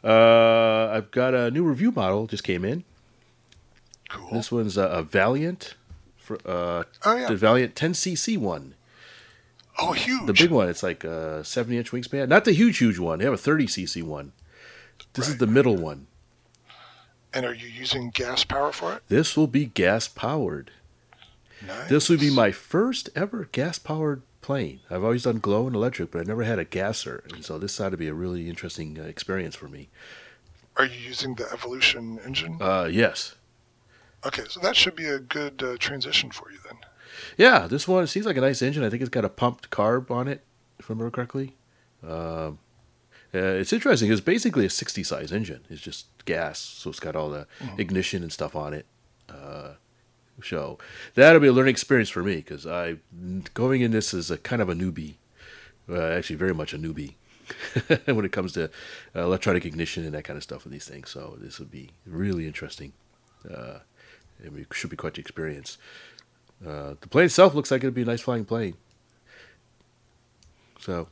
Uh, 0.03 0.87
I've 0.91 1.11
got 1.11 1.33
a 1.33 1.49
new 1.49 1.63
review 1.63 1.91
model 1.91 2.27
just 2.27 2.43
came 2.43 2.65
in. 2.65 2.83
Cool. 4.09 4.29
This 4.33 4.51
one's 4.51 4.77
a, 4.77 4.83
a 4.83 5.01
Valiant, 5.01 5.75
for, 6.17 6.35
uh, 6.45 6.83
Oh, 7.05 7.15
yeah. 7.15 7.27
the 7.27 7.35
Valiant 7.35 7.73
10cc 7.75 8.37
one, 8.37 8.75
Oh, 9.79 9.91
huge. 9.91 10.25
the 10.25 10.33
big 10.33 10.51
one. 10.51 10.69
It's 10.69 10.83
like 10.83 11.03
a 11.03 11.43
70 11.43 11.77
inch 11.77 11.91
wingspan, 11.91 12.27
not 12.29 12.45
the 12.45 12.53
huge, 12.53 12.77
huge 12.77 12.99
one. 12.99 13.19
They 13.19 13.25
have 13.25 13.33
a 13.33 13.37
30cc 13.37 14.03
one. 14.03 14.31
This 15.13 15.27
is 15.27 15.37
the 15.37 15.47
middle 15.47 15.75
one. 15.75 16.07
And 17.33 17.45
are 17.45 17.53
you 17.53 17.67
using 17.67 18.11
gas 18.11 18.45
power 18.45 18.71
for 18.71 18.93
it? 18.93 19.03
This 19.09 19.35
will 19.35 19.47
be 19.47 19.65
gas 19.65 20.07
powered. 20.07 20.71
Nice. 21.65 21.89
This 21.89 22.09
would 22.09 22.19
be 22.19 22.29
my 22.33 22.51
first 22.51 23.09
ever 23.15 23.49
gas 23.51 23.77
powered 23.77 24.21
plane. 24.41 24.79
I've 24.89 25.03
always 25.03 25.23
done 25.23 25.39
glow 25.39 25.67
and 25.67 25.75
electric, 25.75 26.11
but 26.11 26.21
I 26.21 26.23
never 26.23 26.43
had 26.43 26.59
a 26.59 26.65
gasser, 26.65 27.23
and 27.33 27.43
so 27.43 27.57
this 27.57 27.79
ought 27.81 27.89
to 27.89 27.97
be 27.97 28.07
a 28.07 28.13
really 28.13 28.47
interesting 28.49 28.97
uh, 28.99 29.03
experience 29.03 29.55
for 29.55 29.67
me. 29.67 29.89
Are 30.77 30.85
you 30.85 30.99
using 30.99 31.35
the 31.35 31.51
Evolution 31.51 32.19
engine? 32.25 32.57
Uh, 32.61 32.87
yes, 32.91 33.35
Okay, 34.25 34.43
so 34.49 34.59
that 34.59 34.75
should 34.75 34.95
be 34.95 35.05
a 35.05 35.19
good 35.19 35.61
uh, 35.61 35.77
transition 35.77 36.31
for 36.31 36.51
you 36.51 36.57
then. 36.65 36.74
Yeah. 37.37 37.67
This 37.67 37.87
one 37.87 38.07
seems 38.07 38.25
like 38.25 38.37
a 38.37 38.41
nice 38.41 38.61
engine. 38.61 38.83
I 38.83 38.89
think 38.89 39.01
it's 39.01 39.09
got 39.09 39.25
a 39.25 39.29
pumped 39.29 39.69
carb 39.69 40.11
on 40.11 40.27
it, 40.27 40.43
if 40.79 40.89
I 40.89 40.93
remember 40.93 41.11
correctly. 41.11 41.55
Um, 42.03 42.59
uh, 43.33 43.59
it's 43.59 43.73
interesting. 43.73 44.11
It's 44.11 44.21
basically 44.21 44.65
a 44.65 44.69
60 44.69 45.03
size 45.03 45.31
engine. 45.31 45.61
It's 45.69 45.81
just 45.81 46.05
gas, 46.25 46.59
so 46.59 46.89
it's 46.89 46.99
got 46.99 47.15
all 47.15 47.29
the 47.29 47.47
ignition 47.77 48.23
and 48.23 48.31
stuff 48.31 48.55
on 48.55 48.73
it. 48.73 48.85
Uh, 49.29 49.73
so 50.43 50.77
that'll 51.15 51.41
be 51.41 51.47
a 51.47 51.53
learning 51.53 51.71
experience 51.71 52.09
for 52.09 52.23
me 52.23 52.37
because 52.37 52.65
I 52.65 52.97
going 53.53 53.81
in 53.81 53.91
this 53.91 54.13
as 54.13 54.31
a 54.31 54.37
kind 54.37 54.61
of 54.61 54.69
a 54.69 54.73
newbie, 54.73 55.15
uh, 55.89 56.01
actually 56.01 56.35
very 56.35 56.53
much 56.53 56.73
a 56.73 56.77
newbie 56.77 57.13
when 58.05 58.25
it 58.25 58.31
comes 58.31 58.53
to 58.53 58.65
uh, 59.15 59.21
electronic 59.21 59.65
ignition 59.65 60.03
and 60.05 60.13
that 60.13 60.23
kind 60.23 60.37
of 60.37 60.43
stuff 60.43 60.63
with 60.63 60.73
these 60.73 60.87
things. 60.87 61.09
So 61.09 61.37
this 61.39 61.59
would 61.59 61.71
be 61.71 61.91
really 62.05 62.47
interesting. 62.47 62.93
Uh, 63.49 63.79
and 64.43 64.57
it 64.57 64.67
should 64.73 64.89
be 64.89 64.97
quite 64.97 65.13
the 65.13 65.21
experience. 65.21 65.77
Uh, 66.65 66.95
the 67.01 67.07
plane 67.09 67.25
itself 67.25 67.53
looks 67.55 67.71
like 67.71 67.83
it'd 67.83 67.93
be 67.93 68.01
a 68.03 68.05
nice 68.05 68.21
flying 68.21 68.45
plane. 68.45 68.75
So 70.79 71.07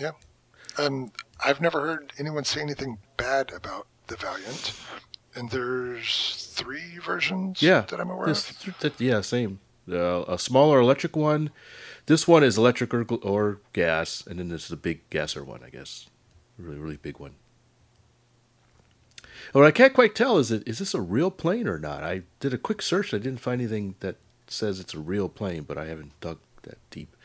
Yeah. 0.00 0.12
Um, 0.78 1.12
I've 1.44 1.60
never 1.60 1.80
heard 1.80 2.12
anyone 2.18 2.44
say 2.44 2.60
anything 2.60 2.98
bad 3.16 3.52
about 3.52 3.86
the 4.06 4.16
Valiant. 4.16 4.74
And 5.34 5.50
there's 5.50 6.50
three 6.54 6.98
versions 6.98 7.60
yeah, 7.62 7.82
that 7.82 8.00
I'm 8.00 8.10
aware 8.10 8.28
of. 8.28 8.78
that- 8.80 9.00
yeah, 9.00 9.20
same. 9.20 9.60
Uh, 9.90 10.24
a 10.26 10.38
smaller 10.38 10.80
electric 10.80 11.14
one. 11.14 11.50
This 12.06 12.26
one 12.26 12.42
is 12.42 12.56
electric 12.56 12.92
or, 12.94 13.04
gl- 13.04 13.24
or 13.24 13.60
gas, 13.72 14.24
and 14.26 14.38
then 14.38 14.48
there's 14.48 14.68
the 14.68 14.76
big 14.76 15.08
gasser 15.10 15.44
one, 15.44 15.62
I 15.64 15.68
guess. 15.70 16.06
Really, 16.58 16.78
really 16.78 16.96
big 16.96 17.18
one. 17.18 17.34
What 19.52 19.64
I 19.66 19.70
can't 19.70 19.94
quite 19.94 20.14
tell 20.14 20.38
is 20.38 20.50
it 20.50 20.66
is 20.66 20.78
this 20.78 20.94
a 20.94 21.00
real 21.00 21.30
plane 21.30 21.68
or 21.68 21.78
not? 21.78 22.02
I 22.02 22.22
did 22.40 22.52
a 22.54 22.58
quick 22.58 22.82
search. 22.82 23.12
I 23.14 23.18
didn't 23.18 23.40
find 23.40 23.60
anything 23.60 23.94
that 24.00 24.16
says 24.50 24.80
it's 24.80 24.94
a 24.94 24.98
real 25.00 25.28
plane, 25.28 25.62
but 25.64 25.78
I 25.78 25.86
haven't 25.86 26.18
dug 26.20 26.38
that 26.62 26.78
deep. 26.90 27.16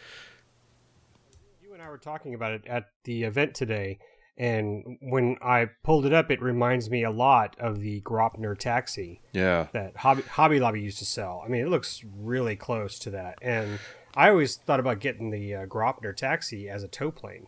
You 1.63 1.73
and 1.73 1.81
I 1.81 1.89
were 1.89 1.97
talking 1.97 2.33
about 2.33 2.51
it 2.53 2.65
at 2.67 2.89
the 3.03 3.23
event 3.23 3.53
today, 3.55 3.99
And 4.37 4.97
when 5.01 5.37
I 5.41 5.69
pulled 5.83 6.05
it 6.05 6.13
up, 6.13 6.31
it 6.31 6.41
reminds 6.41 6.89
me 6.89 7.03
a 7.03 7.11
lot 7.11 7.55
of 7.59 7.79
the 7.81 8.01
Graupner 8.01 8.57
taxi 8.57 9.21
Yeah. 9.33 9.67
that 9.73 9.97
Hobby, 9.97 10.23
Hobby 10.23 10.59
Lobby 10.59 10.81
used 10.81 10.97
to 10.99 11.05
sell. 11.05 11.43
I 11.45 11.49
mean, 11.49 11.61
it 11.61 11.69
looks 11.69 12.03
really 12.17 12.55
close 12.55 12.97
to 12.99 13.09
that. 13.11 13.37
And 13.41 13.77
I 14.15 14.29
always 14.29 14.55
thought 14.55 14.79
about 14.79 14.99
getting 14.99 15.29
the 15.31 15.55
uh, 15.55 15.65
Graupner 15.67 16.15
taxi 16.15 16.69
as 16.69 16.81
a 16.81 16.87
tow 16.87 17.11
plane. 17.11 17.47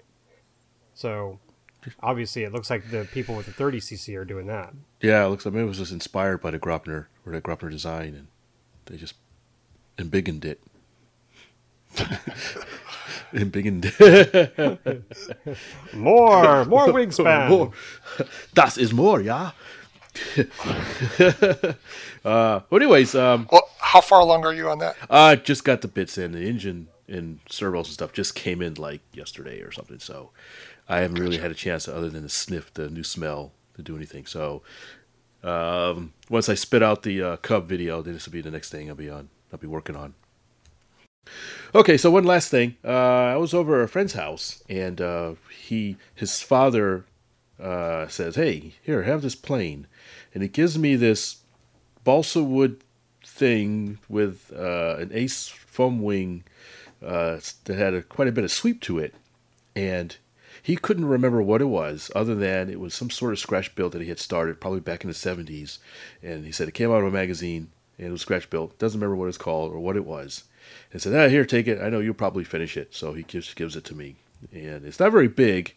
So 0.93 1.39
obviously, 2.01 2.43
it 2.43 2.51
looks 2.53 2.69
like 2.69 2.91
the 2.91 3.05
people 3.11 3.35
with 3.35 3.47
the 3.47 3.51
30cc 3.53 4.15
are 4.15 4.25
doing 4.25 4.45
that. 4.47 4.73
Yeah, 5.01 5.25
it 5.25 5.29
looks 5.29 5.45
like 5.45 5.53
maybe 5.53 5.65
it 5.65 5.69
was 5.69 5.79
just 5.79 5.91
inspired 5.91 6.41
by 6.41 6.51
the 6.51 6.59
Graupner 6.59 7.07
or 7.25 7.31
the 7.31 7.41
Graupner 7.41 7.71
design, 7.71 8.13
and 8.13 8.27
they 8.85 8.97
just 8.97 9.15
embiggened 9.97 10.45
it. 10.45 10.61
embiggened. 13.33 13.85
More, 15.93 16.65
more 16.65 16.87
wingspan. 16.87 17.49
more. 17.49 17.71
Das 18.53 18.77
is 18.77 18.93
more, 18.93 19.21
yeah. 19.21 19.51
uh, 21.19 21.73
well, 22.23 22.63
anyways, 22.71 23.15
um, 23.15 23.47
Well, 23.51 23.67
how 23.79 24.01
far 24.01 24.19
along 24.19 24.45
are 24.45 24.53
you 24.53 24.69
on 24.69 24.79
that? 24.79 24.95
I 25.09 25.35
just 25.35 25.63
got 25.63 25.81
the 25.81 25.87
bits 25.87 26.17
in. 26.17 26.31
The 26.31 26.47
engine 26.47 26.87
and 27.07 27.39
servos 27.49 27.87
and 27.87 27.93
stuff 27.93 28.13
just 28.13 28.35
came 28.35 28.61
in 28.61 28.75
like 28.75 29.01
yesterday 29.13 29.61
or 29.61 29.71
something. 29.71 29.99
So 29.99 30.31
I 30.87 30.99
haven't 30.99 31.19
really 31.19 31.37
had 31.37 31.51
a 31.51 31.55
chance, 31.55 31.87
other 31.87 32.09
than 32.09 32.23
to 32.23 32.29
sniff 32.29 32.73
the 32.73 32.89
new 32.89 33.03
smell, 33.03 33.51
to 33.75 33.81
do 33.81 33.95
anything. 33.95 34.25
So 34.25 34.61
um, 35.43 36.13
once 36.29 36.49
I 36.49 36.55
spit 36.55 36.83
out 36.83 37.03
the 37.03 37.21
uh, 37.21 37.37
Cub 37.37 37.67
video, 37.67 38.01
then 38.01 38.13
this 38.13 38.25
will 38.25 38.33
be 38.33 38.41
the 38.41 38.51
next 38.51 38.69
thing 38.69 38.89
I'll 38.89 38.95
be 38.95 39.09
on. 39.09 39.29
I'll 39.53 39.59
be 39.59 39.67
working 39.67 39.95
on. 39.95 40.15
Okay, 41.75 41.95
so 41.95 42.11
one 42.11 42.23
last 42.23 42.49
thing. 42.49 42.75
Uh, 42.83 42.87
I 42.87 43.37
was 43.37 43.53
over 43.53 43.79
at 43.79 43.85
a 43.85 43.87
friend's 43.87 44.13
house, 44.13 44.63
and 44.67 44.99
uh, 44.99 45.35
he, 45.65 45.95
his 46.13 46.41
father, 46.41 47.05
uh, 47.59 48.07
says, 48.07 48.35
"Hey, 48.35 48.73
here, 48.81 49.03
have 49.03 49.21
this 49.21 49.35
plane," 49.35 49.87
and 50.33 50.43
he 50.43 50.49
gives 50.49 50.77
me 50.77 50.95
this 50.95 51.37
balsa 52.03 52.43
wood 52.43 52.83
thing 53.25 53.99
with 54.09 54.51
uh, 54.55 54.97
an 54.99 55.11
ace 55.13 55.47
foam 55.47 56.01
wing 56.01 56.43
uh, 57.01 57.39
that 57.65 57.77
had 57.77 57.93
a, 57.93 58.01
quite 58.01 58.27
a 58.27 58.33
bit 58.33 58.43
of 58.43 58.51
sweep 58.51 58.81
to 58.81 58.99
it, 58.99 59.13
and 59.75 60.17
he 60.61 60.75
couldn't 60.75 61.05
remember 61.05 61.41
what 61.41 61.61
it 61.61 61.65
was, 61.65 62.11
other 62.15 62.35
than 62.35 62.69
it 62.69 62.79
was 62.79 62.93
some 62.93 63.09
sort 63.09 63.33
of 63.33 63.39
scratch 63.39 63.73
build 63.75 63.93
that 63.93 64.01
he 64.01 64.09
had 64.09 64.19
started 64.19 64.59
probably 64.59 64.79
back 64.79 65.03
in 65.03 65.09
the 65.09 65.15
'70s, 65.15 65.77
and 66.21 66.43
he 66.43 66.51
said 66.51 66.67
it 66.67 66.73
came 66.73 66.91
out 66.91 67.01
of 67.01 67.07
a 67.07 67.11
magazine 67.11 67.69
it 68.05 68.11
was 68.11 68.21
scratch 68.21 68.49
built. 68.49 68.77
Doesn't 68.79 68.99
remember 68.99 69.15
what 69.15 69.29
it's 69.29 69.37
called 69.37 69.71
or 69.71 69.79
what 69.79 69.97
it 69.97 70.05
was. 70.05 70.43
And 70.91 71.01
said, 71.01 71.13
"Ah, 71.13 71.29
here, 71.29 71.45
take 71.45 71.67
it. 71.67 71.81
I 71.81 71.89
know 71.89 71.99
you'll 71.99 72.13
probably 72.13 72.43
finish 72.43 72.77
it." 72.77 72.93
So 72.93 73.13
he 73.13 73.23
gives 73.23 73.53
gives 73.53 73.75
it 73.75 73.83
to 73.85 73.95
me, 73.95 74.15
and 74.51 74.85
it's 74.85 74.99
not 74.99 75.11
very 75.11 75.27
big, 75.27 75.75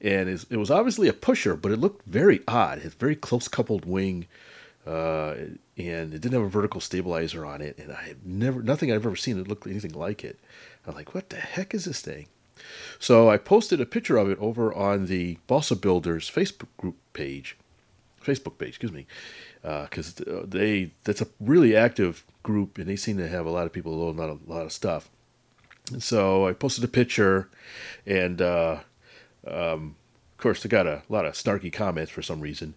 and 0.00 0.28
it's, 0.28 0.44
it 0.44 0.56
was 0.56 0.70
obviously 0.70 1.08
a 1.08 1.12
pusher, 1.12 1.56
but 1.56 1.72
it 1.72 1.78
looked 1.78 2.06
very 2.06 2.40
odd. 2.48 2.78
It 2.78 2.84
had 2.84 2.94
very 2.94 3.16
close 3.16 3.48
coupled 3.48 3.84
wing, 3.84 4.26
uh, 4.86 5.34
and 5.76 6.14
it 6.14 6.20
didn't 6.20 6.32
have 6.32 6.42
a 6.42 6.48
vertical 6.48 6.80
stabilizer 6.80 7.44
on 7.44 7.60
it. 7.60 7.78
And 7.78 7.92
I 7.92 8.02
have 8.04 8.24
never, 8.24 8.62
nothing 8.62 8.90
I've 8.90 9.06
ever 9.06 9.16
seen 9.16 9.36
that 9.38 9.48
looked 9.48 9.66
anything 9.66 9.92
like 9.92 10.24
it. 10.24 10.38
I'm 10.86 10.94
like, 10.94 11.14
what 11.14 11.30
the 11.30 11.36
heck 11.36 11.74
is 11.74 11.84
this 11.84 12.00
thing? 12.00 12.26
So 12.98 13.30
I 13.30 13.36
posted 13.36 13.80
a 13.80 13.86
picture 13.86 14.16
of 14.16 14.30
it 14.30 14.38
over 14.38 14.72
on 14.72 15.06
the 15.06 15.38
Balsa 15.46 15.76
Builders 15.76 16.30
Facebook 16.30 16.68
group 16.76 16.96
page, 17.12 17.56
Facebook 18.24 18.58
page, 18.58 18.70
excuse 18.70 18.92
me, 18.92 19.06
because 19.62 20.14
they 20.14 20.92
that's 21.04 21.20
a 21.20 21.28
really 21.38 21.76
active 21.76 22.24
group 22.42 22.78
and 22.78 22.86
they 22.86 22.96
seem 22.96 23.16
to 23.18 23.28
have 23.28 23.46
a 23.46 23.50
lot 23.50 23.66
of 23.66 23.72
people 23.72 23.96
loading 23.96 24.22
out 24.22 24.30
a 24.30 24.50
lot 24.50 24.64
of 24.64 24.72
stuff. 24.72 25.10
And 25.92 26.02
so 26.02 26.46
I 26.46 26.52
posted 26.52 26.84
a 26.84 26.88
picture, 26.88 27.48
and 28.06 28.40
uh, 28.40 28.78
um, 29.46 29.96
of 30.36 30.42
course, 30.42 30.62
they 30.62 30.68
got 30.68 30.86
a 30.86 31.02
lot 31.08 31.26
of 31.26 31.34
snarky 31.34 31.72
comments 31.72 32.10
for 32.10 32.22
some 32.22 32.40
reason. 32.40 32.74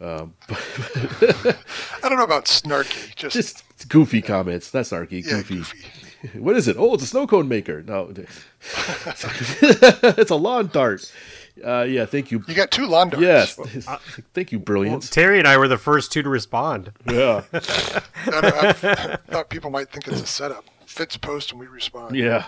Um, 0.00 0.34
I 0.48 2.08
don't 2.08 2.18
know 2.18 2.24
about 2.24 2.46
snarky. 2.46 3.14
Just, 3.14 3.36
just 3.36 3.88
goofy 3.88 4.22
comments, 4.22 4.72
not 4.74 4.84
snarky, 4.84 5.24
yeah, 5.24 5.42
goofy. 5.42 5.56
goofy. 5.56 5.88
What 6.38 6.56
is 6.56 6.68
it? 6.68 6.76
Oh, 6.78 6.94
it's 6.94 7.02
a 7.02 7.06
snow 7.08 7.26
cone 7.26 7.48
maker. 7.48 7.82
No, 7.82 8.14
it's 8.72 10.30
a 10.30 10.36
lawn 10.36 10.68
dart. 10.72 11.12
Uh, 11.62 11.82
yeah, 11.82 12.06
thank 12.06 12.30
you. 12.30 12.42
You 12.48 12.54
got 12.54 12.70
two 12.70 12.86
lawn 12.86 13.10
darts. 13.10 13.22
Yes, 13.22 13.58
Well, 13.58 13.66
thank 14.34 14.52
you, 14.52 14.58
Well, 14.58 14.64
brilliance. 14.64 15.10
Terry 15.10 15.38
and 15.38 15.46
I 15.46 15.56
were 15.58 15.68
the 15.68 15.76
first 15.78 16.10
two 16.12 16.22
to 16.22 16.28
respond. 16.28 16.92
yeah, 17.10 17.42
I, 17.52 18.40
don't- 18.40 18.84
I 18.84 19.16
thought 19.28 19.50
people 19.50 19.70
might 19.70 19.90
think 19.90 20.08
it's 20.08 20.22
a 20.22 20.26
setup. 20.26 20.64
Fitz 20.86 21.16
post 21.16 21.50
and 21.52 21.60
we 21.60 21.66
respond. 21.66 22.14
yeah. 22.16 22.46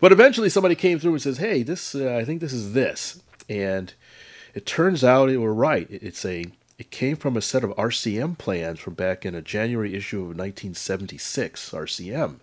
But 0.00 0.10
eventually, 0.12 0.48
somebody 0.48 0.74
came 0.74 0.98
through 0.98 1.12
and 1.12 1.22
says, 1.22 1.38
"Hey, 1.38 1.62
this. 1.62 1.94
Uh, 1.94 2.14
I 2.14 2.24
think 2.24 2.40
this 2.40 2.52
is 2.52 2.72
this," 2.72 3.22
and 3.48 3.92
it 4.54 4.64
turns 4.66 5.02
out 5.04 5.28
it 5.30 5.38
were 5.38 5.52
right. 5.54 5.86
It's 5.90 6.24
a. 6.24 6.46
It 6.78 6.90
came 6.90 7.16
from 7.16 7.36
a 7.38 7.42
set 7.42 7.64
of 7.64 7.70
RCM 7.76 8.36
plans 8.36 8.80
from 8.80 8.92
back 8.94 9.24
in 9.24 9.34
a 9.34 9.40
January 9.40 9.94
issue 9.94 10.18
of 10.18 10.36
1976 10.36 11.70
RCM, 11.70 12.36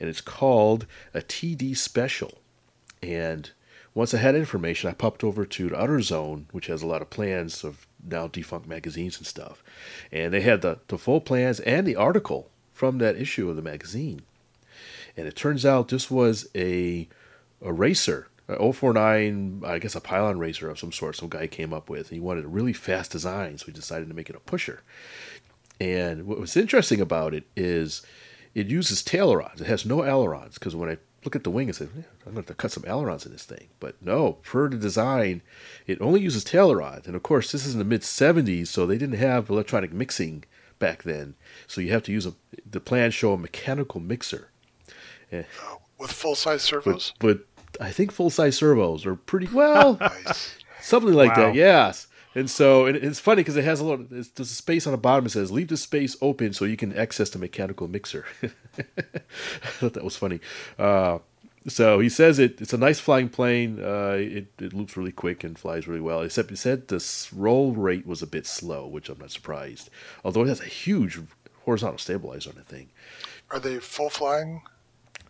and 0.00 0.08
it's 0.08 0.20
called 0.22 0.86
a 1.12 1.20
TD 1.20 1.76
Special. 1.76 2.38
And 3.02 3.50
once 3.94 4.12
I 4.12 4.18
had 4.18 4.34
information, 4.34 4.90
I 4.90 4.94
popped 4.94 5.22
over 5.22 5.46
to 5.46 5.68
the 5.68 5.80
Outer 5.80 6.00
Zone, 6.00 6.46
which 6.50 6.66
has 6.66 6.82
a 6.82 6.86
lot 6.86 7.00
of 7.00 7.10
plans 7.10 7.62
of 7.62 7.86
now 8.04 8.26
defunct 8.26 8.66
magazines 8.66 9.16
and 9.16 9.26
stuff. 9.26 9.62
And 10.10 10.34
they 10.34 10.40
had 10.40 10.62
the, 10.62 10.80
the 10.88 10.98
full 10.98 11.20
plans 11.20 11.60
and 11.60 11.86
the 11.86 11.96
article 11.96 12.50
from 12.72 12.98
that 12.98 13.16
issue 13.16 13.48
of 13.48 13.56
the 13.56 13.62
magazine. 13.62 14.22
And 15.16 15.28
it 15.28 15.36
turns 15.36 15.64
out 15.64 15.88
this 15.88 16.10
was 16.10 16.48
a, 16.56 17.08
a 17.62 17.72
racer, 17.72 18.28
a 18.48 18.72
049, 18.72 19.62
I 19.64 19.78
guess 19.78 19.94
a 19.94 20.00
pylon 20.00 20.40
racer 20.40 20.68
of 20.68 20.78
some 20.78 20.90
sort, 20.90 21.14
some 21.14 21.28
guy 21.28 21.46
came 21.46 21.72
up 21.72 21.88
with. 21.88 22.08
and 22.08 22.14
He 22.14 22.20
wanted 22.20 22.46
a 22.46 22.48
really 22.48 22.72
fast 22.72 23.12
design, 23.12 23.58
so 23.58 23.66
he 23.66 23.72
decided 23.72 24.08
to 24.08 24.14
make 24.14 24.28
it 24.28 24.36
a 24.36 24.40
pusher. 24.40 24.82
And 25.80 26.26
what 26.26 26.40
was 26.40 26.56
interesting 26.56 27.00
about 27.00 27.32
it 27.32 27.44
is 27.56 28.02
it 28.54 28.66
uses 28.66 29.04
tail 29.04 29.36
rods. 29.36 29.60
It 29.60 29.66
has 29.68 29.86
no 29.86 30.04
ailerons 30.04 30.54
because 30.54 30.74
when 30.74 30.90
I 30.90 30.98
look 31.24 31.34
at 31.36 31.44
the 31.44 31.50
wing, 31.50 31.68
I 31.68 31.72
said, 31.72 31.88
"Yeah, 31.96 32.02
I'm 32.26 32.34
going 32.34 32.36
to 32.36 32.40
have 32.40 32.46
to 32.46 32.54
cut 32.54 32.72
some 32.72 32.84
ailerons 32.86 33.24
in 33.26 33.32
this 33.32 33.44
thing. 33.44 33.68
But 33.80 33.96
no, 34.02 34.34
per 34.42 34.68
the 34.68 34.76
design, 34.76 35.42
it 35.86 36.00
only 36.00 36.20
uses 36.20 36.44
tail 36.44 36.74
rods. 36.74 37.06
And 37.06 37.16
of 37.16 37.22
course, 37.22 37.50
this 37.52 37.64
is 37.66 37.72
in 37.74 37.78
the 37.78 37.84
mid 37.84 38.02
70s, 38.02 38.68
so 38.68 38.86
they 38.86 38.98
didn't 38.98 39.18
have 39.18 39.48
electronic 39.50 39.92
mixing 39.92 40.44
back 40.78 41.02
then. 41.02 41.34
So 41.66 41.80
you 41.80 41.92
have 41.92 42.02
to 42.04 42.12
use 42.12 42.26
a, 42.26 42.34
the 42.70 42.80
plans 42.80 43.14
show 43.14 43.32
a 43.32 43.38
mechanical 43.38 44.00
mixer. 44.00 44.48
Eh. 45.32 45.44
With 45.98 46.12
full 46.12 46.34
size 46.34 46.62
servos. 46.62 47.12
But 47.18 47.38
I 47.80 47.90
think 47.90 48.12
full 48.12 48.30
size 48.30 48.56
servos 48.56 49.06
are 49.06 49.14
pretty 49.16 49.48
well. 49.52 49.96
Nice. 50.00 50.56
Something 50.80 51.14
like 51.14 51.36
Wow. 51.36 51.46
that, 51.46 51.54
yes. 51.54 52.06
And 52.34 52.50
so 52.50 52.86
and 52.86 52.96
it's 52.96 53.20
funny 53.20 53.40
because 53.40 53.56
it 53.56 53.64
has 53.64 53.80
a 53.80 53.84
little, 53.84 54.04
there's 54.08 54.28
there's 54.30 54.50
a 54.50 54.54
space 54.54 54.86
on 54.86 54.92
the 54.92 54.98
bottom 54.98 55.24
that 55.24 55.30
says, 55.30 55.52
leave 55.52 55.68
the 55.68 55.76
space 55.76 56.16
open 56.20 56.52
so 56.52 56.64
you 56.64 56.76
can 56.76 56.96
access 56.96 57.30
the 57.30 57.38
mechanical 57.38 57.88
mixer. 57.88 58.24
I 58.42 58.48
thought 59.78 59.94
that 59.94 60.04
was 60.04 60.16
funny. 60.16 60.40
Uh, 60.78 61.18
so 61.66 61.98
he 61.98 62.08
says 62.08 62.38
it, 62.38 62.60
it's 62.60 62.72
a 62.72 62.78
nice 62.78 63.00
flying 63.00 63.28
plane. 63.28 63.82
Uh, 63.82 64.16
it, 64.18 64.48
it 64.58 64.74
loops 64.74 64.96
really 64.96 65.12
quick 65.12 65.44
and 65.44 65.58
flies 65.58 65.88
really 65.88 66.00
well, 66.00 66.20
except 66.20 66.50
he 66.50 66.56
said 66.56 66.88
the 66.88 67.28
roll 67.34 67.72
rate 67.72 68.06
was 68.06 68.20
a 68.20 68.26
bit 68.26 68.46
slow, 68.46 68.86
which 68.86 69.08
I'm 69.08 69.18
not 69.18 69.30
surprised. 69.30 69.88
Although 70.24 70.42
it 70.42 70.48
has 70.48 70.60
a 70.60 70.66
huge 70.66 71.18
horizontal 71.64 71.98
stabilizer 71.98 72.50
on 72.50 72.56
the 72.56 72.62
thing. 72.62 72.88
Are 73.50 73.58
they 73.58 73.78
full 73.78 74.10
flying? 74.10 74.62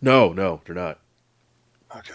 No, 0.00 0.32
no, 0.32 0.60
they're 0.64 0.74
not. 0.74 0.98
Okay. 1.96 2.14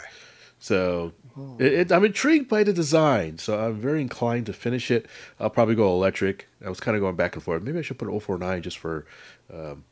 So 0.60 1.14
it, 1.60 1.74
it, 1.74 1.91
I'm 1.91 2.06
intrigued 2.06 2.49
by 2.49 2.64
the 2.64 2.74
design. 2.74 3.38
So 3.38 3.60
I'm 3.60 3.76
very 3.76 4.02
inclined 4.02 4.45
to 4.48 4.53
finish 4.53 4.91
it. 4.91 5.07
I'll 5.40 5.49
probably 5.49 5.76
go 5.76 5.91
electric. 5.91 6.48
I 6.66 6.70
was 6.70 6.80
kind 6.80 6.95
of 6.95 7.02
going 7.02 7.16
back 7.16 7.36
and 7.36 7.44
forth. 7.44 7.64
Maybe 7.64 7.80
I 7.80 7.82
should 7.82 7.99
put 7.99 8.07
049 8.07 8.61
just 8.61 8.78
for, 8.78 9.06
um, 9.53 9.84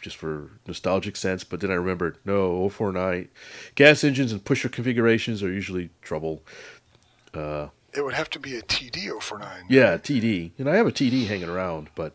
just 0.00 0.16
for 0.16 0.50
nostalgic 0.66 1.16
sense. 1.16 1.44
But 1.44 1.60
then 1.60 1.70
I 1.70 1.74
remembered, 1.74 2.18
no, 2.24 2.68
049 2.68 3.28
gas 3.74 4.04
engines 4.04 4.32
and 4.32 4.44
pusher 4.44 4.68
configurations 4.68 5.42
are 5.42 5.52
usually 5.52 5.90
trouble. 6.02 6.42
It 7.94 8.02
would 8.04 8.14
have 8.14 8.30
to 8.30 8.38
be 8.38 8.56
a 8.56 8.62
TD 8.62 9.20
049. 9.20 9.64
Yeah, 9.68 9.98
TD. 9.98 10.52
And 10.58 10.68
I 10.68 10.76
have 10.76 10.86
a 10.86 10.92
TD 10.92 11.26
hanging 11.26 11.48
around, 11.48 11.90
but 11.94 12.14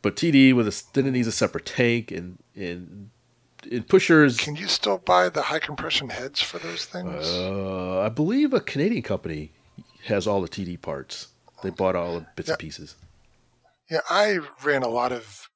but 0.00 0.16
TD 0.16 0.54
with 0.54 0.66
a 0.66 0.82
then 0.94 1.06
it 1.06 1.12
needs 1.12 1.28
a 1.28 1.32
separate 1.32 1.66
tank 1.66 2.10
and 2.10 2.38
and. 2.56 3.10
Pushers, 3.88 4.36
Can 4.38 4.56
you 4.56 4.66
still 4.68 4.98
buy 4.98 5.28
the 5.28 5.42
high 5.42 5.58
compression 5.58 6.08
heads 6.10 6.40
for 6.40 6.58
those 6.58 6.84
things? 6.84 7.26
Uh, 7.28 8.00
I 8.00 8.08
believe 8.08 8.52
a 8.52 8.60
Canadian 8.60 9.02
company 9.02 9.52
has 10.06 10.26
all 10.26 10.40
the 10.42 10.48
TD 10.48 10.80
parts. 10.80 11.28
They 11.62 11.70
bought 11.70 11.94
all 11.94 12.20
the 12.20 12.26
bits 12.34 12.48
and 12.48 12.58
pieces. 12.58 12.96
yeah, 13.90 14.00
I 14.10 14.40
ran 14.64 14.82
a 14.82 14.88
lot 14.88 15.12
of 15.12 15.48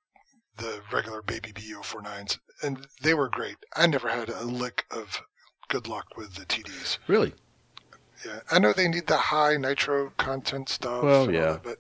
the 0.59 0.81
regular 0.93 1.21
Babe 1.23 1.43
Bee 1.55 1.75
049s, 1.75 2.39
and 2.63 2.87
they 3.03 3.13
were 3.15 3.29
great. 3.29 3.57
I 3.75 3.87
never 3.87 4.09
had 4.09 4.29
a 4.29 4.45
lick 4.45 4.85
of 4.91 5.21
good 5.69 5.89
luck 5.89 6.17
with 6.17 6.35
the 6.35 6.47
TDs. 6.47 6.99
Really? 7.09 7.35
Yeah, 8.25 8.41
I 8.51 8.59
know 8.59 8.73
they 8.73 8.89
need 8.89 9.09
the 9.09 9.17
high 9.17 9.57
nitro 9.57 10.13
content 10.17 10.69
stuff. 10.69 11.03
Well, 11.03 11.31
yeah. 11.31 11.53
that, 11.53 11.63
but 11.65 11.79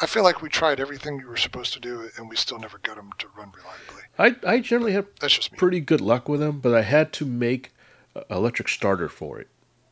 I 0.00 0.06
feel 0.06 0.22
like 0.22 0.42
we 0.42 0.48
tried 0.48 0.80
everything 0.80 1.18
you 1.18 1.26
were 1.26 1.36
supposed 1.36 1.72
to 1.74 1.80
do, 1.80 2.08
and 2.16 2.28
we 2.28 2.36
still 2.36 2.58
never 2.58 2.78
got 2.78 2.96
them 2.96 3.10
to 3.18 3.26
run 3.36 3.50
reliably. 3.56 4.01
I 4.18 4.36
I 4.46 4.60
generally 4.60 4.92
have 4.92 5.06
That's 5.20 5.34
just 5.34 5.52
me. 5.52 5.58
pretty 5.58 5.80
good 5.80 6.00
luck 6.00 6.28
with 6.28 6.40
them, 6.40 6.60
but 6.60 6.74
I 6.74 6.82
had 6.82 7.12
to 7.14 7.24
make 7.26 7.72
an 8.14 8.24
electric 8.30 8.68
starter 8.68 9.08
for 9.08 9.40
it 9.40 9.48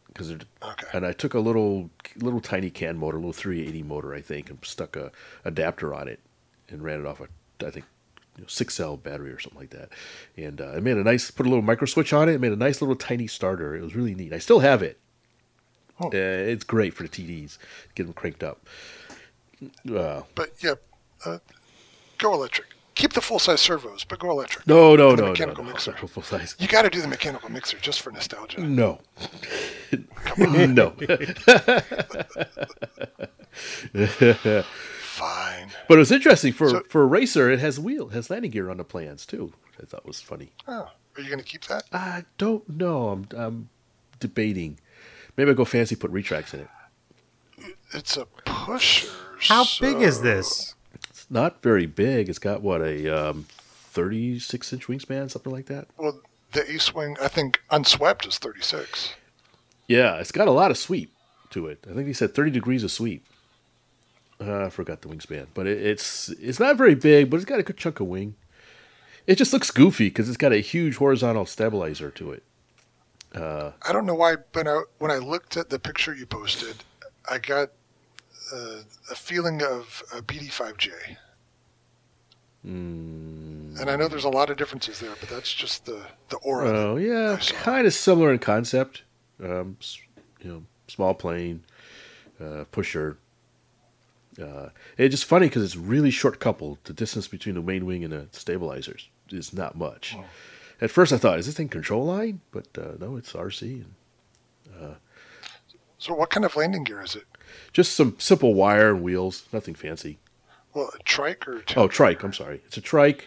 because 0.09 0.30
Okay. 0.30 0.86
and 0.92 1.06
I 1.06 1.12
took 1.12 1.34
a 1.34 1.40
little 1.40 1.90
little 2.16 2.40
tiny 2.40 2.70
can 2.70 2.98
motor, 2.98 3.16
a 3.16 3.20
little 3.20 3.32
380 3.32 3.82
motor, 3.82 4.14
I 4.14 4.20
think, 4.20 4.51
and 4.51 4.59
stuck 4.64 4.97
a 4.97 5.10
adapter 5.44 5.94
on 5.94 6.09
it 6.09 6.20
and 6.68 6.82
ran 6.82 7.01
it 7.01 7.06
off 7.06 7.20
a 7.20 7.28
I 7.66 7.70
think 7.70 7.86
you 8.36 8.42
know, 8.42 8.48
six 8.48 8.74
cell 8.74 8.97
battery 8.97 9.30
or 9.30 9.38
something 9.40 9.60
like 9.60 9.70
that. 9.70 9.88
And 10.36 10.60
uh, 10.60 10.72
I 10.76 10.80
made 10.80 10.97
a 10.97 11.02
nice 11.05 11.30
put 11.30 11.47
a 11.47 11.48
little 11.48 11.62
micro 11.62 11.86
switch 11.86 12.12
on 12.12 12.28
it. 12.28 12.34
It 12.34 12.40
made 12.40 12.52
a 12.52 12.56
nice 12.56 12.80
little 12.80 12.97
tiny 12.97 13.26
starter. 13.26 13.74
It 13.74 13.82
was 13.82 13.94
really 13.94 14.14
neat. 14.14 14.32
I 14.32 14.38
still 14.38 14.60
have 14.60 14.82
it. 14.82 14.98
Oh. 15.98 16.09
Uh, 16.09 16.10
it's 16.12 16.64
great 16.64 16.94
for 16.94 17.02
the 17.02 17.09
TDs. 17.10 17.59
Get 17.94 18.05
them 18.05 18.12
cranked 18.14 18.42
up. 18.42 18.60
Uh, 19.94 20.22
But 20.34 20.52
yeah, 20.60 20.74
uh, 21.26 21.38
go 22.18 22.32
electric. 22.32 22.68
Keep 23.01 23.14
the 23.14 23.22
full 23.22 23.39
size 23.39 23.62
servos, 23.62 24.05
but 24.05 24.18
go 24.18 24.31
electric. 24.31 24.66
no, 24.66 24.94
no, 24.94 25.09
And 25.10 25.18
the 25.18 25.22
no, 25.22 25.27
no, 25.28 25.32
mechanical 25.32 25.64
no, 25.64 25.70
mixer. 25.70 25.93
full 25.94 26.22
size. 26.22 26.55
You 26.59 26.68
got 26.68 26.82
to 26.82 26.90
do 26.90 27.01
the 27.01 27.09
mechanical 27.09 27.51
mixer 27.51 27.78
just 27.78 28.02
for 28.02 28.10
nostalgia. 28.12 28.60
No. 28.60 28.98
no. 30.36 30.90
Fine. 35.01 35.70
But 35.89 35.94
it 35.94 35.98
was 35.98 36.12
interesting 36.12 36.52
for 36.52 36.68
So- 36.70 36.82
for 36.89 37.02
a 37.02 37.06
racer. 37.06 37.51
It 37.51 37.59
has 37.60 37.78
wheel, 37.81 38.09
it 38.09 38.12
has 38.12 38.31
landing 38.31 38.51
gear 38.51 38.70
on 38.70 38.77
the 38.77 38.85
plans 38.85 39.27
too. 39.27 39.52
which 39.64 39.74
I 39.82 39.86
thought 39.86 40.06
was 40.06 40.20
funny. 40.20 40.52
Oh, 40.68 40.89
are 41.16 41.22
you 41.22 41.28
going 41.28 41.39
to 41.39 41.44
keep 41.44 41.64
that? 41.66 41.85
I 41.93 42.24
don't 42.39 42.68
know. 42.68 43.09
I'm 43.09 43.28
I'm 43.36 43.68
debating. 44.18 44.78
Maybe 45.36 45.51
I'll 45.51 45.56
go 45.56 45.64
fancy 45.64 45.97
put 45.97 46.10
retracts 46.10 46.55
in 46.55 46.60
it. 46.60 46.68
It's 47.93 48.16
a 48.16 48.27
pusher. 48.44 49.09
How 49.40 49.64
big 49.81 50.01
is 50.02 50.22
this? 50.22 50.74
It's 51.31 51.35
not 51.35 51.62
very 51.62 51.86
big. 51.86 52.28
It's 52.28 52.40
got 52.40 52.61
what 52.61 52.81
a 52.81 53.09
um, 53.09 53.47
36 53.51 54.73
inch 54.73 54.89
wingspan, 54.89 55.31
something 55.31 55.52
like 55.52 55.66
that. 55.66 55.86
Well, 55.97 56.20
the 56.51 56.69
Ace 56.69 56.93
Wing, 56.93 57.16
I 57.23 57.28
think, 57.28 57.62
unswept 57.70 58.27
is 58.27 58.39
36. 58.39 59.15
Yeah, 59.86 60.16
it's 60.16 60.32
got 60.32 60.48
a 60.48 60.51
lot 60.51 60.73
of 60.73 60.78
sweep 60.78 61.12
to 61.51 61.69
it. 61.69 61.86
I 61.89 61.94
think 61.94 62.09
he 62.09 62.12
said 62.12 62.35
30 62.35 62.51
degrees 62.51 62.82
of 62.82 62.90
sweep. 62.90 63.24
Uh, 64.40 64.66
I 64.66 64.70
forgot 64.70 65.02
the 65.02 65.09
wingspan, 65.09 65.47
but 65.55 65.69
it, 65.69 65.81
it's 65.81 66.31
it's 66.31 66.59
not 66.59 66.77
very 66.77 66.97
big, 66.97 67.31
but 67.31 67.36
it's 67.36 67.44
got 67.44 67.61
a 67.61 67.62
good 67.62 67.77
chunk 67.77 68.01
of 68.01 68.09
wing. 68.09 68.35
It 69.28 69.36
just 69.36 69.52
looks 69.52 69.70
goofy 69.70 70.09
because 70.09 70.28
it's 70.28 70.36
got 70.36 70.52
a 70.52 70.59
huge 70.59 70.97
horizontal 70.97 71.47
stabilizer 71.47 72.11
to 72.11 72.32
it. 72.32 72.43
I 73.86 73.93
don't 73.93 74.07
know 74.07 74.16
why, 74.16 74.36
but 74.51 74.66
I, 74.66 74.81
when 74.98 75.12
I 75.12 75.19
looked 75.19 75.57
at 75.57 75.70
the 75.70 75.78
picture 75.78 76.12
you 76.12 76.27
posted, 76.27 76.74
I 77.31 77.39
got 77.39 77.70
uh, 78.52 78.82
a 79.10 79.14
feeling 79.14 79.62
of 79.62 80.02
a 80.14 80.22
BD5J. 80.22 80.90
And 82.64 83.89
I 83.89 83.97
know 83.97 84.09
there's 84.09 84.24
a 84.24 84.28
lot 84.31 84.51
of 84.51 84.56
differences 84.56 85.01
there, 85.01 85.14
but 85.20 85.28
that's 85.28 85.52
just 85.52 85.86
the, 85.86 86.02
the 86.28 86.36
aura. 86.39 86.68
Oh 86.68 86.97
yeah, 86.97 87.39
kind 87.62 87.86
of 87.86 87.94
similar 87.94 88.32
in 88.32 88.39
concept. 88.39 89.02
Um, 89.43 89.78
you 90.43 90.51
know, 90.52 90.62
small 90.89 91.14
plane, 91.14 91.64
uh, 92.40 92.64
pusher. 92.70 93.16
Uh, 94.40 94.68
it's 94.98 95.12
just 95.12 95.24
funny 95.24 95.47
because 95.48 95.64
it's 95.64 95.77
really 95.77 96.10
short 96.10 96.39
coupled. 96.40 96.78
The 96.85 96.93
distance 96.93 97.28
between 97.28 97.55
the 97.55 97.62
main 97.62 97.86
wing 97.86 98.05
and 98.05 98.12
the 98.12 98.28
stabilizers 98.32 99.09
is 99.31 99.52
not 99.55 99.77
much. 99.77 100.16
At 100.81 100.90
first, 100.90 101.12
I 101.12 101.18
thought, 101.18 101.39
is 101.39 101.47
this 101.47 101.55
thing 101.56 101.68
control 101.68 102.05
line? 102.05 102.40
But 102.52 102.66
uh, 102.77 102.93
no, 102.98 103.16
it's 103.16 103.32
RC. 103.32 103.85
And 104.78 104.97
So, 105.98 106.14
what 106.14 106.31
kind 106.31 106.44
of 106.44 106.56
landing 106.56 106.85
gear 106.85 107.02
is 107.02 107.16
it? 107.16 107.24
Just 107.72 107.94
some 107.94 108.16
simple 108.18 108.55
wire 108.55 108.90
and 108.90 109.02
wheels, 109.02 109.44
nothing 109.52 109.74
fancy. 109.74 110.18
Well, 110.74 110.90
a 110.98 111.02
trike 111.02 111.47
or? 111.48 111.62
Oh, 111.76 111.88
trike. 111.88 112.22
I'm 112.22 112.32
sorry. 112.32 112.62
It's 112.66 112.76
a 112.76 112.80
trike. 112.80 113.26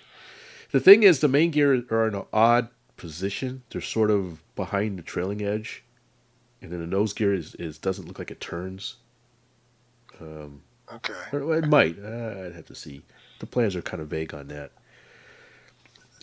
The 0.71 0.79
thing 0.79 1.03
is, 1.03 1.19
the 1.19 1.27
main 1.27 1.51
gear 1.51 1.83
are 1.91 2.07
in 2.07 2.15
an 2.15 2.25
odd 2.33 2.69
position. 2.97 3.63
They're 3.69 3.81
sort 3.81 4.09
of 4.11 4.41
behind 4.55 4.97
the 4.97 5.03
trailing 5.03 5.41
edge, 5.43 5.83
and 6.61 6.71
then 6.71 6.79
the 6.79 6.87
nose 6.87 7.13
gear 7.13 7.33
is, 7.33 7.53
is 7.55 7.77
doesn't 7.77 8.07
look 8.07 8.17
like 8.19 8.31
it 8.31 8.39
turns. 8.41 8.95
Okay. 10.21 11.13
Or 11.33 11.57
it 11.57 11.67
might. 11.67 11.97
Uh, 12.03 12.45
I'd 12.45 12.53
have 12.55 12.65
to 12.67 12.75
see. 12.75 13.03
The 13.39 13.45
plans 13.45 13.75
are 13.75 13.81
kind 13.81 14.01
of 14.01 14.07
vague 14.07 14.33
on 14.33 14.47
that. 14.49 14.71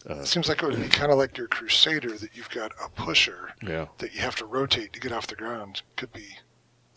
It 0.07 0.27
seems 0.27 0.49
like 0.49 0.63
it 0.63 0.67
would 0.67 0.81
be 0.81 0.89
kind 0.89 1.13
of 1.13 1.19
like 1.19 1.37
your 1.37 1.49
Crusader 1.49 2.17
that 2.17 2.31
you've 2.35 2.49
got 2.51 2.73
a 2.83 2.89
pusher 2.89 3.51
Yeah. 3.63 3.87
that 3.99 4.15
you 4.15 4.21
have 4.21 4.37
to 4.37 4.47
rotate 4.47 4.93
to 4.95 5.01
get 5.01 5.13
off 5.13 5.27
the 5.27 5.35
ground. 5.37 5.83
Could 5.97 6.13
be 6.13 6.27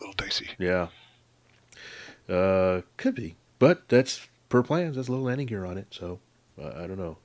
little 0.00 0.14
dicey. 0.14 0.50
Yeah. 0.58 0.88
Uh, 2.28 2.82
could 2.96 3.14
be, 3.14 3.36
but 3.58 3.88
that's 3.88 4.28
per 4.48 4.62
plans. 4.62 4.96
That's 4.96 5.08
a 5.08 5.10
little 5.10 5.26
landing 5.26 5.46
gear 5.46 5.64
on 5.64 5.76
it, 5.78 5.88
so 5.90 6.20
uh, 6.60 6.68
I 6.68 6.86
don't 6.86 6.98
know. 6.98 7.18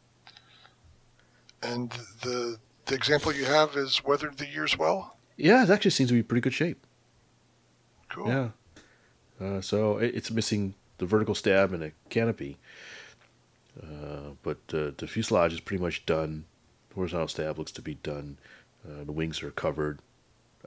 And 1.62 1.92
the 2.22 2.58
the 2.86 2.96
example 2.96 3.34
you 3.34 3.46
have 3.46 3.76
is 3.76 4.04
weathered 4.04 4.38
the 4.38 4.48
years 4.48 4.78
well. 4.78 5.18
Yeah, 5.38 5.64
it 5.64 5.70
actually 5.70 5.92
seems 5.92 6.10
to 6.10 6.16
be 6.16 6.24
pretty 6.24 6.42
good 6.42 6.54
shape. 6.54 6.86
Cool. 8.10 8.28
Yeah. 8.28 8.50
Uh, 9.40 9.62
so 9.62 9.98
it, 9.98 10.16
it's 10.16 10.32
missing 10.32 10.74
the 10.98 11.06
vertical 11.06 11.36
stab 11.36 11.72
and 11.72 11.84
a 11.84 11.92
canopy. 12.10 12.58
Uh, 13.82 14.32
but 14.44 14.58
uh, 14.74 14.92
the 14.98 15.08
fuselage 15.08 15.54
is 15.54 15.60
pretty 15.62 15.82
much 15.82 16.06
done. 16.06 16.46
Horizontal 16.94 17.28
stab 17.28 17.58
looks 17.58 17.72
to 17.72 17.82
be 17.82 17.96
done. 17.96 18.38
Uh, 18.86 19.04
the 19.06 19.12
wings 19.12 19.42
are 19.44 19.52
covered. 19.52 20.00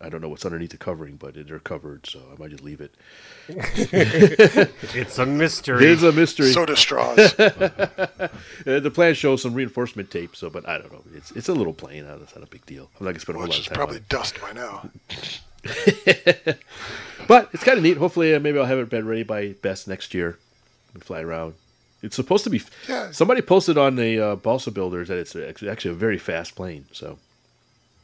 I 0.01 0.09
don't 0.09 0.21
know 0.21 0.29
what's 0.29 0.45
underneath 0.47 0.71
the 0.71 0.79
covering, 0.79 1.17
but 1.17 1.35
they're 1.47 1.59
covered, 1.59 2.07
so 2.07 2.19
I 2.35 2.41
might 2.41 2.51
just 2.51 2.65
leave 2.65 2.81
it. 2.81 2.95
It's 4.95 5.19
a 5.19 5.27
mystery. 5.27 5.87
It's 5.87 6.03
a 6.03 6.13
mystery. 6.13 6.53
Soda 6.53 6.77
straws. 6.77 7.35
Uh, 8.65 8.79
the 8.79 8.91
plan 8.93 9.13
shows 9.15 9.43
some 9.43 9.55
reinforcement 9.55 10.09
tape, 10.11 10.37
so 10.37 10.49
but 10.49 10.67
I 10.69 10.79
don't 10.79 10.93
know. 10.93 11.03
It's 11.15 11.33
it's 11.33 11.49
a 11.49 11.53
little 11.55 11.73
plane. 11.75 12.05
uh, 12.05 12.17
That's 12.19 12.35
not 12.37 12.45
a 12.45 12.47
big 12.47 12.65
deal. 12.65 12.89
I'm 13.01 13.05
not 13.07 13.13
gonna 13.13 13.21
spend 13.21 13.37
a 13.37 13.39
whole 13.41 13.49
which 13.49 13.59
lot 13.59 13.67
of 13.67 13.73
time. 13.73 13.73
on 13.73 13.77
probably 13.79 13.97
it. 13.97 14.09
dust 14.09 14.41
by 14.41 14.53
now. 14.53 14.89
But 17.29 17.51
it's 17.53 17.63
kind 17.65 17.79
of 17.79 17.85
neat. 17.85 17.97
Hopefully, 17.97 18.35
uh, 18.35 18.41
maybe 18.41 18.59
I'll 18.59 18.65
have 18.67 18.79
it 18.79 18.91
bed 18.91 19.05
ready 19.05 19.23
by 19.23 19.49
best 19.63 19.87
next 19.89 20.13
year 20.15 20.39
and 20.95 21.03
fly 21.05 21.21
around. 21.21 21.55
It's 22.03 22.17
supposed 22.17 22.45
to 22.45 22.51
be. 22.51 22.61
Yeah. 22.89 23.11
Somebody 23.13 23.43
posted 23.43 23.79
on 23.79 23.95
the 23.97 24.19
uh, 24.21 24.37
Balsa 24.37 24.71
Builders 24.73 25.09
that 25.09 25.19
it's 25.19 25.35
actually 25.37 25.71
actually 25.71 25.93
a 25.93 25.95
very 25.95 26.19
fast 26.19 26.55
plane. 26.57 26.87
So 26.93 27.19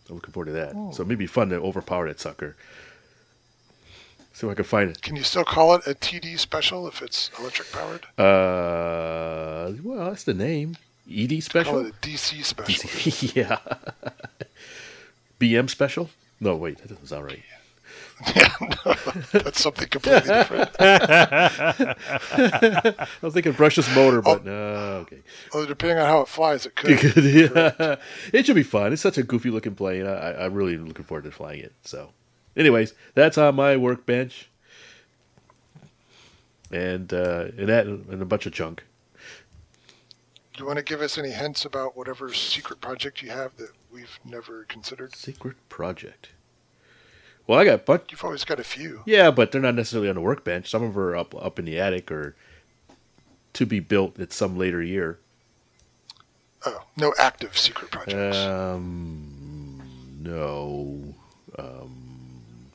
I'm 0.08 0.16
looking 0.16 0.32
forward 0.32 0.46
to 0.46 0.52
that. 0.52 0.72
So 0.94 1.02
it 1.02 1.08
may 1.08 1.14
be 1.14 1.26
fun 1.26 1.50
to 1.50 1.56
overpower 1.56 2.08
that 2.08 2.20
sucker. 2.20 2.56
See 4.32 4.46
if 4.46 4.52
I 4.52 4.54
can 4.54 4.64
find 4.64 4.90
it. 4.90 5.02
Can 5.02 5.16
you 5.16 5.24
still 5.24 5.44
call 5.44 5.74
it 5.74 5.86
a 5.86 5.94
TD 5.94 6.38
special 6.38 6.86
if 6.86 7.02
it's 7.02 7.30
electric 7.38 7.72
powered? 7.72 8.04
Uh, 8.16 9.72
well, 9.82 10.10
that's 10.10 10.24
the 10.24 10.34
name. 10.34 10.76
ED 11.10 11.42
special. 11.42 11.72
Call 11.72 11.84
special. 11.84 11.86
it 11.86 11.94
a 11.94 12.08
DC 12.08 12.44
special. 12.44 13.36
yeah. 13.36 13.58
BM 15.40 15.68
special. 15.68 16.10
No, 16.40 16.54
wait, 16.56 16.78
that 16.78 16.88
doesn't 16.88 17.06
sound 17.06 17.24
right. 17.24 17.42
Yeah, 18.34 18.52
no, 18.60 18.94
that's 19.32 19.60
something 19.62 19.88
completely 19.88 20.28
different. 20.28 20.70
I 20.80 21.94
was 23.22 23.34
thinking 23.34 23.52
brushless 23.54 23.94
motor, 23.94 24.20
but 24.22 24.44
no. 24.44 24.52
okay. 25.02 25.18
Well, 25.54 25.66
depending 25.66 25.98
on 25.98 26.06
how 26.06 26.20
it 26.20 26.28
flies, 26.28 26.66
it 26.66 26.74
could. 26.74 26.90
yeah. 27.24 27.96
It 28.32 28.46
should 28.46 28.56
be 28.56 28.62
fun. 28.62 28.92
It's 28.92 29.02
such 29.02 29.18
a 29.18 29.22
goofy 29.22 29.50
looking 29.50 29.74
plane. 29.74 30.06
I, 30.06 30.12
I- 30.14 30.44
I'm 30.46 30.54
really 30.54 30.76
looking 30.76 31.04
forward 31.04 31.24
to 31.24 31.30
flying 31.30 31.60
it. 31.60 31.72
So, 31.84 32.10
anyways, 32.56 32.94
that's 33.14 33.38
on 33.38 33.54
my 33.54 33.76
workbench, 33.76 34.48
and 36.72 37.12
uh, 37.12 37.46
and 37.56 37.68
that 37.68 37.86
and 37.86 38.20
a 38.22 38.24
bunch 38.26 38.46
of 38.46 38.52
junk. 38.52 38.84
Do 40.54 40.62
you 40.64 40.66
want 40.66 40.78
to 40.78 40.84
give 40.84 41.00
us 41.00 41.16
any 41.18 41.30
hints 41.30 41.64
about 41.64 41.96
whatever 41.96 42.32
secret 42.34 42.80
project 42.80 43.22
you 43.22 43.30
have 43.30 43.56
that 43.58 43.70
we've 43.92 44.18
never 44.24 44.64
considered? 44.64 45.14
Secret 45.14 45.56
project. 45.68 46.30
Well, 47.48 47.58
I 47.58 47.64
got 47.64 47.74
a 47.74 47.78
bunch. 47.78 48.02
You've 48.10 48.22
always 48.24 48.44
got 48.44 48.60
a 48.60 48.64
few. 48.64 49.02
Yeah, 49.06 49.30
but 49.32 49.50
they're 49.50 49.60
not 49.60 49.74
necessarily 49.74 50.08
on 50.08 50.14
the 50.16 50.20
workbench. 50.20 50.68
Some 50.70 50.82
of 50.84 50.94
them 50.94 51.02
are 51.02 51.16
up 51.16 51.34
up 51.34 51.58
in 51.58 51.64
the 51.64 51.80
attic 51.80 52.12
or 52.12 52.36
to 53.54 53.66
be 53.66 53.80
built 53.80 54.20
at 54.20 54.32
some 54.32 54.56
later 54.56 54.82
year. 54.82 55.18
Oh, 56.66 56.82
no 56.96 57.14
active 57.18 57.56
secret 57.56 57.90
projects. 57.90 58.36
Um, 58.36 59.80
no. 60.20 61.14
Um, 61.58 62.70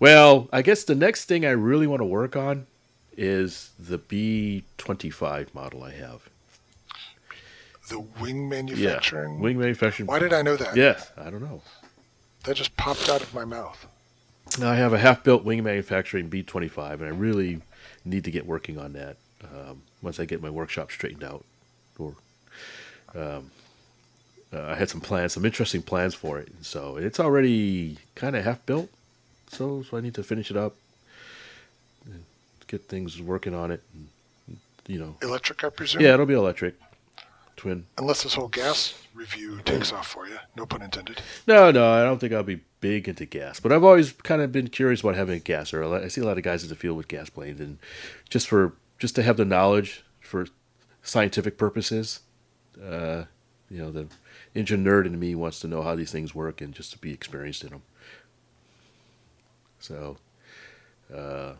well, 0.00 0.48
I 0.52 0.62
guess 0.62 0.84
the 0.84 0.94
next 0.94 1.26
thing 1.26 1.44
I 1.44 1.50
really 1.50 1.86
want 1.86 2.00
to 2.00 2.06
work 2.06 2.36
on 2.36 2.66
is 3.18 3.70
the 3.78 3.98
B 3.98 4.64
twenty 4.78 5.10
five 5.10 5.54
model 5.54 5.82
I 5.84 5.92
have. 5.92 6.28
the 7.90 8.00
wing 8.00 8.48
manufacturing. 8.48 9.34
Yeah, 9.34 9.40
wing 9.42 9.58
manufacturing. 9.58 10.06
Why 10.06 10.18
did 10.20 10.32
I 10.32 10.40
know 10.42 10.56
that? 10.56 10.74
Yes, 10.74 11.10
I 11.18 11.28
don't 11.28 11.42
know. 11.42 11.60
That 12.44 12.56
just 12.56 12.76
popped 12.78 13.08
out 13.10 13.20
of 13.22 13.34
my 13.34 13.44
mouth. 13.44 13.86
Now, 14.58 14.70
I 14.70 14.76
have 14.76 14.92
a 14.92 14.98
half 14.98 15.22
built 15.22 15.44
wing 15.44 15.62
manufacturing 15.64 16.28
B 16.28 16.42
twenty 16.42 16.68
five, 16.68 17.00
and 17.00 17.12
I 17.12 17.16
really 17.16 17.60
need 18.04 18.24
to 18.24 18.30
get 18.30 18.46
working 18.46 18.78
on 18.78 18.92
that 18.94 19.16
um, 19.44 19.82
once 20.02 20.18
I 20.20 20.24
get 20.24 20.40
my 20.40 20.50
workshop 20.50 20.90
straightened 20.90 21.24
out. 21.24 21.44
Or 21.98 22.14
um, 23.14 23.50
uh, 24.52 24.66
I 24.68 24.74
had 24.74 24.88
some 24.88 25.00
plans, 25.00 25.32
some 25.32 25.44
interesting 25.44 25.82
plans 25.82 26.14
for 26.14 26.38
it, 26.38 26.48
so 26.62 26.96
it's 26.96 27.18
already 27.20 27.98
kind 28.14 28.36
of 28.36 28.44
half 28.44 28.64
built. 28.64 28.88
So, 29.48 29.82
so 29.82 29.96
I 29.96 30.00
need 30.00 30.14
to 30.14 30.22
finish 30.22 30.50
it 30.50 30.56
up, 30.56 30.74
get 32.66 32.88
things 32.88 33.20
working 33.20 33.54
on 33.54 33.70
it. 33.70 33.82
And, 33.94 34.58
you 34.86 34.98
know, 34.98 35.16
Electric, 35.22 35.64
I 35.64 35.68
presume. 35.70 36.02
yeah, 36.02 36.14
it'll 36.14 36.26
be 36.26 36.34
electric, 36.34 36.74
twin. 37.56 37.86
Unless 37.98 38.22
this 38.22 38.34
whole 38.34 38.48
gas 38.48 38.94
review 39.14 39.60
takes 39.64 39.92
off 39.92 40.08
for 40.08 40.26
you. 40.28 40.36
No 40.56 40.66
pun 40.66 40.82
intended. 40.82 41.20
No, 41.46 41.70
no, 41.70 41.92
I 41.92 42.04
don't 42.04 42.18
think 42.18 42.32
I'll 42.32 42.42
be 42.42 42.60
big 42.86 43.08
into 43.08 43.26
gas, 43.26 43.58
but 43.58 43.72
I've 43.72 43.82
always 43.84 44.12
kind 44.12 44.40
of 44.40 44.52
been 44.52 44.68
curious 44.68 45.00
about 45.00 45.16
having 45.16 45.36
a 45.36 45.40
gasser. 45.40 45.82
I 45.82 46.04
I 46.04 46.08
see 46.08 46.20
a 46.20 46.24
lot 46.24 46.38
of 46.38 46.44
guys 46.44 46.62
in 46.62 46.68
the 46.68 46.76
field 46.76 46.96
with 46.96 47.08
gas 47.08 47.28
planes, 47.28 47.60
and 47.60 47.78
just 48.30 48.46
for 48.48 48.74
just 48.98 49.14
to 49.16 49.22
have 49.22 49.36
the 49.36 49.44
knowledge 49.44 50.04
for 50.20 50.46
scientific 51.02 51.58
purposes, 51.58 52.20
uh, 52.82 53.24
you 53.70 53.78
know, 53.78 53.90
the 53.90 54.06
engine 54.54 54.84
nerd 54.84 55.06
in 55.06 55.18
me 55.18 55.34
wants 55.34 55.60
to 55.60 55.68
know 55.68 55.82
how 55.82 55.94
these 55.94 56.12
things 56.12 56.34
work 56.34 56.60
and 56.60 56.74
just 56.74 56.92
to 56.92 56.98
be 56.98 57.12
experienced 57.12 57.64
in 57.64 57.70
them. 57.70 57.82
So, 59.78 60.16
uh, 61.12 61.54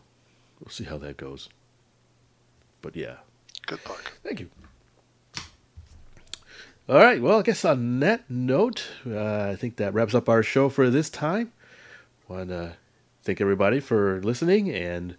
we'll 0.59 0.69
see 0.69 0.85
how 0.85 0.97
that 0.97 1.17
goes. 1.17 1.49
But 2.81 2.95
yeah, 2.95 3.17
Good 3.67 3.79
luck. 3.87 4.13
Thank 4.23 4.39
you. 4.39 4.49
All 6.89 6.99
right. 6.99 7.21
Well, 7.21 7.39
I 7.39 7.41
guess 7.41 7.65
on 7.65 7.99
that 7.99 8.29
note, 8.29 8.87
uh, 9.05 9.49
I 9.49 9.57
think 9.57 9.75
that 9.75 9.93
wraps 9.93 10.15
up 10.15 10.29
our 10.29 10.41
show 10.41 10.69
for 10.69 10.89
this 10.89 11.09
time. 11.09 11.51
Want 12.29 12.47
to 12.47 12.77
thank 13.23 13.41
everybody 13.41 13.81
for 13.81 14.21
listening 14.21 14.69
and 14.71 15.17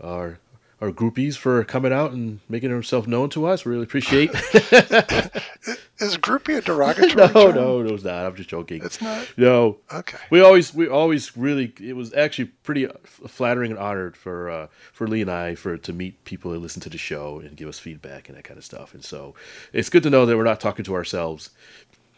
our 0.00 0.40
our 0.80 0.90
groupies 0.90 1.36
for 1.36 1.64
coming 1.64 1.92
out 1.92 2.12
and 2.12 2.40
making 2.48 2.70
themselves 2.70 3.08
known 3.08 3.30
to 3.30 3.46
us. 3.46 3.64
We 3.64 3.72
really 3.72 3.84
appreciate. 3.84 4.30
Is 5.98 6.18
groupie 6.18 6.58
a 6.58 6.60
derogatory 6.60 7.14
no, 7.14 7.28
term? 7.28 7.54
no, 7.54 7.82
no, 7.82 7.94
it's 7.94 8.04
not. 8.04 8.26
I'm 8.26 8.36
just 8.36 8.50
joking. 8.50 8.84
It's 8.84 9.00
not? 9.00 9.26
No. 9.38 9.78
Okay. 9.92 10.18
We 10.28 10.42
always, 10.42 10.74
we 10.74 10.86
always 10.88 11.34
really. 11.36 11.72
It 11.80 11.96
was 11.96 12.12
actually 12.12 12.46
pretty 12.62 12.86
flattering 13.04 13.70
and 13.70 13.80
honored 13.80 14.16
for 14.16 14.50
uh, 14.50 14.66
for 14.92 15.06
Lee 15.08 15.22
and 15.22 15.30
I 15.30 15.54
for 15.54 15.78
to 15.78 15.92
meet 15.94 16.22
people 16.24 16.50
that 16.50 16.58
listen 16.58 16.82
to 16.82 16.90
the 16.90 16.98
show 16.98 17.38
and 17.38 17.56
give 17.56 17.68
us 17.68 17.78
feedback 17.78 18.28
and 18.28 18.36
that 18.36 18.44
kind 18.44 18.58
of 18.58 18.64
stuff. 18.64 18.92
And 18.92 19.02
so 19.02 19.34
it's 19.72 19.88
good 19.88 20.02
to 20.02 20.10
know 20.10 20.26
that 20.26 20.36
we're 20.36 20.44
not 20.44 20.60
talking 20.60 20.84
to 20.84 20.94
ourselves. 20.94 21.48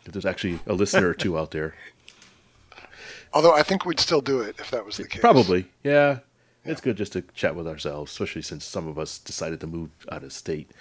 That 0.05 0.11
there's 0.13 0.27
actually 0.27 0.59
a 0.67 0.73
listener 0.73 1.09
or 1.09 1.15
two 1.15 1.39
out 1.39 1.53
there. 1.53 1.75
Although 3.33 3.55
I 3.55 3.63
think 3.63 3.85
we'd 3.85 4.01
still 4.01 4.23
do 4.23 4.41
it 4.41 4.57
if 4.59 4.73
that 4.73 4.85
was 4.85 4.97
the 4.97 5.07
case. 5.07 5.21
Probably, 5.21 5.67
yeah. 5.85 6.19
It's 6.65 6.81
good 6.81 6.97
just 6.97 7.13
to 7.15 7.23
chat 7.35 7.57
with 7.57 7.67
ourselves, 7.67 8.13
especially 8.13 8.43
since 8.43 8.65
some 8.65 8.87
of 8.89 8.99
us 8.99 9.19
decided 9.19 9.61
to 9.61 9.67
move 9.67 9.91
out 10.11 10.25
of 10.25 10.33
state. 10.33 10.71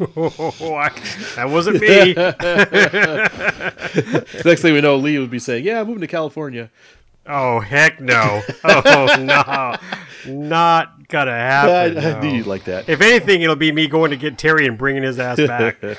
Oh, 0.00 0.74
I- 0.74 0.88
that 1.36 1.50
wasn't 1.50 1.82
me. 1.82 2.14
Next 4.44 4.62
thing 4.62 4.72
we 4.72 4.80
know, 4.80 4.96
Lee 4.96 5.18
would 5.18 5.30
be 5.30 5.38
saying, 5.38 5.64
"Yeah, 5.64 5.82
I'm 5.82 5.86
moving 5.86 6.00
to 6.00 6.06
California." 6.06 6.70
Oh 7.28 7.60
heck 7.60 8.00
no. 8.00 8.42
Oh 8.64 9.16
no, 9.20 9.76
not 10.26 10.96
gonna 11.08 11.30
happen. 11.30 11.98
I 11.98 12.20
knew 12.20 12.42
no. 12.42 12.48
like 12.48 12.64
that. 12.64 12.88
If 12.88 13.00
anything, 13.00 13.42
it'll 13.42 13.56
be 13.56 13.72
me 13.72 13.86
going 13.86 14.10
to 14.10 14.16
get 14.16 14.38
Terry 14.38 14.66
and 14.66 14.76
bringing 14.76 15.02
his 15.02 15.18
ass 15.18 15.38
back. 15.38 15.80
well, 15.82 15.96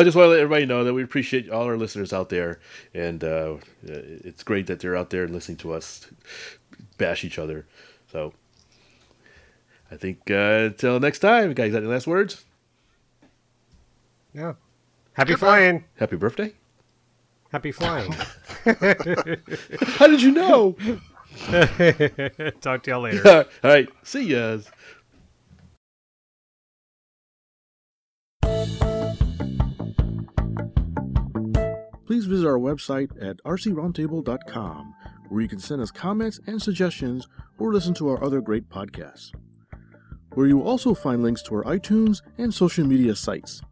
I 0.00 0.04
just 0.04 0.16
want 0.16 0.26
to 0.26 0.28
let 0.28 0.40
everybody 0.40 0.66
know 0.66 0.84
that 0.84 0.94
we 0.94 1.02
appreciate 1.02 1.50
all 1.50 1.64
our 1.64 1.76
listeners 1.76 2.12
out 2.12 2.28
there, 2.28 2.60
and 2.94 3.24
uh, 3.24 3.56
it's 3.82 4.42
great 4.42 4.66
that 4.66 4.80
they're 4.80 4.96
out 4.96 5.10
there 5.10 5.26
listening 5.28 5.58
to 5.58 5.72
us 5.72 6.06
bash 6.98 7.24
each 7.24 7.38
other. 7.38 7.66
So, 8.12 8.32
I 9.90 9.96
think 9.96 10.30
uh, 10.30 10.70
until 10.70 11.00
next 11.00 11.20
time, 11.20 11.54
guys, 11.54 11.72
got 11.72 11.78
any 11.78 11.88
last 11.88 12.06
words? 12.06 12.44
yeah. 14.34 14.54
Happy 15.14 15.34
flying. 15.34 15.84
Happy 15.96 16.16
birthday! 16.16 16.52
Happy 17.56 17.72
flying. 17.72 18.12
How 19.96 20.06
did 20.08 20.20
you 20.20 20.30
know? 20.30 20.72
Talk 22.60 22.82
to 22.82 22.90
y'all 22.90 23.00
later. 23.00 23.26
all 23.64 23.70
right, 23.70 23.88
see 24.02 24.24
ya. 24.24 24.58
Please 32.04 32.26
visit 32.26 32.46
our 32.46 32.58
website 32.58 33.10
at 33.26 33.38
rcroundtable.com, 33.38 34.94
where 35.30 35.40
you 35.40 35.48
can 35.48 35.58
send 35.58 35.80
us 35.80 35.90
comments 35.90 36.38
and 36.46 36.60
suggestions 36.60 37.26
or 37.58 37.72
listen 37.72 37.94
to 37.94 38.06
our 38.10 38.22
other 38.22 38.42
great 38.42 38.68
podcasts. 38.68 39.32
Where 40.34 40.46
you 40.46 40.58
will 40.58 40.68
also 40.68 40.92
find 40.92 41.22
links 41.22 41.40
to 41.44 41.54
our 41.54 41.64
iTunes 41.64 42.20
and 42.36 42.52
social 42.52 42.86
media 42.86 43.16
sites. 43.16 43.62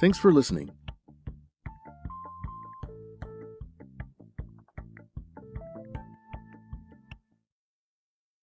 Thanks 0.00 0.16
for 0.16 0.32
listening. 0.32 0.75